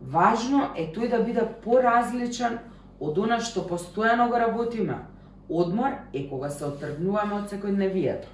Важно 0.00 0.70
е 0.76 0.90
тој 0.92 1.10
да 1.10 1.22
биде 1.24 1.46
поразличен 1.64 2.58
од 3.00 3.18
она 3.18 3.40
што 3.40 3.64
постојано 3.68 4.28
го 4.28 4.38
работиме. 4.38 4.98
Одмор 5.48 5.96
е 6.12 6.28
кога 6.28 6.50
се 6.50 6.64
отргнуваме 6.64 7.34
од 7.34 7.50
секојдневието. 7.52 8.28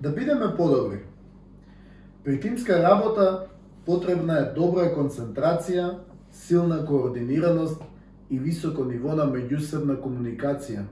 Да 0.00 0.10
бидеме 0.10 0.54
подобри. 0.56 1.02
При 2.24 2.40
тимска 2.40 2.82
работа 2.82 3.46
потребна 3.86 4.38
е 4.38 4.52
добра 4.54 4.90
концентрација, 4.94 5.98
силна 6.32 6.84
координираност 6.86 7.82
и 8.30 8.38
високо 8.38 8.84
ниво 8.84 9.14
на 9.14 9.26
меѓусебна 9.30 10.00
комуникација. 10.02 10.84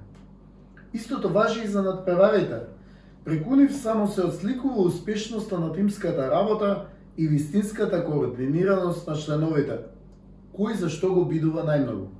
Истото 0.94 1.28
важи 1.28 1.64
и 1.64 1.66
за 1.66 1.82
надпреварите– 1.82 2.60
Преку 3.24 3.56
нив 3.56 3.76
само 3.76 4.08
се 4.08 4.22
отсликува 4.22 4.82
успешноста 4.82 5.58
на 5.58 5.72
тимската 5.72 6.30
работа 6.30 6.86
и 7.16 7.28
вистинската 7.28 8.04
координираност 8.04 9.08
на 9.08 9.16
членовите, 9.16 9.78
кој 10.52 10.76
за 10.76 10.90
што 10.92 11.14
го 11.14 11.24
бидува 11.24 11.64
најмногу. 11.64 12.12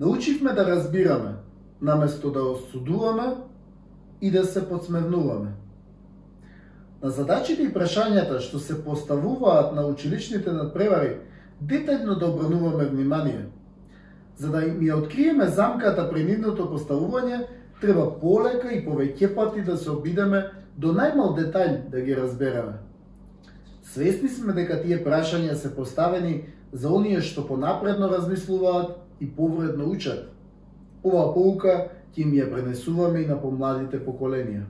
Научивме 0.00 0.52
да 0.52 0.64
разбираме, 0.64 1.36
наместо 1.82 2.30
да 2.30 2.42
осудуваме 2.42 3.36
и 4.20 4.30
да 4.30 4.44
се 4.44 4.68
подсмевнуваме. 4.68 5.52
На 7.02 7.10
задачите 7.10 7.68
и 7.68 7.72
прашањата 7.74 8.40
што 8.40 8.58
се 8.58 8.80
поставуваат 8.80 9.74
на 9.76 9.84
училишните 9.86 10.52
надпревари, 10.52 11.20
детаљно 11.60 12.16
да 12.18 12.30
обрануваме 12.32 12.86
внимание. 12.86 13.44
За 14.36 14.48
да 14.48 14.64
ми 14.64 14.88
ја 14.88 14.96
откриеме 15.04 15.46
замката 15.46 16.08
при 16.10 16.24
нивното 16.24 16.64
поставување, 16.72 17.44
треба 17.80 18.06
полека 18.20 18.72
и 18.72 18.84
повеќе 18.86 19.34
пати 19.34 19.62
да 19.62 19.76
се 19.76 19.90
обидеме 19.90 20.44
до 20.76 20.92
најмал 20.94 21.34
детаљ 21.36 21.88
да 21.90 22.00
ги 22.00 22.14
разбереме. 22.14 22.78
Свесни 23.82 24.28
сме 24.28 24.52
дека 24.52 24.80
тие 24.82 24.98
прашања 25.04 25.54
се 25.54 25.74
поставени 25.74 26.44
за 26.72 26.90
оние 26.90 27.20
што 27.22 27.46
понапредно 27.46 28.08
размислуваат 28.10 28.96
и 29.20 29.28
повредно 29.30 29.90
учат. 29.90 30.30
Оваа 31.04 31.34
поука 31.34 31.90
ќе 32.14 32.22
им 32.24 32.32
ја 32.34 32.50
пренесуваме 32.50 33.22
и 33.22 33.26
на 33.26 33.36
помладите 33.40 34.00
поколенија. 34.00 34.64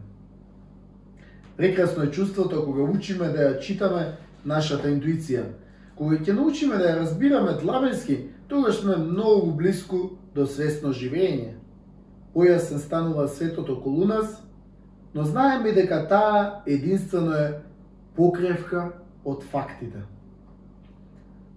Прекрасно 1.57 2.05
е 2.05 2.11
чувството 2.11 2.65
кога 2.65 2.83
учиме 2.83 3.29
да 3.29 3.49
ја 3.49 3.61
читаме 3.61 4.17
нашата 4.45 4.91
интуиција. 4.91 5.45
Кога 5.97 6.17
ќе 6.19 6.35
научиме 6.35 6.77
да 6.77 6.91
ја 6.91 7.01
разбираме 7.01 7.59
длабенски, 7.63 8.19
тогаш 8.49 8.81
сме 8.81 8.97
многу 8.97 9.53
близко 9.53 10.11
до 10.35 10.47
свесно 10.47 10.93
живење 10.93 11.55
појасен 12.35 12.79
станува 12.79 13.29
светот 13.29 13.71
околу 13.71 14.05
нас, 14.05 14.43
но 15.15 15.25
знаеме 15.25 15.73
дека 15.73 16.09
таа 16.09 16.63
единствено 16.67 17.33
е 17.33 17.61
покревка 18.17 18.93
од 19.25 19.43
фактите. 19.43 20.03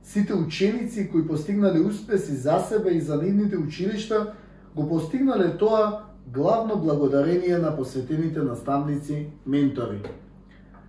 Сите 0.03 0.33
ученици 0.33 1.09
кои 1.11 1.27
постигнале 1.27 1.79
успеси 1.79 2.35
за 2.35 2.59
себе 2.59 2.91
и 2.91 3.01
за 3.01 3.21
нивните 3.21 3.57
училишта, 3.57 4.33
го 4.75 4.89
постигнале 4.89 5.57
тоа 5.57 6.03
главно 6.33 6.77
благодарение 6.77 7.57
на 7.57 7.75
посветените 7.75 8.39
наставници, 8.39 9.27
ментори. 9.45 10.01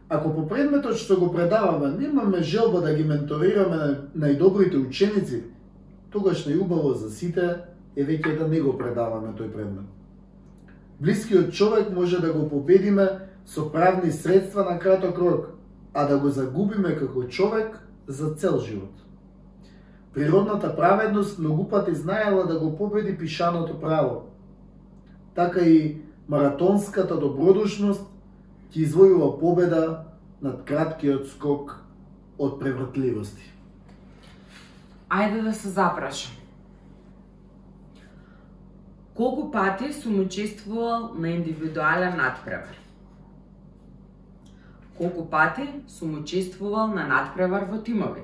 Ако 0.09 0.35
по 0.35 0.49
предметот 0.49 0.97
што 0.97 1.19
го 1.21 1.33
предаваме 1.33 1.91
немаме 1.99 2.43
желба 2.43 2.81
да 2.81 2.95
ги 2.95 3.05
менторираме 3.05 4.09
најдобрите 4.17 4.81
ученици, 4.81 5.43
тогаш 6.11 6.47
најубаво 6.47 6.95
за 6.97 7.11
сите 7.11 7.57
е 7.99 8.05
веќе 8.07 8.37
да 8.39 8.47
не 8.49 8.61
го 8.63 8.77
предаваме 8.79 9.33
тој 9.35 9.51
предмет. 9.51 9.87
Блискиот 11.01 11.51
човек 11.53 11.91
може 11.95 12.21
да 12.23 12.33
го 12.33 12.49
победиме 12.49 13.09
со 13.47 13.67
правни 13.73 14.13
средства 14.13 14.65
на 14.65 14.79
краток 14.79 15.19
рок, 15.19 15.49
а 15.95 16.07
да 16.07 16.19
го 16.19 16.31
загубиме 16.31 16.95
како 16.97 17.25
човек 17.27 17.79
за 18.07 18.35
цел 18.35 18.61
живот. 18.61 18.95
Природната 20.15 20.77
праведност 20.77 21.39
многу 21.39 21.69
пати 21.69 21.95
знаела 21.95 22.47
да 22.47 22.59
го 22.59 22.77
победи 22.77 23.19
пишаното 23.19 23.81
право. 23.81 24.23
Така 25.35 25.61
и 25.61 26.03
маратонската 26.29 27.19
добродушност 27.19 28.07
ќе 28.71 28.87
извојува 28.87 29.39
победа 29.41 30.05
над 30.43 30.63
краткиот 30.69 31.27
скок 31.35 31.79
од 32.39 32.59
превртливости. 32.61 33.43
Ајде 35.11 35.43
да 35.43 35.53
се 35.53 35.69
запрашам. 35.69 36.38
Колку 39.19 39.51
пати 39.51 39.93
сум 39.93 40.21
учествувал 40.21 41.15
на 41.15 41.29
индивидуален 41.29 42.17
надпревар? 42.17 42.77
Колку 44.99 45.27
пати 45.27 45.69
сум 45.89 46.21
учествувал 46.21 46.87
на 46.87 47.07
надпревар 47.07 47.65
во 47.65 47.83
тимови? 47.83 48.23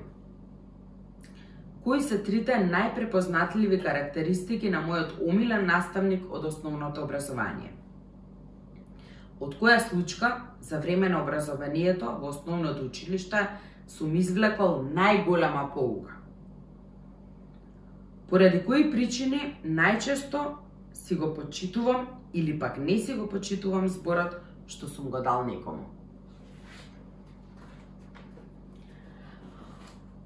Кои 1.85 2.01
се 2.01 2.23
трите 2.23 2.61
најпрепознатливи 2.71 3.83
карактеристики 3.83 4.71
на 4.71 4.87
мојот 4.87 5.19
омилен 5.19 5.66
наставник 5.66 6.31
од 6.31 6.47
основното 6.47 7.03
образование? 7.03 7.75
Од 9.41 9.59
која 9.59 9.83
случка 9.91 10.43
за 10.61 10.79
време 10.79 11.09
на 11.09 11.23
образованието 11.23 12.19
во 12.23 12.31
основното 12.31 12.87
училиште 12.87 13.49
сум 13.89 14.15
извлекол 14.15 14.85
најголема 14.95 15.73
поука? 15.75 16.23
Поради 18.31 18.62
кои 18.62 18.93
причини 18.93 19.57
најчесто 19.66 20.62
си 21.05 21.14
го 21.14 21.35
почитувам 21.35 22.06
или 22.35 22.59
пак 22.59 22.78
не 22.78 22.98
си 22.98 23.14
го 23.14 23.28
почитувам 23.28 23.89
зборот 23.89 24.40
што 24.66 24.89
сум 24.89 25.10
го 25.10 25.20
дал 25.20 25.44
некому. 25.44 25.85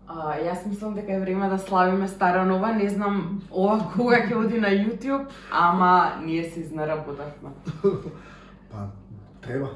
А, 0.06 0.38
јас 0.40 0.62
мислам 0.66 0.94
дека 0.94 1.12
е 1.12 1.20
време 1.20 1.48
да 1.48 1.59
славиме 1.59 2.09
стара 2.09 2.44
нова, 2.46 2.72
не 2.72 2.88
знам 2.88 3.42
ова 3.50 3.90
кога 3.92 4.22
ќе 4.24 4.38
оди 4.38 4.60
на 4.60 4.70
YouTube, 4.70 5.26
ама 5.50 6.22
ние 6.24 6.44
се 6.50 6.60
изнаработавме. 6.60 7.50
Па, 8.70 8.86
треба. 9.42 9.74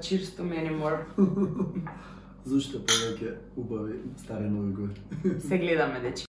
Cheers 0.00 0.32
to 0.38 0.46
many 0.46 0.70
more. 0.70 1.04
Зашто 2.48 2.78
повеќе 2.78 3.34
убави 3.56 4.00
старе 4.16 4.48
нови 4.48 4.72
години. 4.72 5.40
Се 5.40 5.58
гледаме, 5.58 6.00
дечки. 6.00 6.26